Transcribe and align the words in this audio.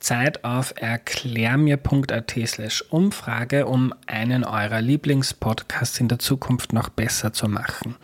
Zeit 0.00 0.44
auf 0.44 0.74
erklärmir.at 0.76 2.34
slash 2.46 2.82
Umfrage, 2.90 3.66
um 3.66 3.94
einen 4.06 4.44
eurer 4.44 4.80
Lieblingspodcasts 4.80 6.00
in 6.00 6.08
der 6.08 6.18
Zukunft 6.18 6.72
noch 6.72 6.88
besser 6.88 7.32
zu 7.32 7.48
machen. 7.48 7.96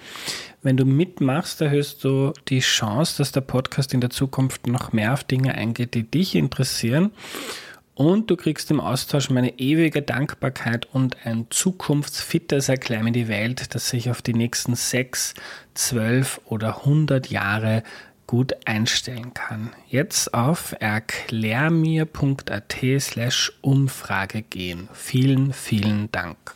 Wenn 0.63 0.77
du 0.77 0.85
mitmachst, 0.85 1.61
erhöhst 1.61 2.03
du 2.05 2.33
die 2.49 2.61
Chance, 2.61 3.19
dass 3.19 3.33
der 3.33 3.41
Podcast 3.41 3.95
in 3.95 4.01
der 4.01 4.11
Zukunft 4.11 4.67
noch 4.67 4.93
mehr 4.93 5.13
auf 5.13 5.25
Dinge 5.25 5.55
eingeht, 5.55 5.95
die 5.95 6.03
dich 6.03 6.35
interessieren. 6.35 7.13
Und 7.95 8.31
du 8.31 8.37
kriegst 8.37 8.71
im 8.71 8.79
Austausch 8.79 9.31
meine 9.31 9.59
ewige 9.59 10.03
Dankbarkeit 10.03 10.87
und 10.93 11.25
ein 11.25 11.47
zukunftsfittes 11.49 12.69
mir 12.69 13.13
die 13.13 13.29
Welt, 13.29 13.75
das 13.75 13.89
sich 13.89 14.11
auf 14.11 14.21
die 14.21 14.35
nächsten 14.35 14.75
sechs, 14.75 15.33
zwölf 15.73 16.41
oder 16.45 16.85
hundert 16.85 17.31
Jahre 17.31 17.83
gut 18.27 18.55
einstellen 18.67 19.35
kann. 19.35 19.73
Jetzt 19.89 20.35
auf 20.35 20.75
erklärmir.at 20.79 22.77
slash 22.99 23.53
Umfrage 23.61 24.43
gehen. 24.43 24.89
Vielen, 24.93 25.53
vielen 25.53 26.11
Dank. 26.13 26.55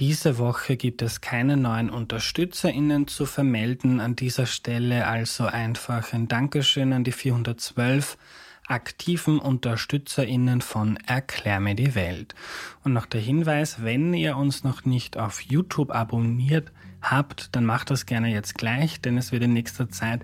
Diese 0.00 0.38
Woche 0.38 0.76
gibt 0.76 1.02
es 1.02 1.20
keine 1.20 1.56
neuen 1.56 1.88
UnterstützerInnen 1.88 3.06
zu 3.06 3.26
vermelden. 3.26 4.00
An 4.00 4.16
dieser 4.16 4.46
Stelle 4.46 5.06
also 5.06 5.46
einfach 5.46 6.12
ein 6.12 6.26
Dankeschön 6.26 6.92
an 6.92 7.04
die 7.04 7.12
412 7.12 8.18
aktiven 8.66 9.38
UnterstützerInnen 9.38 10.62
von 10.62 10.96
Erklär 11.06 11.60
mir 11.60 11.74
die 11.74 11.94
Welt. 11.94 12.34
Und 12.82 12.92
noch 12.92 13.06
der 13.06 13.20
Hinweis, 13.20 13.84
wenn 13.84 14.14
ihr 14.14 14.36
uns 14.36 14.64
noch 14.64 14.84
nicht 14.84 15.16
auf 15.16 15.42
YouTube 15.42 15.92
abonniert 15.92 16.72
habt, 17.10 17.54
dann 17.54 17.64
macht 17.64 17.90
das 17.90 18.06
gerne 18.06 18.28
jetzt 18.28 18.56
gleich, 18.56 19.00
denn 19.00 19.16
es 19.18 19.32
wird 19.32 19.42
in 19.42 19.52
nächster 19.52 19.88
Zeit 19.88 20.22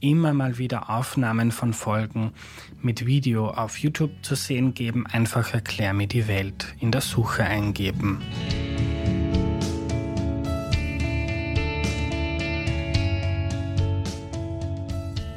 immer 0.00 0.32
mal 0.32 0.58
wieder 0.58 0.90
Aufnahmen 0.90 1.52
von 1.52 1.72
Folgen 1.72 2.32
mit 2.80 3.06
Video 3.06 3.50
auf 3.50 3.78
YouTube 3.78 4.12
zu 4.22 4.34
sehen 4.34 4.74
geben. 4.74 5.06
Einfach 5.06 5.52
erklär 5.52 5.92
mir 5.92 6.06
die 6.06 6.28
Welt 6.28 6.74
in 6.80 6.90
der 6.90 7.00
Suche 7.00 7.44
eingeben. 7.44 8.22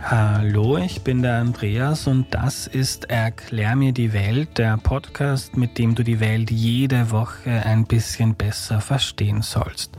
Hallo, 0.06 0.78
ich 0.78 1.02
bin 1.02 1.23
der 1.23 1.40
Andreas 1.40 2.08
und 2.08 2.34
das 2.34 2.68
ist 2.68 3.09
Erklär 3.09 3.75
mir 3.75 3.94
die 3.94 4.14
Welt, 4.14 4.58
der 4.58 4.78
Podcast, 4.78 5.58
mit 5.58 5.78
dem 5.78 5.95
du 5.95 6.03
die 6.03 6.20
Welt 6.20 6.52
jede 6.52 7.09
Woche 7.09 7.50
ein 7.66 7.86
bisschen 7.86 8.36
besser 8.36 8.80
verstehen 8.80 9.42
sollst. 9.42 9.97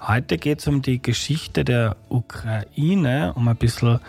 Heute 0.00 0.38
geht 0.38 0.60
es 0.60 0.66
um 0.66 0.80
die 0.80 1.02
Geschichte 1.02 1.62
der 1.62 1.96
Ukraine, 2.08 3.34
um 3.34 3.46
ein 3.48 3.56
bisschen 3.56 4.00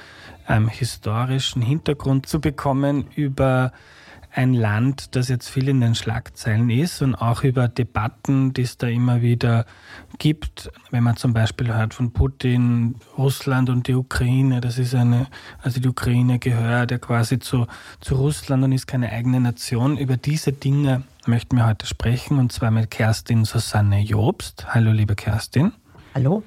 ähm, 0.47 0.69
historischen 0.69 1.61
Hintergrund 1.61 2.27
zu 2.27 2.39
bekommen 2.39 3.07
über 3.13 3.73
ein 4.33 4.53
Land, 4.53 5.17
das 5.17 5.27
jetzt 5.27 5.49
viel 5.49 5.67
in 5.67 5.81
den 5.81 5.93
Schlagzeilen 5.93 6.69
ist 6.69 7.01
und 7.01 7.15
auch 7.15 7.43
über 7.43 7.67
Debatten, 7.67 8.53
die 8.53 8.61
es 8.61 8.77
da 8.77 8.87
immer 8.87 9.21
wieder 9.21 9.65
gibt. 10.17 10.71
Wenn 10.89 11.03
man 11.03 11.17
zum 11.17 11.33
Beispiel 11.33 11.73
hört 11.73 11.93
von 11.93 12.13
Putin, 12.13 12.95
Russland 13.17 13.69
und 13.69 13.87
die 13.87 13.93
Ukraine, 13.93 14.61
das 14.61 14.77
ist 14.77 14.95
eine, 14.95 15.27
also 15.61 15.81
die 15.81 15.89
Ukraine 15.89 16.39
gehört 16.39 16.91
ja 16.91 16.97
quasi 16.97 17.39
zu, 17.39 17.67
zu 17.99 18.15
Russland 18.15 18.63
und 18.63 18.71
ist 18.71 18.87
keine 18.87 19.11
eigene 19.11 19.41
Nation. 19.41 19.97
Über 19.97 20.15
diese 20.15 20.53
Dinge 20.53 21.03
möchten 21.25 21.57
wir 21.57 21.65
heute 21.65 21.85
sprechen 21.85 22.39
und 22.39 22.53
zwar 22.53 22.71
mit 22.71 22.89
Kerstin 22.89 23.43
Susanne 23.43 23.99
Jobst. 23.99 24.73
Hallo, 24.73 24.91
liebe 24.91 25.15
Kerstin. 25.15 25.73
Hallo. 26.13 26.43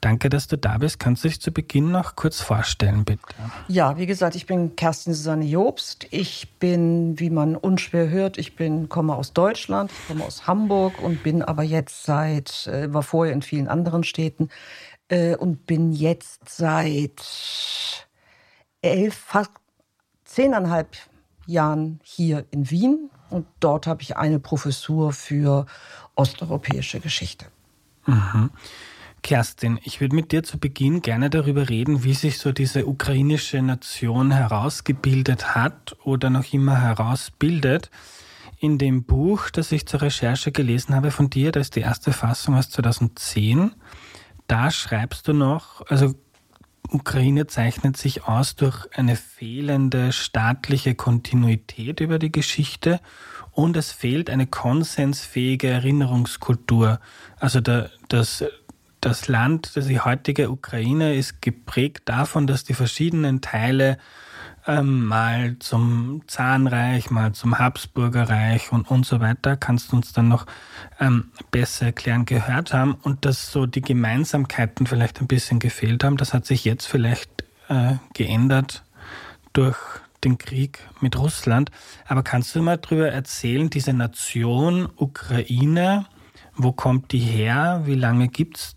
Danke, 0.00 0.28
dass 0.28 0.48
du 0.48 0.58
da 0.58 0.76
bist. 0.78 0.98
Kannst 0.98 1.24
du 1.24 1.28
dich 1.28 1.40
zu 1.40 1.50
Beginn 1.50 1.90
noch 1.90 2.14
kurz 2.14 2.40
vorstellen, 2.40 3.06
bitte? 3.06 3.22
Ja, 3.68 3.96
wie 3.96 4.04
gesagt, 4.04 4.36
ich 4.36 4.46
bin 4.46 4.76
Kerstin 4.76 5.14
Susanne 5.14 5.46
Jobst. 5.46 6.06
Ich 6.10 6.52
bin, 6.58 7.18
wie 7.18 7.30
man 7.30 7.56
unschwer 7.56 8.10
hört, 8.10 8.36
ich 8.36 8.54
bin, 8.54 8.90
komme 8.90 9.14
aus 9.14 9.32
Deutschland, 9.32 9.90
ich 9.90 10.08
komme 10.08 10.24
aus 10.24 10.46
Hamburg 10.46 11.00
und 11.00 11.22
bin 11.22 11.42
aber 11.42 11.62
jetzt 11.62 12.04
seit, 12.04 12.66
äh, 12.66 12.92
war 12.92 13.02
vorher 13.02 13.32
in 13.32 13.40
vielen 13.40 13.66
anderen 13.66 14.04
Städten 14.04 14.50
äh, 15.08 15.36
und 15.36 15.66
bin 15.66 15.92
jetzt 15.92 16.50
seit 16.50 17.22
elf, 18.82 19.14
fast 19.14 19.52
zehneinhalb 20.26 20.96
Jahren 21.46 22.00
hier 22.02 22.44
in 22.50 22.70
Wien 22.70 23.10
und 23.30 23.46
dort 23.60 23.86
habe 23.86 24.02
ich 24.02 24.16
eine 24.16 24.38
Professur 24.38 25.12
für 25.12 25.64
osteuropäische 26.14 27.00
Geschichte. 27.00 27.46
Mhm. 28.06 28.50
Kerstin, 29.24 29.80
ich 29.82 30.02
würde 30.02 30.14
mit 30.14 30.32
dir 30.32 30.42
zu 30.42 30.58
Beginn 30.58 31.00
gerne 31.00 31.30
darüber 31.30 31.70
reden, 31.70 32.04
wie 32.04 32.12
sich 32.12 32.38
so 32.38 32.52
diese 32.52 32.86
ukrainische 32.86 33.62
Nation 33.62 34.30
herausgebildet 34.30 35.54
hat 35.54 35.96
oder 36.04 36.28
noch 36.28 36.52
immer 36.52 36.82
herausbildet. 36.82 37.90
In 38.58 38.76
dem 38.76 39.04
Buch, 39.04 39.48
das 39.48 39.72
ich 39.72 39.86
zur 39.86 40.02
Recherche 40.02 40.52
gelesen 40.52 40.94
habe 40.94 41.10
von 41.10 41.30
dir, 41.30 41.52
das 41.52 41.68
ist 41.68 41.76
die 41.76 41.80
erste 41.80 42.12
Fassung 42.12 42.54
aus 42.54 42.68
2010, 42.68 43.72
da 44.46 44.70
schreibst 44.70 45.26
du 45.26 45.32
noch, 45.32 45.80
also 45.88 46.14
Ukraine 46.90 47.46
zeichnet 47.46 47.96
sich 47.96 48.24
aus 48.24 48.56
durch 48.56 48.86
eine 48.94 49.16
fehlende 49.16 50.12
staatliche 50.12 50.94
Kontinuität 50.94 52.00
über 52.00 52.18
die 52.18 52.30
Geschichte 52.30 53.00
und 53.52 53.76
es 53.78 53.90
fehlt 53.90 54.28
eine 54.28 54.46
konsensfähige 54.46 55.68
Erinnerungskultur. 55.68 57.00
Also 57.38 57.62
der, 57.62 57.90
das 58.08 58.44
das 59.04 59.28
Land, 59.28 59.76
die 59.76 60.00
heutige 60.00 60.50
Ukraine, 60.50 61.14
ist 61.14 61.42
geprägt 61.42 62.08
davon, 62.08 62.46
dass 62.46 62.64
die 62.64 62.74
verschiedenen 62.74 63.40
Teile 63.40 63.98
ähm, 64.66 65.04
mal 65.04 65.56
zum 65.58 66.22
Zahnreich, 66.26 67.10
mal 67.10 67.32
zum 67.32 67.58
Habsburgerreich 67.58 68.72
und, 68.72 68.90
und 68.90 69.04
so 69.04 69.20
weiter, 69.20 69.56
kannst 69.56 69.92
du 69.92 69.96
uns 69.96 70.12
dann 70.12 70.28
noch 70.28 70.46
ähm, 71.00 71.30
besser 71.50 71.86
erklären, 71.86 72.24
gehört 72.24 72.72
haben 72.72 72.94
und 72.94 73.24
dass 73.24 73.52
so 73.52 73.66
die 73.66 73.82
Gemeinsamkeiten 73.82 74.86
vielleicht 74.86 75.20
ein 75.20 75.26
bisschen 75.26 75.58
gefehlt 75.58 76.02
haben. 76.02 76.16
Das 76.16 76.32
hat 76.32 76.46
sich 76.46 76.64
jetzt 76.64 76.86
vielleicht 76.86 77.44
äh, 77.68 77.94
geändert 78.14 78.84
durch 79.52 79.76
den 80.24 80.38
Krieg 80.38 80.80
mit 81.00 81.18
Russland. 81.18 81.70
Aber 82.06 82.22
kannst 82.22 82.54
du 82.54 82.62
mal 82.62 82.78
darüber 82.78 83.10
erzählen, 83.10 83.68
diese 83.68 83.92
Nation 83.92 84.88
Ukraine, 84.96 86.06
wo 86.56 86.72
kommt 86.72 87.12
die 87.12 87.18
her? 87.18 87.82
Wie 87.84 87.94
lange 87.94 88.28
gibt 88.28 88.58
es 88.58 88.73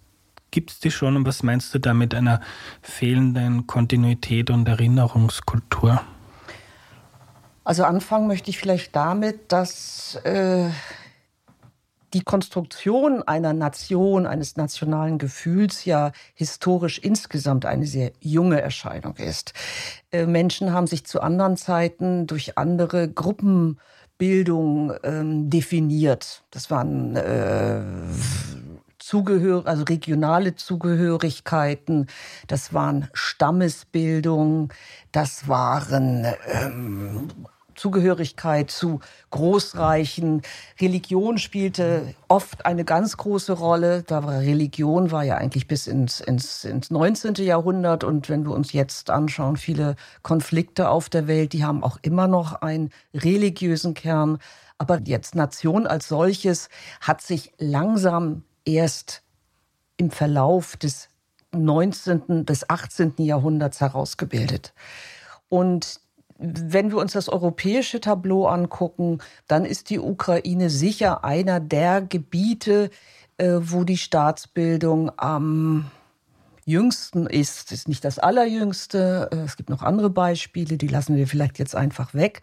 Gibt 0.57 0.71
es 0.71 0.79
die 0.79 0.89
schon 0.89 1.15
und 1.15 1.27
was 1.27 1.43
meinst 1.43 1.71
du 1.75 1.77
da 1.77 1.93
mit 1.93 2.15
einer 2.15 2.41
fehlenden 2.81 3.67
Kontinuität 3.67 4.49
und 4.49 4.67
Erinnerungskultur? 4.67 6.01
Also 7.63 7.83
anfangen 7.83 8.25
möchte 8.25 8.49
ich 8.49 8.57
vielleicht 8.57 8.95
damit, 8.95 9.51
dass 9.51 10.15
äh, 10.23 10.71
die 12.15 12.21
Konstruktion 12.21 13.21
einer 13.21 13.53
Nation, 13.53 14.25
eines 14.25 14.57
nationalen 14.57 15.19
Gefühls 15.19 15.85
ja 15.85 16.11
historisch 16.33 16.97
insgesamt 16.97 17.67
eine 17.67 17.85
sehr 17.85 18.11
junge 18.19 18.59
Erscheinung 18.59 19.15
ist. 19.17 19.53
Äh, 20.11 20.25
Menschen 20.25 20.73
haben 20.73 20.87
sich 20.87 21.05
zu 21.05 21.21
anderen 21.21 21.55
Zeiten 21.55 22.25
durch 22.25 22.57
andere 22.57 23.07
Gruppenbildung 23.07 24.91
ähm, 25.03 25.51
definiert. 25.51 26.41
Das 26.49 26.71
waren 26.71 27.15
äh, 27.15 27.83
Zugehör, 29.07 29.65
also 29.67 29.85
regionale 29.85 30.55
Zugehörigkeiten, 30.55 32.07
das 32.47 32.73
waren 32.73 33.07
Stammesbildung, 33.13 34.73
das 35.13 35.47
waren 35.47 36.27
ähm, 36.45 37.29
Zugehörigkeit 37.75 38.69
zu 38.69 38.99
Großreichen. 39.29 40.41
Religion 40.81 41.37
spielte 41.37 42.15
oft 42.27 42.65
eine 42.65 42.83
ganz 42.83 43.15
große 43.15 43.53
Rolle. 43.53 44.03
Da 44.03 44.25
war 44.25 44.41
Religion 44.41 45.09
war 45.09 45.23
ja 45.23 45.37
eigentlich 45.37 45.69
bis 45.69 45.87
ins, 45.87 46.19
ins, 46.19 46.65
ins 46.65 46.91
19. 46.91 47.35
Jahrhundert. 47.35 48.03
Und 48.03 48.27
wenn 48.27 48.43
wir 48.43 48.51
uns 48.51 48.73
jetzt 48.73 49.09
anschauen, 49.09 49.55
viele 49.55 49.95
Konflikte 50.21 50.89
auf 50.89 51.07
der 51.07 51.27
Welt, 51.27 51.53
die 51.53 51.63
haben 51.63 51.81
auch 51.81 51.97
immer 52.01 52.27
noch 52.27 52.61
einen 52.61 52.89
religiösen 53.13 53.93
Kern. 53.93 54.39
Aber 54.77 54.99
jetzt 55.05 55.33
Nation 55.33 55.87
als 55.87 56.09
solches 56.09 56.67
hat 56.99 57.21
sich 57.21 57.53
langsam 57.57 58.43
erst 58.67 59.23
im 59.97 60.11
Verlauf 60.11 60.77
des 60.77 61.09
19. 61.53 62.45
bis 62.45 62.69
18. 62.69 63.13
Jahrhunderts 63.17 63.81
herausgebildet. 63.81 64.73
Und 65.49 66.01
wenn 66.39 66.91
wir 66.91 66.97
uns 66.97 67.13
das 67.13 67.29
europäische 67.29 67.99
Tableau 67.99 68.45
angucken, 68.45 69.19
dann 69.47 69.65
ist 69.65 69.89
die 69.89 69.99
Ukraine 69.99 70.69
sicher 70.69 71.23
einer 71.23 71.59
der 71.59 72.01
Gebiete, 72.01 72.91
äh, 73.37 73.53
wo 73.59 73.83
die 73.83 73.97
Staatsbildung 73.97 75.11
am 75.17 75.89
jüngsten 76.65 77.25
ist. 77.25 77.71
Ist 77.71 77.87
nicht 77.87 78.03
das 78.05 78.19
allerjüngste. 78.19 79.29
Äh, 79.31 79.37
es 79.37 79.57
gibt 79.57 79.69
noch 79.69 79.81
andere 79.81 80.11
Beispiele, 80.11 80.77
die 80.77 80.87
lassen 80.87 81.15
wir 81.15 81.27
vielleicht 81.27 81.57
jetzt 81.57 81.75
einfach 81.75 82.13
weg. 82.13 82.41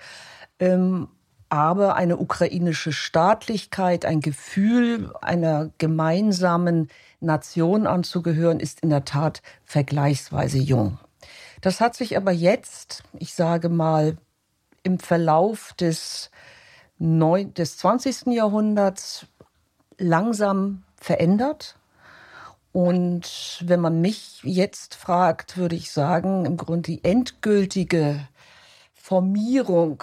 Aber 1.55 1.95
eine 1.95 2.17
ukrainische 2.17 2.93
Staatlichkeit, 2.93 4.05
ein 4.05 4.19
Gefühl 4.19 5.15
einer 5.23 5.71
gemeinsamen 5.79 6.89
Nation 7.21 7.87
anzugehören, 7.87 8.59
ist 8.59 8.81
in 8.81 8.91
der 8.91 9.05
Tat 9.05 9.41
vergleichsweise 9.65 10.59
jung. 10.59 10.99
Das 11.61 11.81
hat 11.81 11.95
sich 11.95 12.17
aber 12.17 12.33
jetzt, 12.33 13.05
ich 13.21 13.35
sage 13.35 13.69
mal, 13.69 14.17
im 14.83 14.99
Verlauf 14.99 15.75
des, 15.75 16.33
neun, 16.99 17.55
des 17.55 17.77
20. 17.77 18.35
Jahrhunderts 18.35 19.27
langsam 19.97 20.83
verändert. 20.97 21.77
Und 22.73 23.63
wenn 23.65 23.79
man 23.79 24.01
mich 24.01 24.41
jetzt 24.43 24.97
fragt, 24.97 25.57
würde 25.57 25.77
ich 25.77 25.93
sagen, 25.93 26.47
im 26.47 26.57
Grunde 26.57 26.91
die 26.91 27.05
endgültige 27.05 28.27
Formierung 28.93 30.03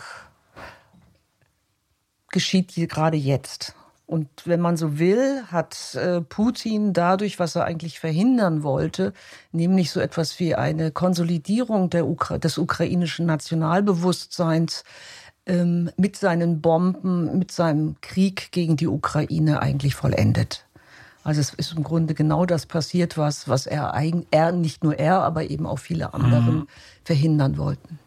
geschieht 2.31 2.71
hier 2.71 2.87
gerade 2.87 3.17
jetzt. 3.17 3.75
Und 4.11 4.27
wenn 4.43 4.59
man 4.59 4.75
so 4.75 4.99
will, 4.99 5.43
hat 5.47 5.95
äh, 5.95 6.19
Putin 6.19 6.91
dadurch, 6.91 7.39
was 7.39 7.55
er 7.55 7.63
eigentlich 7.63 8.01
verhindern 8.01 8.61
wollte, 8.61 9.13
nämlich 9.53 9.89
so 9.89 10.01
etwas 10.01 10.37
wie 10.37 10.53
eine 10.53 10.91
Konsolidierung 10.91 11.89
der 11.89 12.05
Ukra 12.05 12.37
des 12.37 12.57
ukrainischen 12.57 13.25
Nationalbewusstseins 13.25 14.83
ähm, 15.45 15.91
mit 15.95 16.17
seinen 16.17 16.59
Bomben, 16.59 17.39
mit 17.39 17.53
seinem 17.53 17.95
Krieg 18.01 18.51
gegen 18.51 18.75
die 18.75 18.87
Ukraine 18.87 19.61
eigentlich 19.61 19.95
vollendet. 19.95 20.65
Also 21.23 21.39
es 21.39 21.53
ist 21.53 21.73
im 21.77 21.83
Grunde 21.83 22.13
genau 22.13 22.45
das 22.45 22.65
passiert, 22.65 23.17
was, 23.17 23.47
was 23.47 23.65
er, 23.65 23.93
er 24.31 24.51
nicht 24.51 24.83
nur 24.83 24.99
er, 24.99 25.21
aber 25.21 25.49
eben 25.49 25.65
auch 25.65 25.79
viele 25.79 26.13
andere 26.13 26.51
mhm. 26.51 26.67
verhindern 27.05 27.57
wollten. 27.57 27.99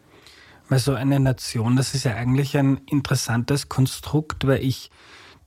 Weil 0.69 0.79
so 0.79 0.93
eine 0.93 1.19
Nation, 1.19 1.75
das 1.75 1.93
ist 1.93 2.05
ja 2.05 2.15
eigentlich 2.15 2.57
ein 2.57 2.77
interessantes 2.89 3.69
Konstrukt, 3.69 4.47
weil 4.47 4.63
ich 4.63 4.89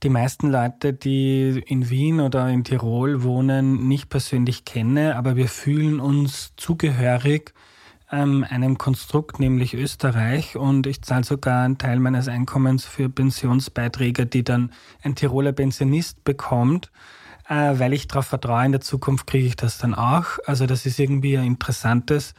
die 0.03 0.09
meisten 0.09 0.49
Leute, 0.49 0.93
die 0.93 1.61
in 1.65 1.89
Wien 1.89 2.21
oder 2.21 2.47
in 2.47 2.63
Tirol 2.63 3.21
wohnen, 3.23 3.87
nicht 3.87 4.09
persönlich 4.09 4.63
kenne, 4.63 5.17
aber 5.17 5.35
wir 5.35 5.49
fühlen 5.49 5.99
uns 5.99 6.53
zugehörig 6.55 7.53
ähm, 8.11 8.45
einem 8.49 8.77
Konstrukt, 8.77 9.39
nämlich 9.39 9.73
Österreich. 9.73 10.55
Und 10.55 10.87
ich 10.87 11.01
zahle 11.01 11.23
sogar 11.23 11.63
einen 11.63 11.77
Teil 11.77 11.99
meines 11.99 12.27
Einkommens 12.27 12.85
für 12.85 13.09
Pensionsbeiträge, 13.09 14.25
die 14.25 14.43
dann 14.43 14.71
ein 15.03 15.15
Tiroler 15.15 15.51
Pensionist 15.51 16.23
bekommt, 16.23 16.91
äh, 17.47 17.77
weil 17.77 17.93
ich 17.93 18.07
darauf 18.07 18.27
vertraue, 18.27 18.65
in 18.65 18.71
der 18.71 18.81
Zukunft 18.81 19.27
kriege 19.27 19.47
ich 19.47 19.55
das 19.55 19.77
dann 19.77 19.93
auch. 19.93 20.39
Also 20.45 20.65
das 20.65 20.85
ist 20.85 20.99
irgendwie 20.99 21.37
ein 21.37 21.45
interessantes 21.45 22.33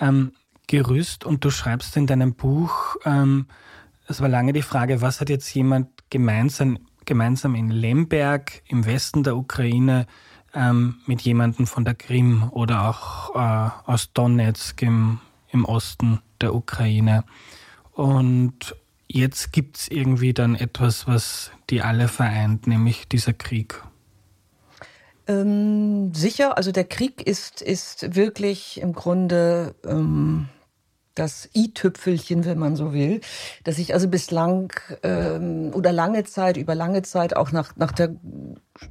ähm, 0.00 0.32
Gerüst 0.68 1.24
und 1.24 1.44
du 1.44 1.50
schreibst 1.50 1.96
in 1.96 2.06
deinem 2.06 2.34
Buch, 2.34 2.96
ähm, 3.04 3.46
es 4.06 4.20
war 4.20 4.28
lange 4.28 4.52
die 4.52 4.62
Frage, 4.62 5.02
was 5.02 5.20
hat 5.20 5.28
jetzt 5.28 5.52
jemand 5.54 5.88
gemeinsam, 6.10 6.78
gemeinsam 7.04 7.54
in 7.54 7.70
Lemberg 7.70 8.62
im 8.68 8.86
Westen 8.86 9.22
der 9.22 9.36
Ukraine 9.36 10.06
ähm, 10.54 10.96
mit 11.06 11.22
jemandem 11.22 11.66
von 11.66 11.84
der 11.84 11.94
Krim 11.94 12.48
oder 12.50 12.88
auch 12.88 13.34
äh, 13.34 13.90
aus 13.90 14.12
Donetsk 14.12 14.82
im, 14.82 15.20
im 15.50 15.64
Osten 15.64 16.20
der 16.40 16.54
Ukraine. 16.54 17.24
Und 17.92 18.76
jetzt 19.08 19.52
gibt 19.52 19.78
es 19.78 19.88
irgendwie 19.88 20.32
dann 20.32 20.54
etwas, 20.54 21.06
was 21.06 21.50
die 21.70 21.82
alle 21.82 22.08
vereint, 22.08 22.66
nämlich 22.66 23.08
dieser 23.08 23.32
Krieg. 23.32 23.82
Ähm, 25.26 26.14
sicher, 26.14 26.56
also 26.56 26.72
der 26.72 26.84
Krieg 26.84 27.20
ist, 27.26 27.60
ist 27.60 28.14
wirklich 28.14 28.80
im 28.80 28.94
Grunde 28.94 29.74
ähm, 29.84 30.48
das 31.18 31.48
i-Tüpfelchen, 31.54 32.44
wenn 32.44 32.58
man 32.58 32.76
so 32.76 32.92
will, 32.92 33.20
dass 33.64 33.78
ich 33.78 33.94
also 33.94 34.08
bislang 34.08 34.72
ähm, 35.02 35.72
oder 35.74 35.92
lange 35.92 36.24
Zeit, 36.24 36.56
über 36.56 36.74
lange 36.74 37.02
Zeit 37.02 37.36
auch 37.36 37.52
nach, 37.52 37.76
nach 37.76 37.92
der 37.92 38.14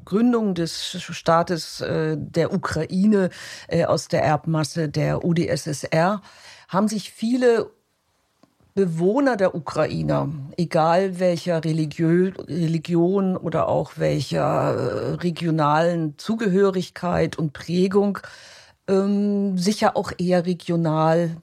Gründung 0.06 0.53
des 0.53 0.97
Staates 1.01 1.81
äh, 1.81 2.18
der 2.18 2.53
Ukraine 2.53 3.29
äh, 3.68 3.85
aus 3.85 4.07
der 4.07 4.24
Erbmasse 4.24 4.89
der 4.89 5.24
UdSSR 5.24 6.21
haben 6.68 6.88
sich 6.88 7.12
viele 7.12 7.71
Bewohner 8.77 9.38
der 9.38 9.56
Ukrainer, 9.56 10.29
egal 10.56 11.19
welcher 11.19 11.63
Religiö 11.63 12.31
Religion 12.47 13.35
oder 13.35 13.69
auch 13.69 13.94
welcher 13.95 14.44
äh, 14.44 15.13
regionalen 15.15 16.15
Zugehörigkeit 16.19 17.39
und 17.39 17.53
Prägung, 17.53 18.19
ähm, 18.88 19.57
sicher 19.57 19.97
auch 19.97 20.12
eher 20.19 20.45
regional 20.45 21.38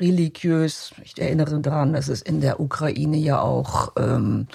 religiös. 0.00 0.92
Ich 1.04 1.20
erinnere 1.20 1.60
daran, 1.60 1.92
dass 1.92 2.08
es 2.08 2.22
in 2.22 2.40
der 2.40 2.60
Ukraine 2.60 3.16
ja 3.16 3.40
auch 3.40 3.92
ähm, 3.96 4.46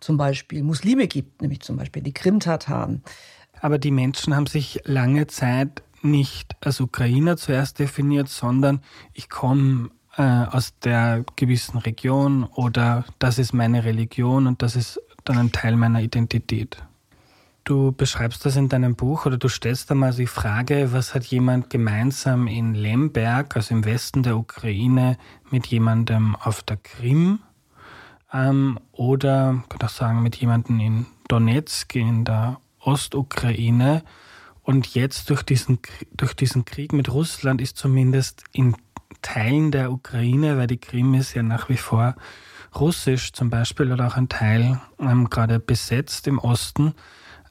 zum 0.00 0.16
Beispiel 0.16 0.62
Muslime 0.62 1.08
gibt, 1.08 1.42
nämlich 1.42 1.60
zum 1.60 1.76
Beispiel 1.76 2.02
die 2.02 2.12
Krim-Tataren. 2.12 3.02
Aber 3.60 3.78
die 3.78 3.90
Menschen 3.90 4.36
haben 4.36 4.46
sich 4.46 4.80
lange 4.84 5.26
Zeit 5.26 5.82
nicht 6.02 6.56
als 6.60 6.80
Ukrainer 6.80 7.36
zuerst 7.36 7.78
definiert, 7.78 8.28
sondern 8.28 8.80
ich 9.12 9.28
komme 9.28 9.90
äh, 10.16 10.22
aus 10.22 10.78
der 10.78 11.24
gewissen 11.36 11.78
Region 11.78 12.44
oder 12.44 13.04
das 13.18 13.38
ist 13.38 13.52
meine 13.52 13.84
Religion 13.84 14.46
und 14.46 14.62
das 14.62 14.76
ist 14.76 15.00
dann 15.24 15.38
ein 15.38 15.52
Teil 15.52 15.76
meiner 15.76 16.00
Identität. 16.00 16.82
Du 17.66 17.90
beschreibst 17.90 18.46
das 18.46 18.54
in 18.54 18.68
deinem 18.68 18.94
Buch 18.94 19.26
oder 19.26 19.38
du 19.38 19.48
stellst 19.48 19.90
einmal 19.90 20.14
die 20.14 20.28
Frage, 20.28 20.92
was 20.92 21.16
hat 21.16 21.24
jemand 21.24 21.68
gemeinsam 21.68 22.46
in 22.46 22.76
Lemberg, 22.76 23.56
also 23.56 23.74
im 23.74 23.84
Westen 23.84 24.22
der 24.22 24.36
Ukraine, 24.36 25.18
mit 25.50 25.66
jemandem 25.66 26.36
auf 26.36 26.62
der 26.62 26.76
Krim 26.76 27.40
ähm, 28.32 28.78
oder, 28.92 29.64
kann 29.68 29.82
auch 29.82 29.88
sagen, 29.88 30.22
mit 30.22 30.36
jemandem 30.36 30.78
in 30.78 31.06
Donetsk, 31.26 31.96
in 31.96 32.24
der 32.24 32.60
Ostukraine. 32.78 34.04
Und 34.62 34.94
jetzt 34.94 35.28
durch 35.30 35.42
diesen, 35.42 35.80
durch 36.12 36.34
diesen 36.34 36.66
Krieg 36.66 36.92
mit 36.92 37.12
Russland 37.12 37.60
ist 37.60 37.76
zumindest 37.76 38.44
in 38.52 38.76
Teilen 39.22 39.72
der 39.72 39.90
Ukraine, 39.90 40.56
weil 40.56 40.68
die 40.68 40.78
Krim 40.78 41.14
ist 41.14 41.34
ja 41.34 41.42
nach 41.42 41.68
wie 41.68 41.78
vor 41.78 42.14
russisch 42.76 43.32
zum 43.32 43.50
Beispiel 43.50 43.90
oder 43.90 44.06
auch 44.06 44.16
ein 44.16 44.28
Teil 44.28 44.80
ähm, 45.00 45.30
gerade 45.30 45.58
besetzt 45.58 46.28
im 46.28 46.38
Osten, 46.38 46.94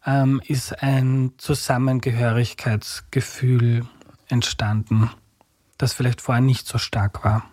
ähm, 0.05 0.41
ist 0.47 0.83
ein 0.83 1.33
Zusammengehörigkeitsgefühl 1.37 3.85
entstanden, 4.27 5.09
das 5.77 5.93
vielleicht 5.93 6.21
vorher 6.21 6.41
nicht 6.41 6.67
so 6.67 6.77
stark 6.77 7.23
war. 7.23 7.45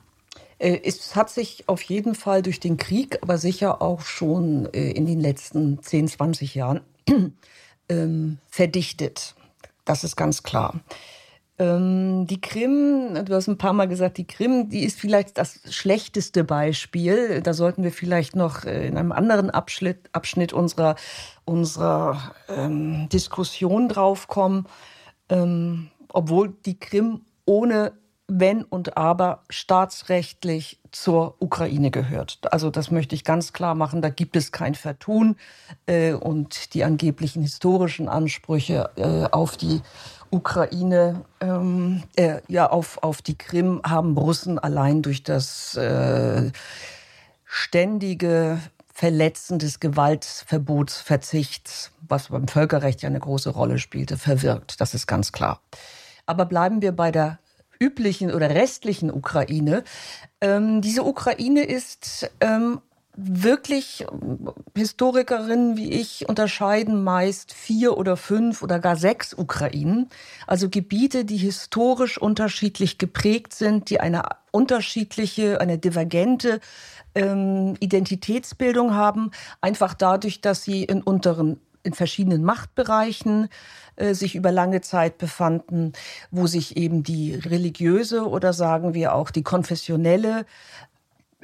Äh, 0.58 0.80
es 0.84 1.16
hat 1.16 1.30
sich 1.30 1.68
auf 1.68 1.82
jeden 1.82 2.14
Fall 2.14 2.42
durch 2.42 2.60
den 2.60 2.76
Krieg, 2.76 3.18
aber 3.22 3.38
sicher 3.38 3.82
auch 3.82 4.02
schon 4.02 4.72
äh, 4.72 4.90
in 4.90 5.06
den 5.06 5.20
letzten 5.20 5.82
10, 5.82 6.08
20 6.08 6.54
Jahren 6.54 6.80
ähm, 7.88 8.38
verdichtet. 8.48 9.34
Das 9.84 10.04
ist 10.04 10.16
ganz 10.16 10.42
klar. 10.42 10.80
Ähm, 11.58 12.26
die 12.26 12.40
Krim, 12.40 13.24
du 13.24 13.34
hast 13.34 13.46
ein 13.46 13.58
paar 13.58 13.72
Mal 13.72 13.86
gesagt, 13.86 14.16
die 14.16 14.26
Krim, 14.26 14.70
die 14.70 14.84
ist 14.84 14.98
vielleicht 14.98 15.36
das 15.36 15.60
schlechteste 15.70 16.44
Beispiel. 16.44 17.42
Da 17.42 17.52
sollten 17.54 17.82
wir 17.82 17.92
vielleicht 17.92 18.36
noch 18.36 18.64
äh, 18.64 18.86
in 18.86 18.96
einem 18.96 19.12
anderen 19.12 19.50
Abschnitt, 19.50 20.08
Abschnitt 20.12 20.52
unserer, 20.52 20.96
unserer 21.44 22.34
ähm, 22.48 23.08
Diskussion 23.08 23.88
draufkommen. 23.88 24.66
Ähm, 25.28 25.88
obwohl 26.12 26.54
die 26.66 26.78
Krim 26.78 27.22
ohne 27.46 27.92
wenn 28.28 28.62
und 28.62 28.96
aber 28.96 29.42
staatsrechtlich 29.50 30.80
zur 30.90 31.36
Ukraine 31.40 31.90
gehört. 31.90 32.38
Also 32.50 32.70
das 32.70 32.90
möchte 32.90 33.14
ich 33.14 33.24
ganz 33.24 33.52
klar 33.52 33.74
machen. 33.74 34.00
Da 34.00 34.08
gibt 34.08 34.36
es 34.36 34.52
kein 34.52 34.74
Vertun 34.74 35.36
äh, 35.86 36.12
und 36.12 36.74
die 36.74 36.84
angeblichen 36.84 37.42
historischen 37.42 38.08
Ansprüche 38.08 38.90
äh, 38.96 39.24
auf 39.30 39.56
die 39.56 39.82
Ukraine, 40.30 41.24
ähm, 41.40 42.04
äh, 42.16 42.40
ja, 42.48 42.70
auf, 42.70 43.02
auf 43.02 43.20
die 43.20 43.36
Krim 43.36 43.82
haben 43.84 44.16
Russen 44.16 44.58
allein 44.58 45.02
durch 45.02 45.22
das 45.22 45.76
äh, 45.76 46.50
ständige 47.44 48.60
Verletzen 48.92 49.58
des 49.58 49.80
Gewaltverbotsverzichts, 49.80 51.90
was 52.06 52.28
beim 52.28 52.46
Völkerrecht 52.46 53.02
ja 53.02 53.08
eine 53.08 53.20
große 53.20 53.50
Rolle 53.50 53.78
spielte, 53.78 54.18
verwirkt. 54.18 54.80
Das 54.80 54.94
ist 54.94 55.06
ganz 55.06 55.32
klar. 55.32 55.60
Aber 56.26 56.44
bleiben 56.44 56.82
wir 56.82 56.92
bei 56.92 57.10
der 57.10 57.38
üblichen 57.80 58.32
oder 58.32 58.50
restlichen 58.50 59.10
Ukraine. 59.10 59.82
Ähm, 60.40 60.82
diese 60.82 61.04
Ukraine 61.04 61.64
ist 61.64 62.30
ähm, 62.40 62.80
wirklich 63.14 64.06
Historikerinnen 64.74 65.76
wie 65.76 65.92
ich 65.92 66.28
unterscheiden 66.28 67.04
meist 67.04 67.52
vier 67.52 67.98
oder 67.98 68.16
fünf 68.16 68.62
oder 68.62 68.78
gar 68.78 68.96
sechs 68.96 69.34
Ukrainen, 69.34 70.08
also 70.46 70.70
Gebiete, 70.70 71.24
die 71.24 71.36
historisch 71.36 72.16
unterschiedlich 72.16 72.98
geprägt 72.98 73.52
sind, 73.52 73.90
die 73.90 74.00
eine 74.00 74.22
unterschiedliche, 74.50 75.60
eine 75.60 75.78
divergente 75.78 76.60
ähm, 77.14 77.74
Identitätsbildung 77.80 78.94
haben, 78.94 79.30
einfach 79.60 79.94
dadurch, 79.94 80.40
dass 80.40 80.62
sie 80.62 80.84
in 80.84 81.02
unteren 81.02 81.60
in 81.84 81.94
verschiedenen 81.94 82.44
Machtbereichen 82.44 83.48
äh, 83.96 84.14
sich 84.14 84.34
über 84.34 84.52
lange 84.52 84.80
Zeit 84.80 85.18
befanden, 85.18 85.92
wo 86.30 86.46
sich 86.46 86.76
eben 86.76 87.02
die 87.02 87.34
religiöse 87.34 88.28
oder 88.28 88.52
sagen 88.52 88.94
wir 88.94 89.14
auch 89.14 89.30
die 89.30 89.42
konfessionelle 89.42 90.46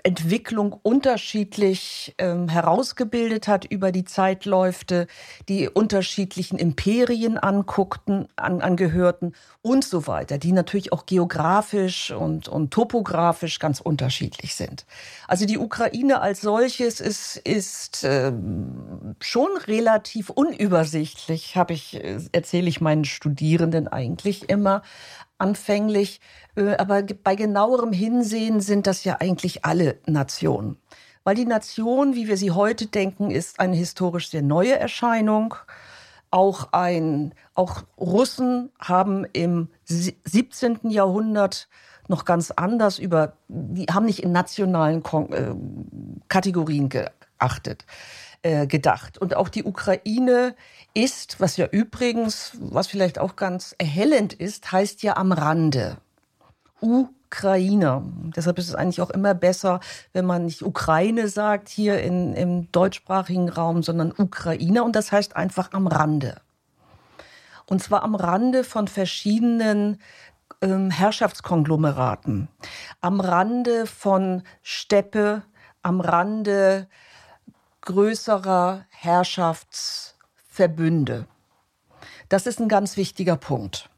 Entwicklung 0.09 0.73
unterschiedlich 0.73 2.15
ähm, 2.17 2.49
herausgebildet 2.49 3.47
hat 3.47 3.67
über 3.67 3.93
die 3.93 4.05
Zeitläufte, 4.05 5.07
die 5.51 5.69
unterschiedlichen 5.69 6.59
Imperien 6.59 7.37
anguckten, 7.37 8.27
an, 8.35 8.63
angehörten 8.63 9.35
und 9.61 9.85
so 9.85 10.07
weiter, 10.07 10.39
die 10.39 10.53
natürlich 10.53 10.95
auch 10.95 11.05
geografisch 11.05 12.11
und, 12.11 12.49
und 12.49 12.71
topografisch 12.71 13.59
ganz 13.59 13.81
unterschiedlich 13.81 14.55
sind. 14.55 14.87
Also 15.27 15.45
die 15.45 15.59
Ukraine 15.59 16.23
als 16.23 16.41
solches 16.41 17.01
ist, 17.01 17.37
ist 17.37 18.03
äh, 18.05 18.33
schon 19.21 19.51
relativ 19.67 20.31
unübersichtlich, 20.31 21.55
habe 21.57 21.75
ich, 21.75 22.03
äh, 22.03 22.19
erzähle 22.33 22.71
ich 22.71 22.81
meinen 22.81 23.05
Studierenden 23.05 23.89
eigentlich 23.89 24.49
immer 24.49 24.81
anfänglich. 25.39 26.21
Äh, 26.57 26.77
aber 26.77 27.03
bei 27.03 27.35
genauerem 27.35 27.93
Hinsehen 27.93 28.61
sind 28.61 28.87
das 28.87 29.05
ja 29.05 29.17
eigentlich 29.21 29.65
alle 29.65 29.99
Nationen. 30.07 30.77
Weil 31.25 31.35
die 31.35 31.47
Nation, 31.47 32.15
wie 32.15 32.29
wir 32.29 32.37
sie 32.37 32.53
heute 32.53 32.87
denken, 32.87 33.31
ist 33.31 33.61
eine 33.61 33.77
historisch 33.77 34.31
sehr 34.31 34.43
neue 34.43 34.79
Erscheinung. 34.79 35.55
Auch 36.31 36.73
ein, 36.73 37.35
auch 37.55 37.83
Russen 37.99 38.71
haben 38.79 39.25
im 39.33 39.69
17. 39.85 40.91
Jahrhundert 40.91 41.69
noch 42.09 42.25
ganz 42.25 42.51
anders 42.51 42.99
über, 42.99 43.35
die 43.49 43.87
haben 43.87 44.07
nicht 44.07 44.23
in 44.23 44.33
nationalen 44.33 45.03
äh, 45.05 45.55
Kategorien 46.29 46.89
geachtet, 46.89 47.85
äh, 48.43 48.67
gedacht. 48.67 49.19
Und 49.19 49.37
auch 49.37 49.49
die 49.49 49.65
Ukraine 49.65 50.55
ist, 50.95 51.41
was 51.41 51.57
ja 51.57 51.67
übrigens, 51.67 52.53
was 52.59 52.87
vielleicht 52.87 53.19
auch 53.19 53.37
ganz 53.37 53.75
erhellend 53.79 54.33
ist, 54.33 54.73
heißt 54.73 55.03
ja 55.03 55.17
am 55.17 55.33
Rande. 55.33 55.99
Ukrainer. 56.81 58.03
Deshalb 58.37 58.59
ist 58.59 58.69
es 58.69 58.75
eigentlich 58.75 59.01
auch 59.01 59.11
immer 59.11 59.35
besser, 59.35 59.81
wenn 60.13 60.25
man 60.25 60.47
nicht 60.47 60.63
Ukraine 60.63 61.29
sagt 61.29 61.69
hier 61.69 62.01
in, 62.01 62.35
im 62.35 62.73
deutschsprachigen 62.73 63.49
Raum, 63.49 63.83
sondern 63.83 64.13
Ukrainer. 64.17 64.85
Und 64.85 64.97
das 64.97 65.13
heißt 65.13 65.37
einfach 65.37 65.73
am 65.73 65.87
Rande. 65.87 66.41
Und 67.67 67.83
zwar 67.83 68.03
am 68.03 68.15
Rande 68.15 68.65
von 68.65 68.89
verschiedenen 68.89 70.01
ähm, 70.63 70.91
Herrschaftskonglomeraten, 70.91 72.49
am 73.01 73.21
Rande 73.21 73.87
von 73.87 74.43
Steppe, 74.63 75.43
am 75.83 76.01
Rande 76.01 76.89
größerer 77.83 78.85
Herrschaftsverbünde. 80.59 81.27
Das 82.29 82.47
ist 82.47 82.61
ein 82.61 82.69
ganz 82.69 82.97
wichtiger 82.97 83.37
Punkt. 83.37 83.89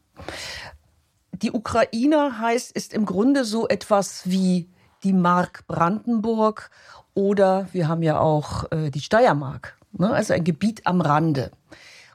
Die 1.32 1.52
Ukraine 1.52 2.38
heißt, 2.38 2.72
ist 2.72 2.92
im 2.92 3.06
Grunde 3.06 3.44
so 3.44 3.66
etwas 3.66 4.28
wie 4.28 4.68
die 5.02 5.12
Mark 5.12 5.66
Brandenburg 5.66 6.70
oder 7.14 7.68
wir 7.72 7.88
haben 7.88 8.02
ja 8.02 8.20
auch 8.20 8.70
äh, 8.70 8.90
die 8.90 9.00
Steiermark, 9.00 9.78
ne? 9.92 10.12
also 10.12 10.34
ein 10.34 10.44
Gebiet 10.44 10.86
am 10.86 11.00
Rande. 11.00 11.50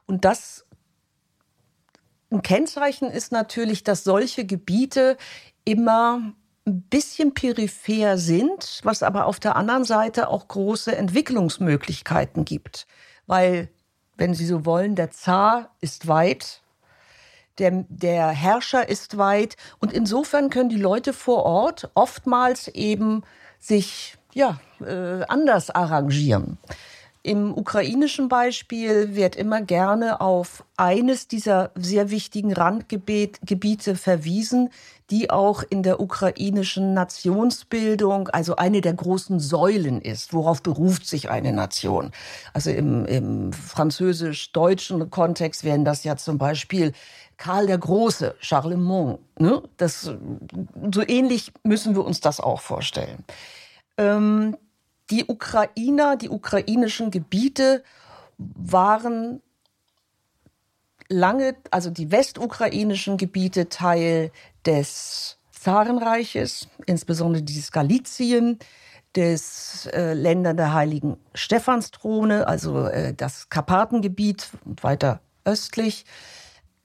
Und 0.05 0.23
das 0.23 0.65
ein 2.31 2.41
Kennzeichen 2.41 3.09
ist 3.09 3.31
natürlich, 3.31 3.83
dass 3.83 4.03
solche 4.03 4.45
Gebiete 4.45 5.17
immer 5.63 6.33
ein 6.67 6.81
bisschen 6.83 7.33
peripher 7.33 8.17
sind, 8.17 8.81
was 8.83 9.03
aber 9.03 9.25
auf 9.25 9.39
der 9.39 9.55
anderen 9.55 9.83
Seite 9.83 10.27
auch 10.27 10.47
große 10.47 10.95
Entwicklungsmöglichkeiten 10.95 12.45
gibt. 12.45 12.87
Weil, 13.27 13.69
wenn 14.17 14.33
Sie 14.33 14.45
so 14.45 14.65
wollen, 14.65 14.95
der 14.95 15.11
Zar 15.11 15.69
ist 15.81 16.07
weit 16.07 16.61
der, 17.57 17.85
der 17.89 18.29
Herrscher 18.29 18.87
ist 18.87 19.17
weit 19.17 19.55
und 19.79 19.93
insofern 19.93 20.49
können 20.49 20.69
die 20.69 20.77
Leute 20.77 21.13
vor 21.13 21.43
Ort 21.43 21.89
oftmals 21.93 22.67
eben 22.69 23.23
sich 23.59 24.17
ja, 24.33 24.59
äh, 24.81 25.23
anders 25.27 25.69
arrangieren. 25.69 26.57
Im 27.25 27.57
ukrainischen 27.57 28.29
Beispiel 28.29 29.15
wird 29.15 29.35
immer 29.35 29.59
gerne 29.59 30.21
auf 30.21 30.63
eines 30.77 31.27
dieser 31.27 31.71
sehr 31.73 32.11
wichtigen 32.11 32.53
Randgebiete 32.53 33.95
verwiesen, 33.95 34.69
die 35.09 35.31
auch 35.31 35.63
in 35.67 35.81
der 35.81 35.99
ukrainischen 35.99 36.93
Nationsbildung, 36.93 38.27
also 38.27 38.57
eine 38.57 38.81
der 38.81 38.93
großen 38.93 39.39
Säulen 39.39 40.01
ist. 40.01 40.33
Worauf 40.33 40.61
beruft 40.61 41.07
sich 41.07 41.31
eine 41.31 41.51
Nation? 41.51 42.11
Also 42.53 42.69
im, 42.69 43.07
im 43.07 43.51
französisch-deutschen 43.53 45.09
Kontext 45.09 45.63
wären 45.63 45.83
das 45.83 46.03
ja 46.03 46.17
zum 46.17 46.37
Beispiel 46.37 46.91
Karl 47.37 47.65
der 47.65 47.79
Große, 47.79 48.35
Charlemagne. 48.39 49.17
Ne? 49.39 49.63
Das, 49.77 50.03
so 50.03 51.01
ähnlich 51.07 51.51
müssen 51.63 51.95
wir 51.95 52.05
uns 52.05 52.19
das 52.19 52.39
auch 52.39 52.61
vorstellen. 52.61 53.25
Ähm, 53.97 54.57
die 55.09 55.25
Ukrainer, 55.25 56.15
die 56.15 56.29
ukrainischen 56.29 57.11
Gebiete 57.11 57.83
waren 58.37 59.41
lange, 61.07 61.55
also 61.71 61.89
die 61.89 62.11
westukrainischen 62.11 63.17
Gebiete 63.17 63.69
Teil 63.69 64.31
des 64.65 65.37
Zarenreiches, 65.51 66.67
insbesondere 66.85 67.43
dieses 67.43 67.71
Galizien, 67.71 68.59
des 69.15 69.87
äh, 69.93 70.13
Länder 70.13 70.53
der 70.53 70.73
heiligen 70.73 71.17
Stephansthrone, 71.33 72.47
also 72.47 72.85
äh, 72.85 73.13
das 73.13 73.49
Karpatengebiet 73.49 74.49
und 74.65 74.83
weiter 74.83 75.21
östlich 75.45 76.05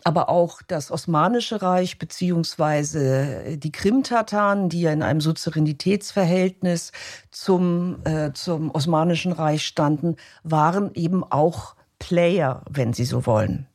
aber 0.05 0.29
auch 0.29 0.63
das 0.67 0.91
Osmanische 0.91 1.63
Reich 1.63 1.99
beziehungsweise 1.99 3.59
die 3.59 3.73
Krim-Tataren, 3.73 4.69
die 4.69 4.83
ja 4.83 4.93
in 4.93 5.03
einem 5.03 5.21
Suzerainitätsverhältnis 5.21 6.93
zum, 7.31 7.99
äh, 8.05 8.33
zum 8.33 8.71
Osmanischen 8.71 9.33
Reich 9.33 9.67
standen, 9.67 10.17
waren 10.43 10.93
eben 10.95 11.25
auch 11.25 11.75
Player, 11.99 12.63
wenn 12.71 12.93
Sie 12.93 13.05
so 13.05 13.27
wollen. 13.27 13.67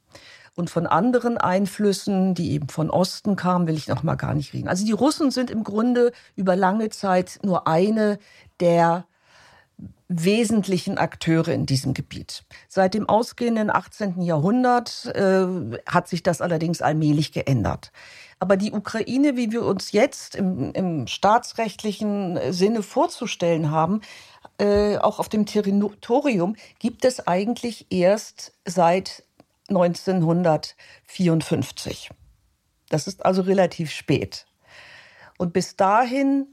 Und 0.55 0.69
von 0.69 0.87
anderen 0.87 1.37
Einflüssen, 1.37 2.33
die 2.33 2.51
eben 2.51 2.69
von 2.69 2.89
Osten 2.89 3.35
kamen, 3.35 3.67
will 3.67 3.75
ich 3.75 3.89
noch 3.89 4.03
mal 4.03 4.15
gar 4.15 4.33
nicht 4.33 4.53
reden. 4.53 4.69
Also 4.69 4.85
die 4.85 4.93
Russen 4.93 5.29
sind 5.29 5.51
im 5.51 5.65
Grunde 5.65 6.13
über 6.35 6.55
lange 6.55 6.89
Zeit 6.89 7.39
nur 7.43 7.67
eine 7.67 8.19
der 8.61 9.05
wesentlichen 10.07 10.97
Akteure 10.97 11.49
in 11.49 11.65
diesem 11.65 11.93
Gebiet. 11.93 12.45
Seit 12.67 12.93
dem 12.93 13.09
ausgehenden 13.09 13.69
18. 13.69 14.21
Jahrhundert 14.21 15.05
äh, 15.15 15.45
hat 15.87 16.07
sich 16.07 16.23
das 16.23 16.41
allerdings 16.41 16.81
allmählich 16.81 17.31
geändert. 17.31 17.91
Aber 18.39 18.57
die 18.57 18.71
Ukraine, 18.71 19.37
wie 19.37 19.51
wir 19.51 19.63
uns 19.63 19.91
jetzt 19.91 20.35
im, 20.35 20.71
im 20.73 21.05
staatsrechtlichen 21.07 22.39
Sinne 22.51 22.83
vorzustellen 22.83 23.71
haben, 23.71 24.01
äh, 24.59 24.97
auch 24.97 25.19
auf 25.19 25.29
dem 25.29 25.45
Territorium, 25.45 26.55
gibt 26.79 27.05
es 27.05 27.27
eigentlich 27.27 27.87
erst 27.89 28.53
seit 28.65 29.23
1954. 29.69 32.09
Das 32.89 33.07
ist 33.07 33.25
also 33.25 33.41
relativ 33.41 33.89
spät. 33.91 34.45
Und 35.37 35.53
bis 35.53 35.75
dahin 35.75 36.47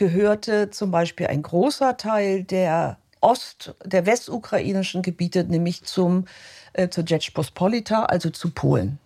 gehörte 0.00 0.70
zum 0.70 0.90
Beispiel 0.90 1.26
ein 1.26 1.42
großer 1.42 1.98
Teil 1.98 2.42
der 2.42 2.96
Ost-, 3.20 3.74
der 3.84 4.06
westukrainischen 4.06 5.02
Gebiete, 5.02 5.44
nämlich 5.44 5.84
zum, 5.84 6.24
äh, 6.72 6.88
zur 6.88 7.06
Rzeczpospolita, 7.06 8.06
also 8.06 8.30
zu 8.30 8.48
Polen. 8.48 8.98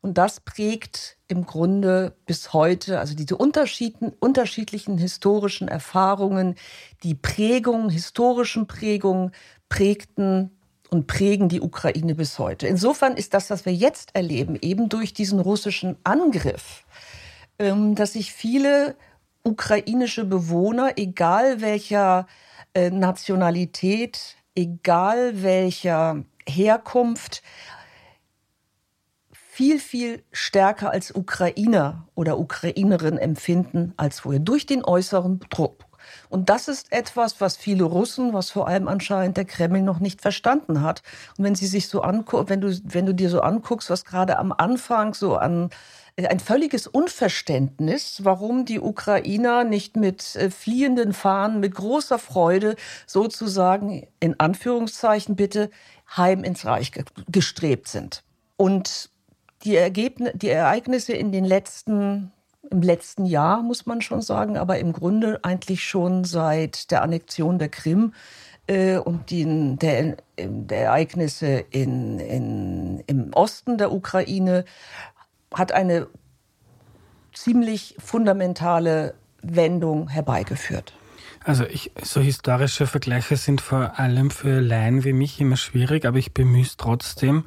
Und 0.00 0.18
das 0.18 0.40
prägt 0.40 1.16
im 1.28 1.46
Grunde 1.46 2.16
bis 2.26 2.52
heute, 2.52 2.98
also 2.98 3.14
diese 3.14 3.36
unterschiedlichen 3.36 4.98
historischen 4.98 5.68
Erfahrungen, 5.68 6.56
die 7.04 7.14
Prägung, 7.14 7.88
historischen 7.88 8.66
Prägungen 8.66 9.30
prägten 9.68 10.50
und 10.90 11.06
prägen 11.06 11.48
die 11.48 11.60
Ukraine 11.60 12.16
bis 12.16 12.40
heute. 12.40 12.66
Insofern 12.66 13.16
ist 13.16 13.32
das, 13.32 13.48
was 13.48 13.64
wir 13.64 13.72
jetzt 13.72 14.16
erleben, 14.16 14.58
eben 14.60 14.88
durch 14.88 15.14
diesen 15.14 15.38
russischen 15.38 15.94
Angriff, 16.02 16.84
ähm, 17.60 17.94
dass 17.94 18.14
sich 18.14 18.32
viele 18.32 18.96
ukrainische 19.44 20.24
Bewohner, 20.24 20.92
egal 20.96 21.60
welcher 21.60 22.26
äh, 22.74 22.90
Nationalität, 22.90 24.36
egal 24.54 25.42
welcher 25.42 26.24
Herkunft, 26.46 27.42
viel, 29.32 29.78
viel 29.78 30.24
stärker 30.32 30.90
als 30.90 31.14
Ukrainer 31.14 32.06
oder 32.14 32.38
Ukrainerin 32.38 33.18
empfinden 33.18 33.92
als 33.98 34.20
vorher 34.20 34.40
durch 34.40 34.64
den 34.64 34.84
äußeren 34.84 35.40
Druck. 35.50 35.84
Und 36.28 36.48
das 36.48 36.68
ist 36.68 36.90
etwas, 36.90 37.40
was 37.40 37.56
viele 37.56 37.84
Russen, 37.84 38.32
was 38.32 38.50
vor 38.50 38.66
allem 38.66 38.88
anscheinend 38.88 39.36
der 39.36 39.44
Kreml 39.44 39.82
noch 39.82 40.00
nicht 40.00 40.20
verstanden 40.20 40.82
hat. 40.82 41.02
Und 41.36 41.44
wenn 41.44 41.54
sie 41.54 41.66
sich 41.66 41.88
so 41.88 42.00
angucken, 42.00 42.48
wenn 42.48 42.60
du, 42.60 42.76
wenn 42.84 43.06
du 43.06 43.14
dir 43.14 43.28
so 43.28 43.40
anguckst, 43.40 43.90
was 43.90 44.04
gerade 44.04 44.38
am 44.38 44.52
Anfang 44.52 45.14
so 45.14 45.36
an 45.36 45.70
ein 46.16 46.40
völliges 46.40 46.86
Unverständnis, 46.86 48.24
warum 48.24 48.64
die 48.64 48.80
Ukrainer 48.80 49.64
nicht 49.64 49.96
mit 49.96 50.36
äh, 50.36 50.50
fliehenden 50.50 51.12
Fahnen, 51.12 51.60
mit 51.60 51.74
großer 51.74 52.18
Freude 52.18 52.76
sozusagen, 53.06 54.06
in 54.20 54.38
Anführungszeichen 54.38 55.36
bitte, 55.36 55.70
heim 56.16 56.44
ins 56.44 56.66
Reich 56.66 56.92
gestrebt 57.28 57.88
sind. 57.88 58.22
Und 58.56 59.10
die, 59.64 59.76
Ergebnisse, 59.76 60.36
die 60.36 60.50
Ereignisse 60.50 61.14
in 61.14 61.32
den 61.32 61.44
letzten, 61.44 62.32
im 62.70 62.82
letzten 62.82 63.24
Jahr, 63.24 63.62
muss 63.62 63.86
man 63.86 64.02
schon 64.02 64.20
sagen, 64.20 64.58
aber 64.58 64.78
im 64.78 64.92
Grunde 64.92 65.40
eigentlich 65.42 65.84
schon 65.84 66.24
seit 66.24 66.90
der 66.90 67.02
Annexion 67.02 67.58
der 67.58 67.68
Krim 67.70 68.12
äh, 68.66 68.98
und 68.98 69.30
die, 69.30 69.76
der, 69.76 70.16
der 70.38 70.84
Ereignisse 70.84 71.64
in, 71.70 72.18
in, 72.18 73.02
im 73.06 73.32
Osten 73.32 73.78
der 73.78 73.92
Ukraine 73.92 74.64
hat 75.54 75.72
eine 75.72 76.06
ziemlich 77.32 77.96
fundamentale 77.98 79.14
Wendung 79.42 80.08
herbeigeführt. 80.08 80.94
Also 81.44 81.64
ich, 81.64 81.90
so 82.00 82.20
historische 82.20 82.86
Vergleiche 82.86 83.36
sind 83.36 83.60
vor 83.60 83.98
allem 83.98 84.30
für 84.30 84.60
Laien 84.60 85.02
wie 85.02 85.12
mich 85.12 85.40
immer 85.40 85.56
schwierig, 85.56 86.04
aber 86.04 86.18
ich 86.18 86.32
bemühe 86.32 86.62
es 86.62 86.76
trotzdem. 86.76 87.44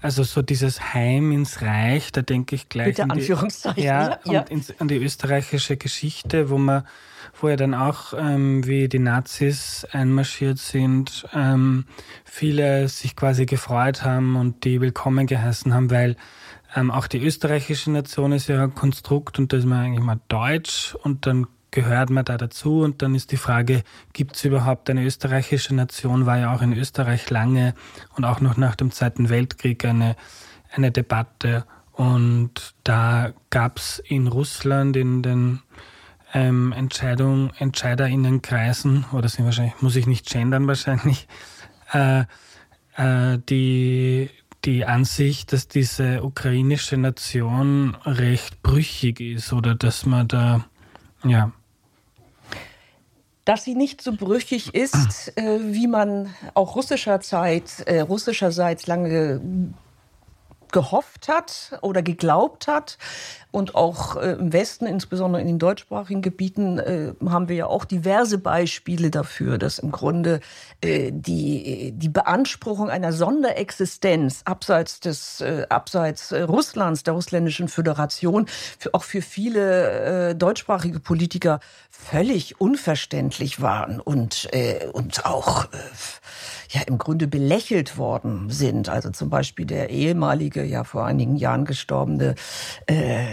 Also 0.00 0.22
so 0.22 0.42
dieses 0.42 0.94
Heim 0.94 1.32
ins 1.32 1.60
Reich, 1.60 2.12
da 2.12 2.22
denke 2.22 2.54
ich 2.54 2.68
gleich 2.68 2.98
Mit 2.98 3.00
Anführungszeichen. 3.00 3.82
Die, 3.82 3.86
ja, 3.86 4.20
ja. 4.24 4.40
Und 4.40 4.50
ins, 4.50 4.80
an 4.80 4.86
die 4.86 4.96
österreichische 4.96 5.76
Geschichte, 5.76 6.50
wo 6.50 6.58
man, 6.58 6.84
wo 7.40 7.48
ja 7.48 7.56
dann 7.56 7.74
auch, 7.74 8.14
ähm, 8.16 8.64
wie 8.64 8.88
die 8.88 9.00
Nazis 9.00 9.86
einmarschiert 9.90 10.58
sind, 10.58 11.26
ähm, 11.34 11.86
viele 12.24 12.88
sich 12.88 13.16
quasi 13.16 13.46
gefreut 13.46 14.04
haben 14.04 14.36
und 14.36 14.64
die 14.64 14.80
willkommen 14.80 15.26
geheißen 15.26 15.74
haben, 15.74 15.90
weil 15.90 16.16
ähm, 16.74 16.90
auch 16.90 17.06
die 17.06 17.22
österreichische 17.22 17.90
Nation 17.90 18.32
ist 18.32 18.48
ja 18.48 18.62
ein 18.62 18.74
Konstrukt 18.74 19.38
und 19.38 19.52
da 19.52 19.56
ist 19.58 19.66
man 19.66 19.84
eigentlich 19.84 20.04
mal 20.04 20.20
deutsch 20.28 20.94
und 21.02 21.26
dann 21.26 21.46
gehört 21.70 22.10
man 22.10 22.24
da 22.24 22.36
dazu 22.36 22.80
und 22.80 23.02
dann 23.02 23.14
ist 23.14 23.32
die 23.32 23.36
Frage, 23.36 23.82
gibt 24.12 24.36
es 24.36 24.44
überhaupt 24.44 24.90
eine 24.90 25.04
österreichische 25.04 25.74
Nation? 25.74 26.26
War 26.26 26.38
ja 26.38 26.54
auch 26.54 26.62
in 26.62 26.72
Österreich 26.72 27.28
lange 27.30 27.74
und 28.16 28.24
auch 28.24 28.40
noch 28.40 28.56
nach 28.56 28.76
dem 28.76 28.90
Zweiten 28.90 29.28
Weltkrieg 29.28 29.84
eine, 29.84 30.16
eine 30.70 30.92
Debatte 30.92 31.64
und 31.92 32.74
da 32.84 33.32
gab 33.50 33.78
es 33.78 33.98
in 34.04 34.26
Russland 34.26 34.96
in 34.96 35.22
den 35.22 35.60
ähm, 36.34 36.72
Entscheidung, 36.72 37.52
EntscheiderInnenkreisen, 37.58 39.04
oder 39.12 39.28
sind 39.28 39.44
wahrscheinlich, 39.44 39.80
muss 39.82 39.96
ich 39.96 40.06
nicht 40.06 40.26
gendern 40.26 40.66
wahrscheinlich, 40.66 41.28
äh, 41.92 42.24
äh, 42.96 43.38
die 43.48 44.30
die 44.64 44.84
Ansicht, 44.84 45.52
dass 45.52 45.68
diese 45.68 46.22
ukrainische 46.22 46.96
Nation 46.96 47.96
recht 48.04 48.62
brüchig 48.62 49.20
ist 49.20 49.52
oder 49.52 49.74
dass 49.74 50.06
man 50.06 50.28
da, 50.28 50.64
ja. 51.24 51.52
Dass 53.44 53.64
sie 53.64 53.74
nicht 53.74 54.00
so 54.00 54.12
brüchig 54.12 54.74
ist, 54.74 55.36
äh, 55.36 55.58
wie 55.60 55.88
man 55.88 56.32
auch 56.54 56.76
russischerseits, 56.76 57.80
äh, 57.80 58.00
russischerseits 58.00 58.86
lange 58.86 59.40
gehofft 60.72 61.28
hat 61.28 61.78
oder 61.82 62.02
geglaubt 62.02 62.66
hat. 62.66 62.98
Und 63.52 63.74
auch 63.74 64.16
äh, 64.16 64.32
im 64.32 64.54
Westen, 64.54 64.86
insbesondere 64.86 65.42
in 65.42 65.46
den 65.46 65.58
deutschsprachigen 65.58 66.22
Gebieten, 66.22 66.78
äh, 66.78 67.12
haben 67.28 67.50
wir 67.50 67.56
ja 67.56 67.66
auch 67.66 67.84
diverse 67.84 68.38
Beispiele 68.38 69.10
dafür, 69.10 69.58
dass 69.58 69.78
im 69.78 69.92
Grunde 69.92 70.40
äh, 70.80 71.12
die, 71.12 71.92
die 71.94 72.08
Beanspruchung 72.08 72.88
einer 72.88 73.12
Sonderexistenz 73.12 74.40
abseits 74.46 75.00
des, 75.00 75.42
äh, 75.42 75.66
abseits 75.68 76.32
äh, 76.32 76.40
Russlands, 76.42 77.02
der 77.02 77.12
russländischen 77.12 77.68
Föderation, 77.68 78.46
für, 78.78 78.94
auch 78.94 79.04
für 79.04 79.20
viele 79.20 80.30
äh, 80.30 80.34
deutschsprachige 80.34 80.98
Politiker 80.98 81.60
völlig 81.90 82.58
unverständlich 82.58 83.60
waren 83.60 84.00
und, 84.00 84.48
und 84.92 85.26
auch 85.26 85.66
ja 86.72 86.82
im 86.82 86.98
Grunde 86.98 87.26
belächelt 87.28 87.98
worden 87.98 88.50
sind. 88.50 88.88
Also 88.88 89.10
zum 89.10 89.30
Beispiel 89.30 89.66
der 89.66 89.90
ehemalige, 89.90 90.64
ja 90.64 90.84
vor 90.84 91.04
einigen 91.04 91.36
Jahren 91.36 91.64
gestorbene 91.64 92.34
äh, 92.86 93.26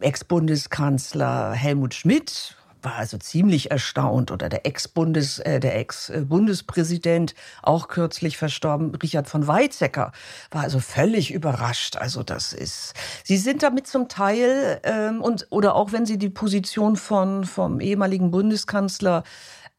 Ex-Bundeskanzler 0.00 1.52
Helmut 1.52 1.94
Schmidt 1.94 2.56
war 2.84 2.96
also 2.96 3.16
ziemlich 3.18 3.70
erstaunt 3.70 4.30
oder 4.30 4.48
der 4.48 4.66
Ex-Bundes, 4.66 5.38
äh, 5.40 5.58
der 5.58 5.78
Ex-Bundespräsident, 5.78 7.34
auch 7.62 7.88
kürzlich 7.88 8.36
verstorben, 8.36 8.94
Richard 8.94 9.28
von 9.28 9.46
Weizsäcker, 9.46 10.12
war 10.50 10.62
also 10.62 10.78
völlig 10.80 11.32
überrascht. 11.32 11.96
Also 11.96 12.22
das 12.22 12.52
ist, 12.52 12.94
Sie 13.24 13.38
sind 13.38 13.62
damit 13.62 13.86
zum 13.86 14.08
Teil 14.08 14.80
ähm, 14.84 15.22
und 15.22 15.46
oder 15.50 15.74
auch 15.74 15.92
wenn 15.92 16.06
Sie 16.06 16.18
die 16.18 16.30
Position 16.30 16.96
von 16.96 17.44
vom 17.44 17.80
ehemaligen 17.80 18.30
Bundeskanzler 18.30 19.24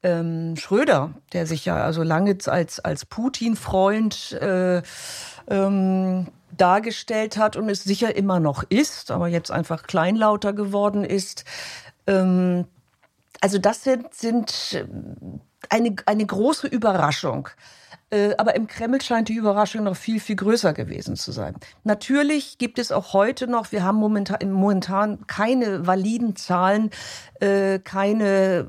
ähm, 0.06 0.56
Schröder, 0.56 1.16
der 1.34 1.48
sich 1.48 1.66
ja 1.66 1.84
also 1.84 2.04
lange 2.04 2.38
als, 2.46 2.80
als 2.80 3.06
Putin-Freund 3.06 4.34
äh, 4.34 4.84
ähm, 5.50 6.28
dargestellt 6.56 7.38
hat 7.38 7.56
und 7.56 7.70
es 7.70 7.84
sicher 7.84 8.16
immer 8.16 8.40
noch 8.40 8.64
ist, 8.70 9.10
aber 9.10 9.28
jetzt 9.28 9.52
einfach 9.52 9.84
kleinlauter 9.84 10.54
geworden 10.54 11.04
ist. 11.04 11.44
Ähm, 12.06 12.66
also 13.42 13.58
das 13.58 13.84
sind, 13.84 14.14
sind 14.14 14.86
eine, 15.72 15.96
eine 16.06 16.26
große 16.26 16.68
Überraschung. 16.68 17.50
Äh, 18.12 18.36
aber 18.38 18.56
im 18.56 18.68
Kreml 18.68 19.02
scheint 19.02 19.30
die 19.30 19.34
Überraschung 19.34 19.86
noch 19.86 19.96
viel, 19.96 20.20
viel 20.20 20.36
größer 20.36 20.74
gewesen 20.74 21.16
zu 21.16 21.32
sein. 21.32 21.56
Natürlich 21.84 22.60
gibt 22.60 22.78
es 22.78 22.92
auch 22.92 23.14
heute 23.14 23.48
noch, 23.48 23.72
wir 23.72 23.84
haben 23.84 23.98
momentan, 23.98 24.52
momentan 24.52 25.26
keine 25.26 25.88
validen 25.88 26.36
Zahlen, 26.36 26.92
äh, 27.40 27.80
keine 27.80 28.68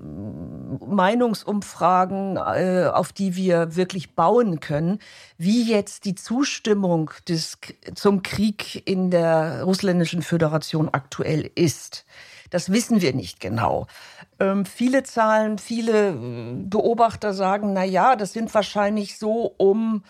Meinungsumfragen, 0.87 2.39
äh, 2.39 2.91
auf 2.93 3.13
die 3.13 3.37
wir 3.37 3.77
wirklich 3.77 4.15
bauen 4.15 4.61
können, 4.61 5.01
wie 5.37 5.71
jetzt 5.71 6.07
die 6.07 6.15
Zustimmung 6.15 7.11
des, 7.29 7.59
zum 7.95 8.23
Krieg 8.23 8.89
in 8.89 9.11
der 9.11 9.65
russländischen 9.65 10.23
Föderation 10.23 10.89
aktuell 10.91 11.51
ist. 11.55 12.07
Das 12.51 12.71
wissen 12.71 13.01
wir 13.01 13.15
nicht 13.15 13.41
genau. 13.41 13.87
Ähm, 14.39 14.67
viele 14.67 15.03
Zahlen, 15.03 15.59
viele 15.59 16.11
äh, 16.11 16.55
Beobachter 16.65 17.33
sagen, 17.35 17.73
na 17.73 17.85
ja, 17.85 18.17
das 18.17 18.33
sind 18.33 18.53
wahrscheinlich 18.55 19.19
so 19.19 19.55
um 19.57 20.03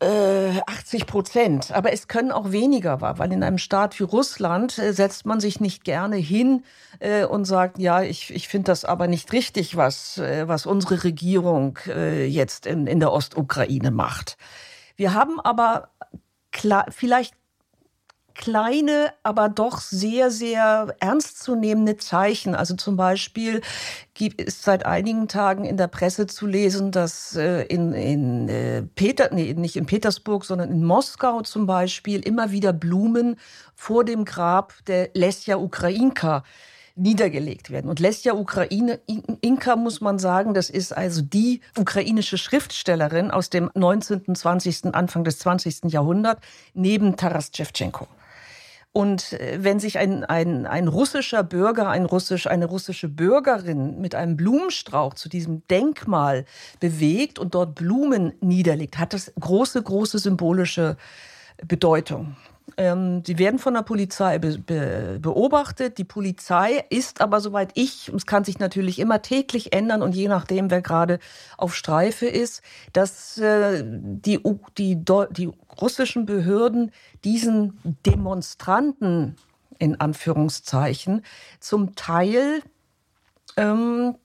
äh, 0.00 0.60
80 0.66 1.06
Prozent. 1.06 1.72
Aber 1.72 1.92
es 1.92 2.08
können 2.08 2.32
auch 2.32 2.52
weniger 2.52 2.98
sein, 3.00 3.18
weil 3.18 3.32
in 3.32 3.42
einem 3.42 3.58
Staat 3.58 3.98
wie 3.98 4.04
Russland 4.04 4.78
äh, 4.78 4.92
setzt 4.92 5.26
man 5.26 5.40
sich 5.40 5.60
nicht 5.60 5.84
gerne 5.84 6.16
hin 6.16 6.64
äh, 6.98 7.24
und 7.24 7.44
sagt, 7.44 7.78
ja, 7.78 8.02
ich, 8.02 8.34
ich 8.34 8.48
finde 8.48 8.66
das 8.72 8.84
aber 8.84 9.06
nicht 9.06 9.32
richtig, 9.32 9.76
was, 9.76 10.18
äh, 10.18 10.48
was 10.48 10.66
unsere 10.66 11.04
Regierung 11.04 11.78
äh, 11.86 12.26
jetzt 12.26 12.66
in, 12.66 12.86
in 12.86 13.00
der 13.00 13.12
Ostukraine 13.12 13.90
macht. 13.90 14.36
Wir 14.96 15.14
haben 15.14 15.40
aber 15.40 15.90
klar, 16.52 16.86
vielleicht 16.90 17.34
kleine, 18.36 19.12
aber 19.22 19.48
doch 19.48 19.80
sehr, 19.80 20.30
sehr 20.30 20.94
ernstzunehmende 21.00 21.96
Zeichen. 21.96 22.54
Also 22.54 22.74
zum 22.74 22.96
Beispiel 22.96 23.60
gibt 24.14 24.40
es 24.40 24.62
seit 24.62 24.86
einigen 24.86 25.28
Tagen 25.28 25.64
in 25.64 25.76
der 25.76 25.88
Presse 25.88 26.26
zu 26.26 26.46
lesen, 26.46 26.92
dass 26.92 27.36
äh, 27.36 27.62
in, 27.64 27.92
in 27.92 28.48
äh, 28.48 28.82
Peter, 28.82 29.30
nee, 29.32 29.54
nicht 29.54 29.76
in 29.76 29.86
Petersburg, 29.86 30.44
sondern 30.44 30.70
in 30.70 30.84
Moskau 30.84 31.42
zum 31.42 31.66
Beispiel 31.66 32.20
immer 32.20 32.50
wieder 32.50 32.72
Blumen 32.72 33.36
vor 33.74 34.04
dem 34.04 34.24
Grab 34.24 34.74
der 34.86 35.10
Lesja 35.14 35.56
Ukrainka 35.56 36.44
niedergelegt 36.96 37.70
werden. 37.70 37.90
Und 37.90 38.00
Lesja 38.00 38.34
Ukraine, 38.34 39.00
Inka 39.06 39.76
muss 39.76 40.00
man 40.00 40.18
sagen, 40.18 40.54
das 40.54 40.70
ist 40.70 40.96
also 40.96 41.20
die 41.20 41.60
ukrainische 41.78 42.38
Schriftstellerin 42.38 43.30
aus 43.30 43.50
dem 43.50 43.70
19., 43.74 44.34
20., 44.34 44.94
Anfang 44.94 45.22
des 45.22 45.38
20. 45.40 45.92
Jahrhunderts, 45.92 46.40
neben 46.72 47.16
Taras 47.16 47.50
Shevchenko. 47.54 48.08
Und 48.96 49.34
äh, 49.34 49.58
wenn 49.60 49.78
sich 49.78 49.98
ein, 49.98 50.24
ein, 50.24 50.64
ein 50.64 50.88
russischer 50.88 51.42
Bürger, 51.42 51.90
ein 51.90 52.06
russisch, 52.06 52.46
eine 52.46 52.64
russische 52.64 53.10
Bürgerin 53.10 54.00
mit 54.00 54.14
einem 54.14 54.38
Blumenstrauch 54.38 55.12
zu 55.12 55.28
diesem 55.28 55.68
Denkmal 55.68 56.46
bewegt 56.80 57.38
und 57.38 57.54
dort 57.54 57.74
Blumen 57.74 58.32
niederlegt, 58.40 58.96
hat 58.96 59.12
das 59.12 59.34
große, 59.38 59.82
große 59.82 60.18
symbolische 60.18 60.96
Bedeutung. 61.68 62.36
Ähm, 62.76 63.22
sie 63.24 63.38
werden 63.38 63.58
von 63.58 63.74
der 63.74 63.82
Polizei 63.82 64.38
be 64.38 64.58
be 64.58 65.18
beobachtet. 65.20 65.98
Die 65.98 66.04
Polizei 66.04 66.84
ist 66.90 67.20
aber, 67.20 67.40
soweit 67.40 67.70
ich, 67.74 68.08
es 68.08 68.26
kann 68.26 68.44
sich 68.44 68.58
natürlich 68.58 68.98
immer 68.98 69.22
täglich 69.22 69.72
ändern 69.72 70.02
und 70.02 70.14
je 70.14 70.28
nachdem, 70.28 70.70
wer 70.70 70.82
gerade 70.82 71.18
auf 71.56 71.74
Streife 71.76 72.26
ist, 72.26 72.62
dass 72.92 73.38
äh, 73.38 73.84
die, 73.84 74.40
die, 74.78 75.04
die 75.30 75.50
russischen 75.80 76.26
Behörden 76.26 76.90
diesen 77.24 77.78
Demonstranten 78.04 79.36
in 79.78 80.00
Anführungszeichen 80.00 81.22
zum 81.60 81.94
Teil 81.94 82.62
ähm, 83.56 84.16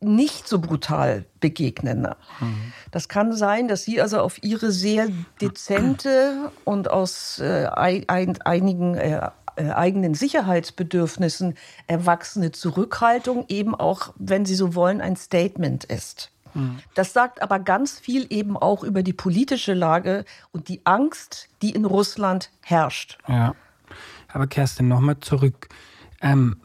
nicht 0.00 0.48
so 0.48 0.58
brutal 0.58 1.24
begegnen. 1.40 2.08
Mhm. 2.40 2.72
Das 2.90 3.08
kann 3.08 3.32
sein, 3.32 3.68
dass 3.68 3.84
Sie 3.84 4.00
also 4.00 4.18
auf 4.20 4.42
Ihre 4.42 4.72
sehr 4.72 5.08
dezente 5.40 6.50
und 6.64 6.90
aus 6.90 7.38
äh, 7.38 7.66
ein, 7.66 8.40
einigen 8.42 8.94
äh, 8.94 9.28
äh, 9.56 9.70
eigenen 9.70 10.14
Sicherheitsbedürfnissen 10.14 11.54
erwachsene 11.86 12.50
Zurückhaltung 12.50 13.44
eben 13.48 13.74
auch, 13.74 14.12
wenn 14.16 14.44
Sie 14.44 14.54
so 14.54 14.74
wollen, 14.74 15.00
ein 15.00 15.16
Statement 15.16 15.84
ist. 15.84 16.30
Mhm. 16.54 16.78
Das 16.94 17.12
sagt 17.12 17.40
aber 17.40 17.60
ganz 17.60 17.98
viel 18.00 18.26
eben 18.30 18.56
auch 18.56 18.82
über 18.82 19.02
die 19.02 19.12
politische 19.12 19.74
Lage 19.74 20.24
und 20.52 20.68
die 20.68 20.80
Angst, 20.84 21.48
die 21.62 21.70
in 21.70 21.84
Russland 21.84 22.50
herrscht. 22.62 23.18
Ja. 23.28 23.54
Aber 24.32 24.46
Kerstin, 24.48 24.88
nochmal 24.88 25.20
zurück. 25.20 25.68
Ähm, 26.20 26.56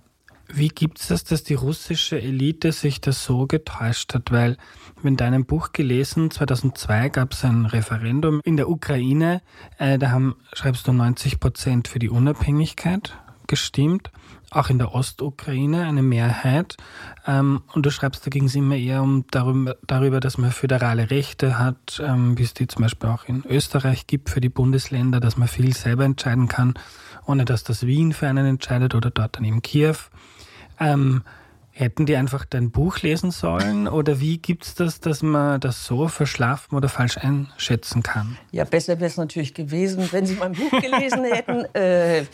wie 0.51 0.69
gibt 0.69 0.99
es 0.99 1.07
das, 1.07 1.23
dass 1.23 1.43
die 1.43 1.53
russische 1.53 2.19
Elite 2.19 2.71
sich 2.71 3.01
das 3.01 3.23
so 3.23 3.45
getäuscht 3.45 4.13
hat? 4.13 4.31
Weil 4.31 4.57
in 5.03 5.15
deinem 5.15 5.45
Buch 5.45 5.71
gelesen, 5.73 6.31
2002 6.31 7.09
gab 7.09 7.33
es 7.33 7.45
ein 7.45 7.65
Referendum 7.65 8.41
in 8.43 8.57
der 8.57 8.69
Ukraine, 8.69 9.41
äh, 9.77 9.97
da 9.97 10.11
haben, 10.11 10.35
schreibst 10.53 10.87
du, 10.87 10.93
90 10.93 11.39
Prozent 11.39 11.87
für 11.87 11.99
die 11.99 12.09
Unabhängigkeit 12.09 13.17
gestimmt, 13.47 14.11
auch 14.51 14.69
in 14.69 14.77
der 14.77 14.95
Ostukraine 14.95 15.85
eine 15.85 16.01
Mehrheit. 16.01 16.77
Ähm, 17.27 17.61
und 17.73 17.85
du 17.85 17.91
schreibst, 17.91 18.25
da 18.25 18.29
ging 18.29 18.45
es 18.45 18.55
immer 18.55 18.75
eher 18.75 19.01
um 19.01 19.25
darüber, 19.31 19.75
darüber, 19.85 20.19
dass 20.19 20.37
man 20.37 20.51
föderale 20.51 21.11
Rechte 21.11 21.59
hat, 21.59 22.01
ähm, 22.03 22.37
wie 22.37 22.43
es 22.43 22.53
die 22.53 22.67
zum 22.67 22.83
Beispiel 22.83 23.09
auch 23.09 23.25
in 23.25 23.43
Österreich 23.45 24.07
gibt 24.07 24.29
für 24.29 24.41
die 24.41 24.49
Bundesländer, 24.49 25.19
dass 25.19 25.37
man 25.37 25.47
viel 25.47 25.75
selber 25.75 26.05
entscheiden 26.05 26.47
kann, 26.47 26.75
ohne 27.25 27.45
dass 27.45 27.63
das 27.63 27.85
Wien 27.85 28.13
für 28.13 28.27
einen 28.27 28.45
entscheidet 28.45 28.95
oder 28.95 29.11
dort 29.11 29.37
dann 29.37 29.43
eben 29.43 29.61
Kiew. 29.61 29.97
Ähm, 30.79 31.23
hätten 31.79 32.05
die 32.05 32.15
einfach 32.15 32.45
dein 32.45 32.71
Buch 32.71 32.99
lesen 32.99 33.31
sollen 33.31 33.87
oder 33.87 34.19
wie 34.19 34.37
gibt 34.37 34.65
es 34.65 34.75
das, 34.75 34.99
dass 34.99 35.21
man 35.21 35.61
das 35.61 35.85
so 35.85 36.09
verschlafen 36.09 36.75
oder 36.75 36.89
falsch 36.89 37.17
einschätzen 37.17 38.03
kann? 38.03 38.37
Ja, 38.51 38.65
besser 38.65 38.99
wäre 38.99 39.09
es 39.09 39.15
natürlich 39.15 39.53
gewesen, 39.53 40.09
wenn 40.11 40.25
sie 40.25 40.35
mein 40.35 40.53
Buch 40.53 40.71
gelesen 40.81 41.23
hätten. 41.23 41.65
Äh, 41.73 42.25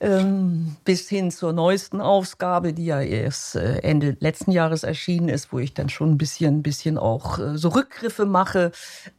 ähm, 0.00 0.76
bis 0.84 1.08
hin 1.08 1.32
zur 1.32 1.52
neuesten 1.52 2.00
Ausgabe, 2.00 2.72
die 2.72 2.86
ja 2.86 3.00
erst 3.00 3.56
äh, 3.56 3.78
Ende 3.78 4.16
letzten 4.20 4.52
Jahres 4.52 4.84
erschienen 4.84 5.28
ist, 5.28 5.52
wo 5.52 5.58
ich 5.58 5.74
dann 5.74 5.88
schon 5.88 6.12
ein 6.12 6.18
bisschen, 6.18 6.58
ein 6.58 6.62
bisschen 6.62 6.96
auch 6.96 7.38
äh, 7.40 7.58
so 7.58 7.70
Rückgriffe 7.70 8.24
mache, 8.24 8.70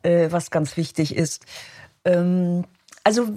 äh, 0.03 0.31
was 0.31 0.51
ganz 0.51 0.77
wichtig 0.77 1.15
ist. 1.15 1.45
Ähm, 2.05 2.63
also 3.03 3.27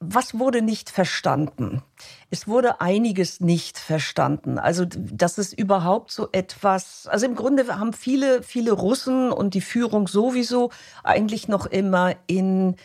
was 0.00 0.38
wurde 0.38 0.62
nicht 0.62 0.88
verstanden? 0.88 1.82
Es 2.30 2.48
wurde 2.48 2.80
einiges 2.80 3.40
nicht 3.40 3.78
verstanden. 3.78 4.58
Also, 4.58 4.86
dass 4.86 5.36
es 5.36 5.52
überhaupt 5.52 6.10
so 6.10 6.28
etwas, 6.32 7.06
also 7.06 7.26
im 7.26 7.36
Grunde 7.36 7.66
haben 7.78 7.92
viele, 7.92 8.42
viele 8.42 8.72
Russen 8.72 9.30
und 9.30 9.52
die 9.52 9.60
Führung 9.60 10.08
sowieso 10.08 10.70
eigentlich 11.04 11.48
noch 11.48 11.66
immer 11.66 12.14
in 12.26 12.76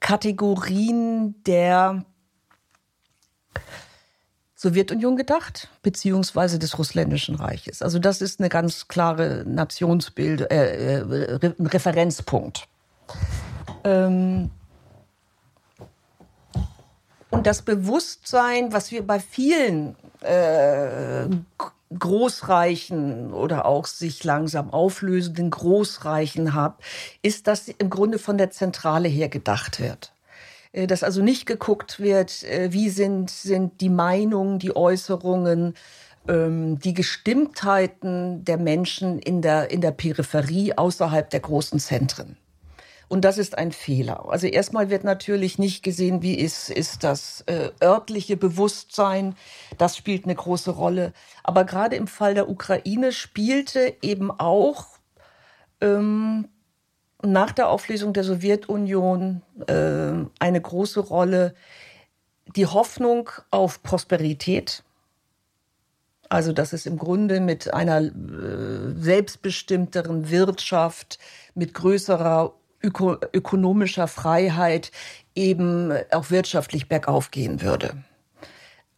Kategorien 0.00 1.42
der 1.44 2.06
Sowjetunion 4.56 5.16
gedacht, 5.16 5.68
beziehungsweise 5.82 6.58
des 6.58 6.78
Russländischen 6.78 7.34
Reiches. 7.34 7.82
Also 7.82 7.98
das 7.98 8.22
ist 8.22 8.40
eine 8.40 8.48
ganz 8.48 8.88
klare 8.88 9.44
Nationsbild, 9.46 10.50
äh, 10.50 11.00
äh, 11.00 11.52
Referenzpunkt. 11.60 12.66
Ähm, 13.84 14.50
und 17.32 17.46
das 17.46 17.62
Bewusstsein, 17.62 18.72
was 18.72 18.92
wir 18.92 19.04
bei 19.04 19.18
vielen 19.18 19.96
äh, 20.20 21.26
Großreichen 21.98 23.32
oder 23.32 23.66
auch 23.66 23.86
sich 23.86 24.22
langsam 24.22 24.70
auflösenden 24.70 25.50
Großreichen 25.50 26.54
haben, 26.54 26.74
ist, 27.22 27.46
dass 27.46 27.68
im 27.68 27.90
Grunde 27.90 28.18
von 28.18 28.38
der 28.38 28.50
Zentrale 28.50 29.08
her 29.08 29.28
gedacht 29.28 29.80
wird. 29.80 30.12
Äh, 30.72 30.86
dass 30.86 31.02
also 31.02 31.22
nicht 31.22 31.46
geguckt 31.46 32.00
wird, 32.00 32.44
äh, 32.44 32.72
wie 32.72 32.90
sind, 32.90 33.30
sind 33.30 33.80
die 33.80 33.90
Meinungen, 33.90 34.58
die 34.58 34.76
Äußerungen, 34.76 35.74
ähm, 36.28 36.78
die 36.78 36.94
Gestimmtheiten 36.94 38.44
der 38.44 38.58
Menschen 38.58 39.18
in 39.18 39.42
der, 39.42 39.70
in 39.70 39.80
der 39.80 39.92
Peripherie 39.92 40.74
außerhalb 40.76 41.28
der 41.30 41.40
großen 41.40 41.80
Zentren. 41.80 42.36
Und 43.12 43.26
das 43.26 43.36
ist 43.36 43.58
ein 43.58 43.72
Fehler. 43.72 44.30
Also 44.30 44.46
erstmal 44.46 44.88
wird 44.88 45.04
natürlich 45.04 45.58
nicht 45.58 45.82
gesehen, 45.82 46.22
wie 46.22 46.34
ist, 46.34 46.70
ist 46.70 47.04
das 47.04 47.42
äh, 47.42 47.68
örtliche 47.82 48.38
Bewusstsein. 48.38 49.36
Das 49.76 49.98
spielt 49.98 50.24
eine 50.24 50.34
große 50.34 50.70
Rolle. 50.70 51.12
Aber 51.44 51.64
gerade 51.64 51.94
im 51.94 52.06
Fall 52.06 52.32
der 52.32 52.48
Ukraine 52.48 53.12
spielte 53.12 53.96
eben 54.00 54.30
auch 54.30 54.86
ähm, 55.82 56.48
nach 57.22 57.52
der 57.52 57.68
Auflösung 57.68 58.14
der 58.14 58.24
Sowjetunion 58.24 59.42
äh, 59.66 60.14
eine 60.38 60.60
große 60.62 61.00
Rolle 61.00 61.54
die 62.56 62.66
Hoffnung 62.66 63.28
auf 63.50 63.82
Prosperität. 63.82 64.84
Also, 66.30 66.54
dass 66.54 66.72
es 66.72 66.86
im 66.86 66.96
Grunde 66.96 67.40
mit 67.40 67.74
einer 67.74 68.00
äh, 68.00 68.94
selbstbestimmteren 68.96 70.30
Wirtschaft, 70.30 71.18
mit 71.54 71.74
größerer 71.74 72.54
öko 72.82 73.16
ökonomischer 73.32 74.08
Freiheit 74.08 74.90
eben 75.34 75.92
auch 76.10 76.30
wirtschaftlich 76.30 76.88
bergauf 76.88 77.30
gehen 77.30 77.62
würde. 77.62 77.94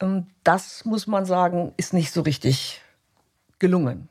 Und 0.00 0.26
das 0.42 0.84
muss 0.84 1.06
man 1.06 1.24
sagen, 1.24 1.72
ist 1.76 1.92
nicht 1.92 2.10
so 2.10 2.22
richtig 2.22 2.80
gelungen. 3.58 4.08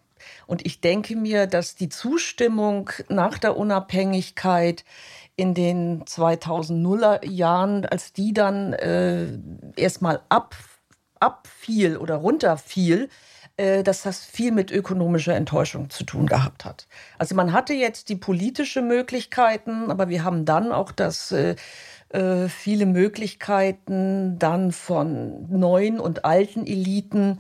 Und 0.48 0.66
ich 0.66 0.82
denke 0.82 1.16
mir, 1.16 1.48
dass 1.48 1.76
die 1.76 1.90
Zustimmung 1.90 2.90
nach 3.10 3.38
der 3.38 3.58
Unabhängigkeit 3.58 4.86
in 5.36 5.54
den 5.54 6.04
2000er 6.06 7.26
Jahren, 7.28 7.86
als 7.86 8.14
die 8.14 8.34
dann 8.34 8.74
äh, 8.74 9.38
erstmal 9.76 10.22
ab, 10.30 10.56
abfiel 11.20 11.98
oder 11.98 12.16
runterfiel, 12.16 13.10
dass 13.58 14.02
das 14.02 14.26
viel 14.26 14.52
mit 14.52 14.72
ökonomischer 14.72 15.36
Enttäuschung 15.36 15.90
zu 15.90 16.04
tun 16.04 16.26
gehabt 16.26 16.66
hat. 16.66 16.88
Also 17.20 17.36
man 17.36 17.54
hatte 17.54 17.74
jetzt 17.74 18.10
die 18.10 18.16
politische 18.16 18.82
Möglichkeiten, 18.82 19.92
aber 19.92 20.10
wir 20.10 20.24
haben 20.24 20.46
dann 20.46 20.72
auch 20.72 20.92
das 20.92 21.32
äh, 21.32 21.56
äh, 22.10 22.48
viele 22.48 22.86
Möglichkeiten 22.86 24.38
dann 24.40 24.72
von 24.72 25.48
neuen 25.50 26.00
und 26.00 26.26
alten 26.26 26.66
Eliten 26.66 27.40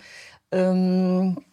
ähm, 0.51 1.43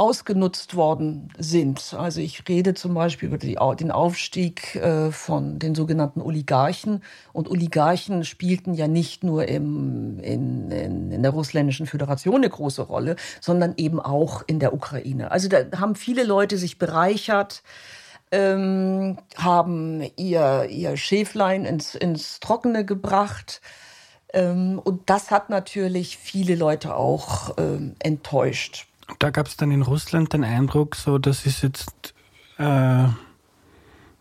ausgenutzt 0.00 0.76
worden 0.76 1.28
sind. 1.36 1.92
Also 1.92 2.22
ich 2.22 2.48
rede 2.48 2.72
zum 2.72 2.94
Beispiel 2.94 3.28
über 3.28 3.36
die, 3.36 3.58
den 3.78 3.90
Aufstieg 3.90 4.74
äh, 4.76 5.12
von 5.12 5.58
den 5.58 5.74
sogenannten 5.74 6.22
Oligarchen. 6.22 7.02
Und 7.34 7.50
Oligarchen 7.50 8.24
spielten 8.24 8.72
ja 8.72 8.88
nicht 8.88 9.22
nur 9.24 9.46
im, 9.46 10.18
in, 10.20 10.70
in, 10.70 11.12
in 11.12 11.22
der 11.22 11.32
russländischen 11.32 11.86
Föderation 11.86 12.36
eine 12.36 12.48
große 12.48 12.80
Rolle, 12.80 13.16
sondern 13.42 13.74
eben 13.76 14.00
auch 14.00 14.42
in 14.46 14.58
der 14.58 14.72
Ukraine. 14.72 15.30
Also 15.32 15.50
da 15.50 15.58
haben 15.78 15.94
viele 15.94 16.24
Leute 16.24 16.56
sich 16.56 16.78
bereichert. 16.78 17.62
Ähm, 18.32 19.18
haben 19.36 20.02
ihr, 20.16 20.66
ihr 20.70 20.96
Schäflein 20.96 21.66
ins, 21.66 21.94
ins 21.94 22.40
Trockene 22.40 22.86
gebracht. 22.86 23.60
Ähm, 24.32 24.80
und 24.82 25.10
das 25.10 25.30
hat 25.30 25.50
natürlich 25.50 26.16
viele 26.16 26.54
Leute 26.54 26.94
auch 26.94 27.56
ähm, 27.58 27.96
enttäuscht. 27.98 28.86
Da 29.18 29.30
gab 29.30 29.46
es 29.46 29.56
dann 29.56 29.70
in 29.70 29.82
Russland 29.82 30.32
den 30.32 30.44
Eindruck, 30.44 30.96
so 30.96 31.18
das 31.18 31.46
ist 31.46 31.62
jetzt 31.62 32.14
äh, 32.58 33.08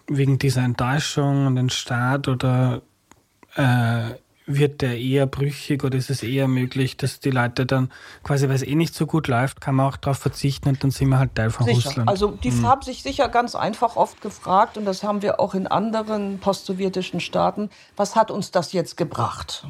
wegen 0.08 0.39
dieser 0.39 0.63
Enttäuschung 0.63 1.47
an 1.47 1.56
den 1.56 1.69
Staat 1.69 2.28
oder 2.28 2.82
äh, 3.56 4.15
wird 4.49 4.82
der 4.82 4.97
eher 4.97 5.28
brüchig 5.28 5.84
oder 5.84 5.97
ist 5.97 6.10
es 6.10 6.23
eher 6.23 6.47
möglich, 6.47 6.97
dass 6.97 7.19
die 7.19 7.30
Leute 7.30 7.65
dann 7.65 7.91
quasi, 8.23 8.47
weil 8.47 8.56
es 8.56 8.63
eh 8.63 8.73
nicht 8.73 8.95
so 8.95 9.06
gut 9.06 9.28
läuft, 9.28 9.62
kann 9.62 9.75
man 9.75 9.86
auch 9.86 9.97
darauf 9.97 10.17
verzichten 10.17 10.69
und 10.69 10.84
dann 10.84 10.91
sind 10.91 11.10
wir 11.10 11.19
halt 11.19 11.36
Teil 11.36 11.52
von 11.52 11.67
sicher. 11.67 11.89
Russland. 11.89 12.10
Also 12.10 12.32
die 12.32 12.52
hm. 12.52 12.67
haben 12.67 12.82
sich 12.82 13.04
sicher 13.04 13.30
ganz 13.30 13.54
einfach 13.54 13.95
oft 13.95 14.21
gefragt 14.21 14.78
und 14.78 14.86
das 14.86 15.04
haben 15.04 15.21
wir 15.21 15.39
auch 15.39 15.54
in 15.54 15.67
anderen 15.67 16.39
postsowjetischen 16.39 17.19
Staaten, 17.19 17.69
was 17.95 18.15
hat 18.15 18.32
uns 18.32 18.49
das 18.49 18.73
jetzt 18.73 18.97
gebracht? 18.97 19.67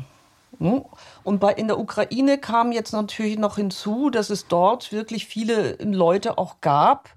Hm? 0.60 0.84
Und 1.24 1.40
bei, 1.40 1.54
in 1.54 1.68
der 1.68 1.80
Ukraine 1.80 2.38
kam 2.38 2.72
jetzt 2.72 2.92
natürlich 2.92 3.38
noch 3.38 3.56
hinzu, 3.56 4.10
dass 4.10 4.30
es 4.30 4.48
dort 4.48 4.92
wirklich 4.92 5.26
viele 5.26 5.78
Leute 5.82 6.38
auch 6.38 6.62
gab, 6.62 7.10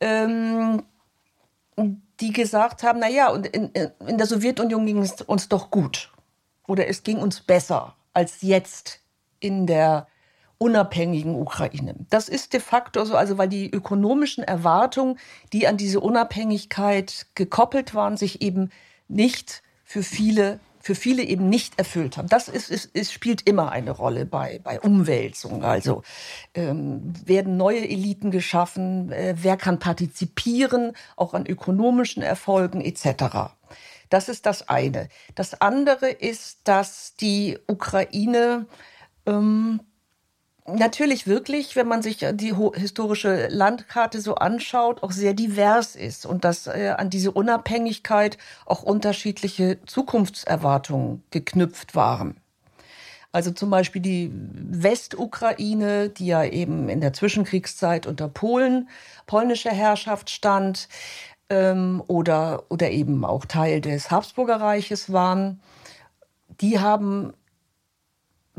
ähm, 0.00 0.82
die 2.20 2.32
gesagt 2.32 2.82
haben, 2.82 2.98
na 3.00 3.08
ja, 3.08 3.30
und 3.30 3.46
in, 3.46 3.70
in 4.06 4.18
der 4.18 4.26
Sowjetunion 4.26 4.86
ging 4.86 4.98
es 4.98 5.20
uns 5.22 5.48
doch 5.48 5.70
gut. 5.70 6.12
Oder 6.66 6.88
es 6.88 7.02
ging 7.02 7.18
uns 7.18 7.40
besser 7.40 7.94
als 8.12 8.42
jetzt 8.42 9.00
in 9.40 9.66
der 9.66 10.06
unabhängigen 10.58 11.36
Ukraine. 11.36 11.94
Das 12.10 12.28
ist 12.28 12.52
de 12.52 12.60
facto 12.60 13.04
so, 13.04 13.16
also 13.16 13.38
weil 13.38 13.48
die 13.48 13.70
ökonomischen 13.70 14.42
Erwartungen, 14.42 15.18
die 15.52 15.68
an 15.68 15.76
diese 15.76 16.00
Unabhängigkeit 16.00 17.26
gekoppelt 17.36 17.94
waren, 17.94 18.16
sich 18.16 18.42
eben 18.42 18.70
nicht 19.06 19.62
für 19.84 20.02
viele 20.02 20.58
für 20.80 20.94
viele 20.94 21.22
eben 21.22 21.48
nicht 21.48 21.78
erfüllt 21.78 22.16
haben. 22.16 22.28
Das 22.28 22.48
ist, 22.48 22.70
ist, 22.70 22.86
ist, 22.86 23.12
spielt 23.12 23.42
immer 23.48 23.72
eine 23.72 23.90
Rolle 23.90 24.26
bei, 24.26 24.60
bei 24.62 24.80
Umwälzungen. 24.80 25.64
Also 25.64 26.02
ähm, 26.54 27.12
werden 27.24 27.56
neue 27.56 27.88
Eliten 27.88 28.30
geschaffen, 28.30 29.12
äh, 29.12 29.34
wer 29.38 29.56
kann 29.56 29.78
partizipieren, 29.78 30.92
auch 31.16 31.34
an 31.34 31.46
ökonomischen 31.46 32.22
Erfolgen 32.22 32.80
etc. 32.80 33.52
Das 34.08 34.28
ist 34.28 34.46
das 34.46 34.68
eine. 34.68 35.08
Das 35.34 35.60
andere 35.60 36.08
ist, 36.08 36.60
dass 36.64 37.14
die 37.16 37.58
Ukraine 37.66 38.66
ähm, 39.26 39.80
natürlich 40.74 41.26
wirklich, 41.26 41.76
wenn 41.76 41.88
man 41.88 42.02
sich 42.02 42.18
die 42.32 42.54
historische 42.74 43.48
Landkarte 43.48 44.20
so 44.20 44.34
anschaut, 44.36 45.02
auch 45.02 45.12
sehr 45.12 45.34
divers 45.34 45.96
ist 45.96 46.26
und 46.26 46.44
dass 46.44 46.66
äh, 46.66 46.94
an 46.96 47.10
diese 47.10 47.32
Unabhängigkeit 47.32 48.38
auch 48.66 48.82
unterschiedliche 48.82 49.78
Zukunftserwartungen 49.86 51.22
geknüpft 51.30 51.94
waren. 51.94 52.36
Also 53.30 53.50
zum 53.50 53.70
Beispiel 53.70 54.00
die 54.00 54.30
Westukraine, 54.32 56.08
die 56.08 56.26
ja 56.26 56.44
eben 56.44 56.88
in 56.88 57.00
der 57.00 57.12
Zwischenkriegszeit 57.12 58.06
unter 58.06 58.28
Polen, 58.28 58.88
polnischer 59.26 59.70
Herrschaft 59.70 60.30
stand, 60.30 60.88
ähm, 61.50 62.02
oder, 62.06 62.64
oder 62.68 62.90
eben 62.90 63.24
auch 63.24 63.44
Teil 63.44 63.80
des 63.80 64.10
Habsburgerreiches 64.10 65.12
waren, 65.12 65.60
die 66.60 66.78
haben 66.78 67.32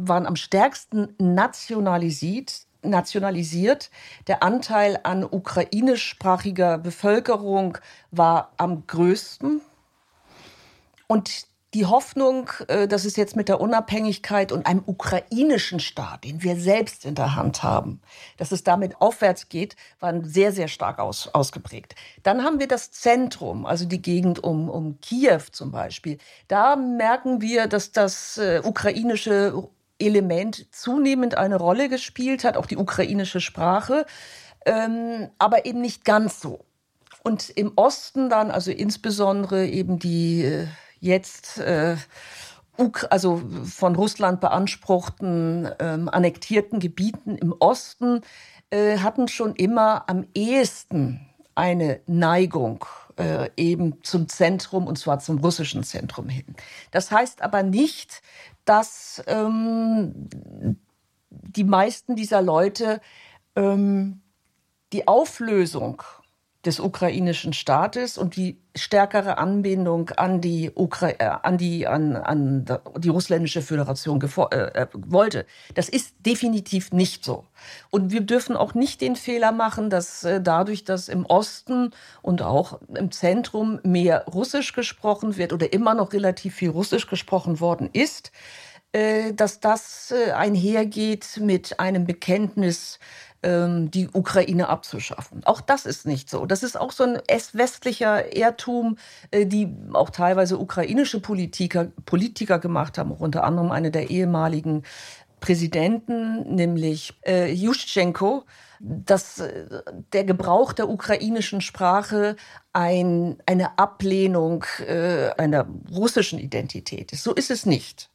waren 0.08 0.26
am 0.26 0.36
stärksten 0.36 1.16
nationalisiert, 1.18 2.66
nationalisiert. 2.82 3.90
Der 4.28 4.44
Anteil 4.44 5.00
an 5.04 5.24
ukrainischsprachiger 5.24 6.78
Bevölkerung 6.78 7.78
war 8.12 8.54
am 8.58 8.86
größten. 8.88 9.62
Und 11.08 11.50
die 11.74 11.86
Hoffnung, 11.86 12.50
äh, 12.68 12.88
dass 12.88 13.06
es 13.06 13.16
jetzt 13.16 13.36
mit 13.36 13.48
der 13.48 13.62
Unabhängigkeit 13.62 14.52
und 14.52 14.66
einem 14.66 14.82
ukrainischen 14.86 15.80
Staat, 15.80 16.24
den 16.24 16.42
wir 16.42 16.56
selbst 16.56 17.06
in 17.06 17.16
der 17.16 17.36
Hand 17.36 17.62
haben, 17.62 18.02
dass 18.38 18.52
es 18.52 18.64
damit 18.64 19.00
aufwärts 19.02 19.50
geht, 19.50 19.76
waren 20.00 20.24
sehr, 20.24 20.52
sehr 20.52 20.68
stark 20.68 21.00
aus, 21.00 21.28
ausgeprägt. 21.28 21.96
Dann 22.24 22.44
haben 22.44 22.60
wir 22.60 22.68
das 22.68 22.92
Zentrum, 22.92 23.66
also 23.66 23.86
die 23.86 24.02
Gegend 24.02 24.44
um, 24.44 24.70
um 24.70 25.00
Kiew 25.02 25.42
zum 25.52 25.72
Beispiel. 25.72 26.18
Da 26.48 26.76
merken 26.76 27.42
wir, 27.42 27.68
dass 27.68 27.92
das 27.92 28.38
äh, 28.38 28.62
ukrainische 28.64 29.70
Element 30.00 30.74
zunehmend 30.74 31.38
eine 31.38 31.58
Rolle 31.58 31.90
gespielt 31.90 32.44
hat, 32.44 32.58
auch 32.58 32.66
die 32.66 32.78
ukrainische 32.78 33.42
Sprache, 33.42 34.06
ähm, 34.66 35.30
aber 35.38 35.66
eben 35.66 35.82
nicht 35.82 36.06
ganz 36.06 36.40
so. 36.40 36.66
Und 37.24 37.50
im 37.50 37.74
Osten 37.76 38.30
dann, 38.30 38.50
also 38.50 38.72
insbesondere 38.72 39.68
eben 39.68 40.00
die 40.00 40.44
äh, 40.44 40.68
jetzt 41.00 41.60
äh, 41.60 41.98
also 43.10 43.42
von 43.66 43.96
Russland 43.96 44.40
beanspruchten, 44.40 45.70
ähm, 45.80 46.08
annektierten 46.08 46.80
Gebieten 46.80 47.36
im 47.36 47.54
Osten 47.60 48.22
äh, 48.70 49.00
hatten 49.00 49.28
schon 49.28 49.56
immer 49.56 50.08
am 50.08 50.26
ehesten 50.34 51.20
eine 51.56 52.00
Neigung 52.08 52.86
äh, 53.18 53.50
eben 53.58 54.02
zum 54.04 54.30
Zentrum 54.30 54.88
und 54.88 54.98
zwar 54.98 55.20
zum 55.20 55.40
russischen 55.40 55.84
Zentrum 55.84 56.30
hin. 56.30 56.56
Das 56.92 57.12
heißt 57.12 57.42
aber 57.42 57.64
nicht, 57.64 58.22
dass 58.70 59.24
ähm, 59.26 60.30
die 61.32 61.64
meisten 61.64 62.16
dieser 62.16 62.44
Leute 62.44 63.02
ähm, 63.56 64.22
die 64.94 65.08
Auflösung 65.08 66.04
des 66.66 66.82
ukrainischen 66.82 67.54
Staates 67.54 68.18
und 68.18 68.36
die 68.36 68.58
stärkere 68.76 69.38
Anbindung 69.38 70.10
an 70.10 70.42
die 70.42 70.72
Ukra 70.76 71.10
äh, 71.12 71.30
an 71.42 71.58
die 71.58 71.88
an, 71.88 72.18
an 72.18 72.66
die 72.98 73.08
russländische 73.08 73.62
Föderation 73.62 74.22
äh, 74.22 74.56
äh, 74.56 74.88
wollte. 74.94 75.46
Das 75.74 75.88
ist 75.88 76.16
definitiv 76.20 76.92
nicht 76.92 77.24
so. 77.24 77.46
Und 77.90 78.12
wir 78.12 78.22
dürfen 78.22 78.58
auch 78.58 78.74
nicht 78.74 79.00
den 79.00 79.16
Fehler 79.16 79.54
machen, 79.54 79.90
dass 79.90 80.26
äh, 80.26 80.42
dadurch, 80.42 80.84
dass 80.84 81.08
im 81.08 81.26
Osten 81.26 81.92
und 82.22 82.42
auch 82.42 82.80
im 82.94 83.12
Zentrum 83.12 83.80
mehr 83.84 84.26
Russisch 84.26 84.74
gesprochen 84.74 85.38
wird 85.38 85.54
oder 85.54 85.72
immer 85.72 85.94
noch 85.94 86.12
relativ 86.12 86.56
viel 86.56 86.72
Russisch 86.72 87.08
gesprochen 87.08 87.62
worden 87.62 87.90
ist, 87.94 88.34
äh, 88.92 89.34
dass 89.34 89.60
das 89.60 90.12
äh, 90.12 90.32
einhergeht 90.32 91.40
mit 91.40 91.80
einem 91.80 92.06
Bekenntnis 92.06 92.98
die 93.42 94.10
Ukraine 94.12 94.68
abzuschaffen. 94.68 95.44
Auch 95.46 95.62
das 95.62 95.86
ist 95.86 96.06
nicht 96.06 96.30
so. 96.30 96.46
Das 96.46 96.62
ist 96.64 96.80
auch 96.80 96.92
so 96.92 97.04
ein 97.04 97.22
westlicher 97.54 98.36
Irrtum, 98.36 98.98
äh, 99.32 99.46
die 99.46 99.74
auch 99.94 100.10
teilweise 100.10 100.58
ukrainische 100.58 101.22
Politiker, 101.22 101.86
Politiker 102.06 102.60
gemacht 102.60 102.98
haben, 102.98 103.12
auch 103.14 103.22
unter 103.22 103.44
anderem 103.44 103.72
eine 103.72 103.92
der 103.92 104.10
ehemaligen 104.10 104.84
Präsidenten, 105.40 106.54
nämlich 106.54 107.14
äh, 107.26 107.52
Juschenko, 107.52 108.44
dass 108.80 109.40
äh, 109.40 109.82
der 110.14 110.24
Gebrauch 110.24 110.74
der 110.74 110.90
ukrainischen 110.90 111.62
Sprache 111.62 112.36
ein, 112.74 113.42
eine 113.46 113.78
Ablehnung 113.80 114.66
äh, 114.86 115.30
einer 115.38 115.68
russischen 115.92 116.40
Identität 116.40 117.14
ist. 117.14 117.24
So 117.24 117.34
ist 117.34 117.52
es 117.52 117.66
nicht. 117.66 118.10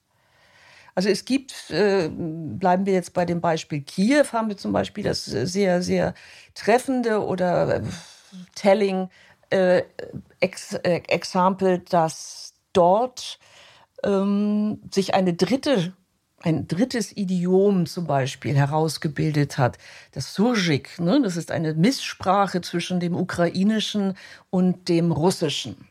Also 0.94 1.09
es 1.09 1.24
gibt, 1.24 1.70
äh, 1.70 2.09
bleiben 2.09 2.87
wir 2.87 2.92
jetzt 2.92 3.14
bei 3.14 3.24
dem 3.24 3.40
Beispiel 3.40 3.80
Kiew, 3.80 4.26
haben 4.33 4.48
wir 4.48 4.57
zum 4.57 4.72
Beispiel 4.72 5.02
das 5.02 5.24
sehr, 5.24 5.83
sehr 5.83 6.14
treffende 6.54 7.24
oder 7.24 7.76
äh, 7.76 7.83
telling 8.54 9.09
äh, 9.50 9.83
ex, 10.40 10.74
äh, 10.74 11.02
Example, 11.09 11.80
dass 11.80 12.54
dort 12.72 13.38
ähm, 14.04 14.80
sich 14.90 15.14
eine 15.14 15.35
dritte 15.35 15.94
ein 16.44 16.68
drittes 16.68 17.16
Idiom 17.16 17.87
zum 17.87 18.07
Beispiel 18.07 18.54
herausgebildet 18.54 19.57
hat, 19.57 19.78
das 20.12 20.35
Surjik. 20.35 21.00
Ne? 21.00 21.22
Das 21.22 21.38
ist 21.38 21.50
eine 21.50 21.72
Misssprache 21.72 22.61
zwischen 22.61 23.00
dem 23.00 23.16
Ukrainischen 23.16 24.14
und 24.50 24.90
dem 24.90 25.11
Russischen. 25.11 25.88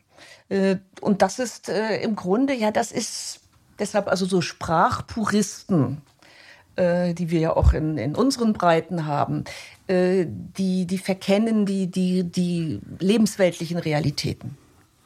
Äh, 0.48 0.76
und 1.00 1.22
das 1.22 1.40
ist 1.40 1.68
äh, 1.68 1.96
im 2.02 2.14
Grunde, 2.14 2.54
ja, 2.54 2.70
das 2.70 2.92
ist 2.92 3.40
Deshalb 3.78 4.08
also 4.08 4.26
so 4.26 4.40
Sprachpuristen, 4.40 6.02
äh, 6.76 7.14
die 7.14 7.30
wir 7.30 7.40
ja 7.40 7.56
auch 7.56 7.72
in, 7.72 7.98
in 7.98 8.14
unseren 8.14 8.52
Breiten 8.52 9.06
haben, 9.06 9.44
äh, 9.86 10.26
die, 10.28 10.86
die 10.86 10.98
verkennen 10.98 11.66
die, 11.66 11.90
die, 11.90 12.24
die 12.24 12.80
lebensweltlichen 12.98 13.78
Realitäten. 13.78 14.56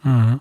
Mhm. 0.02 0.40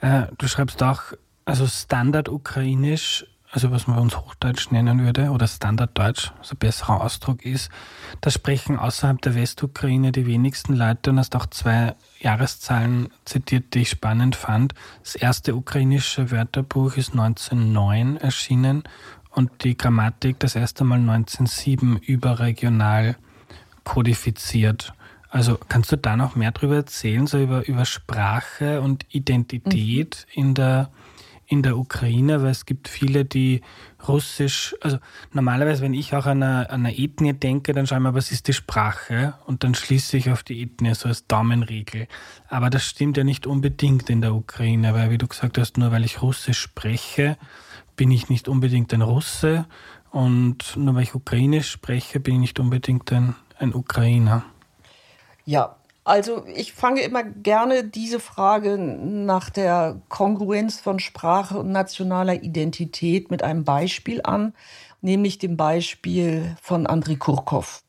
Äh, 0.00 0.26
du 0.38 0.48
schreibst 0.48 0.82
auch, 0.82 1.02
also 1.44 1.66
Standard-Ukrainisch, 1.66 3.26
also 3.52 3.70
was 3.70 3.86
man 3.86 3.96
bei 3.96 4.02
uns 4.02 4.16
Hochdeutsch 4.16 4.70
nennen 4.70 5.04
würde, 5.04 5.30
oder 5.30 5.48
Standarddeutsch, 5.48 6.30
also 6.38 6.54
ein 6.54 6.58
besserer 6.58 7.00
Ausdruck 7.00 7.44
ist, 7.44 7.70
da 8.20 8.30
sprechen 8.30 8.78
außerhalb 8.78 9.20
der 9.20 9.34
Westukraine 9.34 10.12
die 10.12 10.26
wenigsten 10.26 10.74
Leute 10.74 11.10
und 11.10 11.18
hast 11.18 11.34
auch 11.34 11.46
zwei 11.46 11.94
Jahreszahlen 12.20 13.08
zitiert, 13.24 13.74
die 13.74 13.80
ich 13.80 13.90
spannend 13.90 14.36
fand. 14.36 14.74
Das 15.02 15.16
erste 15.16 15.56
ukrainische 15.56 16.30
Wörterbuch 16.30 16.96
ist 16.96 17.12
1909 17.12 18.18
erschienen 18.18 18.84
und 19.30 19.64
die 19.64 19.76
Grammatik 19.76 20.38
das 20.38 20.54
erste 20.54 20.84
Mal 20.84 21.00
1907 21.00 21.98
überregional 21.98 23.16
kodifiziert. 23.84 24.92
Also 25.28 25.58
kannst 25.68 25.92
du 25.92 25.96
da 25.96 26.16
noch 26.16 26.34
mehr 26.34 26.50
darüber 26.50 26.76
erzählen, 26.76 27.26
so 27.26 27.38
über, 27.38 27.66
über 27.66 27.84
Sprache 27.84 28.80
und 28.80 29.06
Identität 29.10 30.26
mhm. 30.34 30.42
in 30.42 30.54
der 30.54 30.90
in 31.50 31.64
der 31.64 31.76
Ukraine, 31.76 32.42
weil 32.44 32.52
es 32.52 32.64
gibt 32.64 32.86
viele, 32.86 33.24
die 33.24 33.60
Russisch, 34.06 34.76
also 34.80 34.98
normalerweise, 35.32 35.82
wenn 35.82 35.94
ich 35.94 36.14
auch 36.14 36.26
an 36.26 36.44
eine, 36.44 36.70
an 36.70 36.86
eine 36.86 36.96
Ethnie 36.96 37.32
denke, 37.32 37.72
dann 37.72 37.88
schaue 37.88 37.98
ich 37.98 38.02
mal, 38.04 38.14
was 38.14 38.30
ist 38.30 38.46
die 38.46 38.52
Sprache 38.52 39.34
und 39.46 39.64
dann 39.64 39.74
schließe 39.74 40.16
ich 40.16 40.30
auf 40.30 40.44
die 40.44 40.62
Ethnie 40.62 40.94
so 40.94 41.08
als 41.08 41.26
Daumenregel. 41.26 42.06
Aber 42.48 42.70
das 42.70 42.84
stimmt 42.84 43.16
ja 43.16 43.24
nicht 43.24 43.48
unbedingt 43.48 44.08
in 44.10 44.20
der 44.20 44.32
Ukraine, 44.32 44.94
weil 44.94 45.10
wie 45.10 45.18
du 45.18 45.26
gesagt 45.26 45.58
hast, 45.58 45.76
nur 45.76 45.90
weil 45.90 46.04
ich 46.04 46.22
Russisch 46.22 46.60
spreche, 46.60 47.36
bin 47.96 48.12
ich 48.12 48.28
nicht 48.28 48.46
unbedingt 48.46 48.94
ein 48.94 49.02
Russe 49.02 49.66
und 50.12 50.76
nur 50.76 50.94
weil 50.94 51.02
ich 51.02 51.16
Ukrainisch 51.16 51.68
spreche, 51.68 52.20
bin 52.20 52.36
ich 52.36 52.40
nicht 52.40 52.60
unbedingt 52.60 53.12
ein, 53.12 53.34
ein 53.58 53.74
Ukrainer. 53.74 54.44
Ja, 55.44 55.79
also 56.10 56.44
ich 56.56 56.72
fange 56.72 57.02
immer 57.02 57.22
gerne 57.22 57.84
diese 57.84 58.18
Frage 58.18 58.76
nach 58.78 59.48
der 59.48 60.02
Kongruenz 60.08 60.80
von 60.80 60.98
Sprache 60.98 61.58
und 61.58 61.70
nationaler 61.70 62.42
Identität 62.42 63.30
mit 63.30 63.44
einem 63.44 63.62
Beispiel 63.62 64.20
an, 64.24 64.52
nämlich 65.02 65.38
dem 65.38 65.56
Beispiel 65.56 66.56
von 66.60 66.88
Andrei 66.88 67.14
Kurkov. 67.14 67.84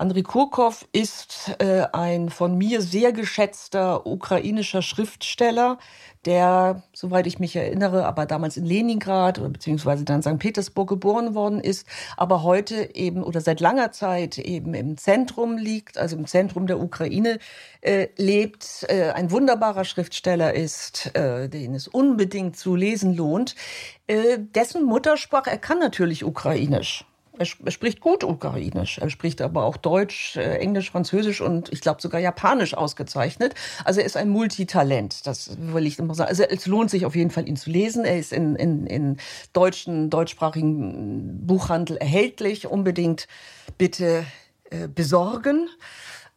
Andrei 0.00 0.22
Kurkov 0.22 0.88
ist 0.92 1.54
äh, 1.58 1.82
ein 1.92 2.30
von 2.30 2.56
mir 2.56 2.80
sehr 2.80 3.12
geschätzter 3.12 4.06
ukrainischer 4.06 4.80
Schriftsteller, 4.80 5.76
der, 6.24 6.84
soweit 6.94 7.26
ich 7.26 7.38
mich 7.38 7.54
erinnere, 7.54 8.06
aber 8.06 8.24
damals 8.24 8.56
in 8.56 8.64
Leningrad 8.64 9.38
oder 9.38 9.50
beziehungsweise 9.50 10.06
dann 10.06 10.22
St. 10.22 10.38
Petersburg 10.38 10.88
geboren 10.88 11.34
worden 11.34 11.60
ist, 11.60 11.86
aber 12.16 12.42
heute 12.42 12.94
eben 12.94 13.22
oder 13.22 13.42
seit 13.42 13.60
langer 13.60 13.92
Zeit 13.92 14.38
eben 14.38 14.72
im 14.72 14.96
Zentrum 14.96 15.58
liegt, 15.58 15.98
also 15.98 16.16
im 16.16 16.24
Zentrum 16.24 16.66
der 16.66 16.80
Ukraine 16.80 17.38
äh, 17.82 18.08
lebt, 18.16 18.86
äh, 18.88 19.10
ein 19.10 19.30
wunderbarer 19.30 19.84
Schriftsteller 19.84 20.54
ist, 20.54 21.14
äh, 21.14 21.50
den 21.50 21.74
es 21.74 21.88
unbedingt 21.88 22.56
zu 22.56 22.74
lesen 22.74 23.14
lohnt. 23.14 23.54
Äh, 24.06 24.38
dessen 24.38 24.82
Muttersprache, 24.86 25.50
er 25.50 25.58
kann 25.58 25.78
natürlich 25.78 26.24
Ukrainisch. 26.24 27.04
Er, 27.40 27.46
spricht 27.46 28.02
gut 28.02 28.22
Ukrainisch. 28.22 28.98
Er 28.98 29.08
spricht 29.08 29.40
aber 29.40 29.64
auch 29.64 29.78
Deutsch, 29.78 30.36
äh, 30.36 30.58
Englisch, 30.58 30.90
Französisch 30.90 31.40
und 31.40 31.72
ich 31.72 31.80
glaube 31.80 32.02
sogar 32.02 32.20
Japanisch 32.20 32.74
ausgezeichnet. 32.74 33.54
Also 33.82 34.00
er 34.00 34.06
ist 34.06 34.18
ein 34.18 34.28
Multitalent. 34.28 35.26
Das 35.26 35.56
will 35.58 35.86
ich 35.86 35.98
immer 35.98 36.14
sagen. 36.14 36.28
Also 36.28 36.42
es 36.42 36.66
lohnt 36.66 36.90
sich 36.90 37.06
auf 37.06 37.16
jeden 37.16 37.30
Fall, 37.30 37.48
ihn 37.48 37.56
zu 37.56 37.70
lesen. 37.70 38.04
Er 38.04 38.18
ist 38.18 38.34
in, 38.34 38.56
in, 38.56 38.86
in 38.86 39.16
deutschen, 39.54 40.10
deutschsprachigen 40.10 41.46
Buchhandel 41.46 41.96
erhältlich. 41.96 42.66
Unbedingt 42.66 43.26
bitte 43.78 44.26
äh, 44.68 44.86
besorgen. 44.86 45.70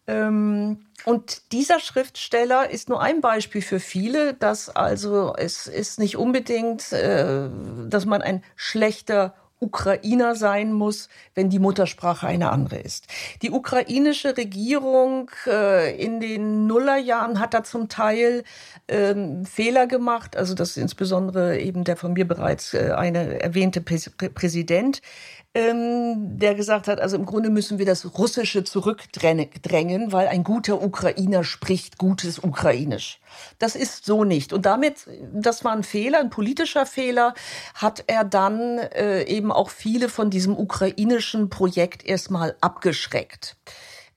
Ähm, 0.08 0.86
und 1.04 1.52
dieser 1.52 1.82
Schriftsteller 1.82 2.70
ist 2.70 2.88
nur 2.88 3.02
ein 3.02 3.20
Beispiel 3.20 3.62
für 3.62 3.82
viele, 3.82 4.36
dass 4.36 4.70
also 4.70 5.34
es 5.36 5.68
ist 5.68 6.00
nicht 6.00 6.16
unbedingt, 6.16 6.94
äh, 6.94 7.50
dass 7.90 8.06
man 8.06 8.22
ein 8.22 8.42
schlechter 8.56 9.34
Ukrainer 9.64 10.36
sein 10.36 10.74
muss, 10.74 11.10
wenn 11.36 11.50
die 11.50 11.60
Muttersprache 11.60 12.28
eine 12.28 12.52
andere 12.52 12.78
ist. 12.78 13.08
Die 13.42 13.52
ukrainische 13.52 14.36
Regierung 14.38 15.32
äh, 15.48 15.96
in 15.96 16.20
den 16.20 16.68
Nullerjahren 16.68 17.40
hat 17.40 17.54
da 17.54 17.64
zum 17.64 17.90
Teil 17.90 18.44
ähm, 18.88 19.46
Fehler 19.46 19.88
gemacht, 19.88 20.36
also 20.36 20.54
das 20.54 20.72
ist 20.72 20.78
insbesondere 20.78 21.60
eben 21.60 21.84
der 21.84 21.98
von 21.98 22.14
mir 22.14 22.28
bereits 22.28 22.74
äh, 22.74 22.92
eine 22.96 23.42
erwähnte 23.42 23.82
Präsident, 23.82 25.02
ähm, 25.56 26.40
der 26.40 26.56
gesagt 26.56 26.88
hat, 26.88 27.00
also 27.00 27.16
im 27.16 27.26
Grunde 27.26 27.50
müssen 27.50 27.78
wir 27.78 27.86
das 27.86 28.18
Russische 28.18 28.64
zurückdrängen, 28.64 30.12
weil 30.12 30.28
ein 30.28 30.44
guter 30.44 30.82
Ukrainer 30.82 31.44
spricht 31.44 31.98
gutes 31.98 32.40
Ukrainisch. 32.40 33.20
Das 33.60 33.76
ist 33.76 34.06
so 34.06 34.24
nicht. 34.24 34.52
Und 34.52 34.66
damit, 34.66 35.08
das 35.32 35.64
war 35.64 35.74
ein 35.74 35.84
Fehler, 35.84 36.20
ein 36.20 36.32
politischer 36.32 36.86
Fehler, 36.86 37.36
hat 37.76 38.04
er 38.08 38.24
dann 38.24 38.80
äh, 38.80 39.24
eben 39.24 39.52
auch 39.52 39.70
viele 39.70 40.10
von 40.10 40.32
diesem 40.32 40.58
ukrainischen 40.58 41.50
Projekt 41.50 42.04
erstmal 42.04 42.56
abgeschreckt. 42.60 43.56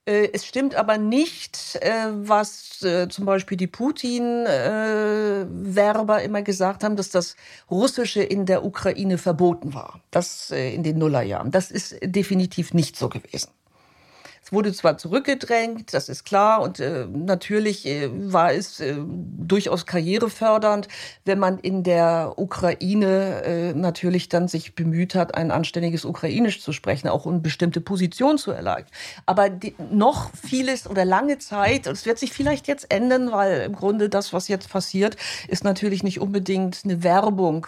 Äh, 0.07 0.29
es 0.31 0.45
stimmt 0.45 0.75
aber 0.75 0.97
nicht, 0.97 1.77
äh, 1.81 2.07
was 2.11 2.81
äh, 2.81 3.09
zum 3.09 3.25
Beispiel 3.25 3.57
die 3.57 3.67
Putin-Werber 3.67 6.23
immer 6.23 6.41
gesagt 6.41 6.85
haben, 6.85 6.95
dass 6.95 7.09
das 7.09 7.35
Russische 7.69 8.23
in 8.23 8.45
der 8.45 8.63
Ukraine 8.63 9.17
verboten 9.17 9.73
war. 9.73 9.99
Das 10.09 10.51
in 10.51 10.83
den 10.83 10.97
Nullerjahren. 10.97 11.51
Das 11.51 11.71
ist 11.71 11.97
definitiv 12.01 12.73
nicht 12.73 12.95
so 12.95 13.09
gewesen. 13.09 13.49
Es 14.47 14.53
wurde 14.53 14.71
zwar 14.71 14.97
zurückgedrängt, 14.97 15.93
das 15.93 16.07
ist 16.07 16.23
klar, 16.23 16.61
und 16.61 16.79
äh, 16.79 17.05
natürlich 17.11 17.85
äh, 17.85 18.09
war 18.31 18.53
es 18.53 18.79
äh, 18.79 18.95
durchaus 18.97 19.85
karrierefördernd, 19.85 20.87
wenn 21.25 21.37
man 21.37 21.59
in 21.59 21.83
der 21.83 22.31
Ukraine 22.37 23.43
äh, 23.43 23.73
natürlich 23.73 24.29
dann 24.29 24.47
sich 24.47 24.73
bemüht 24.73 25.15
hat, 25.15 25.35
ein 25.35 25.51
anständiges 25.51 26.05
Ukrainisch 26.05 26.61
zu 26.61 26.71
sprechen, 26.71 27.09
auch 27.09 27.25
um 27.25 27.41
bestimmte 27.41 27.81
Positionen 27.81 28.37
zu 28.37 28.51
erlangen. 28.51 28.85
Aber 29.25 29.49
die, 29.49 29.75
noch 29.91 30.31
vieles 30.33 30.89
oder 30.89 31.03
lange 31.03 31.39
Zeit, 31.39 31.85
und 31.85 31.95
es 31.95 32.05
wird 32.05 32.17
sich 32.17 32.31
vielleicht 32.31 32.69
jetzt 32.69 32.89
ändern, 32.89 33.33
weil 33.33 33.63
im 33.63 33.75
Grunde 33.75 34.07
das, 34.07 34.31
was 34.31 34.47
jetzt 34.47 34.69
passiert, 34.69 35.17
ist 35.49 35.65
natürlich 35.65 36.03
nicht 36.03 36.21
unbedingt 36.21 36.83
eine 36.85 37.03
Werbung 37.03 37.67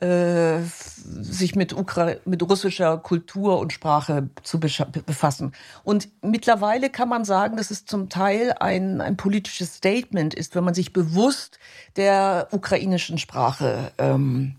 äh, 0.00 0.60
sich 0.62 1.54
mit, 1.56 1.72
Ukra 1.72 2.14
mit 2.24 2.42
russischer 2.42 2.98
Kultur 2.98 3.58
und 3.58 3.72
Sprache 3.72 4.30
zu 4.42 4.58
befassen. 4.58 5.52
Und 5.84 6.08
mittlerweile 6.22 6.90
kann 6.90 7.08
man 7.08 7.24
sagen, 7.24 7.56
dass 7.56 7.70
es 7.70 7.84
zum 7.84 8.08
Teil 8.08 8.54
ein, 8.58 9.00
ein 9.00 9.16
politisches 9.16 9.76
Statement 9.76 10.34
ist, 10.34 10.54
wenn 10.54 10.64
man 10.64 10.74
sich 10.74 10.92
bewusst 10.92 11.58
der 11.96 12.48
ukrainischen 12.50 13.18
Sprache 13.18 13.92
ähm, 13.98 14.56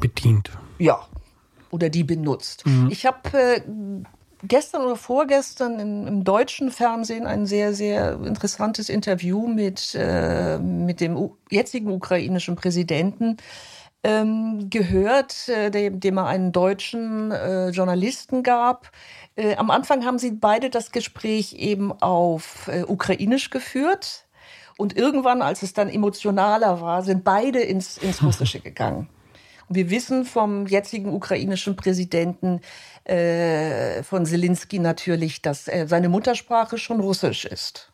bedient. 0.00 0.50
Ja, 0.78 1.06
oder 1.70 1.88
die 1.88 2.04
benutzt. 2.04 2.66
Mhm. 2.66 2.88
Ich 2.90 3.06
habe 3.06 3.36
äh, 3.38 3.60
gestern 4.46 4.82
oder 4.82 4.96
vorgestern 4.96 5.78
im, 5.80 6.06
im, 6.06 6.24
deutschen 6.24 6.70
Fernsehen 6.70 7.26
ein 7.26 7.46
sehr, 7.46 7.74
sehr 7.74 8.20
interessantes 8.24 8.88
Interview 8.88 9.46
mit, 9.46 9.94
äh, 9.94 10.58
mit 10.58 11.00
dem 11.00 11.16
U 11.16 11.36
jetzigen 11.50 11.90
ukrainischen 11.90 12.56
Präsidenten 12.56 13.36
ähm, 14.02 14.68
gehört, 14.70 15.48
äh, 15.48 15.70
dem, 15.70 15.98
dem 15.98 16.18
er 16.18 16.26
einen 16.26 16.52
deutschen 16.52 17.32
äh, 17.32 17.70
Journalisten 17.70 18.42
gab. 18.42 18.90
Äh, 19.36 19.56
am 19.56 19.70
Anfang 19.70 20.04
haben 20.04 20.18
sie 20.18 20.32
beide 20.32 20.70
das 20.70 20.92
Gespräch 20.92 21.54
eben 21.54 21.92
auf 21.92 22.68
äh, 22.68 22.82
Ukrainisch 22.82 23.50
geführt. 23.50 24.26
Und 24.76 24.96
irgendwann, 24.96 25.40
als 25.40 25.62
es 25.62 25.72
dann 25.72 25.88
emotionaler 25.88 26.80
war, 26.80 27.02
sind 27.02 27.24
beide 27.24 27.60
ins, 27.60 27.96
ins 27.98 28.22
Russische 28.22 28.60
gegangen. 28.60 29.08
Und 29.68 29.76
wir 29.76 29.90
wissen 29.90 30.24
vom 30.24 30.66
jetzigen 30.66 31.12
ukrainischen 31.14 31.76
Präsidenten, 31.76 32.60
äh, 33.04 34.02
von 34.02 34.26
Zelensky 34.26 34.78
natürlich, 34.78 35.42
dass 35.42 35.68
äh, 35.68 35.86
seine 35.88 36.08
Muttersprache 36.08 36.78
schon 36.78 37.00
Russisch 37.00 37.44
ist. 37.44 37.92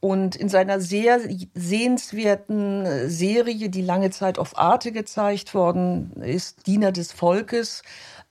Und 0.00 0.36
in 0.36 0.48
seiner 0.48 0.80
sehr 0.80 1.18
sehenswerten 1.54 3.08
Serie, 3.10 3.68
die 3.68 3.82
lange 3.82 4.10
Zeit 4.10 4.38
auf 4.38 4.56
Arte 4.56 4.92
gezeigt 4.92 5.54
worden 5.54 6.12
ist, 6.22 6.68
Diener 6.68 6.92
des 6.92 7.10
Volkes, 7.10 7.82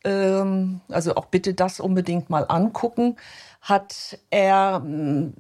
ähm, 0.05 0.79
also 0.87 1.15
auch 1.15 1.25
bitte 1.25 1.53
das 1.53 1.81
unbedingt 1.81 2.29
mal 2.29 2.45
angucken, 2.47 3.17
hat 3.67 4.17
er 4.29 4.81
hm, 4.81 5.33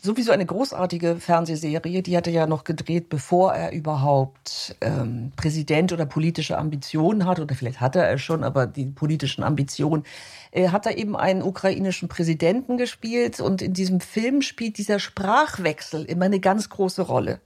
sowieso 0.00 0.32
eine 0.32 0.46
großartige 0.46 1.16
Fernsehserie, 1.16 2.02
die 2.02 2.16
hat 2.16 2.26
er 2.26 2.32
ja 2.32 2.46
noch 2.46 2.64
gedreht, 2.64 3.10
bevor 3.10 3.52
er 3.52 3.72
überhaupt 3.72 4.74
ähm, 4.80 5.32
Präsident 5.36 5.92
oder 5.92 6.06
politische 6.06 6.56
Ambitionen 6.56 7.26
hat, 7.26 7.40
oder 7.40 7.54
vielleicht 7.54 7.82
hatte 7.82 7.98
er 7.98 8.16
schon, 8.16 8.42
aber 8.42 8.66
die 8.66 8.86
politischen 8.86 9.44
Ambitionen, 9.44 10.04
äh, 10.50 10.70
hat 10.70 10.86
er 10.86 10.96
eben 10.96 11.14
einen 11.14 11.42
ukrainischen 11.42 12.08
Präsidenten 12.08 12.78
gespielt 12.78 13.38
und 13.38 13.60
in 13.60 13.74
diesem 13.74 14.00
Film 14.00 14.40
spielt 14.40 14.78
dieser 14.78 14.98
Sprachwechsel 14.98 16.06
immer 16.06 16.24
eine 16.24 16.40
ganz 16.40 16.70
große 16.70 17.02
Rolle. 17.02 17.38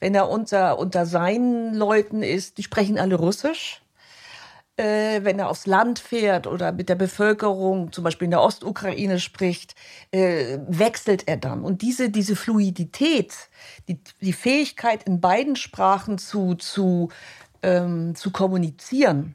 Wenn 0.00 0.14
er 0.14 0.30
unter, 0.30 0.78
unter 0.78 1.04
seinen 1.04 1.74
Leuten 1.74 2.22
ist, 2.22 2.56
die 2.56 2.62
sprechen 2.62 2.98
alle 2.98 3.16
Russisch, 3.16 3.82
äh, 4.78 5.24
wenn 5.24 5.38
er 5.38 5.50
aufs 5.50 5.66
Land 5.66 5.98
fährt 5.98 6.46
oder 6.46 6.72
mit 6.72 6.88
der 6.88 6.94
Bevölkerung, 6.94 7.92
zum 7.92 8.04
Beispiel 8.04 8.26
in 8.26 8.30
der 8.30 8.42
Ostukraine 8.42 9.18
spricht, 9.18 9.74
äh, 10.12 10.58
wechselt 10.68 11.26
er 11.26 11.36
dann. 11.36 11.64
Und 11.64 11.82
diese, 11.82 12.10
diese 12.10 12.36
Fluidität, 12.36 13.34
die, 13.88 13.98
die 14.20 14.32
Fähigkeit 14.32 15.02
in 15.02 15.20
beiden 15.20 15.56
Sprachen 15.56 16.18
zu, 16.18 16.54
zu, 16.54 17.08
ähm, 17.62 18.14
zu 18.14 18.30
kommunizieren, 18.30 19.34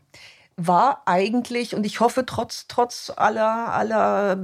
war 0.55 1.01
eigentlich, 1.05 1.75
und 1.75 1.85
ich 1.85 1.99
hoffe 1.99 2.25
trotz, 2.25 2.67
trotz 2.67 3.11
aller, 3.15 3.73
aller 3.73 4.37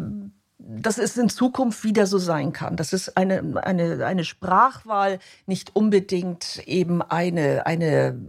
dass 0.57 0.97
es 0.97 1.15
in 1.15 1.29
Zukunft 1.29 1.85
wieder 1.85 2.05
so 2.05 2.17
sein 2.17 2.51
kann, 2.51 2.75
dass 2.75 2.91
es 2.91 3.15
eine, 3.15 3.63
eine, 3.63 4.05
eine 4.05 4.25
Sprachwahl 4.25 5.19
nicht 5.45 5.75
unbedingt 5.75 6.62
eben 6.67 7.01
eine, 7.01 7.65
eine, 7.65 8.19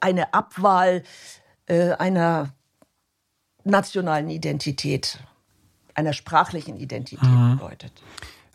eine 0.00 0.34
Abwahl 0.34 1.02
äh, 1.66 1.92
einer 1.92 2.50
nationalen 3.64 4.28
Identität, 4.28 5.18
einer 5.94 6.12
sprachlichen 6.12 6.76
Identität 6.76 7.28
mhm. 7.28 7.58
bedeutet. 7.58 7.92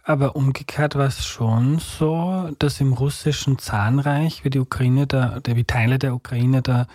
Aber 0.04 0.36
umgekehrt 0.36 0.95
war 0.95 1.08
es 1.08 1.26
schon 1.26 1.80
so, 1.80 2.50
dass 2.58 2.82
im 2.82 2.93
russischen 2.93 3.60
Zahnreich, 3.60 4.43
wie 4.43 4.50
die 4.50 4.60
Ukraine 4.60 5.06
da, 5.06 5.39
wie 5.45 5.63
Teile 5.65 6.00
der 6.00 6.15
Ukraine 6.15 6.62
da 6.62 6.88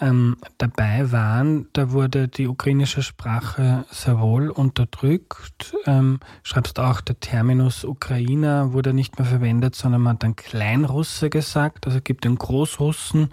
ähm, 0.00 0.36
dabei 0.58 1.10
waren, 1.10 1.68
da 1.72 1.90
wurde 1.90 2.28
die 2.28 2.46
ukrainische 2.46 3.02
Sprache 3.02 3.84
sehr 3.90 4.20
wohl 4.20 4.48
unterdrückt. 4.48 5.74
Ähm, 5.86 6.20
schreibst 6.42 6.78
auch, 6.78 7.00
der 7.00 7.18
Terminus 7.18 7.84
Ukrainer 7.84 8.72
wurde 8.72 8.94
nicht 8.94 9.18
mehr 9.18 9.26
verwendet, 9.26 9.74
sondern 9.74 10.02
man 10.02 10.14
hat 10.14 10.22
dann 10.22 10.36
Kleinrusse 10.36 11.30
gesagt. 11.30 11.86
Also 11.86 11.98
es 11.98 12.04
gibt 12.04 12.24
den 12.24 12.36
Großrussen, 12.36 13.30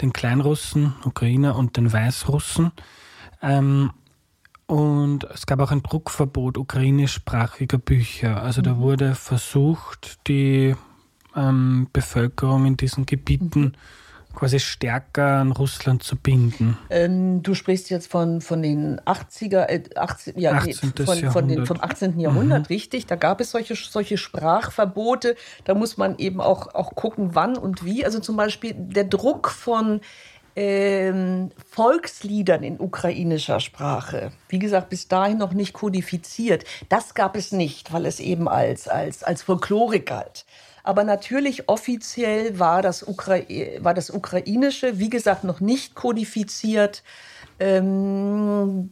den 0.00 0.12
Kleinrussen, 0.12 0.94
Ukrainer 1.04 1.56
und 1.56 1.76
den 1.76 1.92
Weißrussen. 1.92 2.72
Ähm, 3.40 3.90
und 4.66 5.24
es 5.24 5.46
gab 5.46 5.60
auch 5.60 5.72
ein 5.72 5.82
Druckverbot 5.82 6.58
ukrainischsprachiger 6.58 7.78
Bücher. 7.78 8.42
Also 8.42 8.62
da 8.62 8.74
mhm. 8.74 8.78
wurde 8.78 9.14
versucht, 9.14 10.26
die 10.28 10.74
ähm, 11.36 11.88
Bevölkerung 11.92 12.66
in 12.66 12.76
diesen 12.76 13.06
Gebieten 13.06 13.60
mhm. 13.60 13.72
Quasi 14.34 14.60
stärker 14.60 15.40
an 15.40 15.52
Russland 15.52 16.02
zu 16.02 16.16
binden. 16.16 16.78
Ähm, 16.88 17.42
du 17.42 17.54
sprichst 17.54 17.90
jetzt 17.90 18.10
von, 18.10 18.40
von 18.40 18.62
den 18.62 19.00
80er, 19.00 19.68
äh, 19.68 19.82
18, 19.96 20.38
ja, 20.38 20.52
18. 20.52 20.92
Nee, 20.98 21.04
von, 21.04 21.30
von 21.30 21.48
den, 21.48 21.66
vom 21.66 21.80
18. 21.80 22.18
Jahrhundert, 22.20 22.60
mhm. 22.60 22.74
richtig. 22.74 23.06
Da 23.06 23.16
gab 23.16 23.40
es 23.40 23.50
solche, 23.50 23.74
solche 23.74 24.16
Sprachverbote. 24.16 25.36
Da 25.64 25.74
muss 25.74 25.96
man 25.96 26.18
eben 26.18 26.40
auch, 26.40 26.74
auch 26.74 26.94
gucken, 26.94 27.34
wann 27.34 27.56
und 27.56 27.84
wie. 27.84 28.04
Also 28.04 28.20
zum 28.20 28.36
Beispiel 28.36 28.74
der 28.74 29.04
Druck 29.04 29.50
von 29.50 30.00
ähm, 30.56 31.50
Volksliedern 31.70 32.62
in 32.62 32.80
ukrainischer 32.80 33.60
Sprache. 33.60 34.32
Wie 34.48 34.58
gesagt, 34.58 34.90
bis 34.90 35.08
dahin 35.08 35.38
noch 35.38 35.52
nicht 35.52 35.72
kodifiziert. 35.72 36.64
Das 36.88 37.14
gab 37.14 37.36
es 37.36 37.52
nicht, 37.52 37.92
weil 37.92 38.06
es 38.06 38.20
eben 38.20 38.48
als, 38.48 38.88
als, 38.88 39.22
als 39.22 39.42
Folklore 39.42 40.00
galt. 40.00 40.44
Aber 40.82 41.04
natürlich 41.04 41.68
offiziell 41.68 42.58
war 42.58 42.82
das, 42.82 43.06
Ukra 43.06 43.38
war 43.80 43.94
das 43.94 44.10
Ukrainische, 44.10 44.98
wie 44.98 45.10
gesagt, 45.10 45.44
noch 45.44 45.60
nicht 45.60 45.94
kodifiziert. 45.94 47.02
Ähm, 47.58 48.90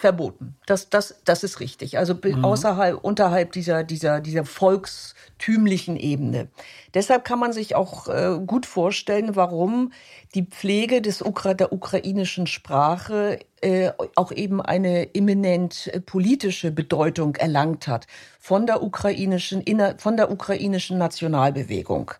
verboten. 0.00 0.56
Das, 0.66 0.88
das, 0.88 1.20
das 1.24 1.44
ist 1.44 1.60
richtig. 1.60 1.98
Also 1.98 2.14
mhm. 2.14 2.44
außerhalb, 2.44 3.02
unterhalb 3.02 3.52
dieser, 3.52 3.84
dieser, 3.84 4.20
dieser 4.20 4.44
volkstümlichen 4.44 5.96
Ebene. 5.96 6.48
Deshalb 6.94 7.24
kann 7.24 7.38
man 7.38 7.52
sich 7.52 7.76
auch 7.76 8.08
äh, 8.08 8.38
gut 8.44 8.66
vorstellen, 8.66 9.36
warum 9.36 9.92
die 10.34 10.44
Pflege 10.44 11.02
des 11.02 11.22
Ukra 11.22 11.54
der 11.54 11.72
ukrainischen 11.72 12.46
Sprache 12.46 13.38
äh, 13.60 13.92
auch 14.16 14.32
eben 14.32 14.60
eine 14.60 15.14
eminent 15.14 15.88
äh, 15.88 16.00
politische 16.00 16.72
Bedeutung 16.72 17.36
erlangt 17.36 17.86
hat 17.86 18.06
von 18.38 18.66
der 18.66 18.82
ukrainischen, 18.82 19.60
inner, 19.60 19.96
von 19.98 20.16
der 20.16 20.30
ukrainischen 20.30 20.98
Nationalbewegung. 20.98 22.12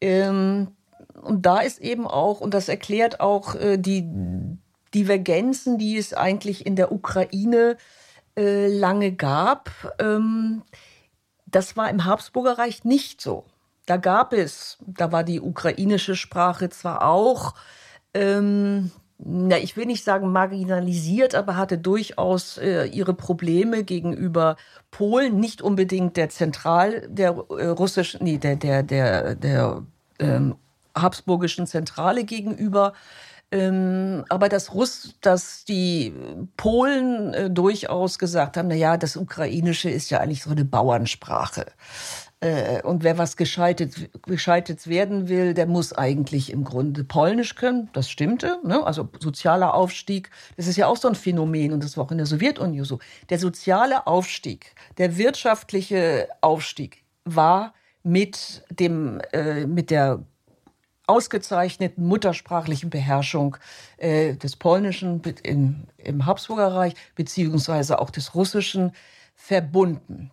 Ähm, 0.00 0.68
und 1.22 1.44
da 1.44 1.58
ist 1.58 1.80
eben 1.80 2.06
auch, 2.06 2.40
und 2.40 2.54
das 2.54 2.68
erklärt 2.68 3.20
auch 3.20 3.54
äh, 3.54 3.76
die 3.76 4.08
Divergenzen, 4.94 5.78
die 5.78 5.96
es 5.96 6.14
eigentlich 6.14 6.66
in 6.66 6.76
der 6.76 6.92
Ukraine 6.92 7.76
äh, 8.36 8.68
lange 8.68 9.12
gab. 9.12 9.70
Ähm, 9.98 10.62
das 11.46 11.76
war 11.76 11.90
im 11.90 12.04
Habsburger 12.04 12.58
Reich 12.58 12.84
nicht 12.84 13.20
so. 13.20 13.44
Da 13.86 13.96
gab 13.96 14.32
es, 14.32 14.78
da 14.86 15.12
war 15.12 15.24
die 15.24 15.40
ukrainische 15.40 16.14
Sprache 16.14 16.68
zwar 16.68 17.06
auch, 17.06 17.54
ähm, 18.12 18.90
na, 19.18 19.58
ich 19.58 19.76
will 19.76 19.86
nicht 19.86 20.04
sagen 20.04 20.30
marginalisiert, 20.30 21.34
aber 21.34 21.56
hatte 21.56 21.76
durchaus 21.76 22.58
äh, 22.58 22.84
ihre 22.84 23.14
Probleme 23.14 23.82
gegenüber 23.82 24.56
Polen, 24.90 25.40
nicht 25.40 25.60
unbedingt 25.60 26.16
der 26.16 26.28
Zentral, 26.28 27.08
der 27.08 27.30
äh, 27.50 27.66
russischen, 27.66 28.22
nee, 28.22 28.38
der, 28.38 28.56
der, 28.56 28.82
der, 28.84 29.34
der 29.34 29.82
ähm, 30.20 30.56
habsburgischen 30.94 31.66
Zentrale 31.66 32.24
gegenüber. 32.24 32.92
Ähm, 33.50 34.24
aber 34.28 34.50
dass 34.50 34.74
Russ, 34.74 35.14
dass 35.22 35.64
die 35.64 36.12
Polen 36.56 37.32
äh, 37.32 37.50
durchaus 37.50 38.18
gesagt 38.18 38.56
haben, 38.58 38.68
na 38.68 38.74
ja, 38.74 38.98
das 38.98 39.16
Ukrainische 39.16 39.88
ist 39.88 40.10
ja 40.10 40.20
eigentlich 40.20 40.42
so 40.42 40.50
eine 40.50 40.66
Bauernsprache. 40.66 41.66
Äh, 42.40 42.82
und 42.82 43.02
wer 43.02 43.18
was 43.18 43.36
Gescheites, 43.36 43.94
Gescheites 44.22 44.86
werden 44.86 45.28
will, 45.28 45.54
der 45.54 45.66
muss 45.66 45.92
eigentlich 45.92 46.52
im 46.52 46.62
Grunde 46.62 47.04
Polnisch 47.04 47.54
können. 47.54 47.88
Das 47.94 48.10
stimmte. 48.10 48.58
Ne? 48.64 48.84
Also 48.84 49.08
sozialer 49.18 49.74
Aufstieg, 49.74 50.30
das 50.56 50.66
ist 50.66 50.76
ja 50.76 50.86
auch 50.86 50.98
so 50.98 51.08
ein 51.08 51.14
Phänomen 51.14 51.72
und 51.72 51.82
das 51.82 51.96
war 51.96 52.04
auch 52.04 52.12
in 52.12 52.18
der 52.18 52.26
Sowjetunion 52.26 52.84
so. 52.84 52.98
Der 53.30 53.38
soziale 53.38 54.06
Aufstieg, 54.06 54.74
der 54.98 55.16
wirtschaftliche 55.16 56.28
Aufstieg 56.42 57.02
war 57.24 57.72
mit 58.02 58.62
dem, 58.70 59.20
äh, 59.32 59.66
mit 59.66 59.90
der 59.90 60.22
ausgezeichneten 61.08 62.06
muttersprachlichen 62.06 62.90
Beherrschung 62.90 63.56
äh, 63.96 64.34
des 64.34 64.56
Polnischen 64.56 65.22
im, 65.42 65.84
im 65.96 66.26
Habsburger 66.26 66.74
Reich 66.74 66.94
beziehungsweise 67.14 67.98
auch 67.98 68.10
des 68.10 68.34
Russischen 68.34 68.92
verbunden. 69.34 70.30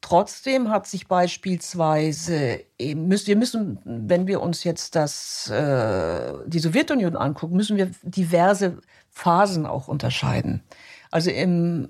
Trotzdem 0.00 0.68
hat 0.68 0.88
sich 0.88 1.06
beispielsweise, 1.06 2.60
wir 2.76 2.96
müssen, 3.36 3.78
wenn 3.84 4.26
wir 4.26 4.42
uns 4.42 4.64
jetzt 4.64 4.96
das, 4.96 5.48
äh, 5.48 6.32
die 6.46 6.58
Sowjetunion 6.58 7.16
angucken, 7.16 7.54
müssen 7.54 7.76
wir 7.76 7.92
diverse 8.02 8.78
Phasen 9.10 9.64
auch 9.64 9.86
unterscheiden. 9.86 10.64
Also 11.12 11.30
im 11.30 11.88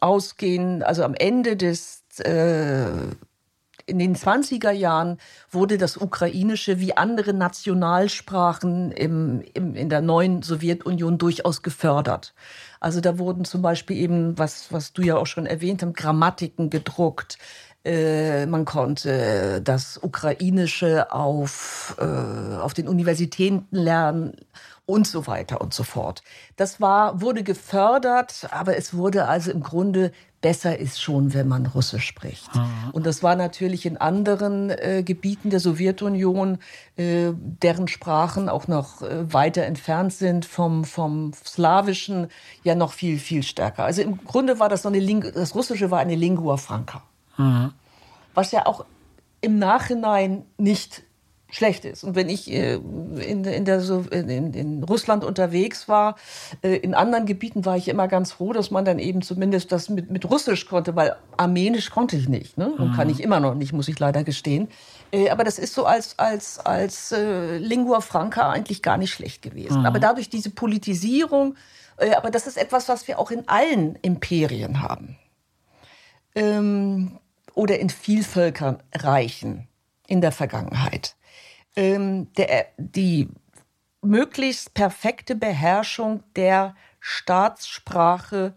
Ausgehen, 0.00 0.84
also 0.84 1.02
am 1.02 1.14
Ende 1.14 1.56
des 1.56 2.04
äh, 2.20 2.86
in 3.88 3.98
den 3.98 4.14
20er 4.14 4.70
Jahren 4.70 5.18
wurde 5.50 5.78
das 5.78 5.96
Ukrainische 5.96 6.78
wie 6.78 6.96
andere 6.96 7.32
Nationalsprachen 7.32 8.92
im, 8.92 9.42
im, 9.54 9.74
in 9.74 9.88
der 9.88 10.02
neuen 10.02 10.42
Sowjetunion 10.42 11.18
durchaus 11.18 11.62
gefördert. 11.62 12.34
Also 12.80 13.00
da 13.00 13.18
wurden 13.18 13.44
zum 13.44 13.62
Beispiel 13.62 13.96
eben, 13.96 14.38
was, 14.38 14.72
was 14.72 14.92
du 14.92 15.02
ja 15.02 15.16
auch 15.16 15.26
schon 15.26 15.46
erwähnt 15.46 15.82
hast, 15.82 15.96
Grammatiken 15.96 16.70
gedruckt. 16.70 17.38
Äh, 17.84 18.46
man 18.46 18.64
konnte 18.64 19.62
das 19.62 19.98
Ukrainische 20.02 21.12
auf, 21.12 21.96
äh, 21.98 22.56
auf 22.56 22.74
den 22.74 22.88
Universitäten 22.88 23.66
lernen 23.70 24.36
und 24.88 25.06
so 25.06 25.26
weiter 25.26 25.60
und 25.60 25.74
so 25.74 25.82
fort. 25.82 26.22
Das 26.56 26.80
war, 26.80 27.20
wurde 27.20 27.42
gefördert, 27.42 28.48
aber 28.50 28.78
es 28.78 28.94
wurde 28.94 29.28
also 29.28 29.50
im 29.50 29.62
Grunde 29.62 30.12
besser 30.40 30.78
ist 30.78 31.02
schon, 31.02 31.34
wenn 31.34 31.46
man 31.46 31.66
Russisch 31.66 32.06
spricht. 32.06 32.54
Mhm. 32.54 32.90
Und 32.92 33.04
das 33.04 33.22
war 33.22 33.36
natürlich 33.36 33.84
in 33.84 33.98
anderen 33.98 34.70
äh, 34.70 35.02
Gebieten 35.04 35.50
der 35.50 35.60
Sowjetunion, 35.60 36.58
äh, 36.96 37.32
deren 37.34 37.86
Sprachen 37.86 38.48
auch 38.48 38.66
noch 38.66 39.02
äh, 39.02 39.30
weiter 39.30 39.64
entfernt 39.64 40.14
sind 40.14 40.46
vom, 40.46 40.84
vom 40.84 41.32
Slawischen, 41.34 42.28
ja 42.62 42.74
noch 42.74 42.92
viel, 42.92 43.18
viel 43.18 43.42
stärker. 43.42 43.84
Also 43.84 44.00
im 44.00 44.24
Grunde 44.24 44.58
war 44.58 44.70
das 44.70 44.82
so 44.82 44.88
eine, 44.88 45.00
Ling 45.00 45.20
das 45.34 45.54
Russische 45.54 45.90
war 45.90 45.98
eine 45.98 46.14
Lingua 46.14 46.56
Franca. 46.56 47.02
Mhm. 47.36 47.72
Was 48.32 48.52
ja 48.52 48.64
auch 48.64 48.86
im 49.42 49.58
Nachhinein 49.58 50.46
nicht 50.56 51.02
schlecht 51.50 51.84
ist. 51.84 52.04
Und 52.04 52.14
wenn 52.14 52.28
ich 52.28 52.50
äh, 52.50 52.74
in, 52.74 53.44
in, 53.44 53.64
der, 53.64 53.80
in, 54.10 54.52
in 54.52 54.84
Russland 54.84 55.24
unterwegs 55.24 55.88
war, 55.88 56.16
äh, 56.62 56.76
in 56.76 56.94
anderen 56.94 57.26
Gebieten 57.26 57.64
war 57.64 57.76
ich 57.76 57.88
immer 57.88 58.06
ganz 58.06 58.32
froh, 58.32 58.52
dass 58.52 58.70
man 58.70 58.84
dann 58.84 58.98
eben 58.98 59.22
zumindest 59.22 59.72
das 59.72 59.88
mit, 59.88 60.10
mit 60.10 60.28
Russisch 60.30 60.66
konnte, 60.66 60.94
weil 60.94 61.16
Armenisch 61.36 61.90
konnte 61.90 62.16
ich 62.16 62.28
nicht. 62.28 62.58
Ne? 62.58 62.70
Und 62.72 62.90
mhm. 62.90 62.94
kann 62.94 63.08
ich 63.08 63.20
immer 63.20 63.40
noch 63.40 63.54
nicht, 63.54 63.72
muss 63.72 63.88
ich 63.88 63.98
leider 63.98 64.24
gestehen. 64.24 64.68
Äh, 65.10 65.30
aber 65.30 65.42
das 65.42 65.58
ist 65.58 65.74
so 65.74 65.86
als, 65.86 66.18
als, 66.18 66.58
als 66.58 67.14
Lingua 67.58 68.00
Franca 68.00 68.50
eigentlich 68.50 68.82
gar 68.82 68.98
nicht 68.98 69.12
schlecht 69.12 69.40
gewesen. 69.40 69.80
Mhm. 69.80 69.86
Aber 69.86 70.00
dadurch 70.00 70.28
diese 70.28 70.50
Politisierung, 70.50 71.54
aber 72.16 72.30
das 72.30 72.46
ist 72.46 72.56
etwas, 72.56 72.88
was 72.88 73.08
wir 73.08 73.18
auch 73.18 73.30
in 73.30 73.48
allen 73.48 73.96
Imperien 74.02 74.82
haben. 74.82 75.16
Ähm, 76.34 77.18
oder 77.54 77.80
in 77.80 77.90
Vielvölkerreichen 77.90 79.66
in 80.06 80.20
der 80.20 80.30
Vergangenheit 80.30 81.16
ähm, 81.76 82.32
der, 82.34 82.66
die 82.76 83.28
möglichst 84.02 84.74
perfekte 84.74 85.34
Beherrschung 85.34 86.22
der 86.36 86.74
Staatssprache 87.00 88.54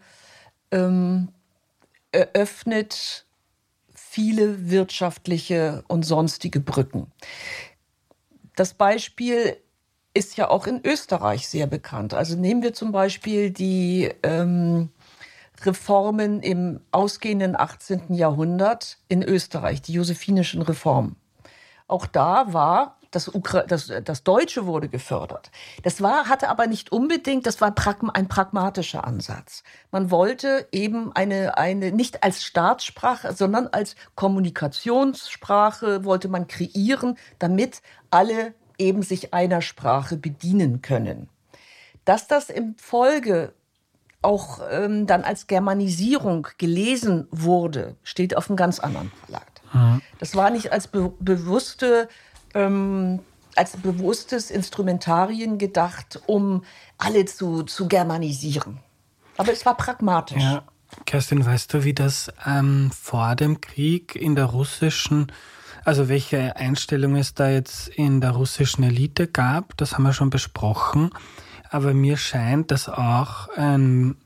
ähm, 0.71 1.29
eröffnet 2.11 3.25
viele 3.93 4.69
wirtschaftliche 4.69 5.83
und 5.87 6.03
sonstige 6.03 6.59
Brücken. 6.59 7.11
Das 8.55 8.73
Beispiel 8.73 9.57
ist 10.13 10.35
ja 10.35 10.49
auch 10.49 10.67
in 10.67 10.81
Österreich 10.83 11.47
sehr 11.47 11.67
bekannt. 11.67 12.13
Also 12.13 12.35
nehmen 12.35 12.63
wir 12.63 12.73
zum 12.73 12.91
Beispiel 12.91 13.51
die 13.51 14.11
ähm, 14.23 14.89
Reformen 15.63 16.41
im 16.41 16.81
ausgehenden 16.91 17.55
18. 17.55 18.13
Jahrhundert 18.13 18.97
in 19.07 19.23
Österreich, 19.23 19.81
die 19.81 19.93
josephinischen 19.93 20.61
Reformen. 20.61 21.15
Auch 21.87 22.05
da 22.05 22.51
war 22.53 22.97
das, 23.11 23.33
Ukra 23.33 23.63
das, 23.63 23.91
das 24.03 24.23
Deutsche 24.23 24.65
wurde 24.65 24.89
gefördert. 24.89 25.51
Das 25.83 26.01
war, 26.01 26.29
hatte 26.29 26.49
aber 26.49 26.67
nicht 26.67 26.91
unbedingt, 26.91 27.45
das 27.45 27.61
war 27.61 27.73
ein 28.13 28.27
pragmatischer 28.27 29.05
Ansatz. 29.05 29.63
Man 29.91 30.09
wollte 30.09 30.67
eben 30.71 31.11
eine, 31.13 31.57
eine, 31.57 31.91
nicht 31.91 32.23
als 32.23 32.43
Staatssprache, 32.43 33.33
sondern 33.33 33.67
als 33.67 33.95
Kommunikationssprache 34.15 36.05
wollte 36.05 36.29
man 36.29 36.47
kreieren, 36.47 37.17
damit 37.37 37.81
alle 38.09 38.53
eben 38.77 39.03
sich 39.03 39.33
einer 39.33 39.61
Sprache 39.61 40.17
bedienen 40.17 40.81
können. 40.81 41.29
Dass 42.05 42.27
das 42.27 42.49
im 42.49 42.75
Folge 42.77 43.53
auch 44.21 44.59
ähm, 44.69 45.07
dann 45.07 45.23
als 45.23 45.47
Germanisierung 45.47 46.47
gelesen 46.57 47.27
wurde, 47.31 47.95
steht 48.03 48.37
auf 48.37 48.49
einem 48.49 48.57
ganz 48.57 48.79
anderen 48.79 49.11
Blatt. 49.27 49.43
Mhm. 49.73 50.01
Das 50.19 50.35
war 50.35 50.49
nicht 50.49 50.71
als 50.71 50.87
be 50.87 51.11
bewusste 51.19 52.07
ähm, 52.53 53.19
als 53.55 53.77
bewusstes 53.77 54.51
Instrumentarien 54.51 55.57
gedacht, 55.57 56.21
um 56.25 56.63
alle 56.97 57.25
zu, 57.25 57.63
zu 57.63 57.87
germanisieren. 57.87 58.79
Aber 59.37 59.51
es 59.51 59.65
war 59.65 59.75
pragmatisch. 59.75 60.41
Ja. 60.41 60.63
Kerstin, 61.05 61.45
weißt 61.45 61.73
du, 61.73 61.83
wie 61.83 61.93
das 61.93 62.31
ähm, 62.45 62.91
vor 62.91 63.35
dem 63.35 63.61
Krieg 63.61 64.15
in 64.15 64.35
der 64.35 64.45
russischen 64.45 65.31
Also 65.83 66.09
welche 66.09 66.55
Einstellung 66.57 67.15
es 67.15 67.33
da 67.33 67.49
jetzt 67.49 67.87
in 67.87 68.21
der 68.21 68.31
russischen 68.31 68.83
Elite 68.83 69.27
gab, 69.27 69.75
das 69.77 69.93
haben 69.93 70.03
wir 70.03 70.13
schon 70.13 70.29
besprochen. 70.29 71.09
Aber 71.69 71.93
mir 71.93 72.17
scheint, 72.17 72.69
dass 72.71 72.89
auch 72.89 73.47
ein 73.55 74.17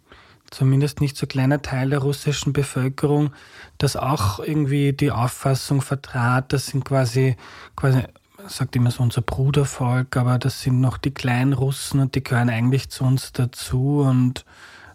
zumindest 0.51 1.01
nicht 1.01 1.17
so 1.17 1.27
kleiner 1.27 1.61
Teil 1.61 1.89
der 1.89 1.99
russischen 1.99 2.53
Bevölkerung 2.53 3.31
das 3.77 3.95
auch 3.95 4.39
irgendwie 4.39 4.93
die 4.93 5.11
Auffassung 5.11 5.81
vertrat, 5.81 6.53
das 6.53 6.67
sind 6.67 6.85
quasi, 6.85 7.35
quasi 7.75 8.03
sagt 8.47 8.75
immer 8.75 8.91
so 8.91 9.03
unser 9.03 9.21
Brudervolk, 9.21 10.17
aber 10.17 10.37
das 10.37 10.61
sind 10.61 10.79
noch 10.79 10.97
die 10.97 11.11
kleinen 11.11 11.53
Russen 11.53 11.99
und 11.99 12.15
die 12.15 12.23
gehören 12.23 12.49
eigentlich 12.49 12.89
zu 12.89 13.03
uns 13.03 13.33
dazu 13.33 14.01
und 14.01 14.45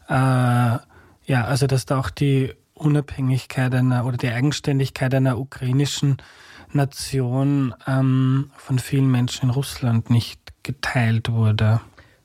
äh, 0.08 0.14
ja, 0.14 1.44
also 1.44 1.66
dass 1.66 1.86
da 1.86 1.98
auch 1.98 2.10
die 2.10 2.54
Unabhängigkeit 2.74 3.74
einer 3.74 4.06
oder 4.06 4.16
die 4.16 4.30
Eigenständigkeit 4.30 5.14
einer 5.14 5.38
ukrainischen 5.38 6.16
Nation 6.72 7.74
ähm, 7.86 8.50
von 8.56 8.78
vielen 8.78 9.10
Menschen 9.10 9.46
in 9.46 9.50
Russland 9.50 10.10
nicht 10.10 10.40
geteilt 10.62 11.30
wurde. 11.30 11.80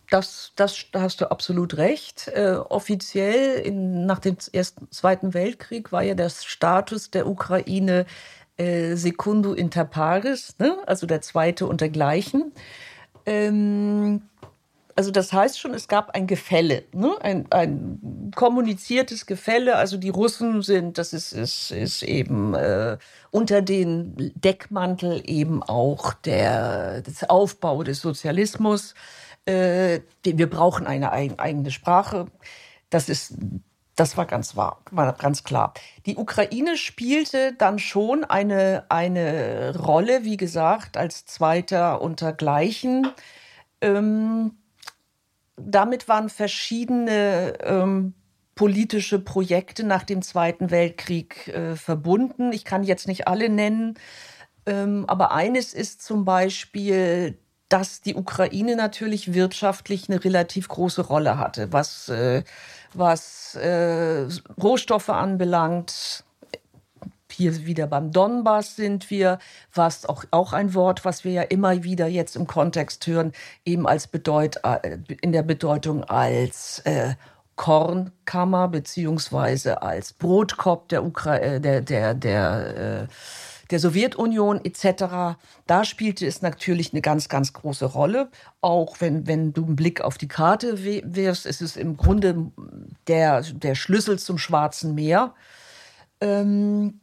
Das, 0.10 0.52
das 0.56 0.86
da 0.92 1.02
hast 1.02 1.22
du 1.22 1.32
absolut 1.32 1.78
recht. 1.78 2.28
Äh, 2.28 2.56
offiziell 2.56 3.60
in, 3.60 4.06
nach 4.06 4.20
dem 4.20 4.38
Ersten, 4.52 4.90
Zweiten 4.92 5.34
Weltkrieg 5.34 5.92
war 5.92 6.04
ja 6.04 6.14
der 6.14 6.30
Status 6.30 7.12
der 7.12 7.28
Ukraine 7.28 8.06
äh, 8.58 8.96
Secundu 8.96 9.54
inter 9.54 9.86
pares, 9.86 10.56
ne? 10.60 10.78
also 10.86 11.08
der 11.08 11.22
zweite 11.22 11.68
untergleichen. 11.68 12.54
Ähm, 13.26 14.22
also 14.98 15.12
das 15.12 15.34
heißt 15.34 15.60
schon, 15.60 15.74
es 15.74 15.90
gab 15.90 16.12
ein 16.12 16.26
Gefälle, 16.26 16.84
ne? 16.94 17.16
ein, 17.20 17.52
ein 17.52 18.32
kommuniziertes 18.34 19.26
Gefälle. 19.26 19.76
Also 19.76 19.98
die 19.98 20.10
Russen 20.10 20.62
sind, 20.62 20.98
das 20.98 21.12
ist, 21.12 21.34
ist, 21.34 21.72
ist 21.72 22.02
eben 22.02 22.54
äh, 22.54 22.98
unter 23.30 23.62
den 23.62 24.32
Deckmantel 24.36 25.22
eben 25.26 25.62
auch 25.64 26.14
der 26.14 27.02
das 27.02 27.30
Aufbau 27.30 27.84
des 27.84 28.00
Sozialismus. 28.00 28.94
Äh, 29.46 30.02
wir 30.24 30.50
brauchen 30.50 30.88
eine 30.88 31.12
eigene 31.12 31.72
Sprache. 31.72 32.28
Das 32.90 33.10
ist 33.10 33.36
das 33.96 34.18
war 34.18 34.26
ganz 34.26 34.56
wahr, 34.56 34.82
war 34.92 35.14
ganz 35.14 35.44
klar. 35.44 35.74
Die 36.06 36.18
Ukraine 36.18 36.76
spielte 36.76 37.54
dann 37.54 37.80
schon 37.80 38.26
eine, 38.26 38.86
eine 38.90 39.78
Rolle, 39.78 40.26
wie 40.26 40.38
gesagt, 40.38 40.98
als 40.98 41.26
Zweiter 41.26 42.02
untergleichen. 42.02 43.08
Ähm, 43.80 44.58
damit 45.56 46.10
waren 46.10 46.28
verschiedene 46.30 47.54
ähm, 47.62 48.14
politische 48.56 49.20
Projekte 49.20 49.86
nach 49.86 50.04
dem 50.04 50.22
Zweiten 50.22 50.72
Weltkrieg 50.72 51.48
äh, 51.48 51.76
verbunden. 51.78 52.52
Ich 52.52 52.66
kann 52.66 52.84
jetzt 52.84 53.08
nicht 53.08 53.30
alle 53.30 53.48
nennen, 53.48 53.98
ähm, 54.66 55.06
aber 55.08 55.32
eines 55.32 55.74
ist 55.74 56.02
zum 56.04 56.26
Beispiel, 56.26 57.38
dass 57.70 58.02
die 58.02 58.16
Ukraine 58.16 58.76
natürlich 58.76 59.34
wirtschaftlich 59.34 60.10
eine 60.10 60.24
relativ 60.24 60.68
große 60.68 61.02
Rolle 61.02 61.38
hatte, 61.38 61.74
was 61.74 62.10
äh, 62.10 62.44
was 62.98 63.56
äh, 63.56 64.28
Rohstoffe 64.62 65.10
anbelangt. 65.10 66.24
Hier 67.32 67.66
wieder 67.66 67.86
beim 67.86 68.12
Donbass 68.12 68.78
sind 68.78 69.10
wir, 69.10 69.40
was 69.74 70.06
auch, 70.06 70.24
auch 70.32 70.54
ein 70.54 70.74
Wort, 70.74 71.04
was 71.04 71.26
wir 71.26 71.34
ja 71.34 71.42
immer 71.42 71.84
wieder 71.84 72.08
jetzt 72.08 72.38
im 72.38 72.48
Kontext 72.48 73.06
hören, 73.08 73.34
eben 73.66 73.88
als 73.88 74.08
Bedeut, 74.08 74.62
äh, 74.64 75.00
in 75.22 75.34
der 75.34 75.44
Bedeutung 75.44 76.06
als 76.06 76.80
äh, 76.86 77.16
Kornkammer 77.58 78.70
beziehungsweise 78.70 79.82
als 79.82 80.14
Brotkorb 80.14 80.88
der, 80.88 81.04
Ukra 81.04 81.38
äh, 81.38 81.60
der, 81.60 81.82
der, 81.82 82.14
der 82.14 82.78
äh, 82.78 83.08
der 83.72 83.80
Sowjetunion 83.80 84.64
etc., 84.64 85.38
da 85.68 85.86
spielte 85.86 86.26
es 86.26 86.42
natürlich 86.42 86.94
eine 86.94 87.02
ganz, 87.02 87.30
ganz 87.30 87.54
große 87.54 87.86
Rolle. 87.86 88.30
Auch 88.62 89.02
wenn, 89.02 89.28
wenn 89.28 89.54
du 89.54 89.66
einen 89.66 89.76
Blick 89.76 90.02
auf 90.02 90.18
die 90.18 90.28
Karte 90.28 90.84
wirfst, 90.84 91.46
ist 91.46 91.62
es 91.62 91.76
im 91.76 91.98
Grunde 91.98 92.52
der, 93.08 93.42
der 93.42 93.76
Schlüssel 93.76 94.20
zum 94.20 94.38
Schwarzen 94.38 94.96
Meer. 94.96 95.34
Ähm, 96.22 97.02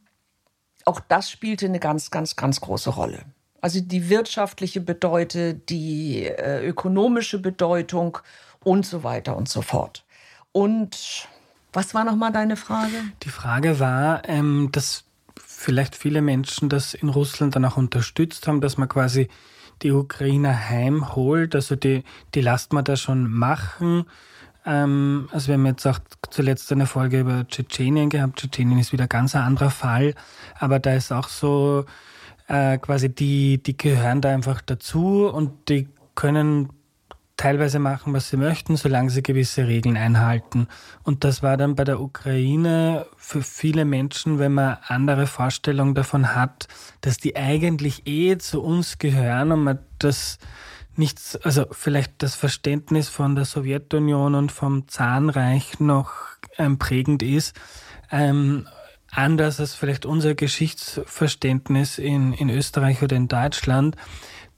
auch 0.84 1.00
das 1.00 1.30
spielte 1.30 1.66
eine 1.66 1.80
ganz, 1.80 2.10
ganz, 2.10 2.36
ganz 2.36 2.60
große 2.60 2.90
Rolle. 2.90 3.24
Also 3.60 3.80
die 3.80 4.08
wirtschaftliche 4.08 4.80
Bedeutung, 4.80 5.64
die 5.66 6.26
äh, 6.26 6.66
ökonomische 6.66 7.38
Bedeutung 7.38 8.18
und 8.64 8.84
so 8.84 9.04
weiter 9.04 9.36
und 9.36 9.48
so 9.48 9.62
fort. 9.62 10.04
Und 10.50 11.28
was 11.72 11.94
war 11.94 12.04
nochmal 12.04 12.32
deine 12.32 12.56
Frage? 12.56 12.92
Die 13.22 13.30
Frage 13.30 13.78
war, 13.78 14.28
ähm, 14.28 14.70
dass 14.72 15.04
vielleicht 15.62 15.96
viele 15.96 16.22
Menschen 16.22 16.68
das 16.68 16.92
in 16.94 17.08
Russland 17.08 17.56
dann 17.56 17.64
auch 17.64 17.76
unterstützt 17.76 18.48
haben, 18.48 18.60
dass 18.60 18.78
man 18.78 18.88
quasi 18.88 19.28
die 19.82 19.92
Ukrainer 19.92 20.68
heimholt. 20.68 21.54
Also 21.54 21.76
die, 21.76 22.04
die 22.34 22.40
lasst 22.40 22.72
man 22.72 22.84
da 22.84 22.96
schon 22.96 23.30
machen. 23.30 24.04
Ähm, 24.66 25.28
also 25.32 25.48
wir 25.48 25.54
haben 25.54 25.66
jetzt 25.66 25.86
auch 25.86 26.00
zuletzt 26.30 26.70
eine 26.72 26.86
Folge 26.86 27.20
über 27.20 27.46
Tschetschenien 27.46 28.10
gehabt. 28.10 28.38
Tschetschenien 28.38 28.78
ist 28.78 28.92
wieder 28.92 29.06
ganz 29.06 29.34
ein 29.34 29.42
anderer 29.42 29.70
Fall. 29.70 30.14
Aber 30.58 30.78
da 30.78 30.94
ist 30.94 31.12
auch 31.12 31.28
so 31.28 31.84
äh, 32.48 32.78
quasi 32.78 33.08
die, 33.08 33.62
die 33.62 33.76
gehören 33.76 34.20
da 34.20 34.30
einfach 34.30 34.60
dazu 34.60 35.28
und 35.28 35.68
die 35.68 35.88
können 36.14 36.70
teilweise 37.42 37.80
machen, 37.80 38.12
was 38.12 38.28
sie 38.28 38.36
möchten, 38.36 38.76
solange 38.76 39.10
sie 39.10 39.20
gewisse 39.20 39.66
Regeln 39.66 39.96
einhalten. 39.96 40.68
Und 41.02 41.24
das 41.24 41.42
war 41.42 41.56
dann 41.56 41.74
bei 41.74 41.82
der 41.82 42.00
Ukraine 42.00 43.06
für 43.16 43.42
viele 43.42 43.84
Menschen, 43.84 44.38
wenn 44.38 44.54
man 44.54 44.76
andere 44.86 45.26
Vorstellungen 45.26 45.96
davon 45.96 46.36
hat, 46.36 46.68
dass 47.00 47.16
die 47.16 47.34
eigentlich 47.34 48.06
eh 48.06 48.38
zu 48.38 48.62
uns 48.62 48.98
gehören 48.98 49.50
und 49.50 49.64
man 49.64 49.80
das 49.98 50.38
nichts, 50.94 51.34
also 51.34 51.66
vielleicht 51.72 52.22
das 52.22 52.36
Verständnis 52.36 53.08
von 53.08 53.34
der 53.34 53.44
Sowjetunion 53.44 54.36
und 54.36 54.52
vom 54.52 54.86
Zahnreich 54.86 55.80
noch 55.80 56.12
ähm, 56.58 56.78
prägend 56.78 57.24
ist, 57.24 57.56
ähm, 58.12 58.68
anders 59.10 59.58
als 59.58 59.74
vielleicht 59.74 60.06
unser 60.06 60.36
Geschichtsverständnis 60.36 61.98
in, 61.98 62.34
in 62.34 62.50
Österreich 62.50 63.02
oder 63.02 63.16
in 63.16 63.26
Deutschland, 63.26 63.96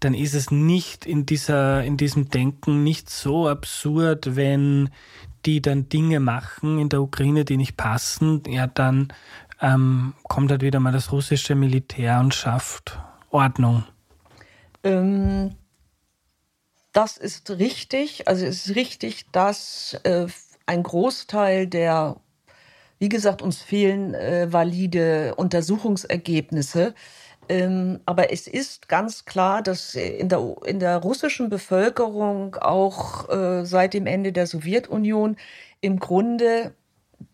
dann 0.05 0.15
ist 0.15 0.35
es 0.35 0.51
nicht 0.51 1.07
in 1.07 1.25
dieser, 1.25 1.83
in 1.83 1.97
diesem 1.97 2.29
Denken 2.29 2.85
nicht 2.85 3.09
so 3.09 3.49
absurd, 3.49 4.37
wenn 4.37 4.91
die 5.47 5.63
dann 5.63 5.89
Dinge 5.89 6.21
machen 6.21 6.79
in 6.79 6.89
der 6.91 7.01
Ukraine, 7.01 7.45
die 7.45 7.57
nicht 7.57 7.77
passen, 7.77 8.43
ja, 8.47 8.67
dann 8.67 9.13
ähm, 9.61 10.15
kommt 10.25 10.51
halt 10.51 10.63
wieder 10.63 10.81
mal 10.81 10.93
das 10.93 11.11
russische 11.11 11.55
Militär 11.55 12.21
und 12.21 12.35
schafft 12.35 12.99
Ordnung. 13.31 13.85
Ähm, 14.83 15.55
das 16.93 17.17
ist 17.17 17.51
richtig. 17.51 18.29
Also 18.29 18.45
es 18.45 18.67
ist 18.67 18.77
richtig, 18.77 19.27
dass 19.33 19.99
äh, 20.05 20.27
ein 20.67 20.83
Großteil 20.83 21.67
der, 21.67 22.17
wie 22.99 23.09
gesagt, 23.09 23.43
uns 23.43 23.63
fehlen 23.63 24.15
äh, 24.15 24.53
valide 24.53 25.35
Untersuchungsergebnisse 25.37 26.95
ähm, 27.49 28.01
aber 28.07 28.33
es 28.33 28.47
ist 28.47 28.89
ganz 28.89 29.25
klar, 29.25 29.63
dass 29.63 29.95
in 29.95 30.29
der, 30.29 30.57
in 30.65 30.79
der 30.79 30.99
russischen 30.99 31.49
Bevölkerung 31.49 32.57
auch 32.57 33.29
äh, 33.29 33.65
seit 33.65 33.95
dem 33.95 34.07
Ende 34.07 34.33
der 34.33 34.47
Sowjetunion 34.47 35.37
im 35.81 35.99
Grunde 35.99 36.75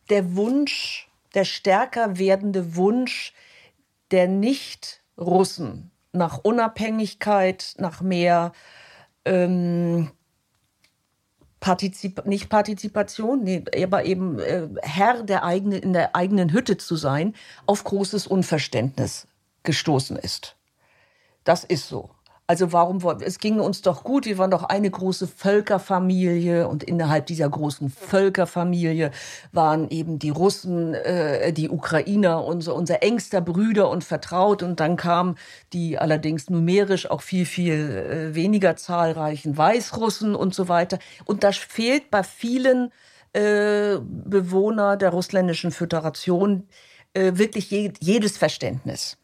der 0.09 0.35
Wunsch, 0.35 1.09
der 1.35 1.45
stärker 1.45 2.19
werdende 2.19 2.77
Wunsch 2.77 3.33
der 4.11 4.27
Nicht-Russen 4.27 5.91
nach 6.13 6.39
Unabhängigkeit, 6.39 7.75
nach 7.79 8.01
mehr 8.01 8.53
ähm, 9.25 10.11
Partizip 11.61 12.25
nicht 12.27 12.49
Partizipation, 12.49 13.45
nee, 13.45 13.65
aber 13.83 14.05
eben 14.05 14.39
äh, 14.39 14.67
Herr 14.83 15.23
der 15.23 15.45
eigenen, 15.45 15.83
in 15.83 15.93
der 15.93 16.17
eigenen 16.17 16.53
Hütte 16.53 16.79
zu 16.79 16.97
sein, 16.97 17.35
auf 17.67 17.85
großes 17.85 18.27
Unverständnis 18.27 19.29
gestoßen 19.63 20.17
ist. 20.17 20.57
Das 21.45 21.65
ist 21.65 21.89
so. 21.89 22.11
Also 22.51 22.73
warum 22.73 22.99
es 23.21 23.39
ging 23.39 23.61
uns 23.61 23.81
doch 23.81 24.03
gut, 24.03 24.27
wir 24.27 24.37
waren 24.37 24.51
doch 24.51 24.65
eine 24.65 24.91
große 24.91 25.29
Völkerfamilie 25.29 26.67
und 26.67 26.83
innerhalb 26.83 27.27
dieser 27.27 27.49
großen 27.49 27.91
Völkerfamilie 27.91 29.13
waren 29.53 29.89
eben 29.89 30.19
die 30.19 30.31
Russen, 30.31 30.95
äh, 30.95 31.53
die 31.53 31.71
Ukrainer 31.71 32.45
unser, 32.45 32.75
unser 32.75 33.05
engster 33.05 33.41
Brüder 33.41 33.89
und 33.89 34.03
Vertraut 34.03 34.65
und 34.65 34.81
dann 34.81 34.97
kamen 34.97 35.37
die 35.73 35.97
allerdings 35.97 36.51
numerisch 36.51 37.09
auch 37.09 37.23
viel, 37.23 37.47
viel 37.47 38.33
äh, 38.33 38.35
weniger 38.35 38.75
zahlreichen 38.75 39.57
Weißrussen 39.57 40.35
und 40.35 40.53
so 40.53 40.67
weiter. 40.67 40.99
Und 41.27 41.45
das 41.45 41.57
fehlt 41.57 42.11
bei 42.11 42.25
vielen 42.25 42.91
äh, 43.33 43.99
Bewohner 44.01 44.97
der 44.97 45.11
russländischen 45.11 45.71
Föderation 45.71 46.67
äh, 47.15 47.31
wirklich 47.35 47.71
je, 47.71 47.93
jedes 48.01 48.37
Verständnis. 48.37 49.19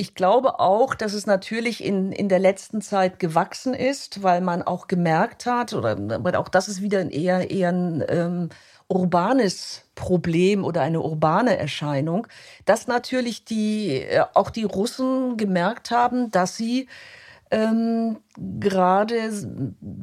Ich 0.00 0.14
glaube 0.14 0.60
auch, 0.60 0.94
dass 0.94 1.12
es 1.12 1.26
natürlich 1.26 1.82
in, 1.84 2.12
in 2.12 2.28
der 2.28 2.38
letzten 2.38 2.80
Zeit 2.80 3.18
gewachsen 3.18 3.74
ist, 3.74 4.22
weil 4.22 4.40
man 4.40 4.62
auch 4.62 4.86
gemerkt 4.86 5.44
hat, 5.44 5.74
oder 5.74 5.98
auch 6.38 6.48
das 6.48 6.68
ist 6.68 6.80
wieder 6.80 7.10
eher, 7.10 7.50
eher 7.50 7.70
ein 7.70 8.04
ähm, 8.08 8.48
urbanes 8.86 9.82
Problem 9.96 10.64
oder 10.64 10.82
eine 10.82 11.00
urbane 11.00 11.58
Erscheinung, 11.58 12.28
dass 12.64 12.86
natürlich 12.86 13.44
die, 13.44 13.96
äh, 13.96 14.24
auch 14.34 14.50
die 14.50 14.62
Russen 14.62 15.36
gemerkt 15.36 15.90
haben, 15.90 16.30
dass 16.30 16.56
sie 16.56 16.86
ähm, 17.50 18.18
gerade 18.36 19.32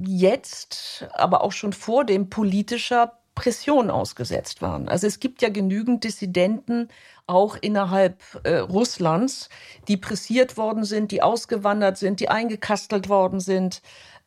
jetzt, 0.04 1.08
aber 1.14 1.42
auch 1.42 1.54
schon 1.54 1.72
vor 1.72 2.04
dem 2.04 2.30
politischer 2.30 3.14
Pression 3.34 3.90
ausgesetzt 3.90 4.62
waren. 4.62 4.90
Also 4.90 5.08
es 5.08 5.22
gibt 5.22 5.42
ja 5.42 5.50
genügend 5.50 6.04
Dissidenten 6.04 6.90
auch 7.28 7.58
innerhalb 7.60 8.22
äh, 8.44 8.58
Russlands, 8.58 9.50
die 9.88 9.98
pressiert 9.98 10.58
worden 10.58 10.84
sind, 10.84 11.12
die 11.12 11.24
ausgewandert 11.24 11.98
sind, 11.98 12.20
die 12.20 12.30
eingekastelt 12.30 13.10
worden 13.10 13.40
sind 13.40 13.82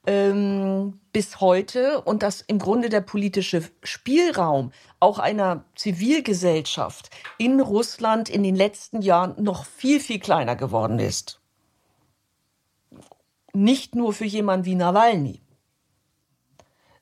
ähm, 0.07 1.01
bis 1.13 1.41
heute 1.41 2.01
und 2.01 2.23
dass 2.23 2.41
im 2.41 2.59
Grunde 2.59 2.89
der 2.89 3.03
politische 3.03 3.63
Spielraum 3.83 4.73
auch 5.01 5.19
einer 5.19 5.65
Zivilgesellschaft 5.75 7.11
in 7.37 7.61
Russland 7.61 8.29
in 8.29 8.43
den 8.43 8.57
letzten 8.57 9.03
Jahren 9.03 9.43
noch 9.43 9.67
viel, 9.67 10.01
viel 10.01 10.19
kleiner 10.19 10.57
geworden 10.57 10.99
ist. 10.99 11.41
Nicht 13.53 13.95
nur 13.95 14.13
für 14.13 14.25
jemanden 14.25 14.67
wie 14.67 14.75
Nawalny. 14.77 15.41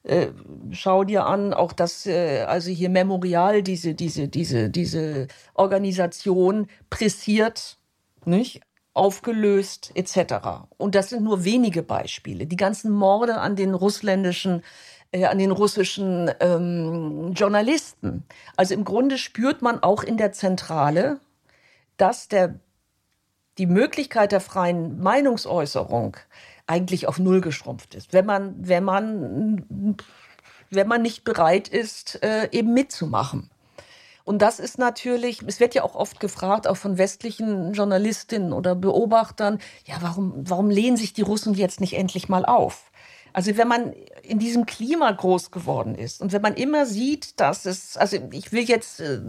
Äh, 0.06 0.28
schau 0.70 1.02
dir 1.02 1.26
an, 1.26 1.52
auch 1.52 1.72
das, 1.72 2.06
äh, 2.06 2.42
also 2.42 2.70
hier 2.70 2.90
Memorial, 2.90 3.62
diese, 3.62 3.94
diese, 3.94 4.28
diese, 4.28 4.70
diese 4.70 5.26
Organisation 5.54 6.68
pressiert, 6.90 7.76
nicht? 8.24 8.60
aufgelöst 8.94 9.90
etc. 9.94 10.68
Und 10.78 10.94
das 10.94 11.10
sind 11.10 11.22
nur 11.22 11.44
wenige 11.44 11.82
Beispiele. 11.82 12.46
Die 12.46 12.56
ganzen 12.56 12.90
Morde 12.90 13.38
an 13.40 13.54
den 13.54 13.74
russländischen 13.74 14.62
äh, 15.12 15.24
an 15.26 15.38
den 15.38 15.50
russischen 15.50 16.30
ähm, 16.40 17.32
Journalisten. 17.32 18.24
Also 18.56 18.74
im 18.74 18.84
Grunde 18.84 19.18
spürt 19.18 19.60
man 19.60 19.82
auch 19.82 20.02
in 20.02 20.16
der 20.16 20.32
Zentrale, 20.32 21.20
dass 21.96 22.28
der, 22.28 22.60
die 23.58 23.66
Möglichkeit 23.66 24.32
der 24.32 24.40
freien 24.40 25.00
Meinungsäußerung 25.00 26.16
eigentlich 26.66 27.06
auf 27.06 27.18
Null 27.18 27.40
geschrumpft 27.40 27.94
ist. 27.94 28.12
Wenn 28.12 28.26
man, 28.26 28.54
wenn 28.58 28.84
man, 28.84 29.96
wenn 30.70 30.88
man 30.88 31.02
nicht 31.02 31.24
bereit 31.24 31.68
ist, 31.68 32.22
äh, 32.22 32.48
eben 32.52 32.74
mitzumachen. 32.74 33.50
Und 34.24 34.42
das 34.42 34.58
ist 34.58 34.78
natürlich, 34.78 35.42
es 35.46 35.60
wird 35.60 35.76
ja 35.76 35.84
auch 35.84 35.94
oft 35.94 36.18
gefragt, 36.18 36.66
auch 36.66 36.76
von 36.76 36.98
westlichen 36.98 37.72
Journalistinnen 37.72 38.52
oder 38.52 38.74
Beobachtern, 38.74 39.60
ja, 39.84 39.98
warum, 40.00 40.34
warum 40.36 40.68
lehnen 40.68 40.96
sich 40.96 41.12
die 41.12 41.22
Russen 41.22 41.54
jetzt 41.54 41.80
nicht 41.80 41.96
endlich 41.96 42.28
mal 42.28 42.44
auf? 42.44 42.90
Also 43.32 43.56
wenn 43.56 43.68
man 43.68 43.92
in 44.22 44.40
diesem 44.40 44.66
Klima 44.66 45.12
groß 45.12 45.52
geworden 45.52 45.94
ist 45.94 46.20
und 46.20 46.32
wenn 46.32 46.42
man 46.42 46.54
immer 46.54 46.86
sieht, 46.86 47.38
dass 47.38 47.66
es, 47.66 47.96
also 47.96 48.16
ich 48.32 48.50
will 48.50 48.64
jetzt 48.64 48.98
äh, 48.98 49.20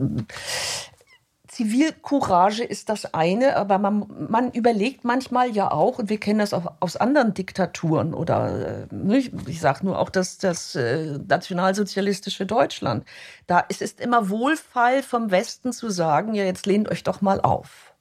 Zivilcourage 1.57 2.63
ist 2.63 2.87
das 2.87 3.15
eine, 3.15 3.55
aber 3.55 3.79
man, 3.79 4.05
man 4.29 4.51
überlegt 4.51 5.03
manchmal 5.03 5.49
ja 5.49 5.71
auch, 5.71 5.97
und 5.97 6.07
wir 6.07 6.19
kennen 6.19 6.37
das 6.37 6.53
auch 6.53 6.73
aus 6.81 6.97
anderen 6.97 7.33
Diktaturen 7.33 8.13
oder 8.13 8.87
äh, 8.91 9.17
ich 9.47 9.59
sage 9.59 9.83
nur 9.83 9.97
auch 9.97 10.11
das, 10.11 10.37
das 10.37 10.75
äh, 10.75 11.17
nationalsozialistische 11.27 12.45
Deutschland. 12.45 13.05
Da 13.47 13.61
ist 13.61 13.81
es 13.81 13.93
immer 13.93 14.29
Wohlfall 14.29 15.01
vom 15.01 15.31
Westen 15.31 15.73
zu 15.73 15.89
sagen, 15.89 16.35
ja, 16.35 16.43
jetzt 16.43 16.67
lehnt 16.67 16.91
euch 16.91 17.01
doch 17.01 17.21
mal 17.21 17.41
auf. 17.41 17.95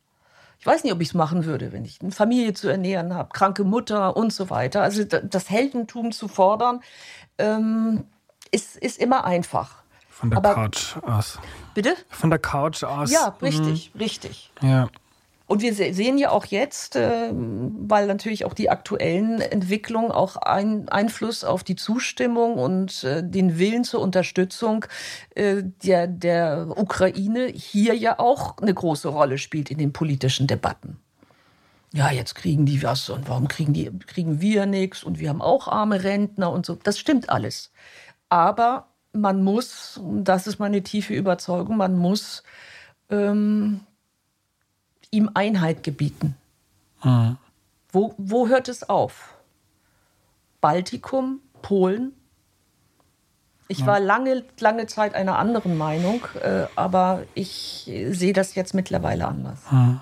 Ich 0.59 0.67
weiß 0.67 0.85
nicht, 0.85 0.93
ob 0.93 1.01
ich 1.01 1.09
es 1.09 1.15
machen 1.15 1.47
würde, 1.47 1.73
wenn 1.73 1.87
ich 1.87 2.03
eine 2.03 2.13
Familie 2.13 2.53
zu 2.53 2.69
ernähren 2.69 3.15
habe, 3.15 3.31
kranke 3.33 3.65
Mutter 3.65 4.19
und 4.19 4.35
so 4.35 4.51
weiter. 4.51 4.83
Also 4.83 5.03
das 5.05 5.49
Heldentum 5.49 6.13
zu 6.13 6.29
fordern, 6.29 6.83
ähm, 7.39 8.05
ist, 8.51 8.77
ist 8.77 8.99
immer 9.01 9.25
einfach. 9.25 9.83
Von 10.17 10.31
der 10.31 10.39
Aber, 10.39 10.55
Couch 10.55 10.97
aus. 11.03 11.39
Bitte? 11.75 11.95
Von 12.09 12.31
der 12.31 12.39
Couch 12.39 12.85
aus. 12.85 13.12
Ja, 13.12 13.37
richtig, 13.43 13.91
mhm. 13.93 14.01
richtig. 14.01 14.51
Ja. 14.62 14.89
Und 15.47 15.61
wir 15.61 15.75
sehen 15.75 16.17
ja 16.17 16.31
auch 16.31 16.47
jetzt, 16.47 16.97
äh, 16.97 17.31
weil 17.33 18.07
natürlich 18.07 18.47
auch 18.47 18.55
die 18.55 18.71
aktuellen 18.71 19.43
Entwicklungen 19.43 20.11
auch 20.11 20.37
ein 20.37 20.89
Einfluss 20.89 21.45
auf 21.45 21.64
die 21.64 21.77
Zustimmung 21.77 22.55
und 22.55 23.05
äh, 23.05 23.23
den 23.23 23.59
Willen 23.59 23.85
zur 23.85 24.01
Unterstützung 24.01 24.87
äh, 25.35 25.62
der, 25.85 26.07
der 26.07 26.69
Ukraine 26.75 27.49
hier 27.49 27.95
ja 27.95 28.19
auch 28.19 28.57
eine 28.57 28.73
große 28.73 29.09
Rolle 29.09 29.37
spielt 29.37 29.71
in 29.71 29.77
den 29.77 29.93
politischen 29.93 30.47
Debatten. 30.47 30.99
Ja, 31.93 32.11
jetzt 32.11 32.35
kriegen 32.37 32.64
die 32.64 32.83
was 32.83 33.11
und 33.11 33.29
warum 33.29 33.49
kriegen, 33.49 33.75
die, 33.75 33.91
kriegen 34.07 34.41
wir 34.41 34.64
nichts 34.64 35.05
und 35.05 35.19
wir 35.19 35.29
haben 35.29 35.43
auch 35.43 35.69
arme 35.69 36.03
Rentner 36.03 36.51
und 36.51 36.64
so. 36.64 36.75
Das 36.75 36.99
stimmt 36.99 37.29
alles. 37.29 37.71
Aber 38.31 38.89
man 39.17 39.43
muss, 39.43 40.01
das 40.03 40.47
ist 40.47 40.59
meine 40.59 40.83
tiefe 40.83 41.14
Überzeugung, 41.14 41.77
man 41.77 41.97
muss 41.97 42.43
ähm, 43.11 43.81
ihm 45.11 45.31
Einheit 45.35 45.83
gebieten. 45.83 46.37
Mhm. 47.03 47.37
Wo, 47.91 48.14
wo 48.19 48.49
hört 48.49 48.69
es 48.69 48.89
auf? 48.89 49.35
Baltikum, 50.61 51.41
Polen? 51.62 52.12
Ich 53.69 53.81
ja. 53.81 53.87
war 53.87 54.01
lange, 54.01 54.45
lange 54.61 54.87
Zeit 54.87 55.14
einer 55.14 55.39
anderen 55.39 55.77
Meinung, 55.77 56.23
äh, 56.41 56.67
aber 56.77 57.25
ich 57.35 57.91
sehe 58.11 58.33
das 58.33 58.55
jetzt 58.55 58.75
mittlerweile 58.75 59.27
anders. 59.27 59.59
Mhm. 59.71 60.01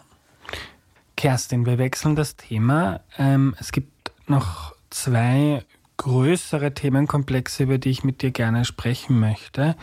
Kerstin, 1.16 1.64
wir 1.64 1.78
wechseln 1.78 2.16
das 2.16 2.36
Thema. 2.36 3.00
Ähm, 3.16 3.54
es 3.58 3.72
gibt 3.72 4.12
noch 4.26 4.74
zwei 4.90 5.64
größere 5.96 6.74
Themenkomplexe, 6.74 7.64
über 7.64 7.78
die 7.78 7.90
ich 7.90 8.04
mit 8.04 8.22
dir 8.22 8.30
gerne 8.30 8.64
sprechen 8.64 9.18
möchte. 9.18 9.76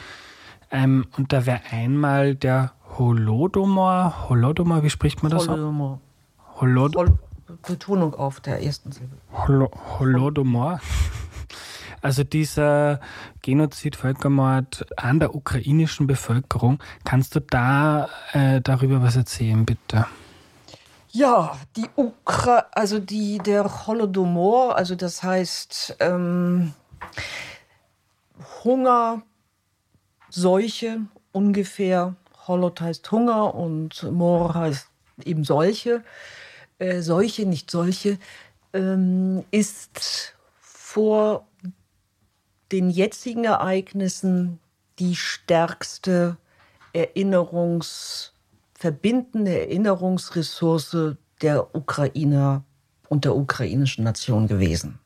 Ähm, 0.72 1.06
und 1.18 1.34
da 1.34 1.46
wäre 1.46 1.62
einmal 1.72 2.36
der 2.36 2.74
Holodomor. 2.98 4.30
Holodomor, 4.30 4.84
wie 4.84 4.90
spricht 4.90 5.24
man 5.24 5.32
das? 5.32 5.48
Holodomor. 5.48 6.00
Holod 6.56 6.96
Hol 6.96 7.18
Betonung 7.68 8.14
auf 8.14 8.40
der 8.40 8.64
ersten 8.64 8.92
Silbe. 8.92 9.18
Hol 9.34 9.70
Holodomor. 10.00 10.80
Also 12.02 12.24
dieser 12.24 13.00
Genozid, 13.44 13.96
Völkermord 13.96 14.88
an 14.98 15.20
der 15.20 15.36
ukrainischen 15.36 16.08
Bevölkerung. 16.08 16.82
Kannst 17.04 17.36
du 17.36 17.42
da 17.42 18.10
äh, 18.34 18.60
darüber 18.60 19.04
was 19.04 19.16
erzählen, 19.16 19.66
bitte? 19.66 20.08
Ja, 21.14 21.60
die 21.76 21.90
Ukra 21.98 22.68
also 22.72 23.00
die, 23.00 23.38
der 23.40 23.86
Holodomor, 23.86 24.78
also 24.78 24.96
das 24.96 25.22
heißt 25.22 25.98
ähm, 26.00 26.74
Hunger, 28.64 29.22
Seuche 30.30 31.02
ungefähr. 31.34 32.16
Holot 32.48 32.80
heißt 32.80 33.12
Hunger 33.12 33.54
und 33.54 34.04
Mor 34.04 34.54
heißt 34.56 34.88
eben 35.26 35.44
solche. 35.44 36.04
Äh, 36.80 37.02
Seuche, 37.02 37.46
nicht 37.46 37.70
solche, 37.70 38.18
ähm, 38.72 39.44
ist 39.52 40.34
vor 40.62 41.46
den 42.72 42.90
jetzigen 42.90 43.44
Ereignissen 43.44 44.60
die 44.98 45.18
stärkste 45.18 46.38
Erinnerungs- 46.94 48.31
verbindende 48.82 49.60
Erinnerungsressource 49.60 51.16
der 51.44 51.76
Ukrainer 51.76 52.64
und 53.10 53.26
der 53.26 53.36
ukrainischen 53.36 54.04
Nation 54.04 54.48
gewesen. 54.48 54.98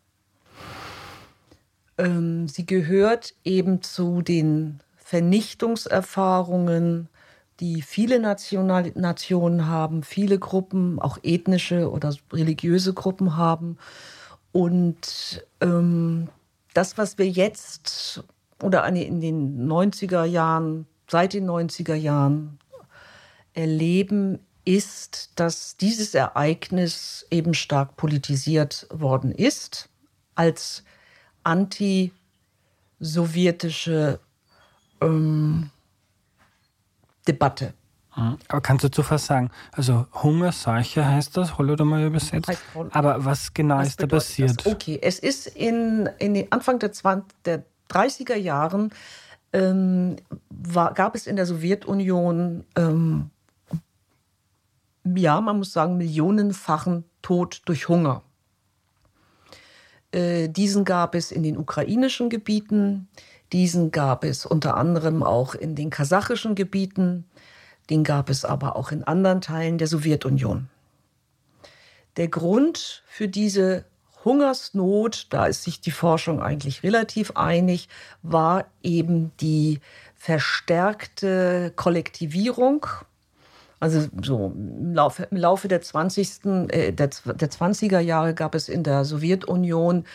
Ähm, 1.97 2.47
sie 2.47 2.65
gehört 2.65 3.33
eben 3.43 3.81
zu 3.81 4.21
den 4.21 4.79
Vernichtungserfahrungen, 4.95 7.09
die 7.59 7.81
viele 7.81 8.21
National 8.21 8.93
Nationen 8.95 9.67
haben, 9.67 10.03
viele 10.03 10.39
Gruppen, 10.39 10.97
auch 10.99 11.17
ethnische 11.21 11.91
oder 11.91 12.15
religiöse 12.31 12.93
Gruppen 12.93 13.35
haben. 13.35 13.77
Und 14.53 15.45
ähm, 15.59 16.29
das, 16.73 16.97
was 16.97 17.17
wir 17.17 17.27
jetzt 17.27 18.23
oder 18.63 18.87
in 18.87 19.19
den 19.19 19.67
90er 19.67 20.23
Jahren, 20.23 20.87
seit 21.11 21.33
den 21.33 21.49
90er 21.49 21.95
Jahren 21.95 22.57
erleben, 23.55 24.39
ist, 24.65 25.39
dass 25.39 25.77
dieses 25.77 26.13
Ereignis 26.15 27.27
eben 27.29 27.53
stark 27.53 27.95
politisiert 27.97 28.87
worden 28.91 29.31
ist 29.31 29.89
als 30.33 30.83
anti-sowjetische 31.43 34.19
ähm, 35.01 35.69
Debatte. 37.27 37.75
Mhm. 38.15 38.37
Aber 38.47 38.61
kannst 38.61 38.83
du 38.83 38.89
zu 38.89 39.09
was 39.09 39.25
sagen? 39.25 39.51
Also 39.71 40.07
Hungerseuche 40.13 41.05
heißt 41.05 41.37
das, 41.37 41.57
Holodomor 41.57 41.99
übersetzt. 41.99 42.51
Aber 42.91 43.23
was 43.23 43.53
genau 43.53 43.77
was 43.77 43.89
ist 43.89 44.01
da 44.01 44.07
passiert? 44.07 44.65
Das? 44.65 44.73
Okay, 44.73 44.99
es 45.01 45.19
ist 45.19 45.47
in, 45.47 46.09
in 46.17 46.33
den 46.33 46.51
Anfang 46.51 46.79
der, 46.79 46.91
20, 46.91 47.25
der 47.45 47.63
30er 47.91 48.35
Jahren 48.35 48.91
ähm, 49.53 50.17
war, 50.49 50.93
gab 50.93 51.15
es 51.15 51.27
in 51.27 51.35
der 51.35 51.45
Sowjetunion 51.45 52.65
ähm, 52.75 53.29
ja, 55.17 55.41
man 55.41 55.57
muss 55.57 55.73
sagen, 55.73 55.97
millionenfachen 55.97 57.05
Tod 57.21 57.61
durch 57.65 57.87
Hunger. 57.89 58.23
Äh, 60.11 60.49
diesen 60.49 60.85
gab 60.85 61.15
es 61.15 61.31
in 61.31 61.43
den 61.43 61.57
ukrainischen 61.57 62.29
Gebieten, 62.29 63.07
Diesen 63.51 63.91
gab 63.91 64.23
es 64.23 64.45
unter 64.45 64.75
anderem 64.75 65.23
auch 65.23 65.55
in 65.55 65.75
den 65.75 65.89
kasachischen 65.89 66.55
Gebieten, 66.55 67.25
den 67.89 68.03
gab 68.03 68.29
es 68.29 68.43
aber 68.43 68.75
auch 68.75 68.91
in 68.91 69.03
anderen 69.03 69.41
Teilen 69.41 69.77
der 69.77 69.87
Sowjetunion. 69.87 70.67
Der 72.17 72.27
Grund 72.27 73.03
für 73.05 73.27
diese 73.27 73.85
Hungersnot, 74.23 75.27
da 75.29 75.45
ist 75.45 75.63
sich 75.63 75.79
die 75.81 75.91
Forschung 75.91 76.41
eigentlich 76.41 76.81
relativ 76.81 77.31
einig, 77.35 77.87
war 78.23 78.65
eben 78.81 79.31
die 79.39 79.79
verstärkte 80.15 81.71
Kollektivierung. 81.75 82.87
Also 83.85 84.07
so 84.23 84.51
im 84.55 84.95
Laufe, 84.95 85.27
im 85.29 85.37
Laufe 85.37 85.67
der, 85.67 85.79
20. 85.79 86.43
Äh, 86.69 86.91
der, 86.91 87.09
der 87.35 87.51
20er 87.51 87.99
Jahre 87.99 88.33
gab 88.33 88.55
es 88.55 88.67
in 88.67 88.81
der 88.81 89.05
Sowjetunion 89.05 90.05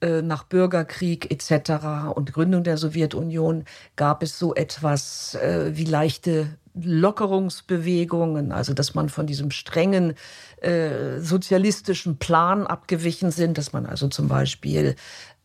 äh, 0.00 0.22
nach 0.22 0.42
Bürgerkrieg 0.42 1.30
etc. 1.30 2.10
und 2.16 2.32
Gründung 2.32 2.64
der 2.64 2.78
Sowjetunion 2.78 3.64
gab 3.94 4.24
es 4.24 4.40
so 4.40 4.56
etwas 4.56 5.36
äh, 5.36 5.70
wie 5.76 5.84
leichte 5.84 6.48
Lockerungsbewegungen, 6.74 8.50
also 8.50 8.74
dass 8.74 8.94
man 8.94 9.08
von 9.08 9.28
diesem 9.28 9.52
strengen 9.52 10.14
äh, 10.60 11.20
sozialistischen 11.20 12.16
Plan 12.16 12.66
abgewichen 12.66 13.30
sind, 13.30 13.56
dass 13.56 13.72
man 13.72 13.86
also 13.86 14.08
zum 14.08 14.26
Beispiel 14.26 14.96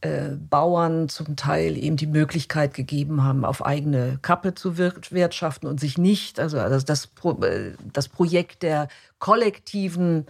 äh, 0.02 0.30
Bauern 0.50 1.10
zum 1.10 1.36
Teil 1.36 1.76
eben 1.76 1.98
die 1.98 2.06
Möglichkeit 2.06 2.74
gegeben 2.74 3.24
haben, 3.24 3.43
auf 3.43 3.66
eigene 3.66 4.20
Kappe 4.22 4.54
zu 4.54 4.78
wirtschaften 4.78 5.66
und 5.66 5.80
sich 5.80 5.98
nicht, 5.98 6.39
also 6.39 6.58
das, 6.58 6.86
das, 6.86 7.10
äh, 7.41 7.72
das 7.93 8.08
Projekt 8.08 8.62
der 8.62 8.89
kollektiven, 9.18 10.28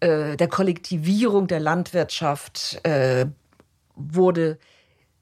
äh, 0.00 0.36
der 0.36 0.48
Kollektivierung 0.48 1.46
der 1.48 1.60
Landwirtschaft 1.60 2.80
wurde 3.94 4.58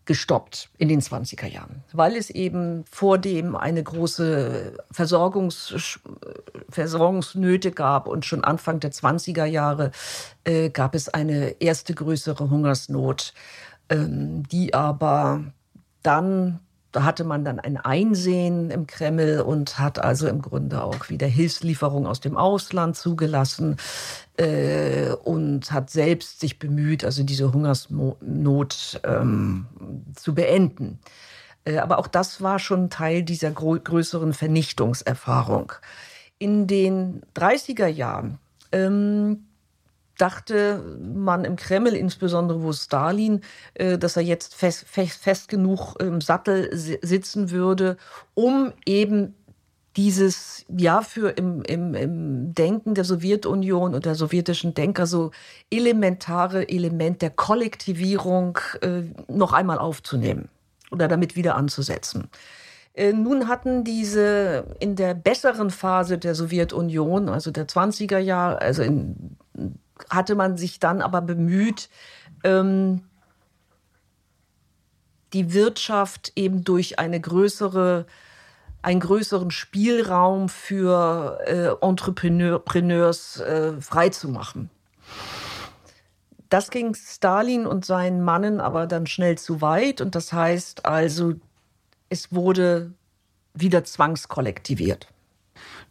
gestoppt 0.08 0.70
in 0.78 0.88
den 0.88 1.02
20er 1.02 1.46
Jahren, 1.46 1.84
weil 1.92 2.16
es 2.16 2.30
eben 2.30 2.84
vor 2.90 3.18
dem 3.18 3.54
eine 3.54 3.82
große 3.82 4.72
Versorgungs 4.90 5.98
Versorgungsnöte 6.70 7.72
gab 7.72 8.08
und 8.08 8.24
schon 8.24 8.42
Anfang 8.42 8.80
der 8.80 8.90
20er 8.90 9.44
Jahre 9.44 9.90
äh, 10.44 10.70
gab 10.70 10.94
es 10.94 11.10
eine 11.10 11.60
erste 11.60 11.92
größere 11.92 12.48
Hungersnot, 12.48 13.34
die 13.90 14.74
aber 14.74 15.44
dann 16.02 16.60
da 16.92 17.04
hatte 17.04 17.24
man 17.24 17.44
dann 17.44 17.60
ein 17.60 17.76
Einsehen 17.76 18.70
im 18.70 18.86
Kreml 18.86 19.40
und 19.40 19.78
hat 19.78 19.98
also 19.98 20.26
im 20.26 20.40
Grunde 20.40 20.82
auch 20.82 21.10
wieder 21.10 21.26
Hilfslieferungen 21.26 22.06
aus 22.06 22.20
dem 22.20 22.36
Ausland 22.36 22.96
zugelassen 22.96 23.76
äh, 24.38 25.10
und 25.10 25.70
hat 25.70 25.90
selbst 25.90 26.40
sich 26.40 26.58
bemüht, 26.58 27.04
also 27.04 27.24
diese 27.24 27.52
Hungersnot 27.52 29.00
ähm, 29.04 29.66
zu 30.14 30.34
beenden. 30.34 30.98
Äh, 31.64 31.78
aber 31.78 31.98
auch 31.98 32.06
das 32.06 32.40
war 32.40 32.58
schon 32.58 32.88
Teil 32.88 33.22
dieser 33.22 33.50
größeren 33.50 34.32
Vernichtungserfahrung. 34.32 35.72
In 36.38 36.66
den 36.66 37.20
30er 37.36 37.86
Jahren 37.86 38.38
ähm, 38.72 39.47
dachte 40.18 40.82
man 41.00 41.44
im 41.44 41.56
Kreml, 41.56 41.94
insbesondere 41.94 42.62
wo 42.62 42.72
Stalin, 42.72 43.40
äh, 43.74 43.98
dass 43.98 44.16
er 44.16 44.22
jetzt 44.22 44.54
fest, 44.54 44.84
fest, 44.86 45.22
fest 45.22 45.48
genug 45.48 45.94
im 46.00 46.20
Sattel 46.20 46.68
sitzen 46.76 47.50
würde, 47.50 47.96
um 48.34 48.72
eben 48.84 49.34
dieses, 49.96 50.64
ja, 50.68 51.00
für 51.00 51.30
im, 51.30 51.62
im, 51.62 51.94
im 51.94 52.54
Denken 52.54 52.94
der 52.94 53.04
Sowjetunion 53.04 53.94
und 53.94 54.04
der 54.04 54.14
sowjetischen 54.14 54.74
Denker 54.74 55.06
so 55.06 55.32
elementare 55.70 56.68
Element 56.68 57.20
der 57.20 57.30
Kollektivierung 57.30 58.58
äh, 58.80 59.02
noch 59.26 59.52
einmal 59.52 59.78
aufzunehmen 59.78 60.50
oder 60.92 61.08
damit 61.08 61.34
wieder 61.34 61.56
anzusetzen. 61.56 62.28
Äh, 62.94 63.12
nun 63.12 63.48
hatten 63.48 63.82
diese 63.82 64.76
in 64.78 64.94
der 64.94 65.14
besseren 65.14 65.70
Phase 65.70 66.18
der 66.18 66.36
Sowjetunion, 66.36 67.28
also 67.28 67.50
der 67.50 67.66
20er 67.66 68.18
Jahre, 68.18 68.60
also 68.60 68.82
in 68.82 69.36
hatte 70.10 70.34
man 70.34 70.56
sich 70.56 70.80
dann 70.80 71.02
aber 71.02 71.20
bemüht, 71.20 71.88
ähm, 72.44 73.02
die 75.32 75.52
Wirtschaft 75.52 76.32
eben 76.36 76.64
durch 76.64 76.98
eine 76.98 77.20
größere, 77.20 78.06
einen 78.82 79.00
größeren 79.00 79.50
Spielraum 79.50 80.48
für 80.48 81.38
äh, 81.46 81.84
Entrepreneurs 81.84 83.40
äh, 83.40 83.80
freizumachen. 83.80 84.70
Das 86.48 86.70
ging 86.70 86.94
Stalin 86.94 87.66
und 87.66 87.84
seinen 87.84 88.22
Mannen 88.22 88.60
aber 88.60 88.86
dann 88.86 89.06
schnell 89.06 89.36
zu 89.36 89.60
weit 89.60 90.00
und 90.00 90.14
das 90.14 90.32
heißt 90.32 90.86
also, 90.86 91.34
es 92.08 92.32
wurde 92.32 92.92
wieder 93.52 93.84
zwangskollektiviert. 93.84 95.08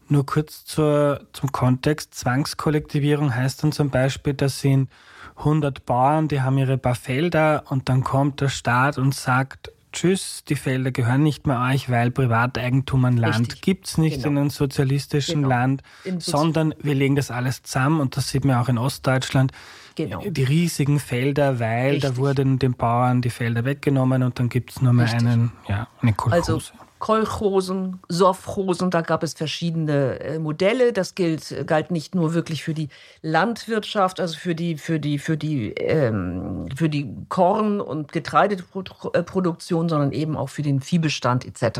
Nur 0.09 0.25
kurz 0.25 0.65
zur, 0.65 1.27
zum 1.33 1.51
Kontext. 1.51 2.15
Zwangskollektivierung 2.15 3.35
heißt 3.35 3.63
dann 3.63 3.71
zum 3.71 3.89
Beispiel, 3.89 4.33
das 4.33 4.59
sind 4.59 4.89
100 5.37 5.85
Bauern, 5.85 6.27
die 6.27 6.41
haben 6.41 6.57
ihre 6.57 6.77
paar 6.77 6.95
Felder 6.95 7.63
und 7.69 7.89
dann 7.89 8.03
kommt 8.03 8.41
der 8.41 8.49
Staat 8.49 8.97
und 8.97 9.13
sagt, 9.13 9.71
tschüss, 9.91 10.43
die 10.47 10.55
Felder 10.55 10.91
gehören 10.91 11.23
nicht 11.23 11.47
mehr 11.47 11.59
euch, 11.59 11.89
weil 11.89 12.11
Privateigentum 12.11 13.05
an 13.05 13.17
Land 13.17 13.61
gibt 13.61 13.87
es 13.87 13.97
nicht 13.97 14.17
genau. 14.17 14.27
in 14.27 14.37
einem 14.37 14.49
sozialistischen 14.49 15.43
genau. 15.43 15.49
Land, 15.49 15.83
sondern 16.19 16.73
wir 16.81 16.95
legen 16.95 17.15
das 17.15 17.31
alles 17.31 17.63
zusammen 17.63 17.99
und 17.99 18.17
das 18.17 18.29
sieht 18.29 18.45
man 18.45 18.57
auch 18.57 18.69
in 18.69 18.77
Ostdeutschland. 18.77 19.51
Genau. 19.97 20.21
Die 20.23 20.43
riesigen 20.43 20.99
Felder, 20.99 21.59
weil 21.59 21.93
Richtig. 21.93 22.11
da 22.11 22.17
wurden 22.17 22.59
den 22.59 22.75
Bauern 22.75 23.23
die 23.23 23.31
Felder 23.31 23.65
weggenommen 23.65 24.21
und 24.21 24.37
dann 24.37 24.47
gibt 24.47 24.69
es 24.69 24.79
nur 24.79 24.93
mehr 24.93 25.11
einen, 25.11 25.51
ja, 25.67 25.87
eine 26.03 26.13
Kolchose. 26.13 26.53
Also 26.53 26.61
Kolchosen, 26.99 27.99
Sovchosen, 28.07 28.91
da 28.91 29.01
gab 29.01 29.23
es 29.23 29.33
verschiedene 29.33 30.19
äh, 30.19 30.37
Modelle. 30.37 30.93
Das 30.93 31.15
gilt, 31.15 31.65
galt 31.65 31.89
nicht 31.89 32.13
nur 32.13 32.35
wirklich 32.35 32.63
für 32.63 32.75
die 32.75 32.89
Landwirtschaft, 33.23 34.19
also 34.19 34.37
für 34.37 34.53
die, 34.53 34.77
für 34.77 34.99
die, 34.99 35.17
für 35.17 35.35
die, 35.35 35.71
ähm, 35.71 36.67
für 36.75 36.89
die 36.89 37.11
Korn- 37.29 37.81
und 37.81 38.11
Getreideproduktion, 38.11 39.89
sondern 39.89 40.11
eben 40.11 40.37
auch 40.37 40.49
für 40.49 40.61
den 40.61 40.79
Viehbestand 40.79 41.43
etc. 41.43 41.79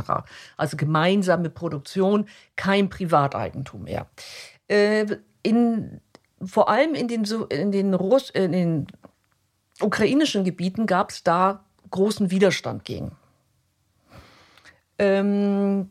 Also 0.55 0.75
gemeinsame 0.75 1.51
Produktion, 1.51 2.25
kein 2.55 2.89
Privateigentum 2.89 3.83
mehr. 3.83 4.07
Äh, 4.67 5.05
in, 5.43 6.01
vor 6.43 6.69
allem 6.69 6.93
in 6.93 7.07
den, 7.07 7.23
in 7.49 7.71
den, 7.71 7.93
Russ, 7.93 8.29
in 8.29 8.51
den 8.51 8.87
ukrainischen 9.81 10.43
Gebieten 10.43 10.85
gab 10.85 11.11
es 11.11 11.23
da 11.23 11.63
großen 11.91 12.31
Widerstand 12.31 12.85
gegen. 12.85 13.11
Ähm, 14.99 15.89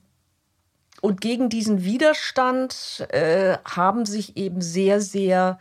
und 1.00 1.20
gegen 1.20 1.48
diesen 1.48 1.84
Widerstand 1.84 3.06
äh, 3.10 3.58
haben 3.64 4.06
sich 4.06 4.36
eben 4.36 4.60
sehr, 4.60 5.00
sehr, 5.00 5.58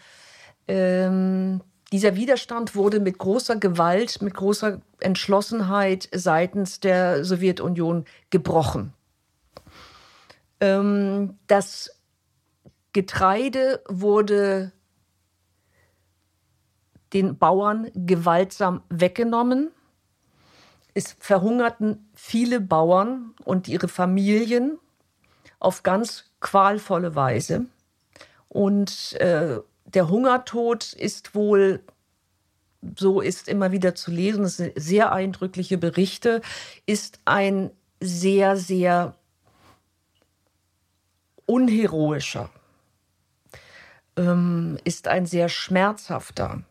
ähm, 0.67 1.61
dieser 1.91 2.15
Widerstand 2.15 2.75
wurde 2.75 2.99
mit 2.99 3.17
großer 3.17 3.57
Gewalt, 3.57 4.21
mit 4.21 4.33
großer 4.33 4.81
Entschlossenheit 4.99 6.09
seitens 6.13 6.79
der 6.79 7.23
Sowjetunion 7.23 8.05
gebrochen. 8.29 8.93
Ähm, 10.59 11.37
das 11.47 11.91
Getreide 12.93 13.83
wurde 13.87 14.71
den 17.15 17.37
Bauern 17.37 17.89
gewaltsam 17.95 18.83
weggenommen. 18.89 19.71
Es 20.93 21.15
verhungerten 21.17 22.09
viele 22.13 22.59
Bauern 22.59 23.33
und 23.43 23.67
ihre 23.67 23.87
Familien 23.87 24.77
auf 25.59 25.81
ganz 25.81 26.25
qualvolle 26.41 27.15
Weise. 27.15 27.65
Und 28.49 29.13
äh, 29.13 29.59
der 29.85 30.09
Hungertod 30.09 30.93
ist 30.93 31.35
wohl, 31.35 31.81
so 32.97 33.21
ist 33.21 33.47
immer 33.47 33.71
wieder 33.71 33.95
zu 33.95 34.11
lesen, 34.11 34.43
das 34.43 34.57
sind 34.57 34.73
sehr 34.75 35.11
eindrückliche 35.11 35.77
Berichte, 35.77 36.41
ist 36.85 37.19
ein 37.23 37.71
sehr, 38.01 38.57
sehr 38.57 39.15
unheroischer, 41.45 42.49
ähm, 44.17 44.77
ist 44.83 45.07
ein 45.07 45.25
sehr 45.25 45.49
schmerzhafter, 45.49 46.63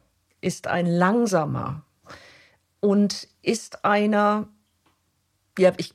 ist 0.44 0.66
ein 0.66 0.86
langsamer, 0.86 1.84
und 2.84 3.28
ist 3.40 3.82
einer, 3.82 4.46
ja, 5.58 5.72
ich, 5.78 5.94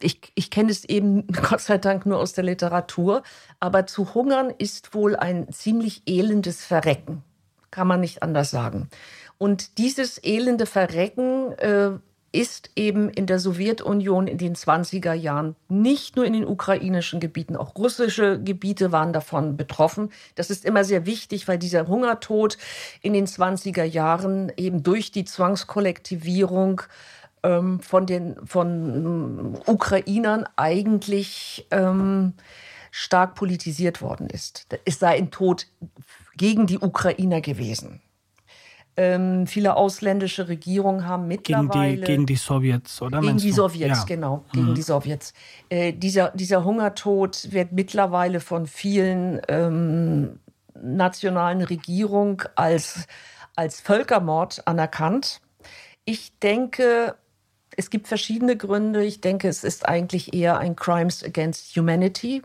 ich, 0.00 0.32
ich 0.34 0.50
kenne 0.50 0.72
es 0.72 0.84
eben 0.84 1.24
Gott 1.48 1.60
sei 1.60 1.78
Dank 1.78 2.04
nur 2.04 2.18
aus 2.18 2.32
der 2.32 2.42
Literatur, 2.42 3.22
aber 3.60 3.86
zu 3.86 4.12
hungern 4.12 4.52
ist 4.58 4.92
wohl 4.92 5.14
ein 5.14 5.52
ziemlich 5.52 6.02
elendes 6.04 6.64
Verrecken, 6.64 7.22
kann 7.70 7.86
man 7.86 8.00
nicht 8.00 8.24
anders 8.24 8.50
sagen. 8.50 8.88
Und 9.38 9.78
dieses 9.78 10.18
elende 10.24 10.66
Verrecken 10.66 11.52
äh, 11.58 11.90
ist 12.36 12.68
eben 12.76 13.08
in 13.08 13.26
der 13.26 13.38
Sowjetunion 13.38 14.26
in 14.26 14.36
den 14.36 14.54
20er 14.54 15.14
Jahren 15.14 15.56
nicht 15.68 16.16
nur 16.16 16.26
in 16.26 16.34
den 16.34 16.46
ukrainischen 16.46 17.18
Gebieten, 17.18 17.56
auch 17.56 17.74
russische 17.76 18.38
Gebiete 18.42 18.92
waren 18.92 19.14
davon 19.14 19.56
betroffen. 19.56 20.10
Das 20.34 20.50
ist 20.50 20.66
immer 20.66 20.84
sehr 20.84 21.06
wichtig, 21.06 21.48
weil 21.48 21.56
dieser 21.56 21.88
Hungertod 21.88 22.58
in 23.00 23.14
den 23.14 23.26
20er 23.26 23.84
Jahren 23.84 24.52
eben 24.58 24.82
durch 24.82 25.10
die 25.10 25.24
Zwangskollektivierung 25.24 26.82
ähm, 27.42 27.80
von 27.80 28.04
den 28.04 28.36
von 28.44 29.58
Ukrainern 29.64 30.46
eigentlich 30.56 31.66
ähm, 31.70 32.34
stark 32.90 33.34
politisiert 33.34 34.02
worden 34.02 34.28
ist. 34.28 34.66
Es 34.84 34.98
sei 34.98 35.16
ein 35.16 35.30
Tod 35.30 35.68
gegen 36.36 36.66
die 36.66 36.78
Ukrainer 36.78 37.40
gewesen. 37.40 38.02
Ähm, 38.98 39.46
viele 39.46 39.76
ausländische 39.76 40.48
Regierungen 40.48 41.06
haben 41.06 41.28
mittlerweile 41.28 41.90
gegen 41.90 42.00
die, 42.00 42.06
gegen 42.06 42.26
die 42.26 42.36
Sowjets 42.36 43.02
oder 43.02 43.20
gegen 43.20 43.36
die 43.36 43.52
Sowjets 43.52 43.98
ja. 43.98 44.04
genau 44.04 44.44
gegen 44.52 44.70
mhm. 44.70 44.74
die 44.74 44.82
Sowjets. 44.82 45.34
Äh, 45.68 45.92
dieser 45.92 46.30
dieser 46.30 46.64
Hungertod 46.64 47.52
wird 47.52 47.72
mittlerweile 47.72 48.40
von 48.40 48.66
vielen 48.66 49.42
ähm, 49.48 50.38
nationalen 50.80 51.60
Regierungen 51.60 52.38
als 52.54 53.06
als 53.54 53.80
Völkermord 53.80 54.66
anerkannt. 54.66 55.42
Ich 56.06 56.38
denke, 56.38 57.16
es 57.76 57.90
gibt 57.90 58.08
verschiedene 58.08 58.56
Gründe. 58.56 59.04
Ich 59.04 59.20
denke, 59.20 59.48
es 59.48 59.62
ist 59.62 59.86
eigentlich 59.86 60.32
eher 60.32 60.58
ein 60.58 60.74
Crimes 60.74 61.22
against 61.22 61.76
Humanity 61.76 62.42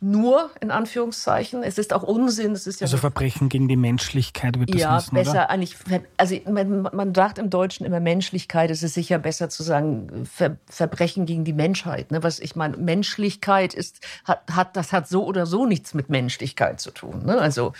nur 0.00 0.50
in 0.60 0.70
Anführungszeichen. 0.70 1.62
Es 1.62 1.78
ist 1.78 1.94
auch 1.94 2.02
Unsinn. 2.02 2.52
Es 2.52 2.66
ist 2.66 2.80
ja 2.80 2.84
also 2.84 2.98
Verbrechen 2.98 3.48
gegen 3.48 3.66
die 3.66 3.76
Menschlichkeit 3.76 4.58
wird 4.58 4.74
das 4.74 4.80
Ja, 4.80 4.96
wissen, 4.98 5.14
besser 5.14 5.30
oder? 5.30 5.50
eigentlich. 5.50 5.76
Also 6.18 6.38
man, 6.50 6.82
man 6.82 7.14
sagt 7.14 7.38
im 7.38 7.48
Deutschen 7.48 7.86
immer 7.86 8.00
Menschlichkeit. 8.00 8.70
Es 8.70 8.82
ist 8.82 8.92
sicher 8.92 9.18
besser 9.18 9.48
zu 9.48 9.62
sagen 9.62 10.26
Ver, 10.30 10.58
Verbrechen 10.66 11.24
gegen 11.24 11.44
die 11.44 11.54
Menschheit. 11.54 12.10
Ne? 12.10 12.22
Was 12.22 12.40
ich 12.40 12.56
meine, 12.56 12.76
Menschlichkeit 12.76 13.72
ist 13.72 14.00
hat, 14.24 14.42
hat 14.52 14.76
das 14.76 14.92
hat 14.92 15.08
so 15.08 15.24
oder 15.24 15.46
so 15.46 15.64
nichts 15.64 15.94
mit 15.94 16.10
Menschlichkeit 16.10 16.78
zu 16.80 16.90
tun. 16.90 17.24
Ne? 17.24 17.38
Also, 17.38 17.72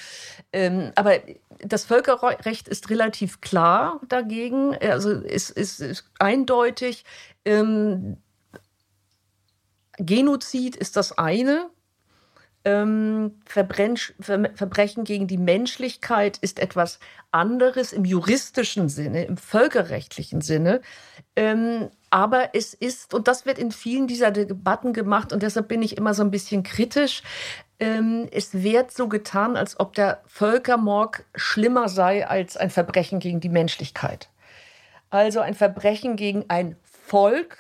ähm, 0.54 0.92
aber 0.94 1.18
das 1.58 1.84
Völkerrecht 1.84 2.66
ist 2.66 2.88
relativ 2.88 3.42
klar 3.42 4.00
dagegen. 4.08 4.74
Also 4.80 5.10
es 5.10 5.50
ist, 5.50 5.80
ist 5.80 6.04
eindeutig. 6.18 7.04
Ähm, 7.44 8.16
Genozid 9.98 10.76
ist 10.76 10.96
das 10.96 11.16
eine, 11.16 11.70
ähm, 12.66 13.36
Verbrechen 13.46 15.04
gegen 15.04 15.28
die 15.28 15.38
Menschlichkeit 15.38 16.36
ist 16.38 16.58
etwas 16.58 16.98
anderes 17.30 17.92
im 17.92 18.04
juristischen 18.04 18.88
Sinne, 18.88 19.24
im 19.24 19.36
völkerrechtlichen 19.36 20.40
Sinne. 20.40 20.80
Ähm, 21.36 21.90
aber 22.10 22.54
es 22.54 22.74
ist, 22.74 23.14
und 23.14 23.28
das 23.28 23.46
wird 23.46 23.58
in 23.58 23.70
vielen 23.70 24.08
dieser 24.08 24.32
Debatten 24.32 24.92
gemacht, 24.92 25.32
und 25.32 25.44
deshalb 25.44 25.68
bin 25.68 25.80
ich 25.80 25.96
immer 25.96 26.12
so 26.12 26.24
ein 26.24 26.32
bisschen 26.32 26.64
kritisch, 26.64 27.22
ähm, 27.78 28.26
es 28.32 28.52
wird 28.52 28.90
so 28.90 29.06
getan, 29.08 29.56
als 29.56 29.78
ob 29.78 29.94
der 29.94 30.22
Völkermord 30.26 31.22
schlimmer 31.36 31.88
sei 31.88 32.26
als 32.26 32.56
ein 32.56 32.70
Verbrechen 32.70 33.20
gegen 33.20 33.38
die 33.38 33.48
Menschlichkeit. 33.48 34.28
Also 35.08 35.38
ein 35.38 35.54
Verbrechen 35.54 36.16
gegen 36.16 36.46
ein 36.48 36.74
Volk, 36.82 37.58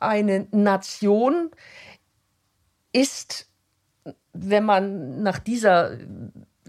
eine 0.00 0.46
Nation 0.50 1.50
ist 2.92 3.47
wenn 4.40 4.64
man 4.64 5.22
nach 5.22 5.38
dieser 5.38 5.98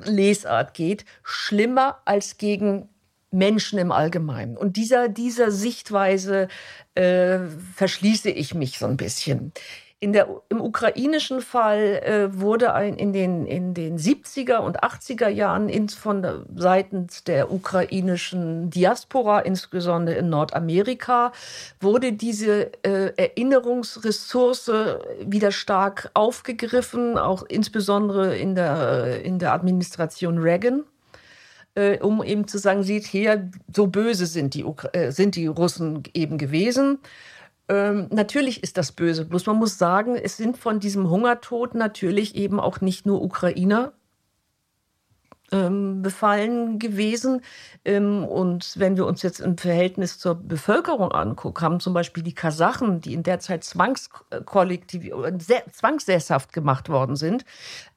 Lesart 0.03 0.73
geht, 0.73 1.05
schlimmer 1.23 2.01
als 2.05 2.37
gegen 2.37 2.89
Menschen 3.31 3.79
im 3.79 3.91
Allgemeinen. 3.91 4.57
Und 4.57 4.77
dieser, 4.77 5.07
dieser 5.09 5.51
Sichtweise 5.51 6.47
äh, 6.95 7.39
verschließe 7.75 8.29
ich 8.29 8.55
mich 8.55 8.79
so 8.79 8.85
ein 8.85 8.97
bisschen. 8.97 9.53
In 10.01 10.13
der, 10.13 10.29
Im 10.47 10.61
ukrainischen 10.61 11.41
Fall 11.41 12.01
äh, 12.05 12.39
wurde 12.39 12.73
ein, 12.73 12.95
in, 12.95 13.11
den, 13.11 13.45
in 13.45 13.73
den 13.73 13.97
70er 13.97 14.59
und 14.59 14.81
80er 14.81 15.27
Jahren 15.27 15.67
ins, 15.67 15.93
von 15.93 16.45
seitens 16.55 17.25
der 17.25 17.51
ukrainischen 17.51 18.69
Diaspora, 18.69 19.39
insbesondere 19.39 20.15
in 20.15 20.29
Nordamerika, 20.29 21.33
wurde 21.81 22.13
diese 22.13 22.71
äh, 22.83 23.11
Erinnerungsressource 23.17 24.71
wieder 25.21 25.51
stark 25.51 26.11
aufgegriffen, 26.13 27.17
auch 27.17 27.43
insbesondere 27.43 28.37
in 28.37 28.55
der, 28.55 29.21
in 29.25 29.37
der 29.37 29.51
Administration 29.51 30.37
Reagan 30.37 30.85
äh, 31.75 31.99
um 31.99 32.23
eben 32.23 32.47
zu 32.47 32.57
sagen, 32.57 32.83
sieht 32.83 33.05
her, 33.05 33.49
so 33.73 33.87
böse 33.87 34.25
sind 34.25 34.53
die, 34.53 34.65
äh, 34.93 35.11
sind 35.11 35.35
die 35.35 35.47
Russen 35.47 36.03
eben 36.13 36.37
gewesen. 36.37 36.99
Ähm, 37.69 38.07
natürlich 38.09 38.63
ist 38.63 38.77
das 38.77 38.91
böse. 38.91 39.25
Bloß 39.25 39.45
man 39.45 39.57
muss 39.57 39.77
sagen, 39.77 40.15
es 40.15 40.37
sind 40.37 40.57
von 40.57 40.79
diesem 40.79 41.09
Hungertod 41.09 41.75
natürlich 41.75 42.35
eben 42.35 42.59
auch 42.59 42.81
nicht 42.81 43.05
nur 43.05 43.21
Ukrainer 43.21 43.93
ähm, 45.51 46.01
befallen 46.01 46.79
gewesen. 46.79 47.41
Ähm, 47.85 48.23
und 48.23 48.73
wenn 48.77 48.97
wir 48.97 49.05
uns 49.05 49.21
jetzt 49.21 49.39
im 49.39 49.57
Verhältnis 49.57 50.17
zur 50.17 50.35
Bevölkerung 50.35 51.11
angucken, 51.11 51.63
haben 51.63 51.79
zum 51.79 51.93
Beispiel 51.93 52.23
die 52.23 52.33
Kasachen, 52.33 53.01
die 53.01 53.13
in 53.13 53.23
der 53.23 53.39
Zeit 53.39 53.63
zwangskollektiv, 53.63 55.11
zwangssesshaft 55.71 56.53
gemacht 56.53 56.89
worden 56.89 57.15
sind 57.15 57.45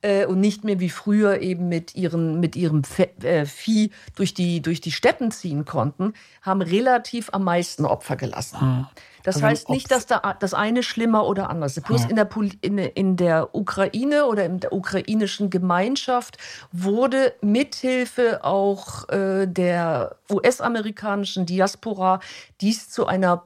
äh, 0.03 0.27
und 0.27 0.41
nicht 0.41 0.65
mehr 0.65 0.81
wie 0.81 0.91
früher 0.91 1.41
eben 1.41 1.69
mit, 1.69 1.95
ihren, 1.95 2.41
mit 2.41 2.57
ihrem 2.57 2.83
äh, 3.23 3.47
Vieh 3.47 3.91
durch 4.15 4.35
die, 4.35 4.61
durch 4.61 4.81
die 4.81 4.93
Steppen 4.93 5.31
ziehen 5.31 5.65
konnten, 5.65 6.15
haben 6.43 6.63
relativ 6.63 7.31
am 7.33 7.45
meisten 7.45 7.85
Opfer 7.85 8.17
gelassen. 8.17 8.61
Hm. 8.61 8.87
Das 9.23 9.37
also 9.37 9.47
heißt 9.47 9.69
nicht, 9.69 9.91
dass 9.91 10.07
da 10.07 10.37
das 10.39 10.55
eine 10.55 10.83
schlimmer 10.83 11.27
oder 11.27 11.51
anders 11.51 11.77
ist. 11.77 11.85
Plus 11.85 12.03
ja. 12.03 12.11
in, 12.11 12.17
der, 12.17 12.29
in, 12.61 12.79
in 12.79 13.17
der 13.17 13.55
Ukraine 13.55 14.27
oder 14.27 14.45
in 14.45 14.61
der 14.61 14.73
ukrainischen 14.73 15.51
Gemeinschaft 15.51 16.39
wurde 16.73 17.35
mithilfe 17.41 18.45
auch 18.45 19.09
äh, 19.09 19.47
der 19.47 20.17
US-amerikanischen 20.31 21.47
Diaspora 21.47 22.21
dies 22.61 22.89
zu 22.91 23.07
einer 23.07 23.45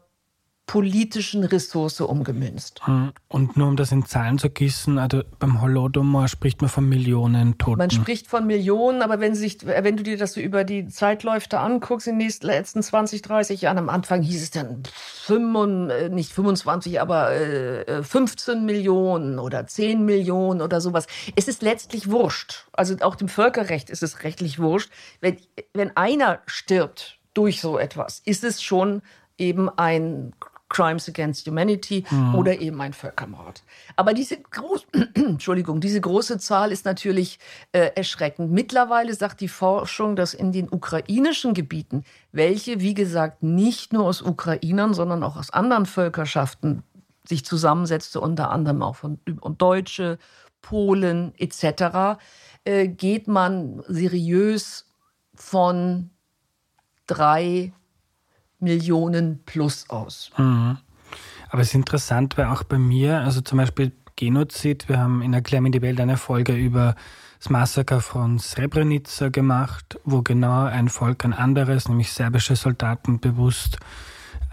politischen 0.66 1.44
Ressource 1.44 2.00
umgemünzt. 2.00 2.84
Hm. 2.86 3.12
Und 3.28 3.56
nur 3.56 3.68
um 3.68 3.76
das 3.76 3.92
in 3.92 4.04
Zahlen 4.04 4.38
zu 4.38 4.50
gießen, 4.50 4.98
also 4.98 5.22
beim 5.38 5.62
Holodomor 5.62 6.26
spricht 6.26 6.60
man 6.60 6.68
von 6.68 6.88
Millionen 6.88 7.56
Toten. 7.56 7.78
Man 7.78 7.90
spricht 7.90 8.26
von 8.26 8.46
Millionen, 8.46 9.00
aber 9.00 9.20
wenn, 9.20 9.36
sich, 9.36 9.64
wenn 9.64 9.96
du 9.96 10.02
dir 10.02 10.18
das 10.18 10.32
so 10.32 10.40
über 10.40 10.64
die 10.64 10.88
Zeitläufe 10.88 11.56
anguckst, 11.58 12.08
in 12.08 12.18
den 12.18 12.32
letzten 12.40 12.82
20, 12.82 13.22
30 13.22 13.60
Jahren, 13.60 13.78
am 13.78 13.88
Anfang 13.88 14.22
hieß 14.22 14.42
es 14.42 14.50
dann 14.50 14.82
5, 14.84 15.90
äh, 15.90 16.08
nicht 16.08 16.32
25, 16.32 17.00
aber 17.00 17.30
äh, 17.32 18.02
15 18.02 18.64
Millionen 18.64 19.38
oder 19.38 19.66
10 19.66 20.04
Millionen 20.04 20.60
oder 20.60 20.80
sowas. 20.80 21.06
Es 21.36 21.46
ist 21.46 21.62
letztlich 21.62 22.10
wurscht. 22.10 22.66
Also 22.72 22.96
auch 23.02 23.14
dem 23.14 23.28
Völkerrecht 23.28 23.88
ist 23.88 24.02
es 24.02 24.24
rechtlich 24.24 24.58
wurscht. 24.58 24.90
Wenn, 25.20 25.36
wenn 25.74 25.96
einer 25.96 26.40
stirbt 26.46 27.18
durch 27.34 27.60
so 27.60 27.78
etwas, 27.78 28.20
ist 28.24 28.42
es 28.42 28.62
schon 28.62 29.02
eben 29.38 29.68
ein 29.68 30.32
Crimes 30.76 31.08
Against 31.08 31.46
Humanity 31.46 32.04
mhm. 32.10 32.34
oder 32.34 32.60
eben 32.60 32.78
ein 32.82 32.92
Völkermord. 32.92 33.62
Aber 33.96 34.12
diese, 34.12 34.36
groß, 34.36 34.86
Entschuldigung, 35.14 35.80
diese 35.80 36.02
große 36.02 36.38
Zahl 36.38 36.70
ist 36.70 36.84
natürlich 36.84 37.38
äh, 37.72 37.92
erschreckend. 37.94 38.52
Mittlerweile 38.52 39.14
sagt 39.14 39.40
die 39.40 39.48
Forschung, 39.48 40.16
dass 40.16 40.34
in 40.34 40.52
den 40.52 40.70
ukrainischen 40.70 41.54
Gebieten, 41.54 42.04
welche, 42.30 42.80
wie 42.80 42.92
gesagt, 42.92 43.42
nicht 43.42 43.94
nur 43.94 44.04
aus 44.04 44.20
Ukrainern, 44.20 44.92
sondern 44.92 45.22
auch 45.22 45.36
aus 45.36 45.50
anderen 45.50 45.86
Völkerschaften 45.86 46.82
sich 47.26 47.46
zusammensetzte, 47.46 48.20
unter 48.20 48.50
anderem 48.50 48.82
auch 48.82 48.96
von 48.96 49.18
und 49.40 49.62
Deutsche, 49.62 50.18
Polen 50.60 51.32
etc., 51.38 52.20
äh, 52.64 52.86
geht 52.86 53.28
man 53.28 53.82
seriös 53.88 54.84
von 55.34 56.10
drei 57.06 57.72
Millionen 58.58 59.42
plus 59.44 59.88
aus. 59.90 60.30
Mhm. 60.36 60.78
Aber 61.48 61.62
es 61.62 61.68
ist 61.68 61.74
interessant, 61.74 62.36
weil 62.36 62.46
auch 62.46 62.64
bei 62.64 62.78
mir, 62.78 63.20
also 63.20 63.40
zum 63.40 63.58
Beispiel 63.58 63.92
Genozid, 64.16 64.88
wir 64.88 64.98
haben 64.98 65.22
in 65.22 65.34
Erklär 65.34 65.60
mir 65.60 65.70
die 65.70 65.82
Welt 65.82 66.00
eine 66.00 66.16
Folge 66.16 66.54
über 66.54 66.96
das 67.38 67.50
Massaker 67.50 68.00
von 68.00 68.38
Srebrenica 68.38 69.28
gemacht, 69.28 69.98
wo 70.04 70.22
genau 70.22 70.64
ein 70.64 70.88
Volk 70.88 71.24
ein 71.24 71.34
anderes, 71.34 71.88
nämlich 71.88 72.12
serbische 72.12 72.56
Soldaten, 72.56 73.20
bewusst 73.20 73.78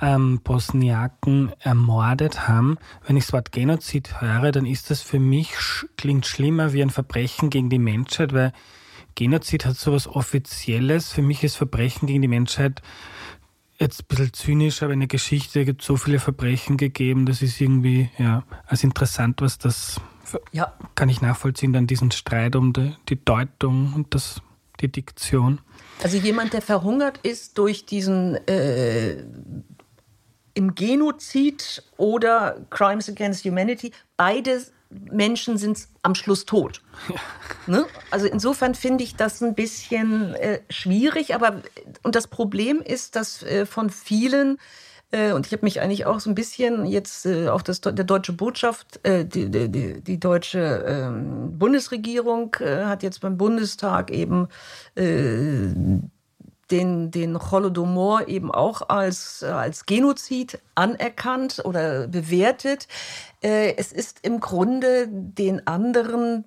ähm, 0.01 0.41
Bosniaken 0.43 1.54
ermordet 1.60 2.47
haben. 2.47 2.78
Wenn 3.08 3.16
ich 3.16 3.26
das 3.26 3.34
Wort 3.34 3.51
Genozid 3.51 4.22
höre, 4.22 4.51
dann 4.51 4.66
ist 4.66 4.89
das 4.89 5.01
für 5.01 5.20
mich, 5.20 5.54
klingt 5.95 6.26
schlimmer 6.26 6.74
wie 6.74 6.82
ein 6.82 6.89
Verbrechen 6.89 7.49
gegen 7.49 7.70
die 7.70 7.80
Menschheit, 7.80 8.34
weil 8.34 8.51
Genozid 9.16 9.66
hat 9.66 9.78
so 9.78 9.93
was 9.93 10.08
Offizielles. 10.08 11.12
Für 11.12 11.22
mich 11.22 11.43
ist 11.43 11.56
Verbrechen 11.56 12.08
gegen 12.08 12.22
die 12.22 12.28
Menschheit 12.28 12.82
jetzt 13.84 14.01
ein 14.01 14.05
bisschen 14.07 14.34
zynisch, 14.34 14.81
aber 14.81 14.93
in 14.93 15.01
der 15.01 15.07
Geschichte 15.07 15.65
gibt 15.65 15.81
es 15.81 15.88
so 15.88 15.97
viele 15.97 16.19
Verbrechen 16.19 16.77
gegeben, 16.77 17.25
das 17.25 17.41
ist 17.41 17.59
irgendwie, 17.61 18.09
ja, 18.17 18.43
als 18.65 18.84
interessant, 18.84 19.41
was 19.41 19.57
das, 19.57 19.99
ja. 20.51 20.73
kann 20.95 21.09
ich 21.09 21.21
nachvollziehen, 21.21 21.73
dann 21.73 21.86
diesen 21.86 22.11
Streit 22.11 22.55
um 22.55 22.73
die, 22.73 22.95
die 23.09 23.23
Deutung 23.23 23.93
und 23.93 24.15
das, 24.15 24.41
die 24.79 24.91
Diktion. 24.91 25.59
Also 26.01 26.17
jemand, 26.17 26.53
der 26.53 26.61
verhungert 26.61 27.19
ist 27.23 27.57
durch 27.57 27.86
diesen 27.86 28.36
äh, 28.47 29.23
im 30.55 30.75
Genozid 30.75 31.84
oder 31.97 32.65
Crimes 32.69 33.09
Against 33.09 33.45
Humanity, 33.45 33.91
beides 34.17 34.71
Menschen 35.11 35.57
sind 35.57 35.87
am 36.01 36.15
Schluss 36.15 36.45
tot. 36.45 36.81
Ne? 37.65 37.85
Also 38.11 38.27
insofern 38.27 38.75
finde 38.75 39.03
ich 39.03 39.15
das 39.15 39.41
ein 39.41 39.55
bisschen 39.55 40.33
äh, 40.35 40.59
schwierig. 40.69 41.33
Aber 41.33 41.61
und 42.03 42.15
das 42.15 42.27
Problem 42.27 42.81
ist, 42.81 43.15
dass 43.15 43.43
äh, 43.43 43.65
von 43.65 43.89
vielen 43.89 44.57
Äh, 45.13 45.31
und 45.33 45.45
ich 45.45 45.53
habe 45.53 45.63
mich 45.63 45.79
eigentlich 45.79 46.05
auch 46.05 46.19
so 46.19 46.29
ein 46.29 46.35
bisschen 46.35 46.85
jetzt 46.85 47.25
äh, 47.25 47.47
auf 47.47 47.63
das, 47.63 47.81
der 47.81 47.93
deutsche 47.93 48.33
Botschaft, 48.33 48.99
äh, 49.03 49.23
die, 49.23 49.49
die, 49.49 50.01
die 50.01 50.19
deutsche 50.19 50.83
ähm, 50.87 51.57
Bundesregierung 51.59 52.55
hat 52.59 53.03
jetzt 53.03 53.21
beim 53.21 53.37
Bundestag 53.37 54.11
eben 54.11 54.47
den, 56.72 57.11
den 57.11 57.51
Holodomor 57.51 58.28
eben 58.28 58.51
auch 58.51 58.89
als, 58.89 59.43
als 59.43 59.86
Genozid 59.86 60.59
anerkannt 60.76 61.61
oder 61.66 62.07
bewertet. 62.07 62.88
Es 63.41 63.91
ist 63.91 64.20
im 64.24 64.39
Grunde 64.39 65.07
den 65.09 65.68
anderen 65.68 66.45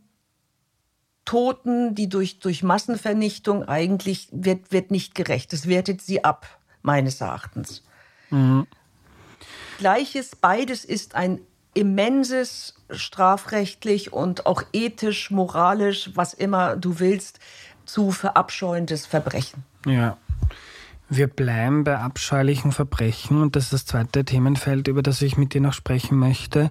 Toten, 1.26 1.94
die 1.94 2.08
durch, 2.08 2.38
durch 2.38 2.62
Massenvernichtung 2.62 3.64
eigentlich 3.64 4.28
wird, 4.32 4.72
wird 4.72 4.90
nicht 4.90 5.14
gerecht. 5.14 5.52
Es 5.52 5.68
wertet 5.68 6.00
sie 6.00 6.24
ab, 6.24 6.46
meines 6.82 7.20
Erachtens. 7.20 7.82
Mhm. 8.30 8.66
Gleiches, 9.78 10.36
beides 10.36 10.84
ist 10.84 11.14
ein 11.14 11.40
immenses 11.74 12.74
strafrechtlich 12.90 14.12
und 14.12 14.46
auch 14.46 14.62
ethisch, 14.72 15.30
moralisch, 15.30 16.10
was 16.14 16.32
immer 16.32 16.76
du 16.76 17.00
willst, 17.00 17.40
zu 17.84 18.12
verabscheuendes 18.12 19.04
Verbrechen. 19.04 19.64
Ja. 19.86 20.18
Wir 21.08 21.28
bleiben 21.28 21.84
bei 21.84 21.98
abscheulichen 21.98 22.72
Verbrechen 22.72 23.40
und 23.40 23.56
das 23.56 23.64
ist 23.64 23.72
das 23.72 23.86
zweite 23.86 24.24
Themenfeld, 24.24 24.88
über 24.88 25.02
das 25.02 25.22
ich 25.22 25.36
mit 25.36 25.54
dir 25.54 25.60
noch 25.60 25.72
sprechen 25.72 26.18
möchte 26.18 26.70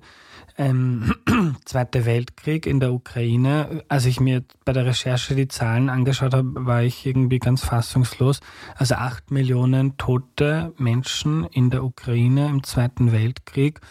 ähm, 0.57 1.13
Zweiter 1.65 2.05
Weltkrieg 2.05 2.65
in 2.65 2.79
der 2.79 2.93
Ukraine. 2.93 3.83
Als 3.89 4.05
ich 4.05 4.19
mir 4.19 4.43
bei 4.63 4.73
der 4.73 4.85
Recherche 4.85 5.35
die 5.35 5.47
Zahlen 5.47 5.89
angeschaut 5.89 6.33
habe, 6.33 6.65
war 6.65 6.83
ich 6.83 7.05
irgendwie 7.05 7.39
ganz 7.39 7.63
fassungslos. 7.63 8.39
Also 8.75 8.95
acht 8.95 9.31
Millionen 9.31 9.97
tote 9.97 10.73
Menschen 10.77 11.45
in 11.45 11.69
der 11.69 11.83
Ukraine 11.83 12.47
im 12.47 12.63
Zweiten 12.63 13.11
Weltkrieg 13.11 13.81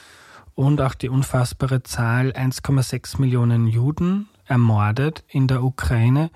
und 0.54 0.80
auch 0.80 0.94
die 0.94 1.08
unfassbare 1.08 1.82
Zahl 1.82 2.30
1,6 2.30 3.20
Millionen 3.20 3.66
Juden 3.66 4.28
ermordet 4.46 5.24
in 5.28 5.46
der 5.46 5.62
Ukraine. 5.62 6.30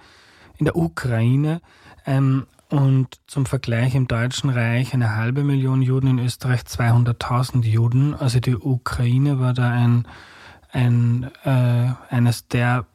In 0.57 0.65
der 0.65 0.77
Ukraine. 0.77 1.61
Ähm, 2.05 2.47
und 2.71 3.21
zum 3.27 3.47
Vergleich 3.47 3.95
im 3.95 4.09
Deutschen 4.09 4.51
Reich 4.51 4.93
eine 4.93 5.17
halbe 5.17 5.43
Million 5.43 5.81
Juden, 5.83 6.09
in 6.09 6.19
Österreich 6.19 6.61
200.000 6.63 7.65
Juden. 7.65 8.15
Also 8.15 8.41
die 8.41 8.57
Ukraine 8.57 9.41
war 9.41 9.55
da 9.55 9.71
ein, 9.71 10.07
ein 10.71 11.31
äh, 11.45 11.93
eines 12.11 12.49
der 12.49 12.87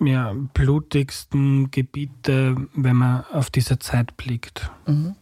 ja, 0.00 0.34
blutigsten 0.54 1.70
Gebiete, 1.70 2.56
wenn 2.74 2.96
man 2.96 3.24
auf 3.32 3.50
diese 3.50 3.78
Zeit 3.78 4.16
blickt. 4.16 4.70
Mhm. 4.86 5.14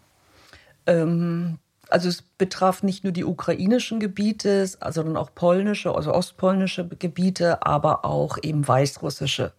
Ähm, 0.87 1.59
also 1.89 2.09
es 2.09 2.23
betraf 2.23 2.83
nicht 2.83 3.05
nur 3.05 3.13
die 3.13 3.25
ukrainischen 3.25 4.01
Gebiete, 4.01 4.67
sondern 4.67 5.17
auch 5.17 5.35
polnische, 5.35 5.95
also 5.95 6.13
ostpolnische 6.13 6.87
Gebiete, 6.89 7.65
aber 7.65 8.05
auch 8.05 8.39
eben 8.43 8.67
weißrussische. 8.67 9.53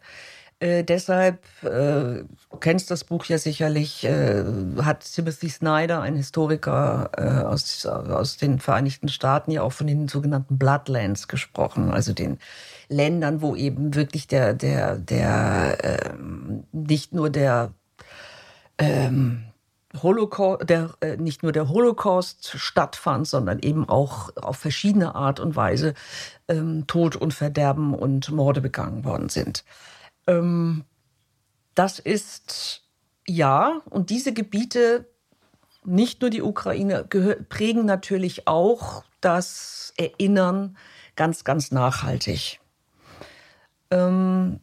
Äh, 0.60 0.84
deshalb, 0.84 1.44
äh, 1.64 2.24
du 2.50 2.58
kennst 2.60 2.90
das 2.90 3.04
Buch 3.04 3.26
ja 3.26 3.38
sicherlich, 3.38 4.04
äh, 4.06 4.44
hat 4.82 5.02
Timothy 5.02 5.50
Snyder, 5.50 6.02
ein 6.02 6.16
Historiker 6.16 7.12
äh, 7.16 7.46
aus, 7.46 7.86
aus 7.86 8.38
den 8.38 8.60
Vereinigten 8.60 9.08
Staaten, 9.08 9.52
ja 9.52 9.62
auch 9.62 9.74
von 9.74 9.86
den 9.86 10.08
sogenannten 10.08 10.58
Bloodlands 10.58 11.28
gesprochen, 11.28 11.92
also 11.92 12.12
den 12.14 12.40
Ländern, 12.90 13.42
wo 13.44 13.56
eben 13.56 13.94
wirklich 13.94 14.28
der, 14.28 14.56
der, 14.56 14.98
der, 14.98 15.78
ähm, 15.84 16.64
nicht 16.72 17.14
nur 17.14 17.30
der, 17.30 17.72
ähm, 18.80 19.44
Holocaust, 20.02 20.70
der, 20.70 20.92
äh, 21.02 21.18
nicht 21.18 21.44
nur 21.44 21.52
der 21.52 21.70
Holocaust 21.70 22.54
stattfand, 22.58 23.28
sondern 23.28 23.60
eben 23.60 23.88
auch 23.88 24.30
auf 24.36 24.58
verschiedene 24.58 25.16
Art 25.16 25.40
und 25.40 25.56
Weise 25.56 25.94
ähm, 26.48 26.86
Tod 26.88 27.16
und 27.16 27.34
Verderben 27.34 27.94
und 27.94 28.32
Morde 28.32 28.62
begangen 28.62 29.06
worden 29.06 29.30
sind. 29.30 29.64
Ähm, 30.28 30.84
das 31.76 32.00
ist 32.00 32.84
ja, 33.28 33.82
und 33.90 34.10
diese 34.10 34.34
Gebiete, 34.34 35.06
nicht 35.84 36.22
nur 36.22 36.30
die 36.30 36.42
Ukraine, 36.42 37.04
prägen 37.50 37.86
natürlich 37.86 38.48
auch 38.48 39.04
das 39.22 39.94
Erinnern 39.98 40.78
ganz, 41.16 41.44
ganz 41.44 41.72
nachhaltig. 41.72 42.60
Ähm, 43.92 44.60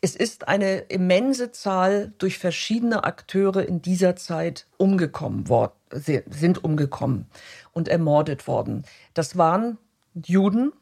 es 0.00 0.16
ist 0.16 0.48
eine 0.48 0.78
immense 0.78 1.52
Zahl 1.52 2.12
durch 2.18 2.38
verschiedene 2.38 3.04
Akteure 3.04 3.64
in 3.64 3.82
dieser 3.82 4.16
Zeit 4.16 4.66
umgekommen 4.76 5.48
worden, 5.48 5.74
sind 5.90 6.64
umgekommen 6.64 7.26
und 7.72 7.88
ermordet 7.88 8.48
worden. 8.48 8.84
Das 9.14 9.36
waren 9.38 9.78
Juden, 10.14 10.72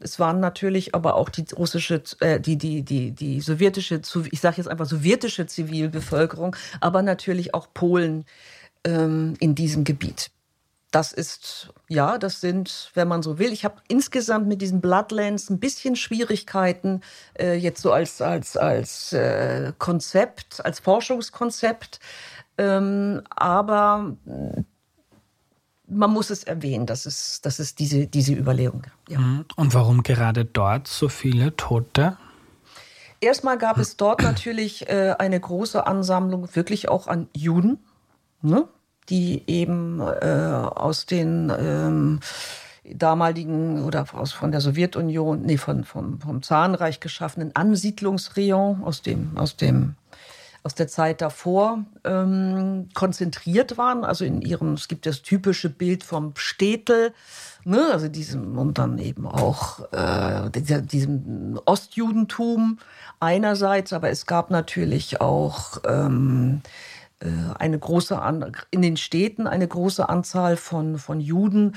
es 0.00 0.18
waren 0.18 0.40
natürlich 0.40 0.94
aber 0.94 1.14
auch 1.14 1.28
die 1.28 1.44
russische, 1.56 2.02
äh, 2.20 2.40
die, 2.40 2.56
die, 2.56 2.82
die, 2.82 3.12
die 3.12 3.40
sowjetische, 3.40 4.00
ich 4.30 4.40
sage 4.40 4.56
jetzt 4.56 4.68
einfach 4.68 4.86
sowjetische 4.86 5.46
Zivilbevölkerung, 5.46 6.56
aber 6.80 7.02
natürlich 7.02 7.54
auch 7.54 7.68
Polen 7.72 8.24
ähm, 8.84 9.34
in 9.40 9.54
diesem 9.54 9.84
Gebiet. 9.84 10.30
Das 10.90 11.12
ist, 11.12 11.72
ja, 11.88 12.18
das 12.18 12.40
sind, 12.40 12.90
wenn 12.94 13.06
man 13.06 13.22
so 13.22 13.38
will. 13.38 13.52
Ich 13.52 13.64
habe 13.64 13.80
insgesamt 13.86 14.48
mit 14.48 14.60
diesen 14.60 14.80
Bloodlands 14.80 15.48
ein 15.48 15.60
bisschen 15.60 15.94
Schwierigkeiten, 15.94 17.02
äh, 17.38 17.54
jetzt 17.54 17.82
so 17.82 17.92
als, 17.92 18.20
als, 18.20 18.56
als 18.56 19.12
äh, 19.12 19.72
Konzept, 19.78 20.64
als 20.64 20.80
Forschungskonzept. 20.80 22.00
Ähm, 22.58 23.22
aber 23.30 24.16
man 25.90 26.10
muss 26.10 26.30
es 26.30 26.44
erwähnen, 26.44 26.86
dass 26.86 27.06
es, 27.06 27.40
dass 27.40 27.58
es 27.58 27.74
diese, 27.74 28.06
diese 28.06 28.32
Überlegung 28.32 28.82
gab. 28.82 28.92
Ja. 29.08 29.18
Mhm. 29.18 29.44
Und 29.56 29.74
warum 29.74 30.02
gerade 30.02 30.44
dort 30.44 30.88
so 30.88 31.08
viele 31.08 31.56
Tote? 31.56 32.16
Erstmal 33.20 33.58
gab 33.58 33.78
es 33.78 33.96
dort 33.96 34.22
natürlich 34.22 34.88
äh, 34.88 35.14
eine 35.18 35.38
große 35.38 35.86
Ansammlung 35.86 36.48
wirklich 36.54 36.88
auch 36.88 37.06
an 37.06 37.28
Juden, 37.34 37.78
ne? 38.42 38.66
die 39.08 39.42
eben 39.48 40.00
äh, 40.00 40.64
aus 40.74 41.06
den 41.06 41.52
ähm, 41.58 42.20
damaligen 42.84 43.84
oder 43.84 44.06
aus, 44.12 44.32
von 44.32 44.52
der 44.52 44.60
Sowjetunion, 44.60 45.42
nee, 45.42 45.56
von, 45.56 45.84
vom, 45.84 46.20
vom 46.20 46.42
Zarenreich 46.42 47.00
geschaffenen 47.00 47.54
Ansiedlungsrayon 47.54 48.84
aus 48.84 49.02
dem, 49.02 49.36
aus 49.36 49.56
dem 49.56 49.96
aus 50.62 50.74
der 50.74 50.88
Zeit 50.88 51.20
davor 51.20 51.84
ähm, 52.04 52.88
konzentriert 52.94 53.78
waren. 53.78 54.04
Also 54.04 54.24
in 54.24 54.42
ihrem, 54.42 54.74
es 54.74 54.88
gibt 54.88 55.06
das 55.06 55.22
typische 55.22 55.70
Bild 55.70 56.04
vom 56.04 56.34
Städtel, 56.36 57.12
ne, 57.64 57.88
also 57.92 58.08
diesem 58.08 58.58
und 58.58 58.78
dann 58.78 58.98
eben 58.98 59.26
auch 59.26 59.90
äh, 59.92 60.50
diesem 60.50 61.58
Ostjudentum 61.64 62.78
einerseits, 63.20 63.92
aber 63.92 64.10
es 64.10 64.26
gab 64.26 64.50
natürlich 64.50 65.20
auch 65.20 65.78
ähm, 65.86 66.60
äh, 67.20 67.28
eine 67.58 67.78
große 67.78 68.20
in 68.70 68.82
den 68.82 68.96
Städten 68.96 69.46
eine 69.46 69.66
große 69.66 70.08
Anzahl 70.08 70.56
von 70.56 70.98
von 70.98 71.20
Juden 71.20 71.76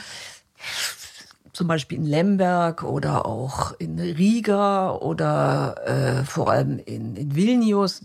zum 1.54 1.68
Beispiel 1.68 1.99
in 1.99 2.06
Lemberg 2.06 2.84
oder 2.84 3.28
auch 3.28 3.74
in 3.78 3.99
Riga 3.99 4.91
oder 4.91 5.76
äh, 5.86 6.24
vor 6.24 6.49
allem 6.51 6.80
in, 6.80 7.16
in 7.16 7.36
Vilnius 7.36 8.01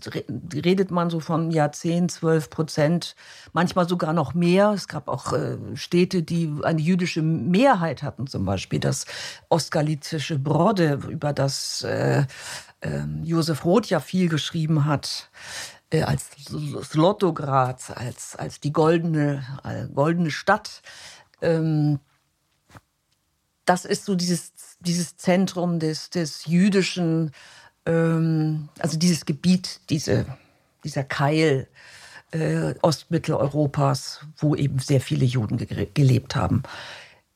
redet 0.53 0.91
man 0.91 1.09
so 1.09 1.19
von 1.19 1.49
ja 1.49 1.71
10, 1.71 2.09
12 2.09 2.49
Prozent, 2.51 3.15
manchmal 3.51 3.89
sogar 3.89 4.13
noch 4.13 4.35
mehr. 4.35 4.71
Es 4.71 4.87
gab 4.87 5.07
auch 5.07 5.33
äh, 5.33 5.57
Städte, 5.73 6.21
die 6.21 6.53
eine 6.61 6.79
jüdische 6.79 7.23
Mehrheit 7.23 8.03
hatten, 8.03 8.27
zum 8.27 8.45
Beispiel 8.45 8.79
das 8.79 9.05
ostgalizische 9.49 10.37
Brode, 10.37 10.99
über 11.09 11.33
das 11.33 11.81
äh, 11.81 12.25
äh, 12.81 13.01
Josef 13.23 13.65
Roth 13.65 13.87
ja 13.87 13.99
viel 13.99 14.29
geschrieben 14.29 14.85
hat 14.85 15.29
äh, 15.91 16.03
als 16.03 16.29
Slotograd, 16.83 17.97
als, 17.97 18.35
als 18.35 18.59
die 18.59 18.71
goldene, 18.71 19.43
äh, 19.63 19.87
goldene 19.87 20.29
Stadt. 20.29 20.81
Ähm, 21.41 21.99
das 23.69 23.85
ist 23.85 24.05
so 24.05 24.15
dieses, 24.15 24.53
dieses 24.79 25.15
Zentrum 25.15 25.77
des, 25.77 26.09
des 26.09 26.47
jüdischen, 26.47 27.31
ähm, 27.85 28.69
also 28.79 28.97
dieses 28.97 29.25
Gebiet, 29.25 29.81
diese, 29.91 30.25
dieser 30.83 31.03
Keil 31.03 31.67
äh, 32.31 32.73
Ostmitteleuropas, 32.81 34.21
wo 34.37 34.55
eben 34.55 34.79
sehr 34.79 35.01
viele 35.01 35.25
Juden 35.25 35.57
ge 35.57 35.87
gelebt 35.93 36.35
haben. 36.35 36.63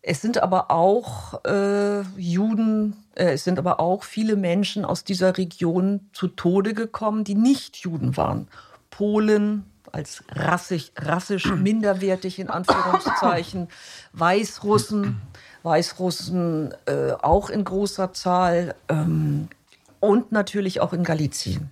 Es 0.01 0.21
sind 0.21 0.41
aber 0.41 0.71
auch 0.71 1.45
äh, 1.45 2.01
Juden, 2.17 2.97
äh, 3.13 3.33
es 3.33 3.43
sind 3.43 3.59
aber 3.59 3.79
auch 3.79 4.03
viele 4.03 4.35
Menschen 4.35 4.85
aus 4.85 5.03
dieser 5.03 5.37
Region 5.37 6.09
zu 6.13 6.27
Tode 6.27 6.73
gekommen, 6.73 7.23
die 7.23 7.35
nicht 7.35 7.77
Juden 7.77 8.17
waren. 8.17 8.47
Polen 8.89 9.65
als 9.91 10.23
rassig, 10.29 10.93
rassisch 10.97 11.45
minderwertig 11.55 12.39
in 12.39 12.49
Anführungszeichen, 12.49 13.67
Weißrussen, 14.13 15.21
Weißrussen 15.63 16.73
äh, 16.85 17.11
auch 17.21 17.49
in 17.49 17.63
großer 17.63 18.13
Zahl 18.13 18.75
ähm, 18.89 19.47
und 19.99 20.31
natürlich 20.31 20.81
auch 20.81 20.93
in 20.93 21.03
Galizien. 21.03 21.71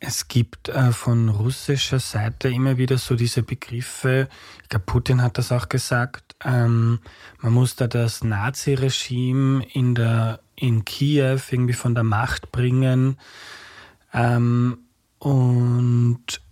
Es 0.00 0.28
gibt 0.28 0.68
äh, 0.68 0.92
von 0.92 1.30
russischer 1.30 1.98
Seite 1.98 2.48
immer 2.48 2.76
wieder 2.76 2.98
so 2.98 3.14
diese 3.14 3.42
Begriffe, 3.42 4.28
ich 4.62 4.68
glaube, 4.68 4.84
Putin 4.84 5.22
hat 5.22 5.38
das 5.38 5.50
auch 5.50 5.68
gesagt, 5.68 6.36
ähm, 6.44 6.98
man 7.40 7.52
muss 7.52 7.76
da 7.76 7.86
das 7.86 8.22
Nazi-Regime 8.22 9.64
in, 9.72 9.96
in 10.56 10.84
Kiew 10.84 11.40
irgendwie 11.50 11.72
von 11.72 11.94
der 11.94 12.04
Macht 12.04 12.52
bringen. 12.52 13.16
Ähm, 14.12 14.78
und 15.18 16.42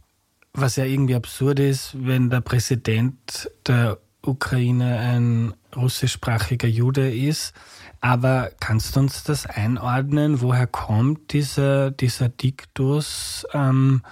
was 0.54 0.76
ja 0.76 0.84
irgendwie 0.84 1.14
absurd 1.14 1.60
ist, 1.60 1.94
wenn 1.94 2.30
der 2.30 2.40
Präsident 2.40 3.50
der 3.66 3.98
Ukraine 4.24 4.98
ein 4.98 5.54
russischsprachiger 5.74 6.68
Jude 6.68 7.14
ist. 7.14 7.54
Aber 8.00 8.50
kannst 8.60 8.96
du 8.96 9.00
uns 9.00 9.22
das 9.24 9.46
einordnen? 9.46 10.40
Woher 10.40 10.66
kommt 10.66 11.32
dieser, 11.32 11.90
dieser 11.90 12.28
Diktus 12.28 13.46
ähm, 13.52 14.02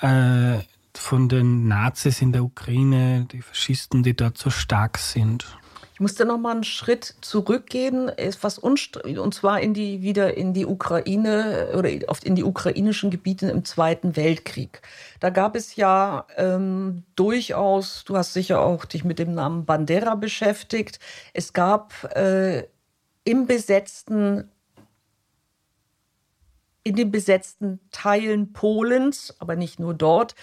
äh, 0.00 0.58
von 0.94 1.28
den 1.28 1.68
Nazis 1.68 2.20
in 2.20 2.32
der 2.32 2.44
Ukraine, 2.44 3.26
die 3.30 3.42
Faschisten, 3.42 4.02
die 4.02 4.14
dort 4.14 4.38
so 4.38 4.50
stark 4.50 4.98
sind? 4.98 5.56
Ich 6.02 6.04
musste 6.04 6.24
noch 6.24 6.38
mal 6.38 6.50
einen 6.50 6.64
Schritt 6.64 7.14
zurückgehen, 7.20 8.10
was 8.40 8.58
und 8.58 9.34
zwar 9.34 9.60
in 9.60 9.72
die 9.72 10.02
wieder 10.02 10.36
in 10.36 10.52
die 10.52 10.66
Ukraine 10.66 11.68
oder 11.76 11.90
in 12.24 12.34
die 12.34 12.42
ukrainischen 12.42 13.12
Gebiete 13.12 13.48
im 13.48 13.64
Zweiten 13.64 14.16
Weltkrieg. 14.16 14.82
Da 15.20 15.30
gab 15.30 15.54
es 15.54 15.76
ja 15.76 16.26
ähm, 16.36 17.04
durchaus, 17.14 18.02
du 18.02 18.16
hast 18.16 18.32
sicher 18.32 18.62
auch 18.62 18.84
dich 18.84 19.04
mit 19.04 19.20
dem 19.20 19.32
Namen 19.32 19.64
Bandera 19.64 20.16
beschäftigt. 20.16 20.98
Es 21.34 21.52
gab 21.52 21.94
äh, 22.16 22.64
im 23.22 23.46
besetzten 23.46 24.50
in 26.82 26.96
den 26.96 27.12
besetzten 27.12 27.78
Teilen 27.92 28.52
Polens, 28.52 29.36
aber 29.38 29.54
nicht 29.54 29.78
nur 29.78 29.94
dort, 29.94 30.34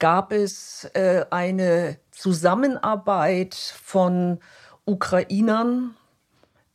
gab 0.00 0.32
es 0.32 0.90
äh, 0.94 1.24
eine 1.30 1.98
Zusammenarbeit 2.10 3.54
von 3.54 4.40
Ukrainern 4.86 5.94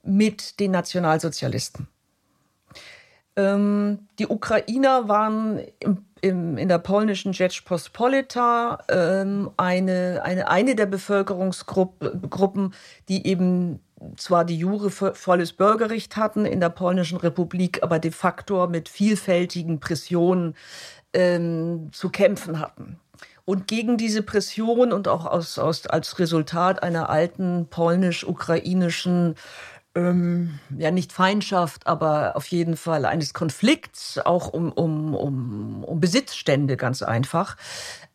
mit 0.03 0.59
den 0.59 0.71
Nationalsozialisten. 0.71 1.87
Ähm, 3.35 4.07
die 4.17 4.27
Ukrainer 4.27 5.07
waren 5.07 5.59
im, 5.79 6.05
im, 6.21 6.57
in 6.57 6.67
der 6.67 6.79
polnischen 6.79 7.33
Rzeczpospolita 7.33 8.79
ähm, 8.89 9.51
eine, 9.57 10.21
eine, 10.23 10.49
eine 10.49 10.75
der 10.75 10.87
Bevölkerungsgruppen, 10.87 12.73
die 13.07 13.25
eben 13.27 13.79
zwar 14.17 14.45
die 14.45 14.57
Jure 14.57 14.89
volles 14.91 15.53
Bürgerrecht 15.53 16.17
hatten 16.17 16.45
in 16.45 16.59
der 16.59 16.69
polnischen 16.69 17.17
Republik, 17.17 17.83
aber 17.83 17.99
de 17.99 18.11
facto 18.11 18.67
mit 18.67 18.89
vielfältigen 18.89 19.79
Pressionen 19.79 20.55
ähm, 21.13 21.89
zu 21.91 22.09
kämpfen 22.09 22.59
hatten. 22.59 22.99
Und 23.49 23.67
gegen 23.67 23.97
diese 23.97 24.21
Pression 24.21 24.93
und 24.93 25.07
auch 25.07 25.25
aus, 25.25 25.57
aus, 25.57 25.87
als 25.87 26.19
Resultat 26.19 26.83
einer 26.83 27.09
alten 27.09 27.65
polnisch-ukrainischen, 27.67 29.33
ähm, 29.95 30.59
ja 30.77 30.91
nicht 30.91 31.11
Feindschaft, 31.11 31.87
aber 31.87 32.35
auf 32.35 32.45
jeden 32.45 32.77
Fall 32.77 33.05
eines 33.05 33.33
Konflikts, 33.33 34.19
auch 34.19 34.53
um, 34.53 34.71
um, 34.71 35.15
um, 35.15 35.83
um 35.83 35.99
Besitzstände 35.99 36.77
ganz 36.77 37.01
einfach, 37.01 37.57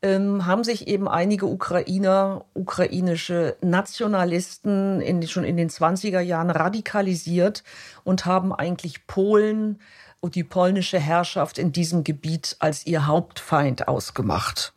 ähm, 0.03 0.47
haben 0.47 0.63
sich 0.63 0.87
eben 0.87 1.09
einige 1.09 1.47
Ukrainer, 1.47 2.45
ukrainische 2.55 3.57
Nationalisten 3.61 5.01
in, 5.01 5.27
schon 5.27 5.43
in 5.43 5.57
den 5.57 5.69
20er 5.69 6.21
Jahren 6.21 6.51
radikalisiert 6.51 7.65
und 8.05 8.25
haben 8.25 8.55
eigentlich 8.55 9.09
Polen 9.09 9.81
und 10.21 10.37
die 10.37 10.45
polnische 10.45 11.01
Herrschaft 11.01 11.59
in 11.59 11.73
diesem 11.73 12.05
Gebiet 12.05 12.55
als 12.61 12.87
ihr 12.87 13.09
Hauptfeind 13.09 13.89
ausgemacht. 13.89 14.75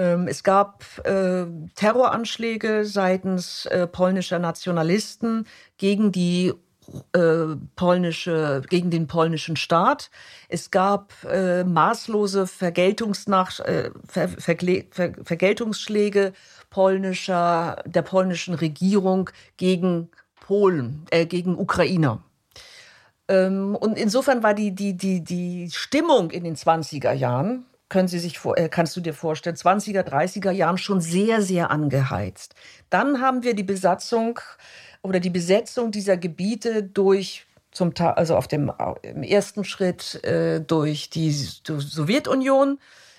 Ähm, 0.00 0.28
es 0.28 0.42
gab 0.42 0.82
äh, 1.04 1.44
Terroranschläge 1.74 2.86
seitens 2.86 3.66
äh, 3.66 3.86
polnischer 3.86 4.38
Nationalisten 4.38 5.46
gegen 5.76 6.10
die 6.10 6.54
äh, 7.12 7.56
polnische, 7.76 8.62
gegen 8.70 8.90
den 8.90 9.06
polnischen 9.06 9.56
Staat. 9.56 10.10
Es 10.48 10.70
gab 10.70 11.12
maßlose 11.22 12.46
Vergeltungsnach, 12.46 13.60
Ver, 14.08 14.28
Vergle, 14.38 14.86
Ver, 14.90 15.12
Vergeltungsschläge 15.22 16.32
polnischer, 16.70 17.82
der 17.84 18.02
polnischen 18.02 18.54
Regierung 18.54 19.30
gegen 19.56 20.08
Polen, 20.34 21.04
gegen 21.28 21.58
Ukrainer. 21.58 22.24
Ähm, 23.28 23.76
und 23.76 23.96
insofern 23.96 24.42
war 24.42 24.54
die, 24.54 24.74
die, 24.74 24.96
die, 24.96 25.22
die 25.22 25.70
Stimmung 25.70 26.30
in 26.32 26.42
den 26.42 26.56
20er 26.56 27.12
Jahren 27.12 27.66
können 27.90 28.08
Sie 28.08 28.18
sich 28.18 28.40
äh, 28.56 28.70
kannst 28.70 28.96
du 28.96 29.02
dir 29.02 29.12
vorstellen, 29.12 29.56
20er, 29.56 30.00
30er 30.02 30.50
Jahren 30.50 30.78
schon 30.78 31.02
sehr, 31.02 31.42
sehr 31.42 31.70
angeheizt. 31.70 32.54
Dann 32.88 33.20
haben 33.20 33.42
wir 33.42 33.54
die 33.54 33.62
Besatzung 33.62 34.40
oder 35.02 35.20
die 35.20 35.30
Besetzung 35.30 35.90
dieser 35.90 36.16
Gebiete 36.16 36.82
durch 36.82 37.46
zum 37.72 37.94
Teil, 37.94 38.14
also 38.14 38.36
auf 38.36 38.48
dem 38.48 38.72
im 39.02 39.22
ersten 39.22 39.64
Schritt 39.64 40.24
äh, 40.24 40.60
durch 40.60 41.10
die 41.10 41.30
Sowjetunion 41.32 42.78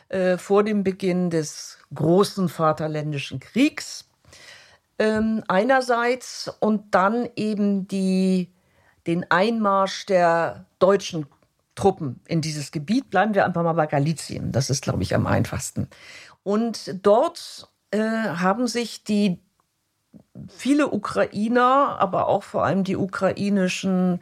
äh, 0.10 0.38
vor 0.38 0.64
dem 0.64 0.84
Beginn 0.84 1.30
des 1.30 1.78
großen 1.94 2.50
Vaterländischen 2.50 3.40
Kriegs 3.40 4.10
ähm, 5.00 5.44
einerseits 5.48 6.52
und 6.60 6.94
dann 6.96 7.30
eben 7.36 7.88
die 7.88 8.50
den 9.08 9.30
Einmarsch 9.32 10.06
der 10.06 10.66
deutschen 10.80 11.26
Truppen 11.76 12.22
in 12.28 12.42
dieses 12.42 12.72
Gebiet. 12.72 13.10
Bleiben 13.10 13.34
wir 13.34 13.46
einfach 13.46 13.64
mal 13.64 13.74
bei 13.74 13.88
Galizien. 13.88 14.52
Das 14.52 14.70
ist, 14.70 14.84
glaube 14.84 15.04
ich, 15.04 15.16
am 15.16 15.28
einfachsten. 15.28 15.88
Und 16.44 17.00
dort 17.04 17.70
äh, 17.92 18.00
haben 18.00 18.68
sich 18.68 19.04
die 19.04 19.40
viele 20.48 20.92
Ukrainer, 20.92 21.98
aber 22.00 22.28
auch 22.28 22.44
vor 22.44 22.66
allem 22.66 22.84
die 22.84 22.98
ukrainischen 22.98 24.20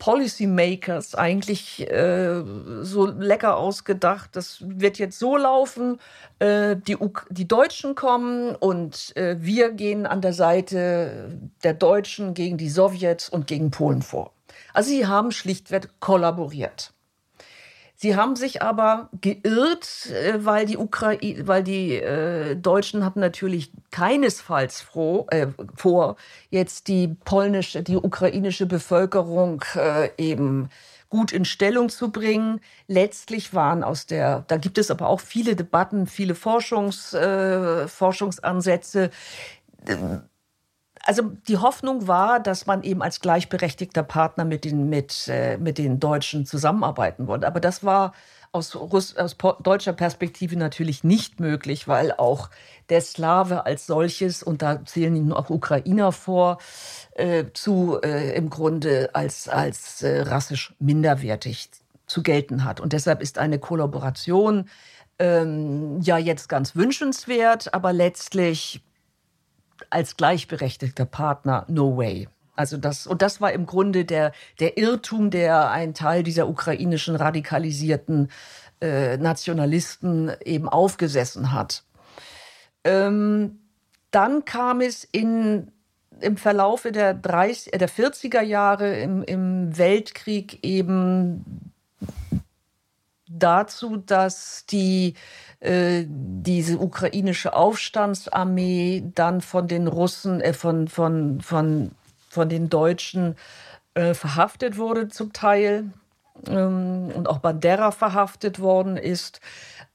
Policymakers 0.00 1.14
eigentlich 1.14 1.88
äh, 1.90 2.42
so 2.82 3.06
lecker 3.06 3.58
ausgedacht. 3.58 4.30
Das 4.32 4.64
wird 4.66 4.98
jetzt 4.98 5.18
so 5.18 5.36
laufen. 5.36 5.98
Äh, 6.38 6.76
die, 6.76 6.96
die 7.28 7.46
Deutschen 7.46 7.94
kommen 7.94 8.56
und 8.56 9.14
äh, 9.16 9.36
wir 9.40 9.70
gehen 9.72 10.06
an 10.06 10.22
der 10.22 10.32
Seite 10.32 11.38
der 11.62 11.74
Deutschen 11.74 12.32
gegen 12.32 12.56
die 12.56 12.70
Sowjets 12.70 13.28
und 13.28 13.46
gegen 13.46 13.70
Polen 13.70 14.00
vor. 14.00 14.32
Also 14.72 14.90
sie 14.90 15.06
haben 15.06 15.32
schlichtweg 15.32 16.00
kollaboriert. 16.00 16.92
Sie 18.02 18.16
haben 18.16 18.34
sich 18.34 18.62
aber 18.62 19.10
geirrt, 19.20 20.06
äh, 20.06 20.42
weil 20.42 20.64
die, 20.64 20.78
Ukraine, 20.78 21.46
weil 21.46 21.62
die 21.62 21.96
äh, 21.96 22.56
Deutschen 22.56 23.04
hatten 23.04 23.20
natürlich 23.20 23.72
keinesfalls 23.90 24.80
froh, 24.80 25.26
äh, 25.30 25.48
vor, 25.76 26.16
jetzt 26.48 26.88
die 26.88 27.08
polnische, 27.08 27.82
die 27.82 27.96
ukrainische 27.96 28.64
Bevölkerung 28.64 29.62
äh, 29.74 30.08
eben 30.16 30.70
gut 31.10 31.30
in 31.30 31.44
Stellung 31.44 31.90
zu 31.90 32.10
bringen. 32.10 32.62
Letztlich 32.86 33.52
waren 33.52 33.84
aus 33.84 34.06
der, 34.06 34.44
da 34.48 34.56
gibt 34.56 34.78
es 34.78 34.90
aber 34.90 35.08
auch 35.08 35.20
viele 35.20 35.54
Debatten, 35.54 36.06
viele 36.06 36.34
Forschungs, 36.34 37.12
äh, 37.12 37.86
Forschungsansätze 37.86 39.10
also 41.04 41.22
die 41.48 41.58
Hoffnung 41.58 42.06
war, 42.06 42.40
dass 42.40 42.66
man 42.66 42.82
eben 42.82 43.02
als 43.02 43.20
gleichberechtigter 43.20 44.02
Partner 44.02 44.44
mit 44.44 44.64
den, 44.64 44.88
mit, 44.88 45.28
äh, 45.28 45.56
mit 45.56 45.78
den 45.78 46.00
Deutschen 46.00 46.46
zusammenarbeiten 46.46 47.26
wollte. 47.26 47.46
Aber 47.46 47.60
das 47.60 47.84
war 47.84 48.12
aus, 48.52 48.74
Russ 48.74 49.16
aus 49.16 49.36
deutscher 49.62 49.92
Perspektive 49.92 50.56
natürlich 50.56 51.04
nicht 51.04 51.40
möglich, 51.40 51.86
weil 51.86 52.12
auch 52.12 52.50
der 52.88 53.00
Slave 53.00 53.64
als 53.64 53.86
solches, 53.86 54.42
und 54.42 54.62
da 54.62 54.84
zählen 54.84 55.14
ihnen 55.14 55.32
auch 55.32 55.50
Ukrainer 55.50 56.12
vor, 56.12 56.58
äh, 57.14 57.44
zu 57.54 58.00
äh, 58.02 58.34
im 58.34 58.50
Grunde 58.50 59.10
als, 59.12 59.48
als 59.48 60.02
äh, 60.02 60.22
rassisch 60.22 60.74
minderwertig 60.80 61.70
zu 62.06 62.22
gelten 62.22 62.64
hat. 62.64 62.80
Und 62.80 62.92
deshalb 62.92 63.22
ist 63.22 63.38
eine 63.38 63.60
Kollaboration 63.60 64.68
ähm, 65.20 66.00
ja 66.00 66.18
jetzt 66.18 66.48
ganz 66.48 66.74
wünschenswert, 66.74 67.72
aber 67.72 67.92
letztlich 67.92 68.82
als 69.90 70.16
gleichberechtigter 70.16 71.06
Partner, 71.06 71.64
no 71.68 71.96
way. 71.96 72.28
Also 72.56 72.76
das, 72.76 73.06
und 73.06 73.22
das 73.22 73.40
war 73.40 73.52
im 73.52 73.64
Grunde 73.64 74.04
der, 74.04 74.32
der 74.58 74.76
Irrtum, 74.76 75.30
der 75.30 75.70
ein 75.70 75.94
Teil 75.94 76.22
dieser 76.22 76.46
ukrainischen 76.46 77.16
radikalisierten 77.16 78.30
äh, 78.82 79.16
Nationalisten 79.16 80.30
eben 80.44 80.68
aufgesessen 80.68 81.52
hat. 81.52 81.84
Ähm, 82.84 83.60
dann 84.10 84.44
kam 84.44 84.80
es 84.80 85.04
in, 85.04 85.70
im 86.20 86.36
Verlaufe 86.36 86.92
der, 86.92 87.14
30, 87.14 87.72
äh, 87.72 87.78
der 87.78 87.88
40er 87.88 88.42
Jahre 88.42 88.98
im, 88.98 89.22
im 89.22 89.78
Weltkrieg 89.78 90.62
eben 90.62 91.72
dazu, 93.26 93.96
dass 93.96 94.66
die 94.66 95.14
äh, 95.60 96.04
diese 96.08 96.78
ukrainische 96.78 97.54
Aufstandsarmee 97.54 99.04
dann 99.14 99.40
von 99.40 99.68
den 99.68 99.86
Russen, 99.86 100.40
äh, 100.40 100.52
von, 100.52 100.88
von, 100.88 101.40
von, 101.40 101.92
von 102.28 102.48
den 102.48 102.68
Deutschen 102.68 103.36
äh, 103.94 104.14
verhaftet 104.14 104.78
wurde 104.78 105.08
zum 105.08 105.32
Teil. 105.32 105.92
ähm, 106.46 107.10
und 107.14 107.28
auch 107.28 107.38
Bandera 107.38 107.90
verhaftet 107.90 108.60
worden 108.60 108.96
ist. 108.96 109.40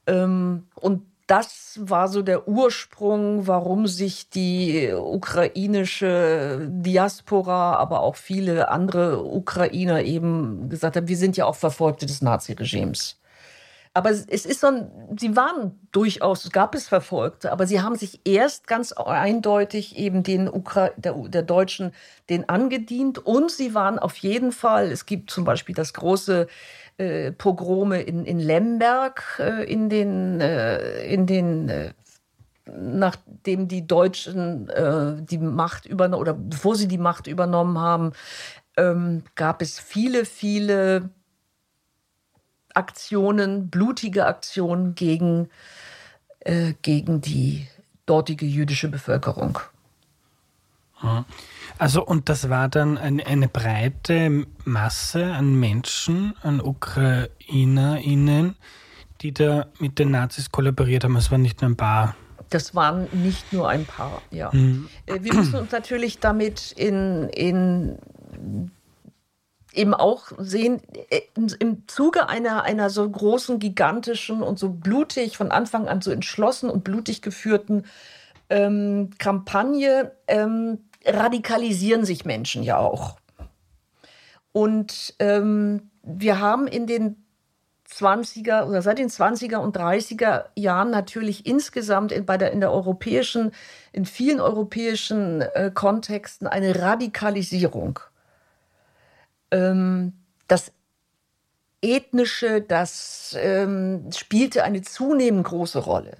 Ähm, 0.06 0.66
und 0.74 1.02
das 1.26 1.80
war 1.82 2.08
so 2.08 2.22
der 2.22 2.46
Ursprung, 2.46 3.48
warum 3.48 3.88
sich 3.88 4.30
die 4.30 4.92
ukrainische 4.94 6.68
Diaspora, 6.70 7.74
aber 7.76 8.00
auch 8.00 8.14
viele 8.14 8.68
andere 8.68 9.24
Ukrainer 9.24 10.02
eben 10.02 10.68
gesagt 10.68 10.96
haben, 10.96 11.08
wir 11.08 11.16
sind 11.16 11.36
ja 11.36 11.46
auch 11.46 11.56
Verfolgte 11.56 12.06
des 12.06 12.22
Naziregimes. 12.22 13.18
Aber 13.96 14.10
es 14.10 14.44
ist 14.44 14.60
so 14.60 14.66
ein, 14.66 14.90
sie 15.18 15.36
waren 15.36 15.80
durchaus, 15.90 16.44
es 16.44 16.50
gab 16.50 16.74
es 16.74 16.86
Verfolgte, 16.86 17.50
aber 17.50 17.66
sie 17.66 17.80
haben 17.80 17.96
sich 17.96 18.20
erst 18.26 18.66
ganz 18.66 18.92
eindeutig 18.92 19.96
eben 19.96 20.22
den 20.22 20.50
Ukra 20.52 20.90
der, 20.98 21.14
der 21.14 21.40
Deutschen 21.40 21.92
den 22.28 22.46
angedient. 22.46 23.18
Und 23.18 23.50
sie 23.50 23.72
waren 23.72 23.98
auf 23.98 24.18
jeden 24.18 24.52
Fall, 24.52 24.92
es 24.92 25.06
gibt 25.06 25.30
zum 25.30 25.44
Beispiel 25.44 25.74
das 25.74 25.94
große 25.94 26.46
äh, 26.98 27.32
Pogrome 27.32 28.02
in, 28.02 28.26
in 28.26 28.38
Lemberg 28.38 29.38
äh, 29.38 29.64
in 29.64 29.88
den, 29.88 30.42
äh, 30.42 31.02
in 31.06 31.26
den 31.26 31.70
äh, 31.70 31.94
nachdem 32.66 33.66
die 33.66 33.86
Deutschen 33.86 34.68
äh, 34.68 35.22
die 35.22 35.38
Macht 35.38 35.86
übernommen 35.86 36.20
oder 36.20 36.34
bevor 36.34 36.76
sie 36.76 36.88
die 36.88 36.98
Macht 36.98 37.28
übernommen 37.28 37.78
haben, 37.78 38.12
ähm, 38.76 39.22
gab 39.36 39.62
es 39.62 39.80
viele, 39.80 40.26
viele 40.26 41.08
Aktionen, 42.76 43.68
blutige 43.68 44.26
Aktionen 44.26 44.94
gegen, 44.94 45.48
äh, 46.40 46.74
gegen 46.82 47.20
die 47.20 47.66
dortige 48.06 48.46
jüdische 48.46 48.88
Bevölkerung. 48.88 49.58
Also 51.78 52.04
und 52.04 52.28
das 52.28 52.48
war 52.48 52.68
dann 52.68 52.96
eine, 52.96 53.26
eine 53.26 53.48
breite 53.48 54.46
Masse 54.64 55.32
an 55.32 55.54
Menschen, 55.54 56.34
an 56.42 56.60
UkrainerInnen, 56.60 58.56
die 59.20 59.32
da 59.32 59.66
mit 59.78 59.98
den 59.98 60.10
Nazis 60.10 60.50
kollaboriert 60.50 61.04
haben. 61.04 61.16
Es 61.16 61.30
waren 61.30 61.42
nicht 61.42 61.60
nur 61.60 61.70
ein 61.70 61.76
paar. 61.76 62.16
Das 62.48 62.74
waren 62.74 63.08
nicht 63.12 63.52
nur 63.52 63.68
ein 63.68 63.84
paar, 63.84 64.22
ja. 64.30 64.50
Mhm. 64.52 64.88
Wir 65.06 65.34
müssen 65.34 65.56
uns 65.56 65.72
natürlich 65.72 66.18
damit 66.18 66.72
in, 66.72 67.28
in 67.30 67.98
eben 69.76 69.94
auch 69.94 70.32
sehen, 70.38 70.82
äh, 71.10 71.22
im 71.58 71.86
Zuge 71.86 72.28
einer, 72.28 72.62
einer 72.64 72.90
so 72.90 73.08
großen, 73.08 73.58
gigantischen 73.58 74.42
und 74.42 74.58
so 74.58 74.70
blutig, 74.70 75.36
von 75.36 75.50
Anfang 75.50 75.88
an 75.88 76.00
so 76.00 76.10
entschlossen 76.10 76.70
und 76.70 76.84
blutig 76.84 77.22
geführten 77.22 77.84
ähm, 78.48 79.10
Kampagne 79.18 80.12
ähm, 80.28 80.84
radikalisieren 81.04 82.04
sich 82.04 82.24
Menschen 82.24 82.62
ja 82.62 82.78
auch. 82.78 83.16
Und 84.52 85.14
ähm, 85.18 85.90
wir 86.02 86.40
haben 86.40 86.66
in 86.66 86.86
den 86.86 87.26
20er 87.90 88.66
oder 88.66 88.82
seit 88.82 88.98
den 88.98 89.08
20er 89.08 89.58
und 89.58 89.76
30er 89.76 90.46
Jahren 90.56 90.90
natürlich 90.90 91.46
insgesamt 91.46 92.10
in, 92.10 92.26
bei 92.26 92.36
der, 92.36 92.52
in 92.52 92.60
der 92.60 92.72
europäischen, 92.72 93.52
in 93.92 94.06
vielen 94.06 94.40
europäischen 94.40 95.40
äh, 95.40 95.70
Kontexten 95.72 96.46
eine 96.46 96.80
Radikalisierung. 96.80 98.00
Ähm, 99.56 100.12
das 100.48 100.72
Ethnische, 101.82 102.60
das 102.60 103.36
ähm, 103.38 104.10
spielte 104.14 104.64
eine 104.64 104.82
zunehmend 104.82 105.46
große 105.46 105.78
Rolle. 105.78 106.18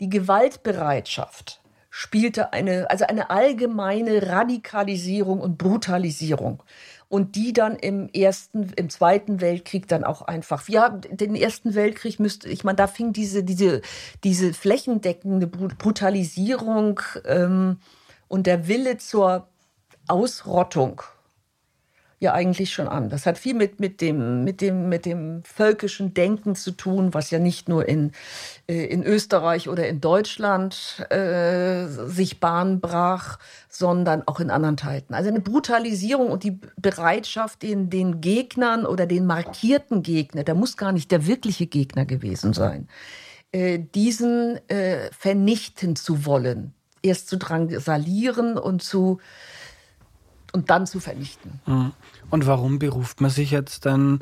Die 0.00 0.08
Gewaltbereitschaft, 0.08 1.60
spielte 1.90 2.52
eine, 2.52 2.90
also 2.90 3.06
eine 3.06 3.30
allgemeine 3.30 4.28
Radikalisierung 4.28 5.40
und 5.40 5.56
Brutalisierung. 5.56 6.62
Und 7.08 7.36
die 7.36 7.52
dann 7.52 7.76
im 7.76 8.08
ersten, 8.08 8.72
im 8.76 8.90
zweiten 8.90 9.40
Weltkrieg 9.40 9.86
dann 9.86 10.02
auch 10.02 10.22
einfach, 10.22 10.68
ja, 10.68 10.88
den 10.90 11.36
ersten 11.36 11.74
Weltkrieg 11.74 12.18
müsste, 12.18 12.48
ich 12.48 12.64
meine, 12.64 12.76
da 12.76 12.88
fing 12.88 13.12
diese, 13.12 13.44
diese, 13.44 13.80
diese 14.24 14.52
flächendeckende 14.52 15.46
Brutalisierung 15.46 17.00
ähm, 17.24 17.78
und 18.26 18.46
der 18.46 18.66
Wille 18.66 18.98
zur 18.98 19.48
Ausrottung 20.08 21.00
ja 22.18 22.32
eigentlich 22.32 22.72
schon 22.72 22.88
an. 22.88 23.10
Das 23.10 23.26
hat 23.26 23.36
viel 23.36 23.54
mit, 23.54 23.78
mit, 23.78 24.00
dem, 24.00 24.42
mit, 24.42 24.60
dem, 24.60 24.88
mit 24.88 25.04
dem 25.04 25.42
völkischen 25.44 26.14
Denken 26.14 26.54
zu 26.54 26.70
tun, 26.70 27.12
was 27.12 27.30
ja 27.30 27.38
nicht 27.38 27.68
nur 27.68 27.86
in, 27.86 28.12
äh, 28.68 28.86
in 28.86 29.02
Österreich 29.04 29.68
oder 29.68 29.86
in 29.86 30.00
Deutschland 30.00 31.06
äh, 31.10 31.86
sich 31.86 32.40
Bahn 32.40 32.80
brach, 32.80 33.38
sondern 33.68 34.22
auch 34.26 34.40
in 34.40 34.50
anderen 34.50 34.78
Teilen. 34.78 35.04
Also 35.10 35.28
eine 35.28 35.40
Brutalisierung 35.40 36.30
und 36.30 36.42
die 36.42 36.58
Bereitschaft, 36.76 37.62
den, 37.62 37.90
den 37.90 38.22
Gegnern 38.22 38.86
oder 38.86 39.06
den 39.06 39.26
markierten 39.26 40.02
Gegner, 40.02 40.42
der 40.42 40.54
muss 40.54 40.78
gar 40.78 40.92
nicht 40.92 41.10
der 41.10 41.26
wirkliche 41.26 41.66
Gegner 41.66 42.06
gewesen 42.06 42.54
sein, 42.54 42.88
äh, 43.52 43.78
diesen 43.78 44.58
äh, 44.68 45.10
vernichten 45.12 45.96
zu 45.96 46.24
wollen, 46.24 46.72
erst 47.02 47.28
zu 47.28 47.36
drangsalieren 47.36 48.56
und 48.56 48.82
zu 48.82 49.18
und 50.52 50.70
dann 50.70 50.86
zu 50.86 51.00
vernichten. 51.00 51.60
Mhm. 51.66 51.92
Und 52.30 52.46
warum 52.46 52.78
beruft 52.78 53.20
man 53.20 53.30
sich 53.30 53.50
jetzt 53.50 53.86
dann, 53.86 54.20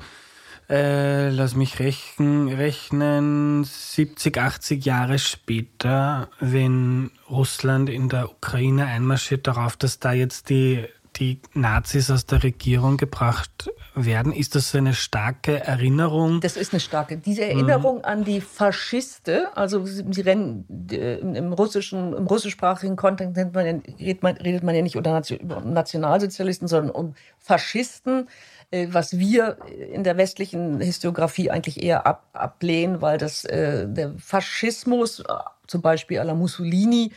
äh, 0.68 1.30
lass 1.30 1.54
mich 1.54 1.78
rechnen, 1.78 2.48
rechnen, 2.48 3.64
70, 3.64 4.38
80 4.38 4.84
Jahre 4.84 5.18
später, 5.18 6.28
wenn 6.40 7.10
Russland 7.28 7.90
in 7.90 8.08
der 8.08 8.30
Ukraine 8.30 8.86
einmarschiert, 8.86 9.46
darauf, 9.46 9.76
dass 9.76 9.98
da 9.98 10.12
jetzt 10.12 10.50
die 10.50 10.86
die 11.16 11.40
Nazis 11.54 12.10
aus 12.10 12.26
der 12.26 12.42
Regierung 12.42 12.96
gebracht 12.96 13.70
werden. 13.94 14.32
Ist 14.32 14.54
das 14.54 14.74
eine 14.74 14.94
starke 14.94 15.60
Erinnerung? 15.60 16.40
Das 16.40 16.56
ist 16.56 16.72
eine 16.72 16.80
starke. 16.80 17.16
Diese 17.16 17.44
Erinnerung 17.44 17.98
mhm. 17.98 18.04
an 18.04 18.24
die 18.24 18.40
Faschiste, 18.40 19.48
also 19.56 19.84
sie 19.84 20.20
rennen 20.20 20.66
im 20.90 21.52
russischen, 21.52 22.12
im 22.12 22.26
russischsprachigen 22.26 22.96
Kontext 22.96 23.36
man, 23.54 23.82
redet, 23.98 24.22
man, 24.22 24.36
redet 24.36 24.62
man 24.62 24.74
ja 24.74 24.82
nicht 24.82 24.96
über 24.96 25.22
Nationalsozialisten, 25.60 26.68
sondern 26.68 26.94
um 26.94 27.14
Faschisten, 27.38 28.28
äh, 28.70 28.88
was 28.90 29.18
wir 29.18 29.58
in 29.92 30.04
der 30.04 30.16
westlichen 30.16 30.80
Historiografie 30.80 31.50
eigentlich 31.50 31.82
eher 31.82 32.06
ab, 32.06 32.26
ablehnen, 32.32 33.00
weil 33.00 33.18
das 33.18 33.44
äh, 33.44 33.86
der 33.88 34.14
Faschismus, 34.18 35.20
äh, 35.20 35.24
zum 35.66 35.82
Beispiel 35.82 36.18
à 36.18 36.24
la 36.24 36.34
Mussolini, 36.34 37.12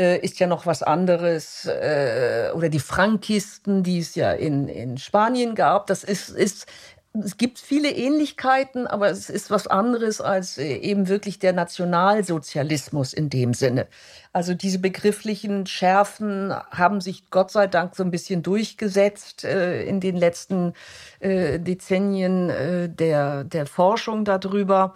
äh, 0.00 0.18
ist 0.18 0.40
ja 0.40 0.46
noch 0.46 0.64
was 0.64 0.82
anderes. 0.82 1.66
Äh, 1.66 2.50
oder 2.54 2.70
die 2.70 2.80
Frankisten, 2.80 3.82
die 3.82 3.98
es 3.98 4.14
ja 4.14 4.32
in, 4.32 4.68
in 4.68 4.96
Spanien 4.96 5.54
gab. 5.54 5.86
Das 5.86 6.02
ist, 6.02 6.30
ist 6.30 6.66
es 7.12 7.36
gibt 7.36 7.58
viele 7.58 7.90
Ähnlichkeiten, 7.90 8.86
aber 8.86 9.10
es 9.10 9.30
ist 9.30 9.50
was 9.50 9.66
anderes 9.66 10.20
als 10.20 10.58
äh, 10.58 10.76
eben 10.76 11.08
wirklich 11.08 11.40
der 11.40 11.52
Nationalsozialismus 11.52 13.12
in 13.12 13.28
dem 13.28 13.52
Sinne. 13.52 13.88
Also 14.32 14.54
diese 14.54 14.78
begrifflichen 14.78 15.66
Schärfen 15.66 16.54
haben 16.70 17.00
sich 17.00 17.28
Gott 17.30 17.50
sei 17.50 17.66
Dank 17.66 17.96
so 17.96 18.04
ein 18.04 18.12
bisschen 18.12 18.42
durchgesetzt 18.44 19.44
äh, 19.44 19.82
in 19.84 20.00
den 20.00 20.16
letzten 20.16 20.72
äh, 21.18 21.58
Dezennien 21.58 22.48
äh, 22.48 22.88
der, 22.88 23.42
der 23.42 23.66
Forschung 23.66 24.24
darüber. 24.24 24.94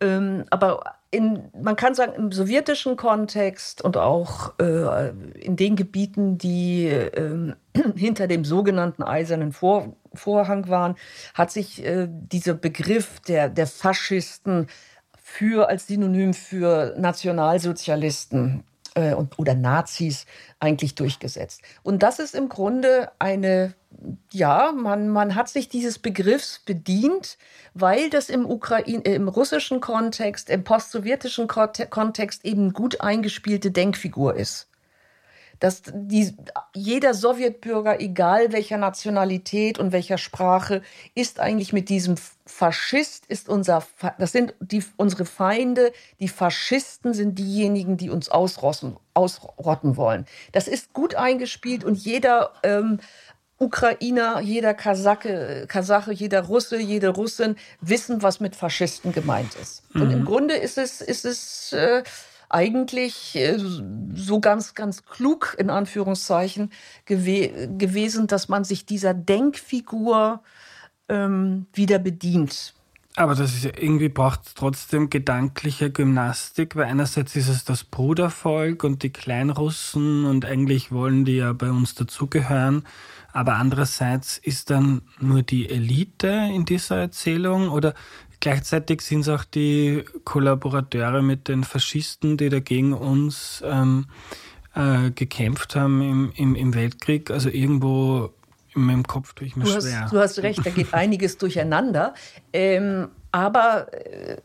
Ähm, 0.00 0.46
aber 0.48 0.99
in, 1.10 1.50
man 1.60 1.76
kann 1.76 1.94
sagen, 1.94 2.12
im 2.14 2.32
sowjetischen 2.32 2.96
Kontext 2.96 3.82
und 3.82 3.96
auch 3.96 4.58
äh, 4.60 5.10
in 5.38 5.56
den 5.56 5.74
Gebieten, 5.74 6.38
die 6.38 6.86
äh, 6.86 7.54
hinter 7.96 8.28
dem 8.28 8.44
sogenannten 8.44 9.02
Eisernen 9.02 9.52
Vor 9.52 9.96
Vorhang 10.12 10.68
waren, 10.68 10.96
hat 11.34 11.52
sich 11.52 11.84
äh, 11.84 12.08
dieser 12.10 12.54
Begriff 12.54 13.20
der, 13.20 13.48
der 13.48 13.68
Faschisten 13.68 14.66
für 15.16 15.68
als 15.68 15.86
Synonym 15.86 16.34
für 16.34 16.96
Nationalsozialisten 16.98 18.64
äh, 18.94 19.14
oder 19.14 19.54
Nazis 19.54 20.26
eigentlich 20.58 20.94
durchgesetzt. 20.94 21.62
Und 21.82 22.02
das 22.02 22.18
ist 22.18 22.34
im 22.34 22.48
Grunde 22.48 23.10
eine, 23.18 23.74
ja, 24.32 24.72
man, 24.72 25.08
man 25.08 25.34
hat 25.34 25.48
sich 25.48 25.68
dieses 25.68 25.98
Begriffs 25.98 26.60
bedient, 26.60 27.38
weil 27.74 28.10
das 28.10 28.28
im, 28.28 28.46
Ukraine, 28.46 29.04
äh, 29.04 29.14
im 29.14 29.28
russischen 29.28 29.80
Kontext, 29.80 30.50
im 30.50 30.64
postsowjetischen 30.64 31.48
Kontext 31.48 32.44
eben 32.44 32.72
gut 32.72 33.00
eingespielte 33.00 33.70
Denkfigur 33.70 34.34
ist 34.34 34.69
dass 35.60 35.82
die, 35.92 36.34
jeder 36.74 37.14
Sowjetbürger, 37.14 38.00
egal 38.00 38.52
welcher 38.52 38.78
Nationalität 38.78 39.78
und 39.78 39.92
welcher 39.92 40.18
Sprache, 40.18 40.82
ist 41.14 41.38
eigentlich 41.38 41.72
mit 41.72 41.88
diesem 41.88 42.16
Faschist, 42.46 43.26
ist 43.26 43.48
unser, 43.48 43.84
das 44.18 44.32
sind 44.32 44.54
die, 44.60 44.82
unsere 44.96 45.24
Feinde, 45.24 45.92
die 46.18 46.28
Faschisten 46.28 47.14
sind 47.14 47.38
diejenigen, 47.38 47.96
die 47.96 48.10
uns 48.10 48.28
ausrotten, 48.28 48.96
ausrotten 49.14 49.96
wollen. 49.96 50.26
Das 50.52 50.66
ist 50.66 50.92
gut 50.92 51.14
eingespielt 51.14 51.84
und 51.84 51.96
jeder 51.96 52.52
ähm, 52.62 52.98
Ukrainer, 53.58 54.40
jeder 54.40 54.72
Kasake, 54.72 55.66
Kasache, 55.68 56.12
jeder 56.12 56.40
Russe, 56.44 56.80
jede 56.80 57.10
Russin 57.10 57.56
wissen, 57.82 58.22
was 58.22 58.40
mit 58.40 58.56
Faschisten 58.56 59.12
gemeint 59.12 59.54
ist. 59.60 59.82
Mhm. 59.94 60.02
Und 60.02 60.10
im 60.10 60.20
mhm. 60.20 60.24
Grunde 60.24 60.54
ist 60.54 60.78
es, 60.78 61.02
ist 61.02 61.26
es 61.26 61.72
äh, 61.74 62.02
eigentlich 62.50 63.36
äh, 63.36 63.58
so 64.14 64.40
ganz, 64.40 64.74
ganz 64.74 65.04
klug 65.04 65.56
in 65.58 65.70
Anführungszeichen 65.70 66.70
gew 67.06 67.48
gewesen, 67.78 68.26
dass 68.26 68.48
man 68.48 68.64
sich 68.64 68.84
dieser 68.84 69.14
Denkfigur 69.14 70.42
ähm, 71.08 71.66
wieder 71.72 71.98
bedient. 71.98 72.74
Aber 73.16 73.34
das 73.34 73.54
ist 73.54 73.64
ja 73.64 73.72
irgendwie 73.76 74.08
braucht 74.08 74.54
trotzdem 74.54 75.10
gedankliche 75.10 75.90
Gymnastik, 75.90 76.76
weil 76.76 76.84
einerseits 76.84 77.34
ist 77.34 77.48
es 77.48 77.64
das 77.64 77.82
Brudervolk 77.82 78.84
und 78.84 79.02
die 79.02 79.10
Kleinrussen 79.10 80.24
und 80.24 80.44
eigentlich 80.44 80.92
wollen 80.92 81.24
die 81.24 81.36
ja 81.36 81.52
bei 81.52 81.70
uns 81.70 81.94
dazugehören. 81.94 82.84
Aber 83.32 83.54
andererseits 83.54 84.38
ist 84.38 84.70
dann 84.70 85.02
nur 85.20 85.42
die 85.42 85.68
Elite 85.68 86.50
in 86.52 86.64
dieser 86.64 86.98
Erzählung 86.98 87.68
oder 87.68 87.94
gleichzeitig 88.40 89.02
sind 89.02 89.20
es 89.20 89.28
auch 89.28 89.44
die 89.44 90.04
Kollaborateure 90.24 91.22
mit 91.22 91.48
den 91.48 91.64
Faschisten, 91.64 92.36
die 92.36 92.48
dagegen 92.48 92.92
uns 92.92 93.62
ähm, 93.64 94.06
äh, 94.74 95.10
gekämpft 95.10 95.76
haben 95.76 96.02
im, 96.02 96.32
im, 96.36 96.54
im 96.54 96.74
Weltkrieg. 96.74 97.30
Also 97.30 97.48
irgendwo 97.48 98.32
in 98.74 98.82
meinem 98.82 99.04
Kopf 99.04 99.34
tue 99.34 99.46
ich 99.46 99.56
mir 99.56 99.64
du 99.64 99.70
schwer. 99.70 100.02
Hast, 100.02 100.12
du 100.12 100.18
hast 100.18 100.38
recht, 100.40 100.64
da 100.64 100.70
geht 100.70 100.94
einiges 100.94 101.38
durcheinander. 101.38 102.14
Ähm, 102.52 103.08
aber 103.32 103.92
äh, 103.92 104.38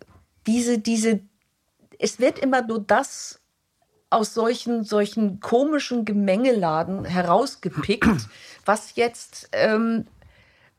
diese, 0.47 0.79
diese, 0.79 1.21
es 1.99 2.19
wird 2.19 2.39
immer 2.39 2.61
nur 2.61 2.79
das 2.79 3.39
aus 4.09 4.33
solchen, 4.33 4.83
solchen 4.83 5.39
komischen 5.39 6.05
Gemengeladen 6.05 7.05
herausgepickt, 7.05 8.27
was 8.65 8.95
jetzt 8.95 9.49
ähm, 9.51 10.05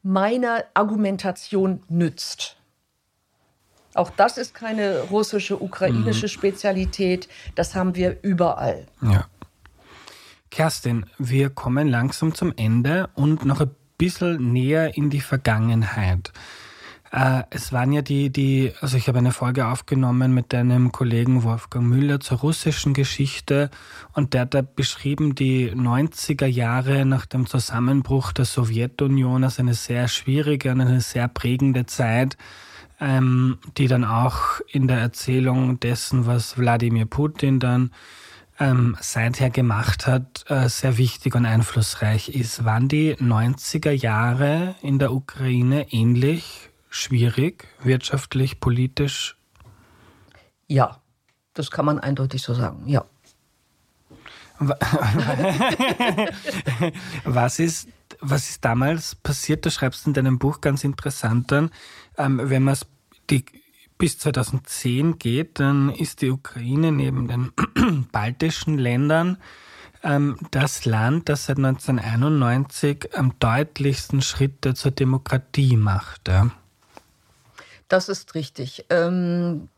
meiner 0.02 0.64
Argumentation 0.74 1.82
nützt. 1.88 2.55
Auch 3.96 4.10
das 4.10 4.38
ist 4.38 4.54
keine 4.54 5.00
russische, 5.10 5.60
ukrainische 5.60 6.26
mhm. 6.26 6.30
Spezialität. 6.30 7.28
Das 7.54 7.74
haben 7.74 7.94
wir 7.94 8.18
überall. 8.22 8.86
Ja. 9.02 9.26
Kerstin, 10.50 11.06
wir 11.18 11.50
kommen 11.50 11.88
langsam 11.88 12.34
zum 12.34 12.52
Ende 12.56 13.10
und 13.14 13.44
noch 13.44 13.60
ein 13.60 13.70
bisschen 13.98 14.52
näher 14.52 14.96
in 14.96 15.10
die 15.10 15.20
Vergangenheit. 15.20 16.32
Äh, 17.12 17.44
es 17.50 17.72
waren 17.72 17.92
ja 17.92 18.02
die, 18.02 18.30
die, 18.30 18.72
also 18.80 18.96
ich 18.96 19.08
habe 19.08 19.18
eine 19.18 19.32
Folge 19.32 19.66
aufgenommen 19.66 20.34
mit 20.34 20.52
deinem 20.52 20.92
Kollegen 20.92 21.44
Wolfgang 21.44 21.86
Müller 21.86 22.20
zur 22.20 22.38
russischen 22.38 22.94
Geschichte 22.94 23.70
und 24.12 24.34
der 24.34 24.42
hat 24.42 24.54
da 24.54 24.62
beschrieben 24.62 25.34
die 25.34 25.70
90er 25.70 26.46
Jahre 26.46 27.04
nach 27.04 27.26
dem 27.26 27.46
Zusammenbruch 27.46 28.32
der 28.32 28.44
Sowjetunion 28.44 29.44
als 29.44 29.58
eine 29.58 29.74
sehr 29.74 30.08
schwierige 30.08 30.72
und 30.72 30.80
eine 30.80 31.00
sehr 31.00 31.28
prägende 31.28 31.86
Zeit, 31.86 32.36
ähm, 33.00 33.58
die 33.76 33.88
dann 33.88 34.04
auch 34.04 34.60
in 34.68 34.88
der 34.88 34.98
Erzählung 34.98 35.80
dessen, 35.80 36.26
was 36.26 36.58
Wladimir 36.58 37.06
Putin 37.06 37.60
dann 37.60 37.90
ähm, 38.58 38.96
seither 39.00 39.50
gemacht 39.50 40.06
hat, 40.06 40.44
äh, 40.48 40.68
sehr 40.68 40.96
wichtig 40.96 41.34
und 41.34 41.44
einflussreich 41.46 42.30
ist. 42.30 42.64
Waren 42.64 42.88
die 42.88 43.14
90er 43.16 43.90
Jahre 43.90 44.76
in 44.82 44.98
der 44.98 45.12
Ukraine 45.12 45.92
ähnlich 45.92 46.70
schwierig, 46.88 47.68
wirtschaftlich, 47.82 48.60
politisch? 48.60 49.36
Ja, 50.66 51.00
das 51.54 51.70
kann 51.70 51.84
man 51.84 51.98
eindeutig 51.98 52.42
so 52.42 52.54
sagen, 52.54 52.84
ja. 52.86 53.04
was 57.24 57.58
ist, 57.58 57.88
was 58.20 58.50
ist 58.50 58.64
damals 58.64 59.14
passiert? 59.14 59.64
Du 59.64 59.70
schreibst 59.70 60.06
in 60.06 60.14
deinem 60.14 60.38
Buch 60.38 60.60
ganz 60.60 60.84
interessant 60.84 61.52
dann, 61.52 61.70
ähm, 62.16 62.40
wenn 62.42 62.62
man 62.62 62.76
bis 63.98 64.18
2010 64.18 65.18
geht, 65.18 65.58
dann 65.60 65.90
ist 65.90 66.22
die 66.22 66.30
Ukraine 66.30 66.92
neben 66.92 67.28
den 67.28 67.52
baltischen 68.12 68.78
Ländern 68.78 69.38
ähm, 70.02 70.36
das 70.50 70.84
Land, 70.84 71.28
das 71.28 71.46
seit 71.46 71.56
1991 71.58 73.16
am 73.16 73.32
deutlichsten 73.38 74.22
Schritte 74.22 74.74
zur 74.74 74.90
Demokratie 74.90 75.76
macht. 75.76 76.28
Ja. 76.28 76.50
Das 77.88 78.08
ist 78.08 78.34
richtig. 78.34 78.86
Ähm, 78.90 79.68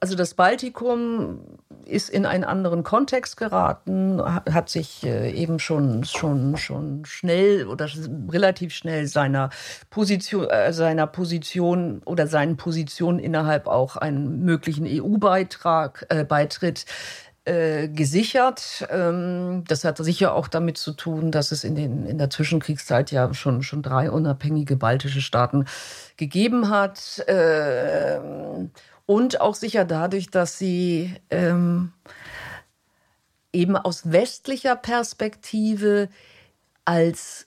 also 0.00 0.14
das 0.14 0.34
Baltikum 0.34 1.40
ist 1.84 2.10
in 2.10 2.26
einen 2.26 2.44
anderen 2.44 2.82
Kontext 2.82 3.36
geraten, 3.36 4.20
hat 4.22 4.68
sich 4.68 5.04
äh, 5.04 5.30
eben 5.32 5.58
schon, 5.58 6.04
schon, 6.04 6.56
schon 6.56 7.04
schnell 7.04 7.66
oder 7.66 7.88
relativ 8.30 8.74
schnell 8.74 9.06
seiner 9.06 9.50
Position, 9.88 10.48
äh, 10.50 10.72
seiner 10.72 11.06
Position 11.06 12.02
oder 12.04 12.26
seinen 12.26 12.56
Positionen 12.56 13.18
innerhalb 13.18 13.66
auch 13.66 13.96
einen 13.96 14.44
möglichen 14.44 14.86
EU-Beitrag, 14.86 16.06
äh, 16.10 16.24
Beitritt 16.24 16.84
äh, 17.46 17.88
gesichert. 17.88 18.86
Ähm, 18.90 19.64
das 19.66 19.84
hat 19.84 19.96
sicher 19.96 20.34
auch 20.34 20.48
damit 20.48 20.76
zu 20.76 20.92
tun, 20.92 21.30
dass 21.30 21.52
es 21.52 21.64
in, 21.64 21.74
den, 21.74 22.04
in 22.04 22.18
der 22.18 22.28
Zwischenkriegszeit 22.28 23.10
ja 23.10 23.32
schon, 23.32 23.62
schon 23.62 23.80
drei 23.80 24.10
unabhängige 24.10 24.76
baltische 24.76 25.22
Staaten 25.22 25.64
gegeben 26.18 26.68
hat. 26.68 27.24
Äh, 29.08 29.12
und 29.12 29.40
auch 29.40 29.54
sicher 29.54 29.84
dadurch, 29.84 30.30
dass 30.30 30.58
sie 30.58 31.14
ähm, 31.30 31.92
eben 33.52 33.76
aus 33.76 34.12
westlicher 34.12 34.76
Perspektive 34.76 36.08
als 36.84 37.46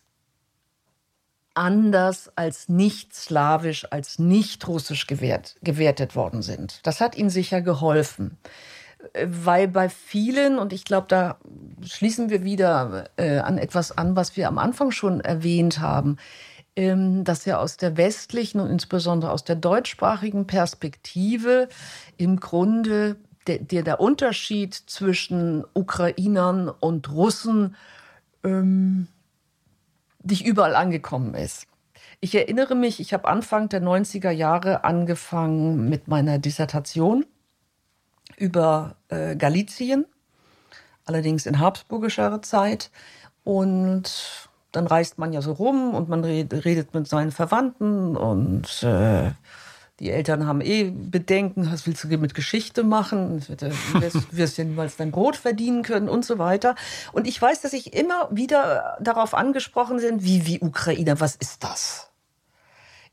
anders, 1.54 2.32
als 2.36 2.70
nicht 2.70 3.14
slawisch, 3.14 3.86
als 3.92 4.20
nicht 4.20 4.68
russisch 4.68 5.06
gewährt, 5.08 5.56
gewertet 5.62 6.16
worden 6.16 6.42
sind. 6.42 6.80
Das 6.84 7.02
hat 7.02 7.18
ihnen 7.18 7.30
sicher 7.30 7.62
geholfen 7.62 8.38
weil 9.24 9.68
bei 9.68 9.90
vielen, 9.90 10.60
und 10.60 10.74
ich 10.74 10.86
glaube, 10.86 11.08
da 11.08 11.38
schließen 11.84 12.30
wir 12.30 12.44
wieder 12.44 13.10
äh, 13.18 13.40
an 13.40 13.58
etwas 13.58 13.98
an, 13.98 14.16
was 14.16 14.38
wir 14.38 14.48
am 14.48 14.58
Anfang 14.58 14.92
schon 14.92 15.22
erwähnt 15.22 15.80
haben, 15.80 16.18
dass 16.76 17.46
ja 17.46 17.60
aus 17.60 17.78
der 17.78 17.98
westlichen 17.98 18.62
und 18.62 18.70
insbesondere 18.70 19.32
aus 19.32 19.44
der 19.44 19.58
deutschsprachigen 19.58 20.48
Perspektive 20.48 21.68
im 22.18 22.40
Grunde 22.40 23.18
der, 23.48 23.60
der, 23.60 23.84
der 23.84 24.00
Unterschied 24.00 24.74
zwischen 24.74 25.66
Ukrainern 25.74 26.70
und 26.70 27.12
Russen 27.12 27.76
ähm, 28.44 29.08
nicht 30.24 30.46
überall 30.46 30.76
angekommen 30.76 31.34
ist. 31.34 31.68
Ich 32.20 32.36
erinnere 32.36 32.76
mich, 32.76 33.00
ich 33.00 33.14
habe 33.14 33.28
Anfang 33.28 33.68
der 33.68 33.82
90er 33.82 34.30
Jahre 34.30 34.84
angefangen 34.84 35.90
mit 35.90 36.08
meiner 36.08 36.38
Dissertation 36.38 37.26
über 38.38 38.96
äh, 39.10 39.36
Galizien, 39.36 40.06
allerdings 41.06 41.46
in 41.48 41.60
habsburgischer 41.60 42.42
Zeit. 42.44 42.92
Und 43.44 44.50
dann 44.72 44.88
reist 44.88 45.18
man 45.18 45.34
ja 45.34 45.42
so 45.42 45.54
rum 45.54 45.94
und 45.94 46.10
man 46.10 46.24
redet 46.24 46.94
mit 46.94 47.08
seinen 47.08 47.32
Verwandten 47.32 48.16
und 48.16 48.84
äh, 48.84 49.32
die 50.00 50.10
Eltern 50.10 50.48
haben 50.48 50.62
eh 50.62 50.90
Bedenken, 50.90 51.72
was 51.72 51.86
willst 51.86 52.04
du 52.04 52.18
mit 52.18 52.34
Geschichte 52.34 52.84
machen? 52.84 53.44
Du 53.48 54.02
wirst, 54.02 54.36
wirst 54.36 54.58
ja 54.58 54.64
niemals 54.64 54.98
dein 54.98 55.12
Brot 55.12 55.36
verdienen 55.36 55.84
können 55.84 56.10
und 56.10 56.26
so 56.26 56.40
weiter. 56.40 56.76
Und 57.14 57.28
ich 57.28 57.40
weiß, 57.40 57.62
dass 57.62 57.74
ich 57.74 57.94
immer 57.94 58.28
wieder 58.32 58.98
darauf 59.00 59.36
angesprochen 59.36 59.98
bin, 59.98 60.24
wie, 60.24 60.48
wie 60.48 60.60
Ukrainer, 60.60 61.20
was 61.20 61.36
ist 61.36 61.64
das? 61.64 62.11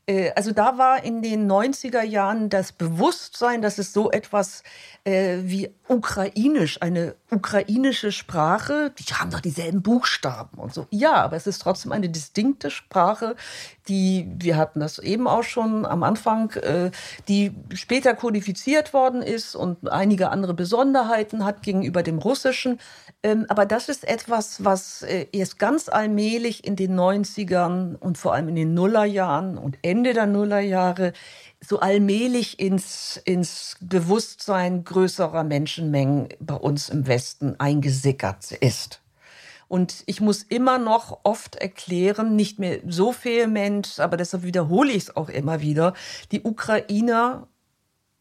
Äh, 0.09 0.31
also 0.35 0.51
da 0.51 0.77
war 0.77 1.03
in 1.03 1.21
den 1.21 1.49
90er 1.49 2.01
Jahren 2.01 2.49
das 2.49 2.71
Bewusstsein, 2.71 3.61
dass 3.61 3.77
es 3.77 3.93
so 3.93 4.11
etwas 4.11 4.63
äh, 5.05 5.37
wie 5.43 5.69
ukrainisch, 5.87 6.81
eine 6.81 7.15
ukrainische 7.31 8.11
Sprache, 8.11 8.91
die 8.97 9.03
haben 9.13 9.31
doch 9.31 9.39
dieselben 9.39 9.81
Buchstaben 9.81 10.57
und 10.57 10.73
so. 10.73 10.87
Ja, 10.89 11.13
aber 11.13 11.35
es 11.35 11.47
ist 11.47 11.61
trotzdem 11.61 11.91
eine 11.91 12.09
distinkte 12.09 12.69
Sprache, 12.69 13.35
die, 13.87 14.31
wir 14.37 14.57
hatten 14.57 14.79
das 14.79 14.99
eben 14.99 15.27
auch 15.27 15.43
schon 15.43 15.85
am 15.85 16.03
Anfang, 16.03 16.51
äh, 16.51 16.91
die 17.27 17.51
später 17.73 18.13
kodifiziert 18.13 18.93
worden 18.93 19.21
ist 19.21 19.55
und 19.55 19.91
einige 19.91 20.29
andere 20.29 20.53
Besonderheiten 20.53 21.45
hat 21.45 21.63
gegenüber 21.63 22.03
dem 22.03 22.19
Russischen. 22.19 22.79
Ähm, 23.23 23.45
aber 23.49 23.65
das 23.65 23.89
ist 23.89 24.07
etwas, 24.07 24.63
was 24.63 25.01
äh, 25.01 25.27
erst 25.31 25.59
ganz 25.59 25.89
allmählich 25.89 26.65
in 26.65 26.75
den 26.75 26.97
90ern 26.97 27.95
und 27.95 28.17
vor 28.17 28.33
allem 28.33 28.47
in 28.47 28.55
den 28.55 28.73
Nullerjahren 28.73 29.57
und 29.57 29.77
Ende 29.81 29.98
der 30.03 30.25
Nullerjahre 30.25 31.13
so 31.61 31.79
allmählich 31.79 32.59
ins, 32.59 33.21
ins 33.25 33.75
Bewusstsein 33.81 34.83
größerer 34.83 35.43
Menschenmengen 35.43 36.29
bei 36.39 36.55
uns 36.55 36.89
im 36.89 37.07
Westen 37.07 37.55
eingesickert 37.59 38.51
ist. 38.53 39.01
Und 39.67 40.03
ich 40.07 40.19
muss 40.19 40.41
immer 40.41 40.79
noch 40.79 41.19
oft 41.23 41.55
erklären, 41.55 42.35
nicht 42.35 42.57
mehr 42.57 42.79
so 42.87 43.13
vehement, 43.13 43.99
aber 43.99 44.17
deshalb 44.17 44.43
wiederhole 44.43 44.91
ich 44.91 45.03
es 45.03 45.15
auch 45.15 45.29
immer 45.29 45.61
wieder, 45.61 45.93
die 46.31 46.41
Ukrainer 46.41 47.47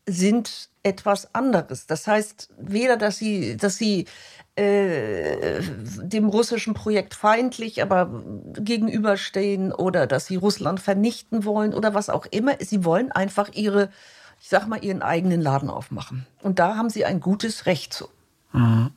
sind 0.08 0.70
etwas 0.82 1.34
anderes. 1.34 1.86
Das 1.86 2.06
heißt, 2.06 2.48
weder, 2.58 2.96
dass 2.96 3.18
sie, 3.18 3.56
dass 3.56 3.76
sie 3.76 4.06
äh, 4.56 5.60
dem 6.02 6.28
russischen 6.28 6.74
Projekt 6.74 7.14
feindlich, 7.14 7.82
aber 7.82 8.24
gegenüberstehen 8.54 9.72
oder 9.72 10.06
dass 10.06 10.26
sie 10.26 10.36
Russland 10.36 10.80
vernichten 10.80 11.44
wollen 11.44 11.74
oder 11.74 11.94
was 11.94 12.10
auch 12.10 12.26
immer. 12.26 12.54
Sie 12.58 12.84
wollen 12.84 13.12
einfach 13.12 13.50
ihre, 13.52 13.90
ich 14.40 14.48
sag 14.48 14.66
mal, 14.66 14.82
ihren 14.82 15.02
eigenen 15.02 15.40
Laden 15.40 15.70
aufmachen. 15.70 16.26
Und 16.42 16.58
da 16.58 16.76
haben 16.76 16.90
sie 16.90 17.04
ein 17.04 17.20
gutes 17.20 17.66
Recht 17.66 17.92
zu. 17.92 18.08
Mhm. 18.52 18.90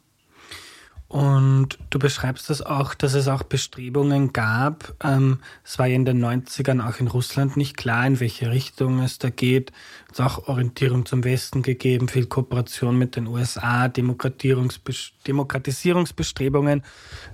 Und 1.11 1.77
du 1.89 1.99
beschreibst 1.99 2.49
das 2.49 2.61
auch, 2.61 2.93
dass 2.93 3.15
es 3.15 3.27
auch 3.27 3.43
Bestrebungen 3.43 4.31
gab. 4.31 4.95
Ähm, 5.03 5.39
es 5.61 5.77
war 5.77 5.87
ja 5.87 5.97
in 5.97 6.05
den 6.05 6.23
90ern 6.23 6.87
auch 6.87 7.01
in 7.01 7.07
Russland 7.07 7.57
nicht 7.57 7.75
klar, 7.75 8.07
in 8.07 8.21
welche 8.21 8.49
Richtung 8.49 8.99
es 8.99 9.19
da 9.19 9.29
geht. 9.29 9.73
Es 10.09 10.21
hat 10.21 10.27
auch 10.27 10.47
Orientierung 10.47 11.05
zum 11.05 11.25
Westen 11.25 11.63
gegeben, 11.63 12.07
viel 12.07 12.27
Kooperation 12.27 12.97
mit 12.97 13.17
den 13.17 13.27
USA, 13.27 13.89
Demokratisierungsbestrebungen, 13.89 16.81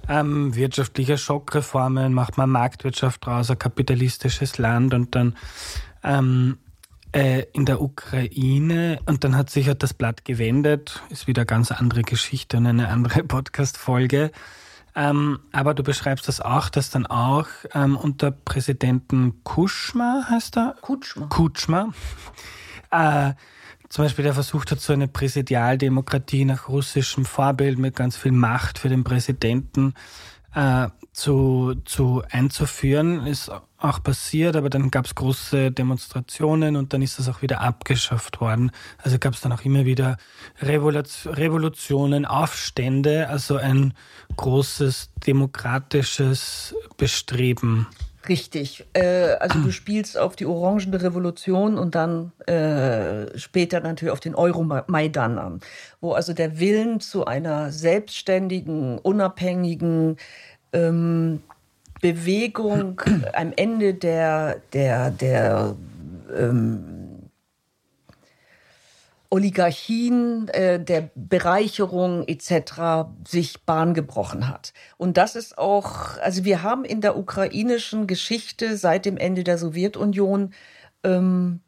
ähm, 0.10 0.56
wirtschaftliche 0.56 1.20
Schockreformen, 1.20 2.16
macht 2.16 2.36
man 2.36 2.50
Marktwirtschaft 2.50 3.28
draus, 3.28 3.52
ein 3.52 3.60
kapitalistisches 3.60 4.58
Land 4.58 4.96
und 4.96 5.14
dann 5.14 5.36
ähm, 6.04 6.58
äh, 7.12 7.44
in 7.54 7.66
der 7.66 7.82
Ukraine 7.82 9.00
und 9.06 9.24
dann 9.24 9.36
hat 9.36 9.50
sich 9.50 9.68
halt 9.68 9.84
das 9.84 9.94
Blatt 9.94 10.26
gewendet, 10.26 11.02
ist 11.10 11.28
wieder 11.28 11.42
eine 11.42 11.48
ganz 11.48 11.72
andere 11.72 12.02
Geschichte 12.02 12.58
und 12.58 12.68
eine 12.68 12.90
andere 12.90 13.24
Podcast-Folge. 13.24 14.32
Ähm, 14.96 15.40
aber 15.52 15.74
du 15.76 15.84
beschreibst 15.84 16.28
das 16.28 16.42
auch, 16.42 16.70
dass 16.70 16.90
dann 16.90 17.06
auch 17.06 17.48
ähm, 17.74 17.96
unter 17.96 18.32
Präsidenten 18.32 19.44
Kuschma 19.44 20.26
heißt 20.30 20.58
er? 20.58 20.76
Kutschma. 20.82 21.28
Kutschma. 21.28 21.94
Äh, 22.90 23.34
zum 23.90 24.06
Beispiel 24.06 24.24
der 24.24 24.34
versucht 24.34 24.72
hat, 24.72 24.80
so 24.80 24.94
eine 24.94 25.08
Präsidialdemokratie 25.08 26.46
nach 26.46 26.68
russischem 26.68 27.26
Vorbild 27.26 27.78
mit 27.78 27.96
ganz 27.96 28.18
viel 28.18 28.32
Macht 28.32 28.80
für 28.80 28.90
den 28.90 29.04
Präsidenten 29.04 29.94
äh, 30.54 30.88
zu, 31.18 31.74
zu 31.84 32.22
einzuführen, 32.30 33.26
ist 33.26 33.52
auch 33.80 34.04
passiert, 34.04 34.56
aber 34.56 34.70
dann 34.70 34.92
gab 34.92 35.06
es 35.06 35.16
große 35.16 35.72
Demonstrationen 35.72 36.76
und 36.76 36.94
dann 36.94 37.02
ist 37.02 37.18
das 37.18 37.28
auch 37.28 37.42
wieder 37.42 37.62
abgeschafft 37.62 38.40
worden. 38.40 38.72
Also 39.02 39.18
gab 39.18 39.34
es 39.34 39.42
dann 39.42 39.52
auch 39.52 39.66
immer 39.66 39.86
wieder 39.86 40.18
Revolutionen, 40.62 42.26
Aufstände, 42.26 43.30
also 43.30 43.58
ein 43.58 43.96
großes 44.36 45.10
demokratisches 45.26 46.76
Bestreben. 46.98 47.88
Richtig. 48.30 48.86
Äh, 48.94 49.38
also 49.40 49.60
du 49.60 49.72
spielst 49.72 50.20
auf 50.20 50.36
die 50.36 50.46
Orangene 50.46 51.02
Revolution 51.02 51.80
und 51.80 51.96
dann 51.96 52.32
äh, 52.46 53.36
später 53.40 53.80
natürlich 53.80 54.12
auf 54.12 54.20
den 54.20 54.36
Euromaidan 54.36 55.40
an, 55.40 55.62
wo 56.00 56.12
also 56.14 56.34
der 56.34 56.60
Willen 56.60 57.00
zu 57.00 57.26
einer 57.26 57.72
selbstständigen, 57.72 59.00
unabhängigen 59.00 60.18
ähm, 60.74 61.42
Bewegung 62.02 63.02
am 63.34 63.54
Ende 63.56 63.94
der, 63.94 64.62
der, 64.74 65.12
der 65.12 65.76
ähm, 66.36 67.08
Oligarchien, 69.30 70.48
äh, 70.50 70.80
der 70.80 71.10
Bereicherung 71.16 72.26
etc. 72.28 73.10
sich 73.28 73.66
Bahn 73.66 73.94
gebrochen 73.94 74.48
hat. 74.48 74.74
Und 74.98 75.18
das 75.18 75.36
ist 75.36 75.58
auch, 75.58 76.18
also 76.20 76.46
wir 76.46 76.64
haben 76.64 76.86
in 76.86 77.02
der 77.02 77.18
ukrainischen 77.18 78.08
Geschichte 78.08 78.78
seit 78.78 79.06
dem 79.06 79.18
Ende 79.18 79.44
der 79.44 79.58
Sowjetunion 79.58 80.54
ähm, 81.04 81.60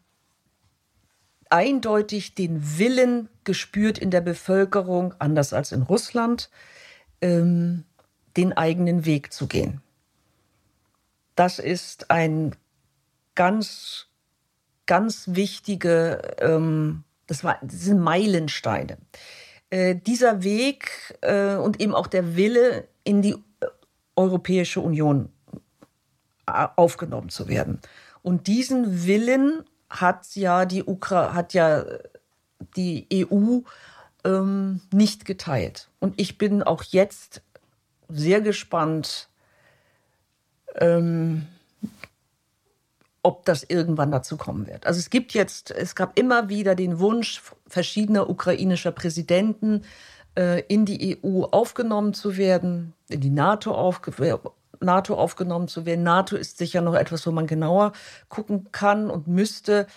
eindeutig 1.50 2.36
den 2.36 2.78
Willen 2.78 3.28
gespürt 3.44 3.98
in 3.98 4.12
der 4.12 4.22
Bevölkerung, 4.22 5.14
anders 5.20 5.52
als 5.52 5.72
in 5.72 5.82
Russland, 5.82 6.50
ähm, 7.22 7.84
den 8.40 8.54
eigenen 8.54 9.06
Weg 9.06 9.34
zu 9.34 9.48
gehen. 9.48 9.82
Das 11.36 11.60
ist 11.60 12.10
ein 12.10 12.56
ganz, 13.36 14.08
ganz 14.86 15.26
wichtige 15.28 16.22
ähm, 16.40 17.04
das, 17.28 17.44
war, 17.44 17.60
das 17.62 17.82
sind 17.82 18.00
Meilensteine. 18.00 18.98
Äh, 19.70 19.96
dieser 19.96 20.44
Weg 20.44 21.18
äh, 21.22 21.56
und 21.56 21.80
eben 21.80 21.94
auch 21.94 22.08
der 22.08 22.36
Wille, 22.36 22.88
in 23.04 23.22
die 23.22 23.34
äh, 23.34 23.68
Europäische 24.16 24.82
Union 24.82 25.30
äh, 26.48 26.68
aufgenommen 26.76 27.30
zu 27.30 27.48
werden. 27.48 27.80
Und 28.24 28.48
diesen 28.48 29.06
Willen 29.06 29.64
hat 29.90 30.36
ja 30.36 30.66
die 30.66 30.84
Ukra 30.84 31.34
hat 31.34 31.54
ja 31.54 31.86
die 32.76 33.08
EU 33.14 33.60
ähm, 34.24 34.82
nicht 34.92 35.26
geteilt. 35.26 35.90
Und 36.00 36.20
ich 36.20 36.38
bin 36.38 36.64
auch 36.64 36.84
jetzt 36.84 37.44
sehr 38.10 38.42
gespannt, 38.42 39.30
ähm, 40.76 41.48
ob 43.22 43.46
das 43.46 43.64
irgendwann 43.64 44.12
dazu 44.12 44.38
kommen 44.38 44.68
wird. 44.68 44.86
Also 44.86 45.00
es 45.00 45.10
gibt 45.10 45.34
jetzt, 45.34 45.72
es 45.72 45.96
gab 45.96 46.18
immer 46.18 46.50
wieder 46.50 46.76
den 46.76 47.00
Wunsch 47.00 47.42
verschiedener 47.68 48.30
ukrainischer 48.30 48.92
Präsidenten, 48.92 49.84
äh, 50.36 50.62
in 50.68 50.86
die 50.86 51.20
EU 51.24 51.44
aufgenommen 51.44 52.14
zu 52.14 52.38
werden, 52.38 52.94
in 53.10 53.22
die 53.22 53.30
NATO, 53.30 53.74
aufge 53.74 54.40
NATO 54.80 55.16
aufgenommen 55.16 55.68
zu 55.68 55.86
werden. 55.86 56.04
NATO 56.04 56.38
ist 56.38 56.58
sicher 56.58 56.82
noch 56.82 56.96
etwas, 56.96 57.28
wo 57.28 57.32
man 57.32 57.48
genauer 57.48 57.92
gucken 58.30 58.72
kann 58.72 59.10
und 59.10 59.28
müsste. 59.28 59.88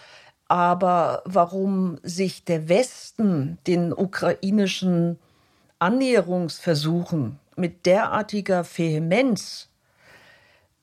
Aber 0.48 1.22
warum 1.24 1.98
sich 2.02 2.44
der 2.44 2.68
Westen 2.68 3.58
den 3.66 3.92
ukrainischen 3.92 5.18
Annäherungsversuchen 5.78 7.38
mit 7.62 7.86
derartiger 7.86 8.64
Vehemenz 8.64 9.70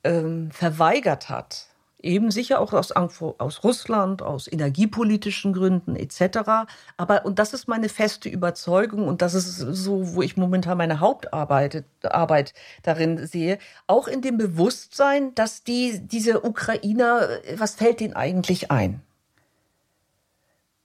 ähm, 0.03 0.49
verweigert 0.51 1.29
hat, 1.29 1.69
Eben 2.01 2.31
sicher 2.31 2.61
auch 2.61 2.71
aus, 2.71 2.93
aus 2.93 3.63
Russland, 3.65 4.21
aus 4.21 4.49
energiepolitischen 4.49 5.51
Gründen 5.51 5.97
etc. 5.97 6.69
Aber, 6.95 7.25
und 7.25 7.39
das 7.39 7.53
ist 7.53 7.67
meine 7.67 7.89
feste 7.89 8.29
Überzeugung 8.29 9.05
und 9.05 9.21
das 9.21 9.33
ist 9.33 9.57
so, 9.57 10.15
wo 10.15 10.21
ich 10.21 10.37
momentan 10.37 10.77
meine 10.77 11.01
Hauptarbeit 11.01 11.83
Arbeit 12.03 12.53
darin 12.83 13.27
sehe, 13.27 13.59
auch 13.85 14.07
in 14.07 14.21
dem 14.21 14.37
Bewusstsein, 14.37 15.35
dass 15.35 15.65
die, 15.65 15.99
diese 15.99 16.45
Ukrainer, 16.45 17.27
was 17.57 17.75
fällt 17.75 17.99
denen 17.99 18.13
eigentlich 18.13 18.71
ein? 18.71 19.01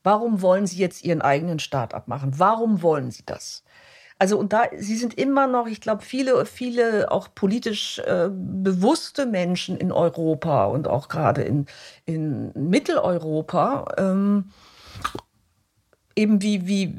Warum 0.02 0.42
wollen 0.42 0.66
sie 0.66 0.78
jetzt 0.78 1.04
ihren 1.04 1.22
eigenen 1.22 1.60
Staat 1.60 1.94
abmachen? 1.94 2.40
Warum 2.40 2.82
wollen 2.82 3.12
sie 3.12 3.22
das? 3.24 3.62
Also 4.18 4.38
und 4.38 4.52
da, 4.52 4.64
sie 4.76 4.96
sind 4.96 5.14
immer 5.14 5.46
noch, 5.46 5.66
ich 5.66 5.80
glaube, 5.80 6.02
viele, 6.02 6.46
viele 6.46 7.10
auch 7.10 7.28
politisch 7.34 7.98
äh, 7.98 8.28
bewusste 8.30 9.26
Menschen 9.26 9.76
in 9.76 9.90
Europa 9.90 10.66
und 10.66 10.86
auch 10.86 11.08
gerade 11.08 11.42
in, 11.42 11.66
in 12.04 12.52
Mitteleuropa, 12.54 13.86
ähm, 13.98 14.50
eben 16.16 16.42
wie, 16.42 16.66
wie 16.66 16.94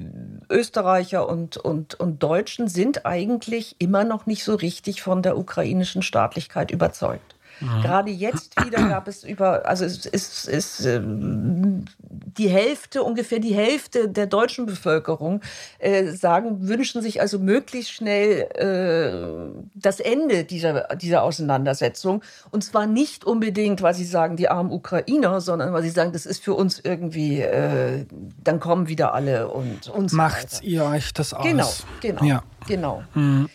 Österreicher 0.49 1.27
und, 1.29 1.55
und, 1.55 1.95
und 1.95 2.21
Deutschen, 2.21 2.67
sind 2.67 3.05
eigentlich 3.05 3.77
immer 3.79 4.03
noch 4.03 4.25
nicht 4.25 4.43
so 4.43 4.55
richtig 4.55 5.01
von 5.01 5.21
der 5.21 5.37
ukrainischen 5.37 6.01
Staatlichkeit 6.01 6.69
überzeugt. 6.69 7.34
Mhm. 7.59 7.81
Gerade 7.81 8.11
jetzt 8.11 8.63
wieder 8.63 8.87
gab 8.87 9.07
es 9.07 9.23
über, 9.23 9.65
also 9.65 9.85
es 9.85 10.05
ist, 10.05 10.47
ist 10.47 10.85
ähm, 10.85 11.85
die 11.99 12.49
Hälfte, 12.49 13.03
ungefähr 13.03 13.39
die 13.39 13.53
Hälfte 13.53 14.09
der 14.09 14.27
deutschen 14.27 14.65
Bevölkerung 14.65 15.41
äh, 15.79 16.07
sagen, 16.07 16.67
wünschen 16.67 17.01
sich 17.01 17.21
also 17.21 17.39
möglichst 17.39 17.91
schnell 17.91 18.41
äh, 18.55 19.65
das 19.73 19.99
Ende 19.99 20.43
dieser, 20.43 20.95
dieser 20.95 21.23
Auseinandersetzung. 21.23 22.21
Und 22.51 22.63
zwar 22.63 22.87
nicht 22.87 23.25
unbedingt, 23.25 23.81
weil 23.81 23.93
sie 23.93 24.05
sagen, 24.05 24.35
die 24.35 24.49
armen 24.49 24.71
Ukrainer, 24.71 25.41
sondern 25.41 25.73
weil 25.73 25.83
sie 25.83 25.89
sagen, 25.89 26.11
das 26.11 26.25
ist 26.25 26.43
für 26.43 26.53
uns 26.53 26.79
irgendwie, 26.79 27.41
äh, 27.41 28.05
dann 28.43 28.59
kommen 28.59 28.87
wieder 28.87 29.13
alle 29.13 29.47
und 29.47 29.89
uns. 29.89 30.11
Macht 30.11 30.61
ihr 30.63 30.85
euch 30.85 31.13
das 31.13 31.33
aus? 31.33 31.43
Genau, 31.43 31.69
genau. 32.01 32.23
Ja. 32.23 32.43
genau. 32.67 33.03
Mhm. 33.13 33.49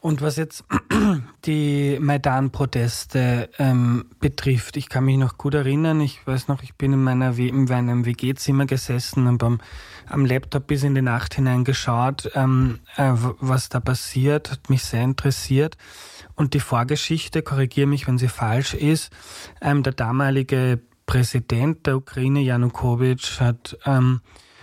Und 0.00 0.22
was 0.22 0.36
jetzt 0.36 0.64
die 1.44 1.98
Maidan-Proteste 2.00 3.50
ähm, 3.58 4.04
betrifft, 4.20 4.76
ich 4.76 4.88
kann 4.88 5.04
mich 5.04 5.16
noch 5.16 5.38
gut 5.38 5.54
erinnern, 5.54 6.00
ich 6.00 6.24
weiß 6.24 6.46
noch, 6.46 6.62
ich 6.62 6.76
bin 6.76 6.92
in, 6.92 7.02
meiner, 7.02 7.36
in 7.36 7.64
meinem 7.64 8.04
WG-Zimmer 8.04 8.66
gesessen 8.66 9.26
und 9.26 9.38
beim, 9.38 9.58
am 10.06 10.24
Laptop 10.24 10.68
bis 10.68 10.84
in 10.84 10.94
die 10.94 11.02
Nacht 11.02 11.34
hinein 11.34 11.64
geschaut, 11.64 12.30
ähm, 12.34 12.78
äh, 12.96 13.12
was 13.40 13.70
da 13.70 13.80
passiert, 13.80 14.52
hat 14.52 14.70
mich 14.70 14.84
sehr 14.84 15.02
interessiert. 15.02 15.76
Und 16.36 16.54
die 16.54 16.60
Vorgeschichte, 16.60 17.42
korrigiere 17.42 17.88
mich, 17.88 18.06
wenn 18.06 18.18
sie 18.18 18.28
falsch 18.28 18.74
ist, 18.74 19.10
ähm, 19.60 19.82
der 19.82 19.94
damalige 19.94 20.80
Präsident 21.06 21.86
der 21.86 21.96
Ukraine, 21.96 22.40
Janukowitsch, 22.40 23.40
hat 23.40 23.76
ähm, 23.84 24.20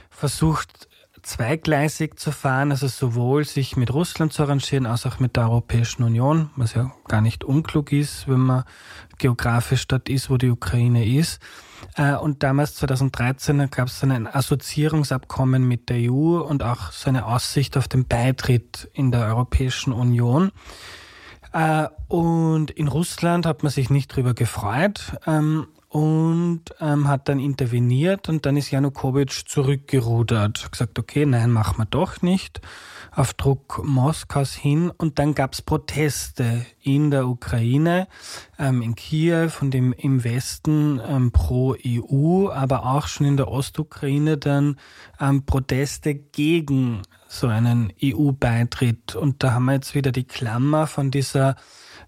versucht, 0.10 0.88
zweigleisig 1.26 2.19
zu 2.19 2.31
fahren, 2.31 2.72
also 2.72 2.88
sowohl 2.88 3.45
sich 3.45 3.76
mit 3.76 3.93
Russland 3.93 4.31
zu 4.31 4.43
arrangieren, 4.43 4.85
als 4.85 5.06
auch 5.06 5.19
mit 5.19 5.35
der 5.35 5.43
Europäischen 5.49 6.03
Union, 6.03 6.52
was 6.56 6.76
ja 6.76 6.91
gar 7.07 7.22
nicht 7.22 7.43
unklug 7.43 7.91
ist, 7.91 8.27
wenn 8.27 8.41
man 8.41 8.64
geografisch 9.18 9.88
dort 9.88 10.07
ist, 10.07 10.30
wo 10.30 10.38
die 10.38 10.49
Ukraine 10.49 11.06
ist. 11.06 11.41
Äh, 11.95 12.15
und 12.15 12.43
damals 12.43 12.76
2013 12.76 13.69
gab 13.72 13.88
es 13.88 14.03
ein 14.03 14.27
Assoziierungsabkommen 14.27 15.68
mit 15.68 15.89
der 15.89 16.11
EU 16.11 16.39
und 16.41 16.64
auch 16.64 16.91
so 16.91 17.10
eine 17.10 17.26
Aussicht 17.26 17.76
auf 17.76 17.88
den 17.88 18.06
Beitritt 18.06 18.89
in 18.93 19.11
der 19.11 19.26
Europäischen 19.26 19.93
Union. 19.93 20.52
Äh, 21.53 21.88
und 22.07 22.69
in 22.72 22.88
Russland 22.88 23.45
hat 23.45 23.64
man 23.64 23.72
sich 23.72 23.89
nicht 23.89 24.15
drüber 24.15 24.34
gefreut. 24.34 25.18
Und 25.95 26.76
ähm, 26.81 27.07
hat 27.07 27.30
dann 27.30 27.39
interveniert 27.39 28.27
und 28.27 28.45
dann 28.45 28.57
ist 28.57 28.69
Janukowitsch 28.69 29.45
zurückgerudert, 29.45 30.69
gesagt, 30.69 30.99
okay, 30.99 31.26
nein, 31.26 31.53
machen 31.53 31.77
wir 31.77 31.85
doch 31.85 32.22
nicht, 32.22 32.59
auf 33.11 33.34
Druck 33.34 33.81
Moskaus 33.81 34.53
hin. 34.53 34.89
Und 34.89 35.19
dann 35.19 35.35
gab 35.35 35.53
es 35.53 35.61
Proteste 35.61 36.65
in 36.81 37.11
der 37.11 37.30
Ukraine, 37.30 38.09
ähm, 38.59 38.81
in 38.81 38.95
Kiew 38.95 39.51
und 39.61 39.73
im, 39.73 39.93
im 39.93 40.26
Westen 40.26 40.99
ähm, 41.07 41.31
pro 41.31 41.77
EU, 41.85 42.49
aber 42.49 42.85
auch 42.85 43.07
schon 43.07 43.27
in 43.27 43.38
der 43.38 43.47
Ostukraine 43.47 44.38
dann 44.38 44.76
ähm, 45.22 45.45
Proteste 45.45 46.13
gegen 46.13 47.03
so 47.30 47.47
einen 47.47 47.93
EU-Beitritt 48.03 49.15
und 49.15 49.43
da 49.43 49.53
haben 49.53 49.65
wir 49.65 49.76
jetzt 49.76 49.95
wieder 49.95 50.11
die 50.11 50.26
Klammer 50.26 50.88
von 50.88 51.09
dieser 51.09 51.55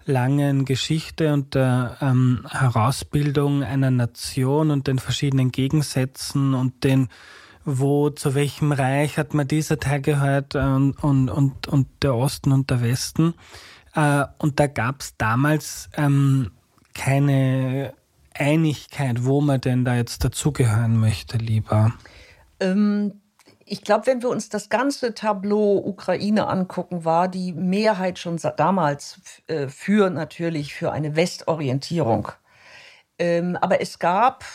langen 0.07 0.65
Geschichte 0.65 1.34
und 1.34 1.53
der 1.53 1.97
ähm, 2.01 2.45
Herausbildung 2.49 3.63
einer 3.63 3.91
Nation 3.91 4.71
und 4.71 4.88
den 4.88 4.99
verschiedenen 4.99 5.51
Gegensätzen 5.51 6.53
und 6.53 6.84
den 6.84 7.09
wo 7.69 8.09
zu 8.09 8.34
welchem 8.34 8.71
Reich 8.71 9.17
hat 9.17 9.34
man 9.34 9.45
dieser 9.45 9.77
Teil 9.77 10.01
gehört 10.01 10.55
äh, 10.55 10.59
und, 10.59 11.03
und, 11.03 11.29
und, 11.29 11.67
und 11.67 11.88
der 12.01 12.15
Osten 12.15 12.53
und 12.53 12.69
der 12.69 12.81
Westen. 12.81 13.34
Äh, 13.93 14.23
und 14.38 14.59
da 14.61 14.67
gab 14.67 15.01
es 15.01 15.17
damals 15.17 15.89
ähm, 15.97 16.51
keine 16.93 17.93
Einigkeit, 18.34 19.25
wo 19.25 19.41
man 19.41 19.59
denn 19.59 19.84
da 19.84 19.95
jetzt 19.95 20.23
dazugehören 20.23 20.97
möchte, 20.97 21.38
lieber. 21.38 21.93
Ähm, 22.61 23.21
ich 23.69 23.81
glaube, 23.81 24.07
wenn 24.07 24.22
wir 24.22 24.30
uns 24.30 24.49
das 24.49 24.69
ganze 24.69 25.14
Tableau 25.14 25.77
Ukraine 25.77 26.48
angucken, 26.48 27.03
war 27.03 27.27
die 27.27 27.53
Mehrheit 27.53 28.18
schon 28.18 28.38
damals 28.56 29.19
äh, 29.48 29.68
für 29.68 30.10
natürlich 30.10 30.73
für 30.73 30.91
eine 30.91 31.15
Westorientierung. 31.15 32.30
Ähm, 33.19 33.57
aber 33.60 33.81
es 33.81 33.99
gab 33.99 34.45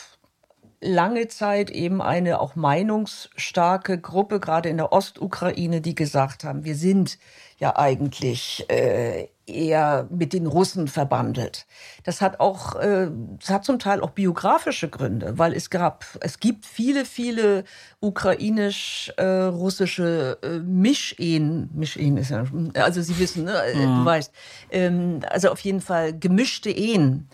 lange 0.81 1.29
Zeit 1.29 1.71
eben 1.71 2.01
eine 2.03 2.41
auch 2.41 2.57
meinungsstarke 2.57 4.01
Gruppe, 4.01 4.41
gerade 4.41 4.69
in 4.69 4.79
der 4.79 4.93
Ostukraine, 4.93 5.81
die 5.81 5.95
gesagt 5.95 6.45
haben, 6.45 6.65
wir 6.65 6.75
sind 6.75 7.19
ja 7.59 7.77
eigentlich 7.77 8.67
äh, 8.69 9.29
eher 9.53 10.09
mit 10.11 10.33
den 10.33 10.47
Russen 10.47 10.89
verbandelt. 10.89 11.67
Das 12.05 12.21
hat 12.21 12.41
auch, 12.41 12.75
äh, 12.77 13.09
das 13.39 13.51
hat 13.51 13.65
zum 13.65 13.79
Teil 13.79 14.01
auch 14.01 14.11
biografische 14.11 14.89
Gründe, 14.89 15.39
weil 15.39 15.53
es 15.53 15.71
gab, 15.71 16.05
es 16.21 16.41
gibt 16.41 16.67
viele, 16.67 17.05
viele 17.05 17.63
ukrainisch-russische 18.01 20.39
äh, 20.43 20.47
äh, 20.47 20.59
Mischehen. 20.61 21.71
Mischehen 21.75 22.17
ist 22.17 22.31
ja, 22.31 22.45
also 22.75 23.03
Sie 23.03 23.19
wissen, 23.19 23.45
ne, 23.45 23.63
mhm. 23.75 23.99
du 23.99 24.05
weißt, 24.05 24.33
ähm, 24.71 25.21
also 25.29 25.51
auf 25.51 25.61
jeden 25.61 25.81
Fall 25.81 26.17
gemischte 26.19 26.71
Ehen. 26.71 27.29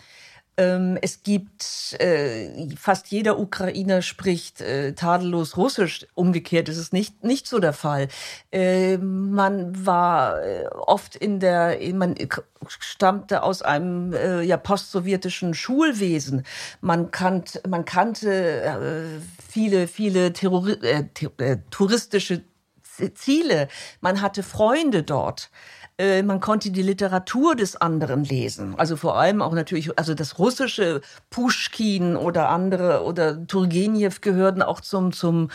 Ähm, 0.59 0.97
es 1.01 1.23
gibt, 1.23 1.95
äh, 1.99 2.67
fast 2.75 3.07
jeder 3.07 3.39
Ukrainer 3.39 4.01
spricht 4.01 4.59
äh, 4.59 4.91
tadellos 4.91 5.55
Russisch. 5.55 6.05
Umgekehrt 6.15 6.67
ist 6.67 6.77
es 6.77 6.91
nicht, 6.91 7.23
nicht 7.23 7.47
so 7.47 7.59
der 7.59 7.71
Fall. 7.71 8.09
Äh, 8.51 8.97
man 8.97 9.85
war 9.85 10.43
äh, 10.43 10.65
oft 10.65 11.15
in 11.15 11.39
der, 11.39 11.77
man 11.93 12.15
stammte 12.67 13.43
aus 13.43 13.61
einem 13.61 14.13
ja, 14.43 14.57
postsowjetischen 14.57 15.53
Schulwesen. 15.53 16.43
Man, 16.81 17.09
kannt, 17.09 17.61
man 17.67 17.85
kannte 17.85 19.21
viele, 19.47 19.87
viele 19.87 20.33
Terrori 20.33 20.75
touristische 21.71 22.43
Ziele. 23.13 23.67
Man 24.01 24.21
hatte 24.21 24.43
Freunde 24.43 25.03
dort. 25.03 25.49
Äh, 25.99 26.23
man 26.23 26.39
konnte 26.39 26.71
die 26.71 26.81
Literatur 26.81 27.55
des 27.57 27.75
anderen 27.75 28.23
lesen. 28.23 28.73
Also 28.77 28.95
vor 28.95 29.17
allem 29.19 29.41
auch 29.41 29.51
natürlich, 29.51 29.99
also 29.99 30.13
das 30.13 30.39
russische 30.39 31.01
Pushkin 31.29 32.15
oder 32.15 32.47
andere 32.49 33.03
oder 33.03 33.45
Turgenev 33.45 34.21
gehörten 34.21 34.61
auch 34.61 34.79
zum, 34.79 35.11
zum, 35.11 35.49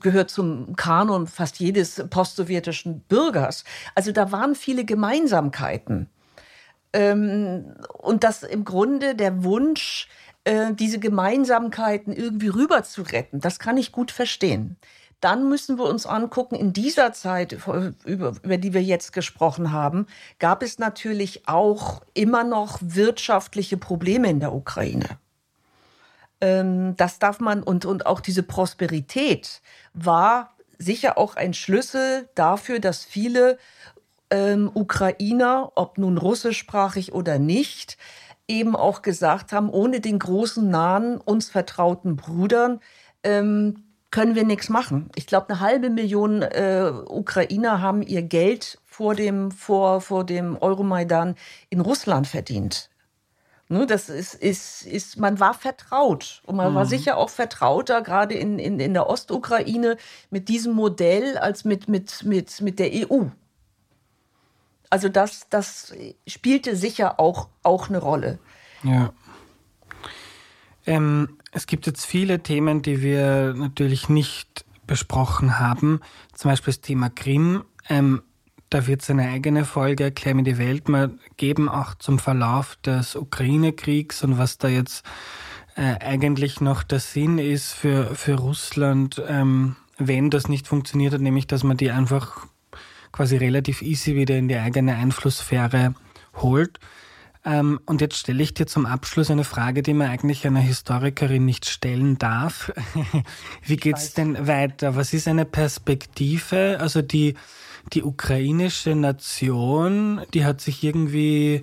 gehört 0.00 0.28
zum 0.28 0.74
Kanon 0.74 1.28
fast 1.28 1.60
jedes 1.60 2.04
postsowjetischen 2.10 3.00
Bürgers. 3.02 3.62
Also 3.94 4.10
da 4.10 4.32
waren 4.32 4.56
viele 4.56 4.84
Gemeinsamkeiten. 4.84 6.08
Ähm, 6.92 7.76
und 7.92 8.24
das 8.24 8.42
im 8.42 8.64
Grunde 8.64 9.14
der 9.14 9.44
Wunsch, 9.44 10.08
äh, 10.42 10.74
diese 10.74 10.98
Gemeinsamkeiten 10.98 12.12
irgendwie 12.12 12.48
rüber 12.48 12.82
zu 12.82 13.02
retten, 13.02 13.38
das 13.38 13.60
kann 13.60 13.76
ich 13.76 13.92
gut 13.92 14.10
verstehen 14.10 14.76
dann 15.20 15.48
müssen 15.48 15.78
wir 15.78 15.84
uns 15.84 16.06
angucken, 16.06 16.54
in 16.54 16.72
dieser 16.72 17.12
Zeit, 17.12 17.52
über, 18.04 18.34
über 18.42 18.58
die 18.58 18.74
wir 18.74 18.82
jetzt 18.82 19.12
gesprochen 19.12 19.72
haben, 19.72 20.06
gab 20.38 20.62
es 20.62 20.78
natürlich 20.78 21.48
auch 21.48 22.02
immer 22.14 22.44
noch 22.44 22.78
wirtschaftliche 22.82 23.76
Probleme 23.76 24.28
in 24.28 24.40
der 24.40 24.52
Ukraine. 24.52 25.18
Ähm, 26.40 26.96
das 26.96 27.18
darf 27.18 27.40
man, 27.40 27.62
und, 27.62 27.84
und 27.86 28.06
auch 28.06 28.20
diese 28.20 28.42
Prosperität 28.42 29.62
war 29.94 30.54
sicher 30.78 31.16
auch 31.16 31.36
ein 31.36 31.54
Schlüssel 31.54 32.28
dafür, 32.34 32.78
dass 32.78 33.04
viele 33.04 33.58
ähm, 34.30 34.70
Ukrainer, 34.74 35.72
ob 35.76 35.96
nun 35.96 36.18
russischsprachig 36.18 37.14
oder 37.14 37.38
nicht, 37.38 37.96
eben 38.48 38.76
auch 38.76 39.02
gesagt 39.02 39.52
haben, 39.52 39.70
ohne 39.70 40.00
den 40.00 40.18
großen, 40.18 40.68
nahen, 40.68 41.16
uns 41.18 41.48
vertrauten 41.48 42.16
Brüdern, 42.16 42.80
ähm, 43.22 43.85
können 44.16 44.34
wir 44.34 44.44
nichts 44.44 44.70
machen. 44.70 45.10
Ich 45.14 45.26
glaube, 45.26 45.50
eine 45.50 45.60
halbe 45.60 45.90
Million 45.90 46.40
äh, 46.40 46.90
Ukrainer 47.06 47.82
haben 47.82 48.00
ihr 48.00 48.22
Geld 48.22 48.78
vor 48.86 49.14
dem, 49.14 49.50
vor, 49.50 50.00
vor 50.00 50.24
dem 50.24 50.56
Euromaidan 50.58 51.34
in 51.68 51.82
Russland 51.82 52.26
verdient. 52.26 52.88
Ne, 53.68 53.86
das 53.86 54.08
ist, 54.08 54.32
ist, 54.32 54.86
ist, 54.86 55.18
man 55.18 55.38
war 55.38 55.52
vertraut 55.52 56.40
und 56.46 56.56
man 56.56 56.70
mhm. 56.70 56.76
war 56.76 56.86
sicher 56.86 57.18
auch 57.18 57.28
vertrauter, 57.28 58.00
gerade 58.00 58.32
in, 58.32 58.58
in, 58.58 58.80
in 58.80 58.94
der 58.94 59.06
Ostukraine, 59.06 59.98
mit 60.30 60.48
diesem 60.48 60.72
Modell 60.72 61.36
als 61.36 61.66
mit, 61.66 61.86
mit, 61.86 62.24
mit, 62.24 62.62
mit 62.62 62.78
der 62.78 62.92
EU. 62.94 63.26
Also 64.88 65.10
das, 65.10 65.46
das 65.50 65.92
spielte 66.26 66.74
sicher 66.74 67.20
auch, 67.20 67.48
auch 67.62 67.90
eine 67.90 67.98
Rolle. 67.98 68.38
Ja. 68.82 69.12
Ähm, 70.86 71.38
es 71.52 71.66
gibt 71.66 71.86
jetzt 71.86 72.06
viele 72.06 72.42
Themen, 72.42 72.82
die 72.82 73.02
wir 73.02 73.54
natürlich 73.54 74.08
nicht 74.08 74.64
besprochen 74.86 75.58
haben. 75.58 76.00
Zum 76.32 76.50
Beispiel 76.50 76.72
das 76.72 76.80
Thema 76.80 77.10
Krim. 77.10 77.64
Ähm, 77.88 78.22
da 78.70 78.86
wird 78.86 79.02
es 79.02 79.10
eine 79.10 79.28
eigene 79.28 79.64
Folge, 79.64 80.04
Erklär 80.04 80.34
mir 80.34 80.42
die 80.42 80.58
Welt, 80.58 80.88
mal 80.88 81.10
geben, 81.36 81.68
auch 81.68 81.94
zum 81.94 82.18
Verlauf 82.18 82.76
des 82.76 83.14
Ukraine-Kriegs 83.14 84.24
und 84.24 84.38
was 84.38 84.58
da 84.58 84.68
jetzt 84.68 85.04
äh, 85.76 85.94
eigentlich 86.00 86.60
noch 86.60 86.82
der 86.82 87.00
Sinn 87.00 87.38
ist 87.38 87.72
für, 87.72 88.14
für 88.14 88.34
Russland, 88.34 89.22
ähm, 89.28 89.76
wenn 89.98 90.30
das 90.30 90.48
nicht 90.48 90.66
funktioniert 90.66 91.14
hat, 91.14 91.20
nämlich 91.20 91.46
dass 91.46 91.62
man 91.62 91.76
die 91.76 91.90
einfach 91.90 92.46
quasi 93.12 93.36
relativ 93.36 93.82
easy 93.82 94.14
wieder 94.14 94.36
in 94.36 94.48
die 94.48 94.56
eigene 94.56 94.96
Einflusssphäre 94.96 95.94
holt. 96.34 96.80
Ähm, 97.46 97.80
und 97.86 98.00
jetzt 98.00 98.18
stelle 98.18 98.42
ich 98.42 98.54
dir 98.54 98.66
zum 98.66 98.86
Abschluss 98.86 99.30
eine 99.30 99.44
Frage, 99.44 99.82
die 99.82 99.94
man 99.94 100.10
eigentlich 100.10 100.44
einer 100.46 100.60
Historikerin 100.60 101.44
nicht 101.44 101.66
stellen 101.66 102.18
darf. 102.18 102.72
Wie 103.62 103.76
geht's 103.76 104.14
denn 104.14 104.48
weiter? 104.48 104.96
Was 104.96 105.14
ist 105.14 105.28
eine 105.28 105.44
Perspektive? 105.44 106.78
Also 106.80 107.02
die, 107.02 107.34
die 107.92 108.02
ukrainische 108.02 108.96
Nation, 108.96 110.22
die 110.34 110.44
hat 110.44 110.60
sich 110.60 110.82
irgendwie 110.82 111.62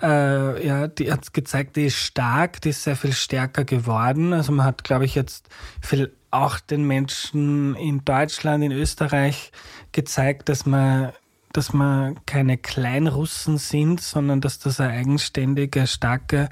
äh, 0.00 0.66
ja, 0.66 0.88
die 0.88 1.10
hat 1.10 1.32
gezeigt, 1.32 1.76
die 1.76 1.86
ist 1.86 1.96
stark, 1.96 2.60
die 2.60 2.68
ist 2.68 2.84
sehr 2.84 2.96
viel 2.96 3.12
stärker 3.12 3.64
geworden. 3.64 4.32
Also 4.32 4.52
man 4.52 4.66
hat, 4.66 4.84
glaube 4.84 5.06
ich, 5.06 5.14
jetzt 5.14 5.48
viel 5.80 6.12
auch 6.30 6.60
den 6.60 6.84
Menschen 6.84 7.74
in 7.76 8.04
Deutschland, 8.04 8.62
in 8.62 8.72
Österreich 8.72 9.52
gezeigt, 9.92 10.48
dass 10.50 10.66
man 10.66 11.12
dass 11.56 11.72
wir 11.72 12.14
keine 12.26 12.58
Kleinrussen 12.58 13.58
sind, 13.58 14.00
sondern 14.00 14.40
dass 14.40 14.58
das 14.58 14.80
eine 14.80 14.92
eigenständige, 14.92 15.86
starke 15.86 16.48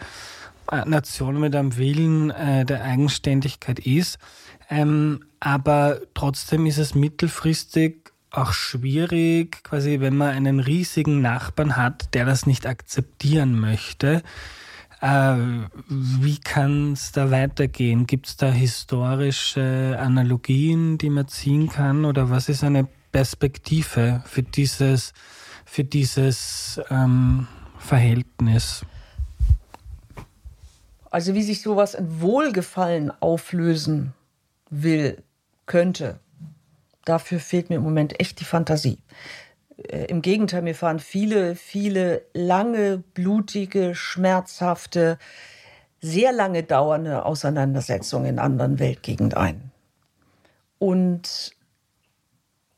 äh, 0.70 0.84
Nation 0.88 1.38
mit 1.40 1.54
einem 1.54 1.76
Willen 1.76 2.30
äh, 2.30 2.64
der 2.64 2.82
Eigenständigkeit 2.84 3.78
ist. 3.80 4.18
Ähm, 4.70 5.24
aber 5.40 6.00
trotzdem 6.14 6.66
ist 6.66 6.78
es 6.78 6.94
mittelfristig 6.94 8.12
auch 8.30 8.52
schwierig, 8.52 9.62
quasi 9.62 10.00
wenn 10.00 10.16
man 10.16 10.30
einen 10.30 10.60
riesigen 10.60 11.20
Nachbarn 11.20 11.76
hat, 11.76 12.14
der 12.14 12.24
das 12.24 12.46
nicht 12.46 12.66
akzeptieren 12.66 13.58
möchte. 13.58 14.22
Äh, 15.00 15.36
wie 15.88 16.38
kann 16.38 16.92
es 16.94 17.12
da 17.12 17.30
weitergehen? 17.30 18.06
Gibt 18.06 18.26
es 18.26 18.36
da 18.36 18.50
historische 18.50 19.98
Analogien, 20.00 20.98
die 20.98 21.10
man 21.10 21.28
ziehen 21.28 21.68
kann? 21.68 22.04
Oder 22.04 22.30
was 22.30 22.48
ist 22.48 22.64
eine 22.64 22.88
Perspektive 23.14 24.24
für 24.26 24.42
dieses, 24.42 25.12
für 25.64 25.84
dieses 25.84 26.80
ähm, 26.90 27.46
Verhältnis? 27.78 28.84
Also 31.12 31.32
wie 31.34 31.44
sich 31.44 31.62
sowas 31.62 31.94
in 31.94 32.20
Wohlgefallen 32.20 33.12
auflösen 33.20 34.14
will, 34.68 35.22
könnte, 35.66 36.18
dafür 37.04 37.38
fehlt 37.38 37.70
mir 37.70 37.76
im 37.76 37.84
Moment 37.84 38.18
echt 38.18 38.40
die 38.40 38.44
Fantasie. 38.44 38.98
Äh, 39.76 40.06
Im 40.06 40.20
Gegenteil, 40.20 40.62
mir 40.62 40.74
fahren 40.74 40.98
viele, 40.98 41.54
viele 41.54 42.22
lange, 42.34 42.98
blutige, 43.14 43.94
schmerzhafte, 43.94 45.18
sehr 46.00 46.32
lange 46.32 46.64
dauernde 46.64 47.24
Auseinandersetzung 47.24 48.24
in 48.24 48.40
anderen 48.40 48.80
Weltgegenden 48.80 49.38
ein. 49.38 49.70
Und 50.80 51.53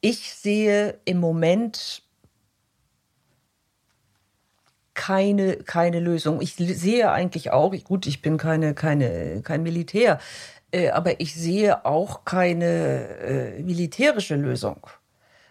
ich 0.01 0.35
sehe 0.35 0.99
im 1.05 1.19
Moment 1.19 2.03
keine, 4.95 5.57
keine 5.59 6.01
Lösung. 6.01 6.41
Ich 6.41 6.55
sehe 6.57 7.11
eigentlich 7.13 7.53
auch, 7.53 7.73
gut, 7.85 8.07
ich 8.07 8.23
bin 8.23 8.39
keine, 8.39 8.75
keine, 8.75 9.43
kein 9.43 9.63
Militär, 9.63 10.19
äh, 10.73 10.91
aber 10.91 11.21
ich 11.21 11.35
sehe 11.35 11.85
auch 11.85 12.25
keine 12.25 13.09
äh, 13.19 13.63
militärische 13.63 14.35
Lösung. 14.35 14.87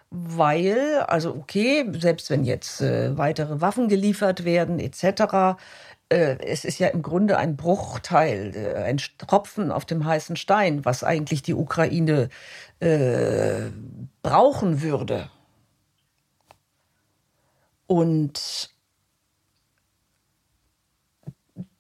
Weil, 0.09 0.99
also 1.07 1.31
okay, 1.35 1.85
selbst 1.99 2.29
wenn 2.29 2.43
jetzt 2.43 2.81
äh, 2.81 3.17
weitere 3.17 3.61
Waffen 3.61 3.87
geliefert 3.87 4.45
werden, 4.45 4.79
etc., 4.79 5.57
es 6.09 6.65
ist 6.65 6.79
ja 6.79 6.87
im 6.89 7.01
Grunde 7.01 7.37
ein 7.37 7.57
Bruchteil, 7.57 8.55
äh, 8.55 8.83
ein 8.83 8.97
Tropfen 9.17 9.71
auf 9.71 9.85
dem 9.85 10.05
heißen 10.05 10.35
Stein, 10.35 10.85
was 10.85 11.03
eigentlich 11.03 11.41
die 11.41 11.55
Ukraine 11.55 12.29
äh, 12.79 13.71
brauchen 14.21 14.81
würde. 14.81 15.29
Und 17.87 18.69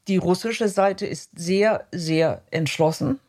die 0.07 0.17
russische 0.17 0.69
Seite 0.69 1.05
ist 1.05 1.31
sehr, 1.35 1.87
sehr 1.91 2.43
entschlossen. 2.51 3.19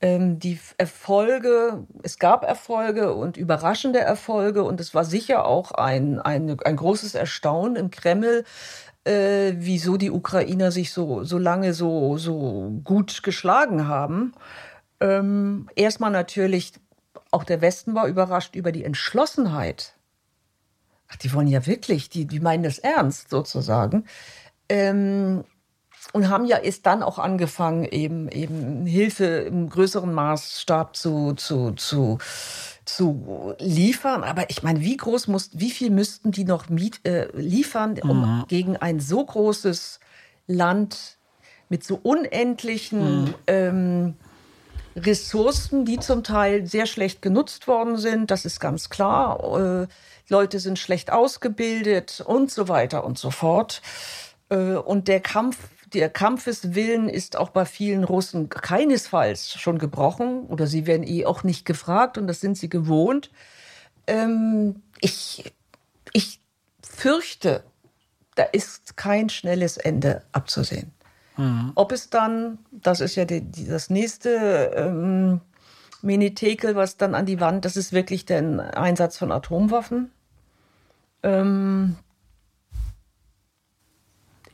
Ähm, 0.00 0.38
die 0.38 0.60
Erfolge, 0.78 1.84
es 2.04 2.18
gab 2.18 2.44
Erfolge 2.44 3.14
und 3.14 3.36
überraschende 3.36 3.98
Erfolge 3.98 4.62
und 4.62 4.80
es 4.80 4.94
war 4.94 5.04
sicher 5.04 5.44
auch 5.44 5.72
ein, 5.72 6.20
ein, 6.20 6.56
ein 6.60 6.76
großes 6.76 7.16
Erstaunen 7.16 7.74
im 7.74 7.90
Kreml, 7.90 8.44
äh, 9.04 9.54
wieso 9.56 9.96
die 9.96 10.12
Ukrainer 10.12 10.70
sich 10.70 10.92
so, 10.92 11.24
so 11.24 11.38
lange 11.38 11.74
so, 11.74 12.16
so 12.16 12.80
gut 12.84 13.24
geschlagen 13.24 13.88
haben. 13.88 14.34
Ähm, 15.00 15.68
erstmal 15.74 16.12
natürlich, 16.12 16.74
auch 17.30 17.44
der 17.44 17.60
Westen 17.60 17.94
war 17.94 18.06
überrascht 18.06 18.54
über 18.54 18.70
die 18.70 18.84
Entschlossenheit. 18.84 19.94
Ach, 21.08 21.16
die 21.16 21.32
wollen 21.32 21.48
ja 21.48 21.66
wirklich, 21.66 22.08
die, 22.08 22.26
die 22.26 22.40
meinen 22.40 22.62
das 22.62 22.78
ernst 22.78 23.30
sozusagen. 23.30 24.04
Ähm, 24.68 25.44
und 26.12 26.28
haben 26.28 26.46
ja 26.46 26.58
erst 26.58 26.86
dann 26.86 27.02
auch 27.02 27.18
angefangen, 27.18 27.84
eben, 27.84 28.28
eben 28.28 28.86
Hilfe 28.86 29.24
im 29.24 29.68
größeren 29.68 30.12
Maßstab 30.12 30.96
zu, 30.96 31.34
zu, 31.34 31.72
zu, 31.72 32.18
zu 32.84 33.54
liefern. 33.58 34.24
Aber 34.24 34.48
ich 34.50 34.62
meine, 34.62 34.80
wie 34.80 34.96
groß 34.96 35.28
muss, 35.28 35.50
wie 35.52 35.70
viel 35.70 35.90
müssten 35.90 36.30
die 36.30 36.44
noch 36.44 36.68
miet, 36.68 37.06
äh, 37.06 37.28
liefern, 37.36 37.98
um 38.02 38.20
mhm. 38.20 38.44
gegen 38.48 38.76
ein 38.76 39.00
so 39.00 39.24
großes 39.24 40.00
Land 40.46 41.18
mit 41.68 41.84
so 41.84 42.00
unendlichen 42.02 43.24
mhm. 43.24 43.34
ähm, 43.46 44.16
Ressourcen, 44.96 45.84
die 45.84 45.98
zum 45.98 46.24
Teil 46.24 46.66
sehr 46.66 46.86
schlecht 46.86 47.22
genutzt 47.22 47.68
worden 47.68 47.98
sind, 47.98 48.30
das 48.30 48.44
ist 48.44 48.60
ganz 48.60 48.88
klar. 48.88 49.82
Äh, 49.82 49.86
Leute 50.28 50.58
sind 50.58 50.78
schlecht 50.78 51.12
ausgebildet 51.12 52.22
und 52.24 52.50
so 52.50 52.68
weiter 52.68 53.04
und 53.04 53.18
so 53.18 53.30
fort. 53.30 53.82
Äh, 54.50 54.74
und 54.74 55.08
der 55.08 55.20
Kampf, 55.20 55.58
der 55.94 56.08
Kampfeswillen 56.10 57.08
ist 57.08 57.36
auch 57.36 57.50
bei 57.50 57.64
vielen 57.64 58.04
Russen 58.04 58.48
keinesfalls 58.48 59.52
schon 59.52 59.78
gebrochen 59.78 60.46
oder 60.46 60.66
sie 60.66 60.86
werden 60.86 61.06
eh 61.06 61.26
auch 61.26 61.44
nicht 61.44 61.64
gefragt 61.64 62.18
und 62.18 62.26
das 62.26 62.40
sind 62.40 62.56
sie 62.56 62.68
gewohnt. 62.68 63.30
Ähm, 64.06 64.82
ich, 65.00 65.52
ich 66.12 66.40
fürchte, 66.82 67.64
da 68.34 68.44
ist 68.44 68.96
kein 68.96 69.28
schnelles 69.28 69.76
Ende 69.76 70.22
abzusehen. 70.32 70.92
Mhm. 71.36 71.72
Ob 71.74 71.92
es 71.92 72.10
dann, 72.10 72.58
das 72.70 73.00
ist 73.00 73.14
ja 73.14 73.24
die, 73.24 73.40
die, 73.40 73.66
das 73.66 73.90
nächste 73.90 74.72
ähm, 74.76 75.40
Minitekel, 76.02 76.76
was 76.76 76.96
dann 76.96 77.14
an 77.14 77.26
die 77.26 77.40
Wand, 77.40 77.64
das 77.64 77.76
ist 77.76 77.92
wirklich 77.92 78.26
der 78.26 78.76
Einsatz 78.76 79.18
von 79.18 79.32
Atomwaffen. 79.32 80.10
Ähm, 81.22 81.96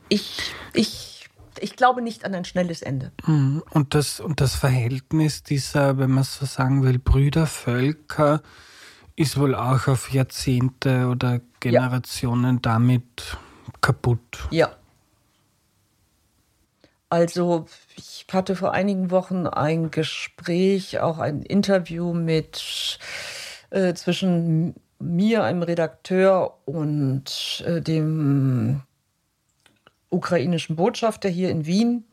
ich, 0.09 0.53
ich, 0.73 1.14
ich 1.59 1.75
glaube 1.75 2.01
nicht 2.01 2.25
an 2.25 2.35
ein 2.35 2.45
schnelles 2.45 2.81
Ende. 2.81 3.11
Mhm. 3.25 3.63
Und 3.71 3.93
das, 3.93 4.19
und 4.19 4.41
das 4.41 4.55
Verhältnis 4.55 5.43
dieser, 5.43 5.97
wenn 5.97 6.11
man 6.11 6.23
so 6.23 6.45
sagen 6.45 6.83
will, 6.83 6.99
Brüdervölker 6.99 8.41
ist 9.15 9.39
wohl 9.39 9.55
auch 9.55 9.87
auf 9.87 10.11
Jahrzehnte 10.11 11.07
oder 11.07 11.41
Generationen 11.59 12.55
ja. 12.55 12.61
damit 12.61 13.37
kaputt. 13.81 14.47
Ja. 14.51 14.75
Also 17.09 17.65
ich 17.95 18.25
hatte 18.31 18.55
vor 18.55 18.73
einigen 18.73 19.11
Wochen 19.11 19.47
ein 19.47 19.91
Gespräch, 19.91 20.99
auch 20.99 21.19
ein 21.19 21.43
Interview 21.43 22.13
mit 22.13 22.99
äh, 23.69 23.93
zwischen 23.93 24.75
mir, 24.99 25.43
einem 25.43 25.61
Redakteur, 25.61 26.57
und 26.65 27.63
äh, 27.65 27.81
dem 27.81 28.81
ukrainischen 30.09 30.75
Botschafter 30.75 31.29
hier 31.29 31.49
in 31.49 31.65
Wien, 31.65 32.05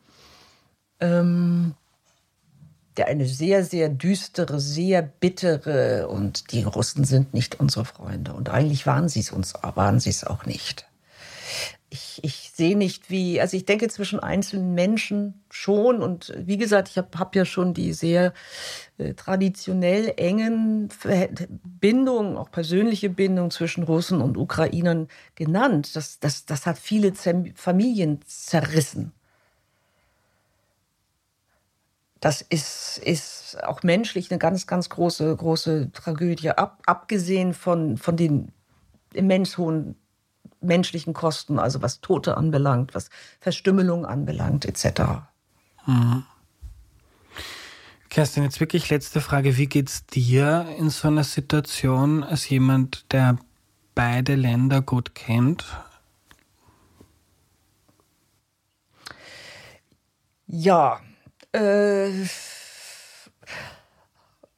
ähm, 0.99 1.75
der 2.97 3.07
eine 3.07 3.25
sehr, 3.25 3.63
sehr 3.63 3.89
düstere, 3.89 4.59
sehr 4.59 5.01
bittere 5.01 6.07
und 6.07 6.51
die 6.51 6.63
Russen 6.63 7.05
sind 7.05 7.33
nicht 7.33 7.59
unsere 7.59 7.85
Freunde. 7.85 8.33
Und 8.33 8.49
eigentlich 8.49 8.85
waren 8.85 9.09
sie 9.09 9.21
es 9.21 9.31
uns, 9.31 9.53
waren 9.61 9.99
sie 9.99 10.11
es 10.11 10.23
auch 10.23 10.45
nicht 10.45 10.85
ich, 12.25 12.51
sehe 12.55 12.77
nicht, 12.77 13.09
wie, 13.09 13.41
also 13.41 13.57
ich 13.57 13.65
denke 13.65 13.89
zwischen 13.89 14.21
einzelnen 14.21 14.73
Menschen 14.73 15.43
schon 15.49 16.01
und 16.01 16.33
wie 16.37 16.57
gesagt, 16.57 16.87
ich 16.87 16.97
habe 16.97 17.09
hab 17.19 17.35
ja 17.35 17.43
schon 17.43 17.73
die 17.73 17.91
sehr 17.91 18.33
äh, 18.97 19.13
traditionell 19.13 20.13
engen 20.15 20.87
Bindungen, 21.81 22.37
auch 22.37 22.49
persönliche 22.49 23.09
Bindungen 23.09 23.51
zwischen 23.51 23.83
Russen 23.83 24.21
und 24.21 24.37
Ukrainern 24.37 25.09
genannt. 25.35 25.97
Das, 25.97 26.21
das, 26.21 26.45
das 26.45 26.65
hat 26.65 26.77
viele 26.79 27.11
Zem 27.11 27.53
Familien 27.55 28.21
zerrissen. 28.25 29.11
Das 32.21 32.41
ist, 32.41 33.01
ist 33.03 33.61
auch 33.65 33.83
menschlich 33.83 34.31
eine 34.31 34.39
ganz, 34.39 34.65
ganz 34.65 34.87
große, 34.87 35.35
große 35.35 35.91
Tragödie, 35.91 36.51
ab, 36.51 36.81
abgesehen 36.85 37.53
von, 37.53 37.97
von 37.97 38.15
den 38.15 38.53
immens 39.13 39.57
hohen 39.57 39.95
menschlichen 40.63 41.13
Kosten, 41.13 41.59
also 41.59 41.81
was 41.81 42.01
Tote 42.01 42.37
anbelangt, 42.37 42.95
was 42.95 43.09
Verstümmelung 43.39 44.05
anbelangt, 44.05 44.65
etc. 44.65 45.01
Mhm. 45.85 46.23
Kerstin, 48.09 48.43
jetzt 48.43 48.59
wirklich 48.59 48.89
letzte 48.89 49.21
Frage. 49.21 49.57
Wie 49.57 49.65
geht 49.65 49.89
es 49.89 50.05
dir 50.05 50.67
in 50.77 50.91
so 50.91 51.07
einer 51.07 51.23
Situation 51.23 52.23
als 52.23 52.47
jemand, 52.47 53.11
der 53.11 53.37
beide 53.95 54.35
Länder 54.35 54.81
gut 54.81 55.15
kennt? 55.15 55.65
Ja, 60.45 61.01
äh, 61.53 62.11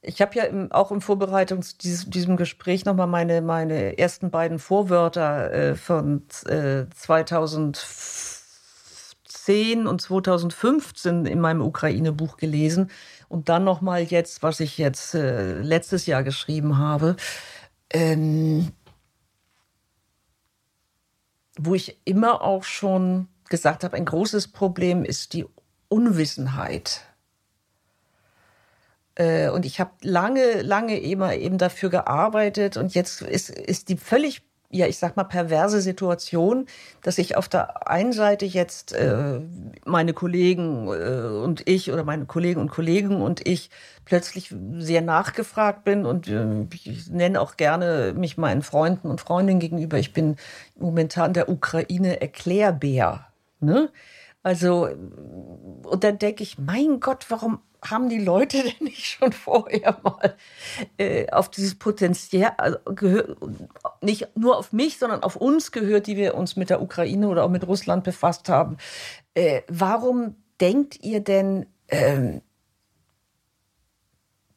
ich 0.06 0.22
habe 0.22 0.36
ja 0.36 0.44
im, 0.44 0.72
auch 0.72 0.92
im 0.92 1.02
Vorbereitung 1.02 1.62
zu 1.62 1.78
dieses, 1.78 2.10
diesem 2.10 2.38
Gespräch 2.38 2.86
nochmal 2.86 3.08
meine, 3.08 3.42
meine 3.42 3.98
ersten 3.98 4.32
beiden 4.32 4.60
Vorwörter 4.60 5.52
äh, 5.52 5.76
von 5.76 6.24
äh, 6.46 6.86
2010 6.96 9.88
und 9.88 10.02
2015 10.02 11.26
in 11.26 11.42
meinem 11.42 11.62
Ukraine-Buch 11.62 12.38
gelesen 12.38 12.92
und 13.28 13.50
dann 13.50 13.64
nochmal 13.64 14.04
jetzt, 14.04 14.44
was 14.44 14.60
ich 14.60 14.78
jetzt 14.78 15.16
äh, 15.16 15.60
letztes 15.60 16.06
Jahr 16.06 16.24
geschrieben 16.24 16.78
habe. 16.78 17.16
Ähm, 17.90 18.72
wo 21.58 21.74
ich 21.74 22.02
immer 22.06 22.42
auch 22.42 22.64
schon 22.64 23.28
gesagt 23.50 23.84
habe, 23.84 23.96
ein 23.96 24.06
großes 24.06 24.50
Problem 24.50 25.06
ist 25.06 25.34
die 25.34 25.46
Unwissenheit 25.88 27.02
und 29.18 29.66
ich 29.66 29.80
habe 29.80 29.92
lange, 30.02 30.62
lange 30.62 31.00
immer 31.00 31.36
eben 31.36 31.58
dafür 31.58 31.90
gearbeitet. 31.90 32.76
Und 32.76 32.94
jetzt 32.96 33.22
ist, 33.22 33.50
ist 33.50 33.88
die 33.88 33.96
völlig, 33.98 34.42
ja, 34.70 34.88
ich 34.88 34.98
sag 34.98 35.16
mal, 35.16 35.24
perverse 35.24 35.80
Situation, 35.80 36.66
dass 37.02 37.18
ich 37.18 37.38
auf 37.38 37.48
der 37.48 37.88
einen 37.88 38.12
Seite 38.12 38.46
jetzt 38.46 38.92
äh, 38.92 39.40
meine 39.86 40.12
Kollegen 40.14 40.88
äh, 40.88 41.28
und 41.44 41.68
ich 41.68 41.94
oder 41.94 42.04
meine 42.04 42.26
Kollegen 42.26 42.60
und 42.60 42.70
Kollegen 42.70 43.22
und 43.22 43.48
ich 43.48 43.70
plötzlich 44.04 44.54
sehr 44.78 45.02
nachgefragt 45.02 45.86
bin 45.86 46.06
und 46.06 46.28
äh, 46.28 46.68
ich 46.74 47.10
nenne 47.10 47.40
auch 47.40 47.56
gerne 47.56 48.14
mich 48.18 48.38
meinen 48.38 48.64
Freunden 48.64 49.10
und 49.10 49.22
Freundinnen 49.22 49.62
gegenüber. 49.62 49.98
Ich 49.98 50.12
bin 50.12 50.36
momentan 50.78 51.32
der 51.32 51.48
Ukraine 51.48 52.20
Erklärbär. 52.20 53.28
Ne? 53.62 53.90
Also, 54.44 54.88
und 55.84 56.04
dann 56.04 56.20
denke 56.20 56.44
ich, 56.44 56.60
mein 56.60 57.00
Gott, 57.00 57.26
warum 57.30 57.60
haben 57.90 58.10
die 58.10 58.20
Leute 58.20 58.64
denn 58.64 58.88
nicht 58.88 59.06
schon 59.06 59.32
vorher 59.32 60.00
mal 60.04 60.36
äh, 60.98 61.30
auf 61.32 61.50
dieses 61.50 61.76
Potenzial, 61.76 62.54
also, 62.58 62.78
nicht 64.02 64.36
nur 64.36 64.58
auf 64.58 64.74
mich, 64.74 64.98
sondern 64.98 65.24
auf 65.24 65.36
uns 65.36 65.72
gehört, 65.72 66.08
die 66.08 66.18
wir 66.18 66.36
uns 66.36 66.56
mit 66.56 66.70
der 66.70 66.82
Ukraine 66.82 67.28
oder 67.28 67.44
auch 67.44 67.50
mit 67.50 67.68
Russland 67.68 68.04
befasst 68.04 68.50
haben. 68.50 68.78
Äh, 69.34 69.62
warum 69.68 70.36
denkt 70.62 71.04
ihr 71.04 71.20
denn, 71.20 71.66
äh, 71.88 72.40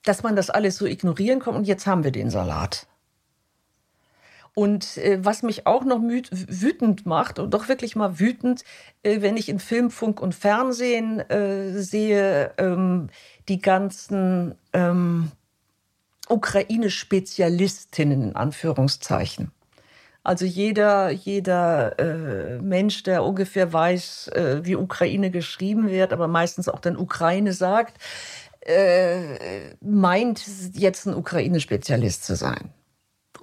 dass 0.05 0.23
man 0.23 0.37
das 0.37 0.51
alles 0.51 0.77
so 0.77 0.87
ignorieren 0.87 1.41
kann? 1.41 1.55
Und 1.55 1.67
jetzt 1.67 1.87
haben 1.87 2.05
wir 2.05 2.13
den 2.13 2.31
Salat. 2.31 2.87
Und 4.59 4.97
äh, 4.97 5.25
was 5.25 5.45
mich 5.45 5.69
auch 5.69 5.85
noch 5.85 6.01
wütend 6.03 7.07
macht, 7.07 7.39
und 7.39 7.55
doch 7.55 7.69
wirklich 7.69 7.95
mal 7.95 8.19
wütend, 8.19 8.65
äh, 9.05 9.21
wenn 9.23 9.37
ich 9.37 9.49
in 9.49 9.61
Film, 9.61 9.89
Funk 9.89 10.21
und 10.21 10.35
Fernsehen 10.35 11.21
äh, 11.31 11.81
sehe, 11.81 12.51
ähm, 12.59 13.09
die 13.49 13.61
ganzen 13.61 14.57
ähm, 14.73 15.31
Ukraine-Spezialistinnen 16.29 18.21
in 18.31 18.35
Anführungszeichen. 18.35 19.53
Also 20.25 20.45
jeder, 20.45 21.11
jeder 21.11 21.97
äh, 22.01 22.59
Mensch, 22.61 23.05
der 23.05 23.23
ungefähr 23.23 23.73
weiß, 23.73 24.27
äh, 24.35 24.65
wie 24.65 24.75
Ukraine 24.75 25.31
geschrieben 25.31 25.89
wird, 25.89 26.13
aber 26.13 26.27
meistens 26.27 26.69
auch 26.69 26.81
dann 26.81 26.97
Ukraine 26.97 27.53
sagt, 27.53 28.03
äh, 28.63 29.77
meint 29.81 30.45
jetzt 30.75 31.07
ein 31.07 31.15
Ukraine-Spezialist 31.15 32.25
zu 32.25 32.35
sein. 32.35 32.73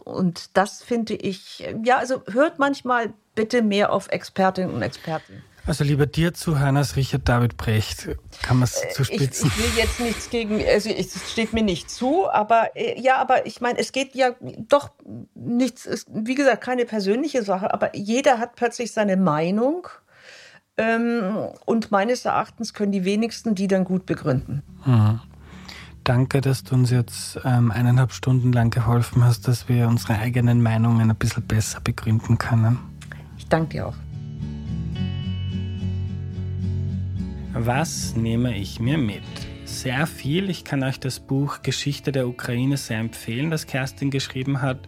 Und 0.05 0.55
das 0.55 0.81
finde 0.83 1.15
ich, 1.15 1.67
ja, 1.83 1.97
also 1.97 2.21
hört 2.31 2.59
manchmal 2.59 3.13
bitte 3.33 3.61
mehr 3.61 3.91
auf 3.91 4.07
Expertinnen 4.07 4.73
und 4.73 4.81
Experten. 4.81 5.43
Also 5.67 5.83
lieber 5.83 6.05
dir 6.05 6.33
zuhören 6.35 6.77
als 6.77 6.95
Richard 6.95 7.27
David 7.27 7.57
Brecht, 7.57 8.07
kann 8.43 8.57
man 8.57 8.65
es 8.65 8.83
äh, 8.83 8.89
zu 8.89 9.03
spitzen. 9.03 9.47
Ich, 9.47 9.57
ich, 9.57 9.63
will 9.63 9.83
jetzt 9.83 9.99
nichts 9.99 10.29
gegen, 10.29 10.63
also 10.63 10.89
es 10.91 11.31
steht 11.31 11.53
mir 11.53 11.63
nicht 11.63 11.89
zu, 11.89 12.29
aber 12.29 12.75
äh, 12.75 13.01
ja, 13.01 13.17
aber 13.17 13.47
ich 13.47 13.61
meine, 13.61 13.79
es 13.79 13.91
geht 13.91 14.13
ja 14.13 14.35
doch 14.69 14.91
nichts, 15.33 15.87
ist, 15.87 16.07
wie 16.13 16.35
gesagt, 16.35 16.63
keine 16.63 16.85
persönliche 16.85 17.41
Sache, 17.41 17.73
aber 17.73 17.95
jeder 17.95 18.37
hat 18.37 18.55
plötzlich 18.55 18.91
seine 18.91 19.17
Meinung 19.17 19.87
ähm, 20.77 21.49
und 21.65 21.89
meines 21.89 22.25
Erachtens 22.25 22.75
können 22.75 22.91
die 22.91 23.03
wenigsten 23.03 23.55
die 23.55 23.67
dann 23.67 23.85
gut 23.85 24.05
begründen. 24.05 24.61
Mhm. 24.85 25.19
Danke, 26.05 26.39
dass 26.39 26.63
du 26.63 26.75
uns 26.75 26.91
jetzt 26.91 27.39
ähm, 27.43 27.71
eineinhalb 27.71 28.13
Stunden 28.13 28.53
lang 28.53 28.69
geholfen 28.69 29.23
hast, 29.23 29.47
dass 29.47 29.67
wir 29.67 29.87
unsere 29.87 30.19
eigenen 30.19 30.61
Meinungen 30.61 31.09
ein 31.09 31.15
bisschen 31.15 31.41
besser 31.41 31.81
begründen 31.81 32.37
können. 32.37 32.77
Ich 33.39 33.47
danke 33.47 33.69
dir 33.69 33.87
auch. 33.87 33.95
Was 37.53 38.15
nehme 38.15 38.55
ich 38.55 38.79
mir 38.79 38.99
mit? 38.99 39.23
Sehr 39.75 40.07
viel. 40.07 40.49
Ich 40.49 40.63
kann 40.63 40.83
euch 40.83 41.01
das 41.01 41.19
Buch 41.19 41.61
Geschichte 41.61 42.13
der 42.13 42.29
Ukraine 42.29 42.77
sehr 42.77 42.97
empfehlen, 42.99 43.51
das 43.51 43.67
Kerstin 43.67 44.09
geschrieben 44.09 44.61
hat. 44.61 44.79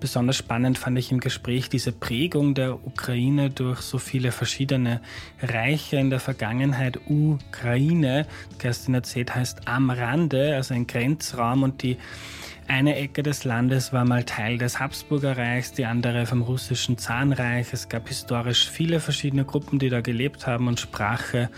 Besonders 0.00 0.38
spannend 0.38 0.78
fand 0.78 0.98
ich 0.98 1.12
im 1.12 1.20
Gespräch 1.20 1.68
diese 1.68 1.92
Prägung 1.92 2.54
der 2.54 2.86
Ukraine 2.86 3.50
durch 3.50 3.82
so 3.82 3.98
viele 3.98 4.32
verschiedene 4.32 5.02
Reiche 5.42 5.98
in 5.98 6.08
der 6.08 6.20
Vergangenheit. 6.20 6.98
Ukraine, 7.06 8.26
Kerstin 8.58 8.94
erzählt, 8.94 9.34
heißt 9.34 9.68
am 9.68 9.90
Rande, 9.90 10.56
also 10.56 10.72
ein 10.72 10.86
Grenzraum 10.86 11.62
und 11.62 11.82
die 11.82 11.98
eine 12.66 12.94
Ecke 12.96 13.24
des 13.24 13.42
Landes 13.42 13.92
war 13.92 14.04
mal 14.04 14.22
Teil 14.22 14.56
des 14.56 14.78
Habsburger 14.78 15.36
Reichs, 15.36 15.72
die 15.72 15.86
andere 15.86 16.24
vom 16.24 16.40
russischen 16.40 16.98
Zahnreich. 16.98 17.72
Es 17.72 17.88
gab 17.88 18.06
historisch 18.08 18.70
viele 18.70 19.00
verschiedene 19.00 19.44
Gruppen, 19.44 19.80
die 19.80 19.88
da 19.88 20.00
gelebt 20.00 20.46
haben 20.46 20.68
und 20.68 20.78
Sprache 20.78 21.50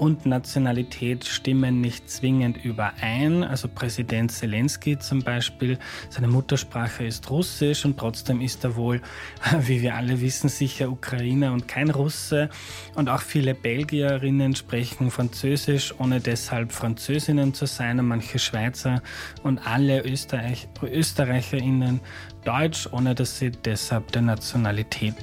und 0.00 0.24
Nationalität 0.24 1.26
stimmen 1.26 1.82
nicht 1.82 2.10
zwingend 2.10 2.64
überein. 2.64 3.44
Also 3.44 3.68
Präsident 3.68 4.32
Zelensky 4.32 4.98
zum 4.98 5.22
Beispiel, 5.22 5.78
seine 6.08 6.26
Muttersprache 6.26 7.04
ist 7.04 7.28
Russisch 7.28 7.84
und 7.84 7.98
trotzdem 7.98 8.40
ist 8.40 8.64
er 8.64 8.76
wohl, 8.76 9.02
wie 9.60 9.82
wir 9.82 9.94
alle 9.94 10.22
wissen, 10.22 10.48
sicher 10.48 10.90
Ukrainer 10.90 11.52
und 11.52 11.68
kein 11.68 11.90
Russe. 11.90 12.48
Und 12.94 13.10
auch 13.10 13.20
viele 13.20 13.54
Belgierinnen 13.54 14.56
sprechen 14.56 15.10
Französisch, 15.10 15.94
ohne 15.98 16.20
deshalb 16.20 16.72
Französinnen 16.72 17.52
zu 17.52 17.66
sein 17.66 18.00
und 18.00 18.08
manche 18.08 18.38
Schweizer 18.38 19.02
und 19.42 19.58
alle 19.66 20.02
Österreich, 20.02 20.66
Österreicherinnen 20.82 22.00
Deutsch, 22.44 22.88
ohne 22.90 23.14
dass 23.14 23.38
sie 23.38 23.50
deshalb 23.50 24.12
der 24.12 24.22
Nationalität 24.22 25.14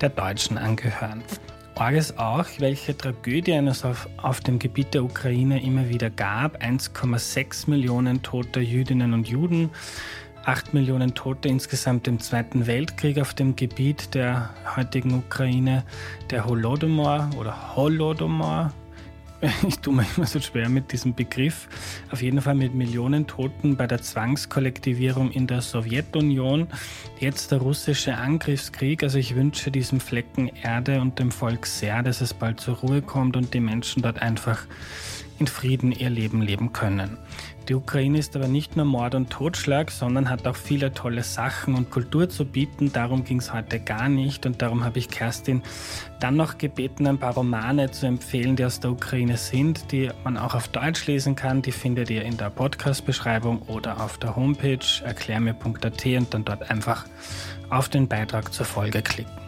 der 0.00 0.08
Deutschen 0.08 0.58
angehören. 0.58 1.22
Arg 1.76 2.18
auch, 2.18 2.46
welche 2.58 2.96
Tragödien 2.96 3.66
es 3.66 3.84
auf, 3.84 4.08
auf 4.16 4.40
dem 4.40 4.58
Gebiet 4.58 4.94
der 4.94 5.02
Ukraine 5.02 5.62
immer 5.62 5.88
wieder 5.88 6.08
gab. 6.08 6.62
1,6 6.62 7.68
Millionen 7.68 8.22
tote 8.22 8.60
Jüdinnen 8.60 9.12
und 9.12 9.28
Juden, 9.28 9.70
8 10.44 10.72
Millionen 10.72 11.14
Tote 11.14 11.48
insgesamt 11.48 12.06
im 12.06 12.20
Zweiten 12.20 12.66
Weltkrieg 12.66 13.20
auf 13.20 13.34
dem 13.34 13.56
Gebiet 13.56 14.14
der 14.14 14.50
heutigen 14.76 15.14
Ukraine. 15.14 15.84
Der 16.30 16.46
Holodomor 16.46 17.30
oder 17.38 17.74
Holodomor, 17.74 18.72
ich 19.68 19.78
tue 19.80 19.94
mir 19.94 20.06
immer 20.16 20.26
so 20.26 20.40
schwer 20.40 20.68
mit 20.68 20.92
diesem 20.92 21.14
Begriff, 21.14 21.68
auf 22.10 22.22
jeden 22.22 22.40
Fall 22.40 22.54
mit 22.54 22.74
Millionen 22.74 23.26
Toten 23.26 23.76
bei 23.76 23.86
der 23.86 24.00
Zwangskollektivierung 24.00 25.30
in 25.30 25.46
der 25.46 25.60
Sowjetunion. 25.60 26.68
Jetzt 27.18 27.52
der 27.52 27.58
russische 27.58 28.16
Angriffskrieg. 28.16 29.02
Also 29.02 29.18
ich 29.18 29.34
wünsche 29.34 29.70
diesem 29.70 30.00
Flecken 30.00 30.48
Erde 30.62 31.00
und 31.00 31.18
dem 31.18 31.30
Volk 31.30 31.66
sehr, 31.66 32.02
dass 32.02 32.20
es 32.20 32.34
bald 32.34 32.60
zur 32.60 32.76
Ruhe 32.76 33.02
kommt 33.02 33.36
und 33.36 33.54
die 33.54 33.60
Menschen 33.60 34.02
dort 34.02 34.22
einfach 34.22 34.66
in 35.38 35.46
Frieden 35.46 35.92
ihr 35.92 36.10
Leben 36.10 36.42
leben 36.42 36.72
können. 36.72 37.18
Die 37.68 37.74
Ukraine 37.74 38.18
ist 38.18 38.36
aber 38.36 38.46
nicht 38.46 38.76
nur 38.76 38.84
Mord 38.84 39.14
und 39.14 39.30
Totschlag, 39.30 39.90
sondern 39.90 40.28
hat 40.28 40.46
auch 40.46 40.56
viele 40.56 40.92
tolle 40.92 41.22
Sachen 41.22 41.74
und 41.74 41.90
Kultur 41.90 42.28
zu 42.28 42.44
bieten. 42.44 42.92
Darum 42.92 43.24
ging 43.24 43.38
es 43.38 43.54
heute 43.54 43.80
gar 43.80 44.10
nicht 44.10 44.44
und 44.44 44.60
darum 44.60 44.84
habe 44.84 44.98
ich 44.98 45.08
Kerstin 45.08 45.62
dann 46.20 46.36
noch 46.36 46.58
gebeten, 46.58 47.06
ein 47.06 47.18
paar 47.18 47.34
Romane 47.34 47.90
zu 47.90 48.06
empfehlen, 48.06 48.56
die 48.56 48.66
aus 48.66 48.80
der 48.80 48.90
Ukraine 48.90 49.38
sind, 49.38 49.92
die 49.92 50.10
man 50.24 50.36
auch 50.36 50.54
auf 50.54 50.68
Deutsch 50.68 51.06
lesen 51.06 51.36
kann. 51.36 51.62
Die 51.62 51.72
findet 51.72 52.10
ihr 52.10 52.22
in 52.24 52.36
der 52.36 52.50
Podcast-Beschreibung 52.50 53.62
oder 53.62 54.00
auf 54.02 54.18
der 54.18 54.36
Homepage 54.36 54.84
erklärmir.at 55.02 56.06
und 56.06 56.34
dann 56.34 56.44
dort 56.44 56.70
einfach 56.70 57.06
auf 57.70 57.88
den 57.88 58.08
Beitrag 58.08 58.52
zur 58.52 58.66
Folge 58.66 59.00
klicken. 59.00 59.43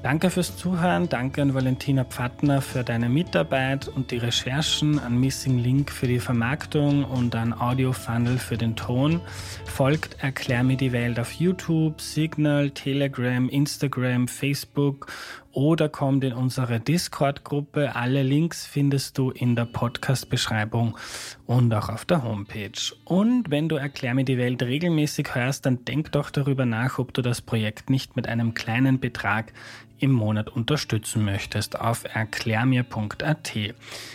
Danke 0.00 0.30
fürs 0.30 0.56
Zuhören, 0.56 1.08
danke 1.08 1.42
an 1.42 1.54
Valentina 1.54 2.04
Pfattner 2.04 2.62
für 2.62 2.84
deine 2.84 3.08
Mitarbeit 3.08 3.88
und 3.88 4.12
die 4.12 4.18
Recherchen, 4.18 5.00
an 5.00 5.18
Missing 5.18 5.58
Link 5.58 5.90
für 5.90 6.06
die 6.06 6.20
Vermarktung 6.20 7.04
und 7.04 7.34
an 7.34 7.52
Audio 7.52 7.92
Funnel 7.92 8.38
für 8.38 8.56
den 8.56 8.76
Ton. 8.76 9.20
Folgt 9.64 10.22
Erklär 10.22 10.62
mir 10.62 10.76
die 10.76 10.92
Welt 10.92 11.18
auf 11.18 11.32
YouTube, 11.32 12.00
Signal, 12.00 12.70
Telegram, 12.70 13.48
Instagram, 13.48 14.28
Facebook 14.28 15.08
oder 15.50 15.88
kommt 15.88 16.22
in 16.22 16.34
unsere 16.34 16.78
Discord-Gruppe. 16.78 17.96
Alle 17.96 18.22
Links 18.22 18.64
findest 18.64 19.18
du 19.18 19.30
in 19.30 19.56
der 19.56 19.64
Podcast-Beschreibung 19.64 20.96
und 21.46 21.74
auch 21.74 21.88
auf 21.88 22.04
der 22.04 22.22
Homepage. 22.22 22.94
Und 23.04 23.50
wenn 23.50 23.68
du 23.68 23.74
Erklär 23.74 24.14
mir 24.14 24.24
die 24.24 24.38
Welt 24.38 24.62
regelmäßig 24.62 25.34
hörst, 25.34 25.66
dann 25.66 25.84
denk 25.84 26.12
doch 26.12 26.30
darüber 26.30 26.64
nach, 26.64 27.00
ob 27.00 27.12
du 27.12 27.22
das 27.22 27.42
Projekt 27.42 27.90
nicht 27.90 28.14
mit 28.14 28.28
einem 28.28 28.54
kleinen 28.54 29.00
Betrag 29.00 29.52
im 29.98 30.12
Monat 30.12 30.48
unterstützen 30.48 31.24
möchtest 31.24 31.78
auf 31.78 32.04
erklärmir.at. 32.04 33.52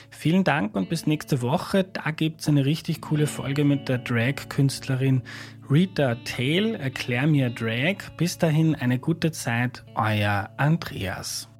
Vielen 0.09 0.43
Dank 0.43 0.75
und 0.75 0.89
bis 0.89 1.07
nächste 1.07 1.41
Woche. 1.41 1.83
Da 1.83 2.11
gibt 2.11 2.41
es 2.41 2.47
eine 2.47 2.65
richtig 2.65 3.01
coole 3.01 3.27
Folge 3.27 3.65
mit 3.65 3.89
der 3.89 3.97
Drag-Künstlerin 3.97 5.21
Rita 5.69 6.15
Tail. 6.23 6.75
Erklär 6.75 7.27
mir 7.27 7.49
Drag. 7.49 7.97
Bis 8.17 8.37
dahin 8.37 8.75
eine 8.75 8.99
gute 8.99 9.31
Zeit, 9.31 9.83
euer 9.95 10.49
Andreas. 10.57 11.52